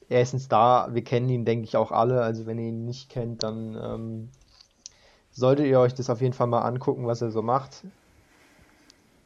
Er 0.09 0.21
ist 0.21 0.33
ein 0.33 0.39
Star. 0.39 0.93
Wir 0.93 1.03
kennen 1.03 1.29
ihn, 1.29 1.45
denke 1.45 1.65
ich, 1.65 1.77
auch 1.77 1.91
alle. 1.91 2.21
Also 2.21 2.45
wenn 2.45 2.59
ihr 2.59 2.69
ihn 2.69 2.85
nicht 2.85 3.09
kennt, 3.09 3.43
dann 3.43 3.75
ähm, 3.81 4.29
solltet 5.31 5.65
ihr 5.65 5.79
euch 5.79 5.93
das 5.93 6.09
auf 6.09 6.21
jeden 6.21 6.33
Fall 6.33 6.47
mal 6.47 6.61
angucken, 6.61 7.07
was 7.07 7.21
er 7.21 7.31
so 7.31 7.41
macht. 7.41 7.83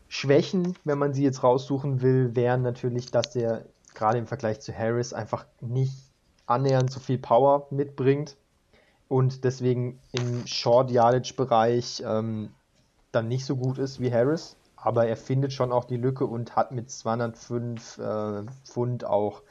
Schwächen, 0.07 0.75
wenn 0.83 0.97
man 0.97 1.13
sie 1.13 1.23
jetzt 1.23 1.43
raussuchen 1.43 2.01
will, 2.01 2.35
wären 2.35 2.63
natürlich, 2.63 3.11
dass 3.11 3.35
er 3.35 3.65
gerade 3.93 4.17
im 4.17 4.27
Vergleich 4.27 4.59
zu 4.59 4.75
Harris 4.75 5.13
einfach 5.13 5.45
nicht 5.61 5.93
annähernd 6.47 6.91
so 6.91 6.99
viel 6.99 7.19
Power 7.19 7.67
mitbringt 7.69 8.35
und 9.07 9.43
deswegen 9.43 9.99
im 10.11 10.47
Short 10.47 10.89
Yardage 10.89 11.33
Bereich 11.35 12.01
ähm, 12.05 12.51
dann 13.11 13.27
nicht 13.27 13.45
so 13.45 13.55
gut 13.55 13.77
ist 13.77 13.99
wie 13.99 14.11
Harris. 14.11 14.55
Aber 14.81 15.07
er 15.07 15.17
findet 15.17 15.53
schon 15.53 15.71
auch 15.71 15.85
die 15.85 15.97
Lücke 15.97 16.25
und 16.25 16.55
hat 16.55 16.71
mit 16.71 16.89
205 16.89 17.97
äh, 17.97 18.43
Pfund 18.63 19.05
auch 19.05 19.41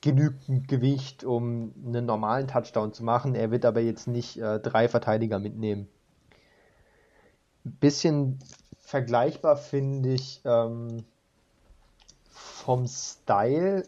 genügend 0.00 0.68
Gewicht, 0.68 1.24
um 1.24 1.74
einen 1.84 2.06
normalen 2.06 2.46
Touchdown 2.46 2.92
zu 2.92 3.04
machen. 3.04 3.34
Er 3.34 3.50
wird 3.50 3.64
aber 3.64 3.80
jetzt 3.80 4.06
nicht 4.06 4.38
äh, 4.38 4.60
drei 4.60 4.88
Verteidiger 4.88 5.38
mitnehmen. 5.38 5.88
Ein 7.64 7.72
bisschen 7.80 8.38
vergleichbar 8.78 9.56
finde 9.56 10.14
ich 10.14 10.40
ähm, 10.44 11.04
vom 12.30 12.86
Style 12.86 13.82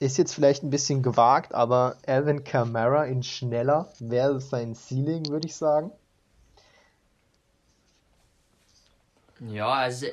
ist 0.00 0.16
jetzt 0.16 0.34
vielleicht 0.34 0.62
ein 0.62 0.70
bisschen 0.70 1.02
gewagt, 1.02 1.54
aber 1.54 1.96
Alvin 2.06 2.44
Kamara 2.44 3.04
in 3.04 3.22
schneller 3.22 3.92
wäre 3.98 4.40
sein 4.40 4.74
Ceiling, 4.74 5.26
würde 5.28 5.48
ich 5.48 5.56
sagen. 5.56 5.90
Ja, 9.40 9.68
also 9.68 10.06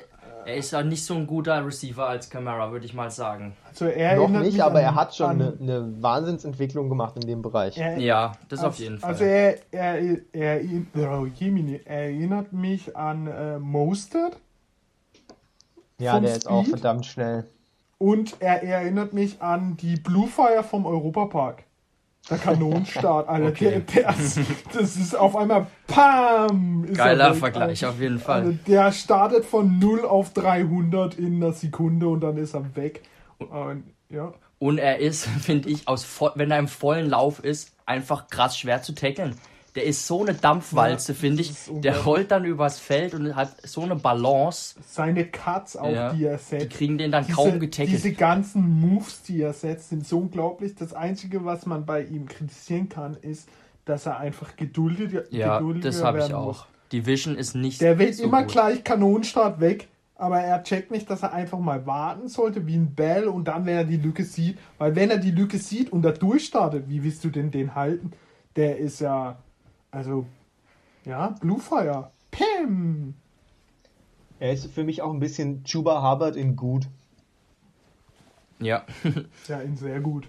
er 0.44 0.56
ist 0.56 0.70
ja 0.70 0.82
nicht 0.82 1.04
so 1.04 1.14
ein 1.14 1.26
guter 1.26 1.66
Receiver 1.66 2.06
als 2.08 2.30
Camara, 2.30 2.70
würde 2.70 2.86
ich 2.86 2.94
mal 2.94 3.10
sagen. 3.10 3.56
Also 3.68 3.86
er 3.86 4.16
Noch 4.16 4.28
nicht, 4.28 4.60
aber 4.60 4.78
an- 4.78 4.84
er 4.84 4.94
hat 4.94 5.14
schon 5.16 5.30
eine, 5.30 5.54
eine 5.60 6.02
Wahnsinnsentwicklung 6.02 6.88
gemacht 6.88 7.16
in 7.16 7.22
dem 7.26 7.42
Bereich. 7.42 7.76
er- 7.76 7.98
Ja, 7.98 8.32
das 8.48 8.60
auf 8.60 8.66
also- 8.66 8.82
jeden 8.84 8.98
Fall. 8.98 9.10
Also 9.10 9.24
er, 9.24 9.58
er, 9.72 9.98
er, 10.32 10.60
oh, 10.94 11.26
er 11.34 11.86
erinnert 11.86 12.52
mich 12.52 12.96
an 12.96 13.26
äh, 13.26 13.58
Mostert 13.58 14.36
Ja, 15.98 16.20
der 16.20 16.36
ist 16.36 16.48
auch 16.48 16.62
Speed? 16.62 16.70
verdammt 16.74 17.06
schnell. 17.06 17.44
und 17.98 18.36
er 18.40 18.62
erinnert 18.62 19.12
mich 19.14 19.40
an 19.42 19.76
die 19.78 19.96
Blue 19.96 20.28
Fire 20.28 20.62
vom 20.62 20.86
Europapark. 20.86 21.64
Der 22.28 22.38
Kanonenstart, 22.38 23.28
Alter. 23.28 23.48
Okay. 23.48 23.82
Der, 23.94 24.02
der, 24.02 24.14
das 24.72 24.96
ist 24.96 25.14
auf 25.14 25.36
einmal 25.36 25.66
PAM! 25.86 26.84
Er 26.88 26.94
Geiler 26.94 27.30
weg, 27.30 27.38
Vergleich, 27.38 27.84
Alter. 27.84 27.90
auf 27.94 28.00
jeden 28.00 28.14
Also 28.16 28.24
Fall. 28.26 28.58
der 28.66 28.90
startet 28.92 29.44
von 29.44 29.78
0 29.78 30.04
auf 30.04 30.32
300 30.32 31.14
in 31.14 31.36
einer 31.36 31.52
Sekunde 31.52 32.08
und 32.08 32.20
dann 32.22 32.36
ist 32.36 32.54
er 32.54 32.74
weg. 32.74 33.02
Und, 33.38 33.84
ja. 34.08 34.32
Und 34.58 34.78
er 34.78 34.98
ist, 34.98 35.26
finde 35.40 35.68
ich, 35.68 35.86
aus 35.86 36.06
wenn 36.34 36.50
er 36.50 36.58
im 36.58 36.68
vollen 36.68 37.08
Lauf 37.08 37.38
ist, 37.44 37.72
einfach 37.86 38.26
krass 38.28 38.58
schwer 38.58 38.82
zu 38.82 38.94
tackeln. 38.94 39.36
Der 39.76 39.84
ist 39.84 40.06
so 40.06 40.22
eine 40.22 40.34
Dampfwalze, 40.34 41.12
Ja, 41.12 41.18
finde 41.18 41.42
ich. 41.42 41.52
Der 41.70 42.02
rollt 42.04 42.30
dann 42.30 42.44
übers 42.44 42.80
Feld 42.80 43.14
und 43.14 43.36
hat 43.36 43.50
so 43.68 43.82
eine 43.82 43.94
Balance. 43.94 44.74
Seine 44.86 45.26
Cuts 45.26 45.76
auch, 45.76 45.92
Ja, 45.92 46.12
die 46.12 46.24
er 46.24 46.38
Die 46.38 46.42
setzt. 46.42 46.70
kriegen 46.70 46.96
den 46.98 47.12
dann 47.12 47.24
diese, 47.26 47.36
kaum 47.36 47.60
getackelt. 47.60 47.92
Diese 47.92 48.12
ganzen 48.12 48.80
Moves, 48.80 49.22
die 49.22 49.42
er 49.42 49.52
setzt, 49.52 49.90
sind 49.90 50.06
so 50.06 50.18
unglaublich. 50.18 50.74
Das 50.74 50.94
Einzige, 50.94 51.44
was 51.44 51.66
man 51.66 51.84
bei 51.86 52.02
ihm 52.02 52.26
kritisieren 52.26 52.88
kann, 52.88 53.16
ist, 53.20 53.48
dass 53.84 54.06
er 54.06 54.18
einfach 54.18 54.56
geduldiger, 54.56 55.24
ja, 55.30 55.58
geduldiger 55.58 55.90
das 55.90 56.02
habe 56.02 56.18
ich 56.18 56.24
werden 56.24 56.34
auch. 56.36 56.46
muss. 56.46 56.66
Die 56.92 57.04
Vision 57.06 57.36
ist 57.36 57.54
nicht 57.54 57.80
Der 57.80 57.98
will 57.98 58.12
so 58.12 58.24
immer 58.24 58.42
gut. 58.44 58.52
gleich 58.52 58.82
Kanonenstart 58.82 59.60
weg, 59.60 59.88
aber 60.14 60.40
er 60.40 60.62
checkt 60.62 60.90
nicht, 60.90 61.10
dass 61.10 61.22
er 61.22 61.32
einfach 61.34 61.58
mal 61.58 61.84
warten 61.86 62.28
sollte, 62.28 62.66
wie 62.66 62.76
ein 62.76 62.94
Bell, 62.94 63.28
und 63.28 63.46
dann, 63.48 63.66
wenn 63.66 63.76
er 63.76 63.84
die 63.84 63.98
Lücke 63.98 64.24
sieht, 64.24 64.56
weil 64.78 64.96
wenn 64.96 65.10
er 65.10 65.18
die 65.18 65.32
Lücke 65.32 65.58
sieht 65.58 65.92
und 65.92 66.00
da 66.02 66.12
durchstartet, 66.12 66.88
wie 66.88 67.04
willst 67.04 67.22
du 67.24 67.28
denn 67.28 67.50
den 67.50 67.74
halten? 67.74 68.12
Der 68.56 68.78
ist 68.78 69.00
ja, 69.00 69.36
also, 69.90 70.26
ja, 71.04 71.28
Bluefire. 71.40 72.10
Pam! 72.30 73.14
Er 74.38 74.52
ist 74.52 74.66
für 74.72 74.84
mich 74.84 75.02
auch 75.02 75.12
ein 75.12 75.20
bisschen 75.20 75.64
Chuba 75.64 76.02
Hubbard 76.02 76.36
in 76.36 76.56
gut. 76.56 76.86
Ja. 78.58 78.84
Ja, 79.48 79.62
ihn 79.62 79.76
sehr 79.76 80.00
gut. 80.00 80.28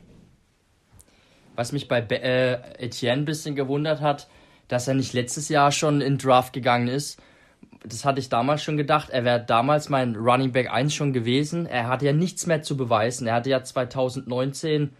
Was 1.55 1.71
mich 1.71 1.87
bei 1.87 2.01
Be 2.01 2.21
äh, 2.21 2.85
Etienne 2.85 3.23
ein 3.23 3.25
bisschen 3.25 3.55
gewundert 3.55 3.99
hat, 3.99 4.29
dass 4.67 4.87
er 4.87 4.93
nicht 4.93 5.13
letztes 5.13 5.49
Jahr 5.49 5.71
schon 5.71 6.01
in 6.01 6.17
Draft 6.17 6.53
gegangen 6.53 6.87
ist. 6.87 7.19
Das 7.83 8.05
hatte 8.05 8.19
ich 8.19 8.29
damals 8.29 8.63
schon 8.63 8.77
gedacht. 8.77 9.09
Er 9.09 9.25
wäre 9.25 9.43
damals 9.43 9.89
mein 9.89 10.15
Running 10.15 10.51
Back 10.51 10.71
1 10.71 10.93
schon 10.93 11.13
gewesen. 11.13 11.65
Er 11.65 11.87
hatte 11.87 12.05
ja 12.05 12.13
nichts 12.13 12.45
mehr 12.45 12.61
zu 12.61 12.77
beweisen. 12.77 13.27
Er 13.27 13.35
hatte 13.35 13.49
ja 13.49 13.63
2019 13.63 14.93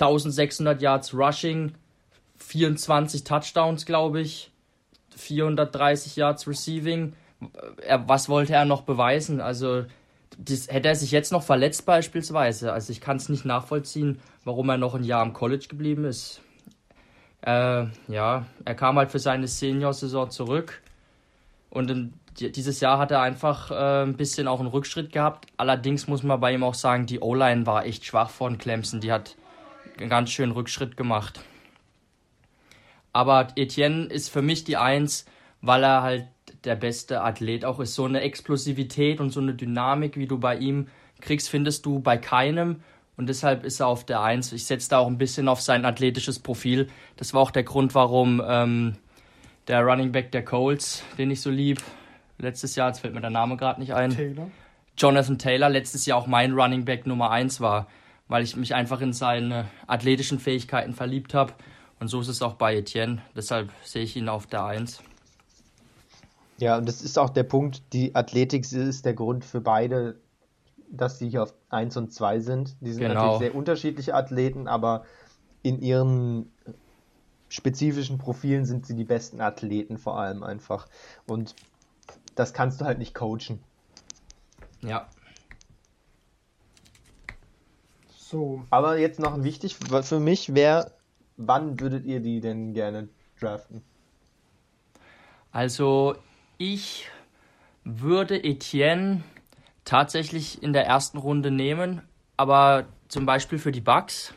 1600 0.00 0.80
Yards 0.80 1.12
Rushing, 1.12 1.72
24 2.38 3.24
Touchdowns, 3.24 3.86
glaube 3.86 4.20
ich, 4.20 4.50
430 5.16 6.16
Yards 6.16 6.46
Receiving. 6.48 7.14
Er, 7.82 8.08
was 8.08 8.28
wollte 8.28 8.54
er 8.54 8.64
noch 8.64 8.82
beweisen? 8.82 9.40
Also 9.40 9.84
das, 10.38 10.68
hätte 10.68 10.88
er 10.88 10.94
sich 10.94 11.10
jetzt 11.10 11.32
noch 11.32 11.42
verletzt 11.42 11.86
beispielsweise. 11.86 12.72
Also 12.72 12.92
ich 12.92 13.00
kann 13.00 13.16
es 13.16 13.28
nicht 13.28 13.44
nachvollziehen, 13.44 14.20
warum 14.44 14.68
er 14.68 14.78
noch 14.78 14.94
ein 14.94 15.04
Jahr 15.04 15.22
am 15.22 15.32
College 15.32 15.66
geblieben 15.68 16.04
ist. 16.04 16.40
Äh, 17.42 17.86
ja, 18.08 18.46
er 18.64 18.74
kam 18.74 18.96
halt 18.98 19.10
für 19.10 19.18
seine 19.20 19.46
Senior-Saison 19.46 20.30
zurück 20.30 20.82
und 21.70 21.90
in, 21.90 22.12
die- 22.38 22.50
dieses 22.50 22.80
Jahr 22.80 22.98
hat 22.98 23.10
er 23.12 23.20
einfach 23.20 23.70
äh, 23.70 24.02
ein 24.02 24.16
bisschen 24.16 24.48
auch 24.48 24.58
einen 24.58 24.68
Rückschritt 24.68 25.12
gehabt. 25.12 25.46
Allerdings 25.56 26.08
muss 26.08 26.22
man 26.24 26.40
bei 26.40 26.52
ihm 26.52 26.64
auch 26.64 26.74
sagen, 26.74 27.06
die 27.06 27.20
O-Line 27.20 27.66
war 27.66 27.84
echt 27.86 28.04
schwach 28.04 28.30
von 28.30 28.58
Clemson. 28.58 29.00
Die 29.00 29.12
hat 29.12 29.36
einen 29.98 30.08
ganz 30.10 30.30
schönen 30.30 30.52
Rückschritt 30.52 30.96
gemacht. 30.96 31.40
Aber 33.12 33.48
Etienne 33.56 34.06
ist 34.06 34.28
für 34.28 34.42
mich 34.42 34.64
die 34.64 34.76
Eins, 34.76 35.24
weil 35.60 35.82
er 35.82 36.02
halt 36.02 36.26
der 36.64 36.76
beste 36.76 37.22
Athlet 37.22 37.64
auch 37.64 37.80
ist. 37.80 37.94
So 37.94 38.04
eine 38.04 38.20
Explosivität 38.20 39.20
und 39.20 39.30
so 39.30 39.40
eine 39.40 39.54
Dynamik, 39.54 40.16
wie 40.16 40.26
du 40.26 40.38
bei 40.38 40.56
ihm 40.56 40.88
kriegst, 41.20 41.48
findest 41.48 41.86
du 41.86 42.00
bei 42.00 42.16
keinem. 42.16 42.82
Und 43.16 43.28
deshalb 43.28 43.64
ist 43.64 43.80
er 43.80 43.88
auf 43.88 44.04
der 44.04 44.20
Eins. 44.20 44.52
Ich 44.52 44.66
setze 44.66 44.90
da 44.90 44.98
auch 44.98 45.08
ein 45.08 45.18
bisschen 45.18 45.48
auf 45.48 45.60
sein 45.60 45.84
athletisches 45.84 46.38
Profil. 46.38 46.88
Das 47.16 47.34
war 47.34 47.40
auch 47.40 47.50
der 47.50 47.64
Grund, 47.64 47.94
warum 47.94 48.40
ähm, 48.46 48.96
der 49.66 49.82
Running 49.82 50.12
Back 50.12 50.30
der 50.32 50.44
Colts, 50.44 51.02
den 51.18 51.30
ich 51.30 51.40
so 51.40 51.50
lieb, 51.50 51.82
letztes 52.38 52.76
Jahr, 52.76 52.88
jetzt 52.88 53.00
fällt 53.00 53.14
mir 53.14 53.20
der 53.20 53.30
Name 53.30 53.56
gerade 53.56 53.80
nicht 53.80 53.92
ein, 53.92 54.10
Taylor. 54.10 54.50
Jonathan 54.96 55.38
Taylor 55.38 55.68
letztes 55.68 56.06
Jahr 56.06 56.18
auch 56.18 56.26
mein 56.26 56.52
Running 56.52 56.84
Back 56.84 57.06
Nummer 57.06 57.30
1 57.30 57.60
war, 57.60 57.86
weil 58.26 58.42
ich 58.42 58.56
mich 58.56 58.74
einfach 58.74 59.00
in 59.00 59.12
seine 59.12 59.66
athletischen 59.86 60.38
Fähigkeiten 60.38 60.92
verliebt 60.92 61.34
habe. 61.34 61.54
Und 62.00 62.08
so 62.08 62.20
ist 62.20 62.28
es 62.28 62.42
auch 62.42 62.54
bei 62.54 62.76
Etienne. 62.76 63.22
Deshalb 63.34 63.70
sehe 63.82 64.02
ich 64.02 64.16
ihn 64.16 64.28
auf 64.28 64.46
der 64.46 64.64
1. 64.64 65.02
Ja, 66.58 66.76
und 66.76 66.86
das 66.88 67.02
ist 67.02 67.18
auch 67.18 67.30
der 67.30 67.44
Punkt, 67.44 67.92
die 67.92 68.14
Athletik 68.14 68.70
ist 68.70 69.04
der 69.04 69.14
Grund 69.14 69.44
für 69.44 69.60
beide, 69.60 70.20
dass 70.90 71.18
sie 71.18 71.28
hier 71.28 71.42
auf 71.42 71.54
1 71.70 71.96
und 71.96 72.12
2 72.12 72.40
sind. 72.40 72.76
Die 72.80 72.92
sind 72.92 73.02
Genau. 73.02 73.14
natürlich 73.14 73.38
sehr 73.38 73.54
unterschiedliche 73.54 74.14
Athleten, 74.14 74.68
aber 74.68 75.04
in 75.62 75.80
ihren 75.80 76.52
spezifischen 77.48 78.18
Profilen 78.18 78.64
sind 78.64 78.86
sie 78.86 78.94
die 78.94 79.04
besten 79.04 79.40
Athleten 79.40 79.98
vor 79.98 80.18
allem 80.18 80.42
einfach. 80.42 80.86
Und 81.26 81.54
das 82.34 82.52
kannst 82.52 82.80
du 82.80 82.84
halt 82.84 82.98
nicht 82.98 83.14
coachen. 83.14 83.60
Ja. 84.82 85.08
So, 88.16 88.62
Aber 88.70 88.98
jetzt 88.98 89.18
noch 89.18 89.42
wichtig 89.42 89.76
für 89.76 90.20
mich, 90.20 90.54
wer, 90.54 90.92
wann 91.38 91.80
würdet 91.80 92.04
ihr 92.04 92.20
die 92.20 92.40
denn 92.40 92.74
gerne 92.74 93.08
draften? 93.40 93.82
Also 95.50 96.16
ich 96.58 97.08
würde 97.84 98.44
Etienne 98.44 99.22
tatsächlich 99.84 100.62
in 100.62 100.74
der 100.74 100.84
ersten 100.84 101.16
Runde 101.16 101.50
nehmen, 101.50 102.02
aber 102.36 102.84
zum 103.08 103.24
Beispiel 103.24 103.58
für 103.58 103.72
die 103.72 103.80
Bucks, 103.80 104.34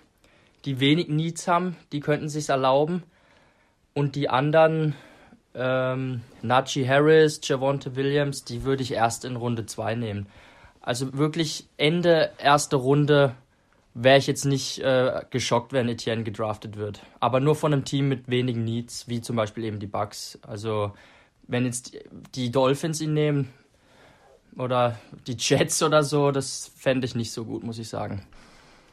die 0.64 0.80
wenig 0.80 1.10
Needs 1.10 1.48
haben, 1.48 1.76
die 1.91 1.99
könnten 1.99 2.30
sich 2.30 2.48
erlauben. 2.48 3.03
Und 3.94 4.15
die 4.15 4.30
anderen, 4.30 4.95
ähm, 5.53 6.22
Najee 6.41 6.88
Harris, 6.88 7.41
Javonte 7.44 7.98
Williams, 7.98 8.45
die 8.45 8.64
würde 8.64 8.84
ich 8.84 8.94
erst 8.94 9.26
in 9.26 9.36
Runde 9.36 9.65
2 9.65 9.95
nehmen. 9.95 10.28
Also 10.80 11.18
wirklich 11.18 11.68
Ende 11.76 12.32
erste 12.38 12.78
Runde 12.78 13.36
wäre 13.93 14.18
ich 14.18 14.27
jetzt 14.27 14.45
nicht 14.45 14.80
äh, 14.80 15.22
geschockt, 15.30 15.73
wenn 15.73 15.89
Etienne 15.89 16.23
gedraftet 16.23 16.77
wird. 16.77 17.01
Aber 17.19 17.39
nur 17.39 17.55
von 17.55 17.73
einem 17.73 17.85
Team 17.85 18.07
mit 18.07 18.30
wenigen 18.30 18.63
Needs, 18.63 19.07
wie 19.07 19.22
zum 19.22 19.35
Beispiel 19.35 19.65
eben 19.65 19.80
die 19.80 19.88
Bucks. 19.88 20.39
Also 20.47 20.93
wenn 21.47 21.65
jetzt 21.65 21.97
die 22.35 22.51
Dolphins 22.51 23.01
ihn 23.01 23.13
nehmen 23.13 23.53
oder 24.57 24.97
die 25.27 25.35
Jets 25.38 25.84
oder 25.84 26.03
so, 26.03 26.31
das 26.31 26.72
fände 26.76 27.05
ich 27.05 27.15
nicht 27.15 27.31
so 27.31 27.45
gut, 27.45 27.63
muss 27.63 27.80
ich 27.80 27.89
sagen. 27.89 28.23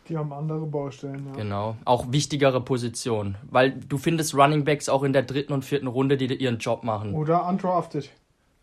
die 0.09 0.17
haben 0.17 0.33
andere 0.33 0.67
Baustellen. 0.67 1.27
Ja. 1.29 1.33
Genau. 1.35 1.77
Auch 1.85 2.11
wichtigere 2.11 2.61
Positionen. 2.61 3.37
Weil 3.51 3.73
du 3.73 3.99
findest 3.99 4.35
Running 4.35 4.65
Backs 4.65 4.89
auch 4.89 5.03
in 5.03 5.13
der 5.13 5.23
dritten 5.23 5.53
und 5.53 5.65
vierten 5.65 5.87
Runde, 5.87 6.17
die 6.17 6.33
ihren 6.35 6.59
Job 6.59 6.83
machen. 6.83 7.15
Oder 7.15 7.47
undrafted. 7.47 8.11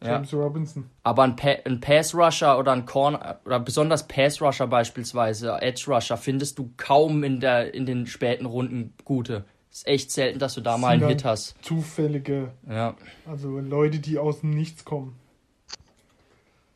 Ja. 0.06 0.14
James 0.14 0.34
Robinson. 0.34 0.90
Aber 1.04 1.24
ein, 1.24 1.36
pa 1.36 1.50
ein 1.66 1.80
Pass 1.82 2.14
Rusher 2.16 2.58
oder 2.60 2.72
ein 2.72 2.86
Corner 2.86 3.40
oder 3.46 3.60
besonders 3.60 4.08
Pass 4.08 4.42
Rusher 4.42 4.68
beispielsweise, 4.68 5.58
Edge 5.62 5.86
Rusher, 5.88 6.18
findest 6.18 6.60
du 6.60 6.72
kaum 6.78 7.24
in, 7.24 7.40
der, 7.40 7.74
in 7.74 7.86
den 7.86 8.08
späten 8.08 8.46
Runden 8.46 8.94
gute. 9.04 9.44
Ist 9.72 9.88
echt 9.88 10.12
selten, 10.12 10.40
dass 10.40 10.54
du 10.54 10.62
da 10.62 10.78
mal 10.78 10.94
einen 10.94 11.08
Hit 11.08 11.26
hast. 11.26 11.56
Zufällige, 11.62 12.52
Ja. 12.70 12.96
also 13.30 13.60
Leute, 13.60 14.00
die 14.00 14.18
aus 14.18 14.40
dem 14.40 14.52
Nichts 14.52 14.86
kommen. 14.86 15.16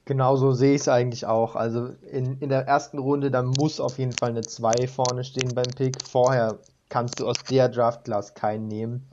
Genau 0.06 0.36
so 0.36 0.54
sehe 0.54 0.74
ich 0.74 0.82
es 0.82 0.88
eigentlich 0.88 1.26
auch. 1.28 1.56
Also 1.56 1.90
in, 2.12 2.38
in 2.40 2.50
der 2.50 2.66
ersten 2.68 2.98
Runde, 2.98 3.30
da 3.30 3.44
muss 3.44 3.80
auf 3.80 4.00
jeden 4.00 4.12
Fall 4.12 4.32
eine 4.32 4.42
2 4.42 4.88
vorne 4.88 5.24
stehen 5.24 5.54
beim 5.54 5.72
Pick. 5.76 5.98
Vorher 6.04 6.58
kannst 6.90 7.20
du 7.20 7.28
aus 7.28 7.38
der 7.50 7.70
Draft-Class 7.70 8.34
keinen 8.34 8.68
nehmen. 8.68 9.06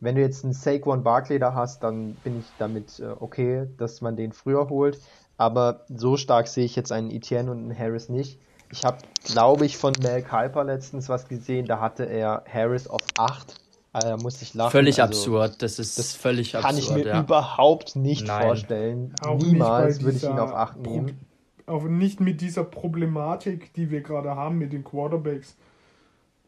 Wenn 0.00 0.14
du 0.16 0.20
jetzt 0.20 0.44
einen 0.44 0.52
Saquon 0.52 1.02
Barkley 1.02 1.38
da 1.38 1.54
hast, 1.54 1.82
dann 1.82 2.14
bin 2.24 2.40
ich 2.40 2.46
damit 2.58 3.00
äh, 3.00 3.06
okay, 3.18 3.66
dass 3.78 4.00
man 4.00 4.16
den 4.16 4.32
früher 4.32 4.68
holt. 4.68 4.98
Aber 5.38 5.80
so 5.88 6.16
stark 6.16 6.48
sehe 6.48 6.64
ich 6.64 6.76
jetzt 6.76 6.92
einen 6.92 7.10
Etienne 7.10 7.50
und 7.50 7.58
einen 7.58 7.78
Harris 7.78 8.08
nicht. 8.08 8.38
Ich 8.72 8.84
habe, 8.84 8.98
glaube 9.24 9.64
ich, 9.66 9.76
von 9.76 9.92
Mel 10.02 10.22
Kiper 10.22 10.64
letztens 10.64 11.08
was 11.08 11.28
gesehen, 11.28 11.66
da 11.66 11.80
hatte 11.80 12.04
er 12.04 12.42
Harris 12.52 12.88
auf 12.88 13.00
8 13.16 13.54
Also, 13.92 14.08
da 14.08 14.16
muss 14.16 14.42
ich 14.42 14.54
lachen. 14.54 14.70
Völlig 14.72 15.00
also, 15.00 15.12
absurd. 15.12 15.62
Das 15.62 15.78
ist 15.78 15.98
das 15.98 16.14
völlig 16.14 16.52
Kann 16.52 16.64
absurd. 16.64 16.78
ich 16.82 16.90
mir 17.04 17.06
ja. 17.06 17.20
überhaupt 17.20 17.96
nicht 17.96 18.26
Nein. 18.26 18.42
vorstellen. 18.42 19.14
Auch 19.22 19.38
Niemals 19.38 20.02
würde 20.02 20.16
ich 20.16 20.24
ihn 20.24 20.38
auf 20.38 20.54
Acht 20.54 20.82
Pro- 20.82 20.90
nehmen. 20.90 21.20
Auch 21.66 21.84
nicht 21.84 22.20
mit 22.20 22.40
dieser 22.40 22.64
Problematik, 22.64 23.72
die 23.74 23.90
wir 23.90 24.00
gerade 24.00 24.36
haben 24.36 24.58
mit 24.58 24.72
den 24.72 24.84
Quarterbacks. 24.84 25.56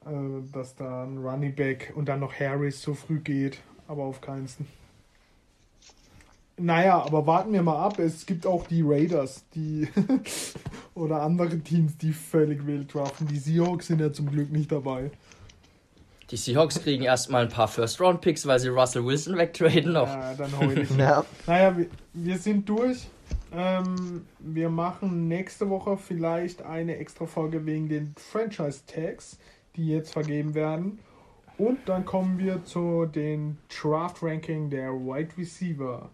Äh, 0.07 0.53
dass 0.53 0.75
da 0.77 1.05
ein 1.05 1.19
Running 1.19 1.55
Back 1.55 1.93
und 1.95 2.09
dann 2.09 2.21
noch 2.21 2.33
Harris 2.35 2.83
so 2.83 2.95
früh 2.95 3.21
geht. 3.21 3.59
Aber 3.87 4.05
auf 4.05 4.21
keinsten. 4.21 4.67
Naja, 6.59 7.01
aber 7.03 7.27
warten 7.27 7.53
wir 7.53 7.63
mal 7.63 7.79
ab. 7.79 7.99
Es 7.99 8.27
gibt 8.27 8.47
auch 8.47 8.67
die 8.67 8.83
Raiders, 8.85 9.45
die 9.55 9.89
oder 10.95 11.23
andere 11.23 11.59
Teams, 11.61 11.97
die 11.97 12.13
völlig 12.13 12.67
wild 12.67 12.93
draften. 12.93 13.29
Die 13.29 13.39
Seahawks 13.39 13.87
sind 13.87 14.01
ja 14.01 14.13
zum 14.13 14.31
Glück 14.31 14.51
nicht 14.51 14.73
dabei. 14.73 15.11
Die 16.31 16.37
Seahawks 16.37 16.83
kriegen 16.83 17.05
erstmal 17.05 17.45
ein 17.45 17.49
paar 17.49 17.69
First-Round-Picks, 17.69 18.47
weil 18.47 18.59
sie 18.59 18.69
Russell 18.69 19.05
Wilson 19.05 19.39
wegtraden 19.39 19.93
noch. 19.93 20.09
Ja, 20.09 20.35
dann 20.35 20.59
heul 20.59 20.79
ich. 20.79 20.91
Ja, 20.99 21.25
Naja, 21.47 21.77
wir, 21.79 21.87
wir 22.13 22.39
sind 22.39 22.69
durch. 22.69 23.09
Ähm, 23.51 24.27
wir 24.39 24.69
machen 24.69 25.29
nächste 25.29 25.71
Woche 25.71 25.97
vielleicht 25.97 26.63
eine 26.63 26.99
extra 26.99 27.25
Folge 27.25 27.65
wegen 27.65 27.89
den 27.89 28.15
Franchise-Tags, 28.19 29.39
die 29.79 29.89
jetzt 29.89 30.13
vergeben 30.13 30.55
werden. 30.55 30.99
Und 31.57 31.89
dann 31.89 32.05
kommen 32.05 32.39
wir 32.39 32.65
zu 32.65 33.07
den 33.07 33.59
Draft-Ranking 33.69 34.71
der 34.71 34.93
Wide 34.93 35.37
Receiver, 35.39 36.11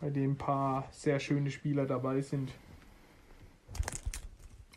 bei 0.00 0.10
dem 0.10 0.32
ein 0.32 0.38
paar 0.38 0.88
sehr 0.90 1.20
schöne 1.20 1.50
Spieler 1.50 1.86
dabei 1.86 2.22
sind. 2.22 2.50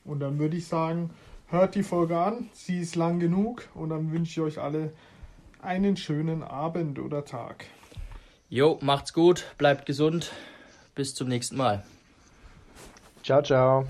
Und 0.03 0.19
dann 0.19 0.37
würde 0.39 0.57
ich 0.57 0.67
sagen, 0.67 1.09
hört 1.47 1.75
die 1.75 1.83
Folge 1.83 2.17
an, 2.17 2.49
sie 2.53 2.79
ist 2.79 2.95
lang 2.95 3.19
genug 3.19 3.67
und 3.73 3.89
dann 3.89 4.11
wünsche 4.11 4.31
ich 4.31 4.45
euch 4.45 4.59
alle 4.59 4.91
einen 5.61 5.97
schönen 5.97 6.43
Abend 6.43 6.99
oder 6.99 7.25
Tag. 7.25 7.65
Jo, 8.49 8.77
macht's 8.81 9.13
gut, 9.13 9.45
bleibt 9.57 9.85
gesund. 9.85 10.31
Bis 10.95 11.13
zum 11.13 11.27
nächsten 11.27 11.57
Mal. 11.57 11.83
ciao, 13.21 13.41
ciao. 13.41 13.85